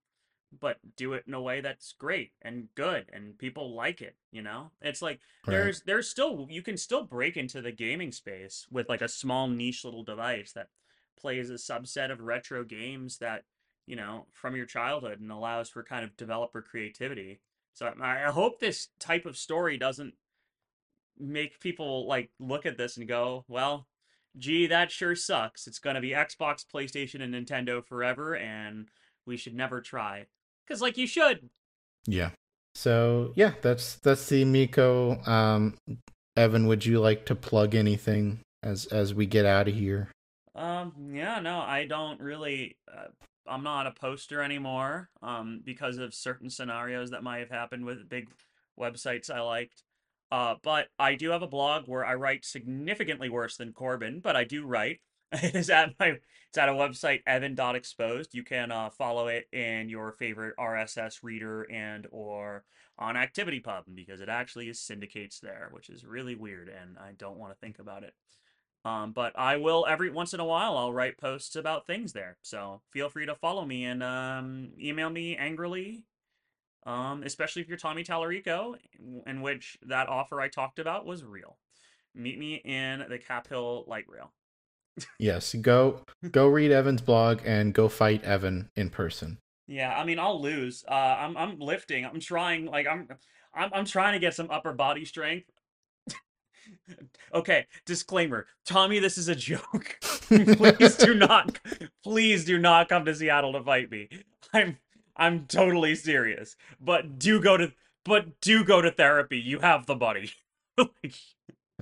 but 0.60 0.78
do 0.96 1.14
it 1.14 1.24
in 1.26 1.34
a 1.34 1.42
way 1.42 1.60
that's 1.62 1.92
great 1.94 2.32
and 2.42 2.68
good 2.76 3.10
and 3.12 3.38
people 3.38 3.74
like 3.74 4.02
it, 4.02 4.16
you 4.32 4.42
know? 4.42 4.72
It's 4.82 5.02
like 5.02 5.20
Right. 5.46 5.72
there's 5.72 5.82
there's 5.84 6.08
still 6.10 6.46
you 6.50 6.62
can 6.62 6.76
still 6.78 7.04
break 7.04 7.36
into 7.36 7.62
the 7.62 7.72
gaming 7.72 8.12
space 8.12 8.66
with 8.70 8.88
like 8.88 9.02
a 9.02 9.08
small 9.08 9.48
niche 9.48 9.84
little 9.84 10.04
device 10.04 10.52
that 10.54 10.68
plays 11.18 11.50
a 11.50 11.54
subset 11.54 12.10
of 12.12 12.20
retro 12.20 12.64
games 12.64 13.18
that, 13.18 13.44
you 13.86 13.96
know, 13.96 14.26
from 14.32 14.56
your 14.56 14.66
childhood 14.66 15.20
and 15.20 15.30
allows 15.30 15.68
for 15.68 15.82
kind 15.82 16.04
of 16.04 16.16
developer 16.16 16.62
creativity. 16.62 17.40
So 17.74 17.92
I 18.00 18.26
I 18.26 18.30
hope 18.30 18.58
this 18.58 18.88
type 18.98 19.26
of 19.26 19.36
story 19.36 19.76
doesn't 19.78 20.14
make 21.18 21.60
people 21.60 22.06
like 22.06 22.30
look 22.38 22.66
at 22.66 22.76
this 22.76 22.96
and 22.96 23.08
go, 23.08 23.44
well, 23.48 23.86
gee, 24.36 24.66
that 24.66 24.90
sure 24.90 25.14
sucks. 25.14 25.66
It's 25.66 25.78
going 25.78 25.94
to 25.94 26.00
be 26.00 26.10
Xbox, 26.10 26.64
PlayStation, 26.66 27.22
and 27.22 27.34
Nintendo 27.34 27.84
forever, 27.84 28.36
and 28.36 28.88
we 29.26 29.36
should 29.36 29.54
never 29.54 29.80
try. 29.80 30.26
Because, 30.66 30.82
like, 30.82 30.96
you 30.96 31.06
should. 31.06 31.48
Yeah. 32.06 32.30
So 32.74 33.32
yeah, 33.36 33.52
that's 33.62 33.96
that's 33.96 34.28
the 34.28 34.42
Amico. 34.42 35.18
Um, 35.24 35.78
Evan, 36.36 36.66
would 36.66 36.84
you 36.84 37.00
like 37.00 37.24
to 37.26 37.34
plug 37.34 37.74
anything 37.74 38.40
as 38.62 38.84
as 38.86 39.14
we 39.14 39.24
get 39.24 39.46
out 39.46 39.68
of 39.68 39.74
here? 39.74 40.10
Um, 40.54 40.92
yeah, 41.12 41.40
no, 41.40 41.60
I 41.60 41.86
don't 41.86 42.20
really. 42.20 42.76
Uh, 42.90 43.06
I'm 43.48 43.62
not 43.62 43.86
a 43.86 43.92
poster 43.92 44.42
anymore. 44.42 45.10
Um, 45.22 45.60
because 45.64 45.98
of 45.98 46.14
certain 46.14 46.50
scenarios 46.50 47.10
that 47.10 47.22
might 47.22 47.38
have 47.38 47.50
happened 47.50 47.84
with 47.84 48.08
big 48.08 48.28
websites 48.78 49.30
I 49.30 49.40
liked. 49.40 49.82
Uh, 50.30 50.56
but 50.62 50.88
I 50.98 51.14
do 51.14 51.30
have 51.30 51.42
a 51.42 51.48
blog 51.48 51.84
where 51.86 52.04
I 52.04 52.14
write 52.14 52.44
significantly 52.44 53.28
worse 53.28 53.56
than 53.56 53.72
Corbin, 53.72 54.20
but 54.20 54.36
I 54.36 54.44
do 54.44 54.64
write. 54.64 55.00
It 55.42 55.56
is 55.56 55.70
at 55.70 55.92
my 55.98 56.18
it's 56.48 56.56
at 56.56 56.68
a 56.68 56.72
website 56.72 57.22
evan.exposed. 57.26 58.32
You 58.32 58.44
can 58.44 58.70
uh, 58.70 58.90
follow 58.90 59.26
it 59.26 59.48
in 59.52 59.88
your 59.88 60.12
favorite 60.12 60.54
RSS 60.56 61.18
reader 61.22 61.62
and 61.64 62.06
or 62.12 62.64
on 62.96 63.16
ActivityPub 63.16 63.82
because 63.94 64.20
it 64.20 64.28
actually 64.28 64.72
syndicates 64.72 65.40
there, 65.40 65.68
which 65.72 65.90
is 65.90 66.04
really 66.04 66.36
weird 66.36 66.68
and 66.68 66.96
I 66.96 67.12
don't 67.18 67.38
want 67.38 67.52
to 67.52 67.58
think 67.58 67.80
about 67.80 68.04
it. 68.04 68.14
Um, 68.86 69.10
but 69.10 69.36
I 69.36 69.56
will 69.56 69.84
every 69.88 70.10
once 70.10 70.32
in 70.32 70.38
a 70.38 70.44
while 70.44 70.76
I'll 70.76 70.92
write 70.92 71.18
posts 71.18 71.56
about 71.56 71.88
things 71.88 72.12
there. 72.12 72.36
So 72.42 72.82
feel 72.92 73.08
free 73.08 73.26
to 73.26 73.34
follow 73.34 73.64
me 73.64 73.84
and 73.84 74.00
um, 74.00 74.68
email 74.80 75.10
me 75.10 75.36
angrily. 75.36 76.04
Um, 76.84 77.24
especially 77.24 77.62
if 77.62 77.68
you're 77.68 77.78
Tommy 77.78 78.04
Tallarico, 78.04 78.76
in 79.26 79.42
which 79.42 79.76
that 79.88 80.08
offer 80.08 80.40
I 80.40 80.46
talked 80.46 80.78
about 80.78 81.04
was 81.04 81.24
real. 81.24 81.58
Meet 82.14 82.38
me 82.38 82.54
in 82.64 83.04
the 83.08 83.18
Cap 83.18 83.48
Hill 83.48 83.82
Light 83.88 84.04
Rail. 84.06 84.32
Yes, 85.18 85.52
go 85.54 86.02
go 86.30 86.46
read 86.46 86.70
Evan's 86.70 87.02
blog 87.02 87.40
and 87.44 87.74
go 87.74 87.88
fight 87.88 88.22
Evan 88.22 88.70
in 88.76 88.90
person. 88.90 89.38
Yeah, 89.66 89.98
I 89.98 90.04
mean 90.04 90.20
I'll 90.20 90.40
lose. 90.40 90.84
Uh, 90.88 90.94
I'm 90.94 91.36
I'm 91.36 91.58
lifting. 91.58 92.06
I'm 92.06 92.20
trying. 92.20 92.66
Like 92.66 92.86
I'm 92.86 93.08
I'm 93.52 93.70
I'm 93.74 93.84
trying 93.84 94.12
to 94.12 94.20
get 94.20 94.34
some 94.34 94.48
upper 94.48 94.72
body 94.72 95.04
strength. 95.04 95.50
Okay, 97.34 97.66
disclaimer. 97.84 98.46
Tommy, 98.64 98.98
this 98.98 99.18
is 99.18 99.28
a 99.28 99.34
joke. 99.34 99.98
please 100.02 100.96
do 100.96 101.14
not 101.14 101.58
please 102.02 102.44
do 102.44 102.58
not 102.58 102.88
come 102.88 103.04
to 103.04 103.14
Seattle 103.14 103.52
to 103.52 103.62
fight 103.62 103.90
me. 103.90 104.08
I'm 104.52 104.78
I'm 105.16 105.46
totally 105.46 105.94
serious. 105.94 106.56
But 106.80 107.18
do 107.18 107.40
go 107.40 107.56
to 107.56 107.72
but 108.04 108.40
do 108.40 108.64
go 108.64 108.80
to 108.80 108.90
therapy. 108.90 109.38
You 109.38 109.60
have 109.60 109.86
the 109.86 109.96
money. 109.96 110.30
Like, 110.78 111.14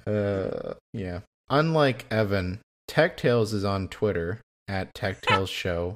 Uh, 0.06 0.74
yeah. 0.92 1.20
Unlike 1.50 2.06
Evan, 2.12 2.60
Tech 2.86 3.16
Tales 3.16 3.52
is 3.52 3.64
on 3.64 3.88
Twitter 3.88 4.40
at 4.68 4.94
Tech 4.94 5.20
Tales 5.20 5.50
Show. 5.62 5.94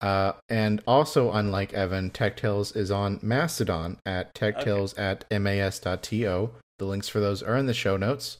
Uh, 0.00 0.32
and 0.48 0.82
also 0.86 1.30
unlike 1.30 1.72
Evan, 1.74 2.10
Tech 2.10 2.36
Tales 2.36 2.74
is 2.74 2.90
on 2.90 3.20
Mastodon 3.22 3.98
at 4.06 4.34
Tech 4.34 4.56
TechTales 4.56 4.98
at 4.98 5.24
mas.to. 5.30 6.50
The 6.80 6.86
links 6.86 7.08
for 7.08 7.20
those 7.20 7.42
are 7.42 7.56
in 7.56 7.66
the 7.66 7.74
show 7.74 7.96
notes. 7.96 8.38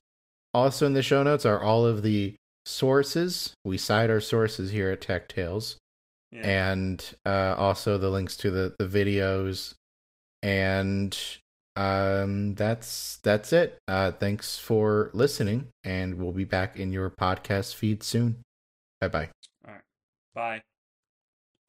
Also 0.54 0.86
in 0.86 0.94
the 0.94 1.02
show 1.02 1.22
notes 1.22 1.44
are 1.46 1.60
all 1.62 1.84
of 1.86 2.02
the 2.02 2.34
sources. 2.64 3.52
We 3.64 3.76
cite 3.78 4.08
our 4.10 4.20
sources 4.20 4.70
here 4.72 4.90
at 4.90 5.02
Tech 5.02 5.28
Tales. 5.28 5.76
yeah. 6.32 6.40
and 6.72 7.14
uh, 7.26 7.54
also 7.58 7.98
the 7.98 8.08
links 8.10 8.36
to 8.38 8.50
the, 8.50 8.74
the 8.78 8.86
videos 8.86 9.74
and 10.42 11.16
um 11.76 12.54
that's 12.54 13.18
that's 13.22 13.52
it 13.52 13.78
uh 13.88 14.10
thanks 14.10 14.58
for 14.58 15.10
listening 15.12 15.68
and 15.84 16.14
we'll 16.14 16.32
be 16.32 16.44
back 16.44 16.76
in 16.78 16.92
your 16.92 17.10
podcast 17.10 17.74
feed 17.74 18.02
soon 18.02 18.36
bye 19.00 19.06
bye 19.08 19.28
All 19.66 19.74
right. 19.74 19.82
Bye. 20.34 20.62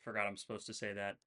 Forgot 0.02 0.26
I'm 0.26 0.38
supposed 0.38 0.66
to 0.68 0.74
say 0.74 0.94
that. 0.94 1.18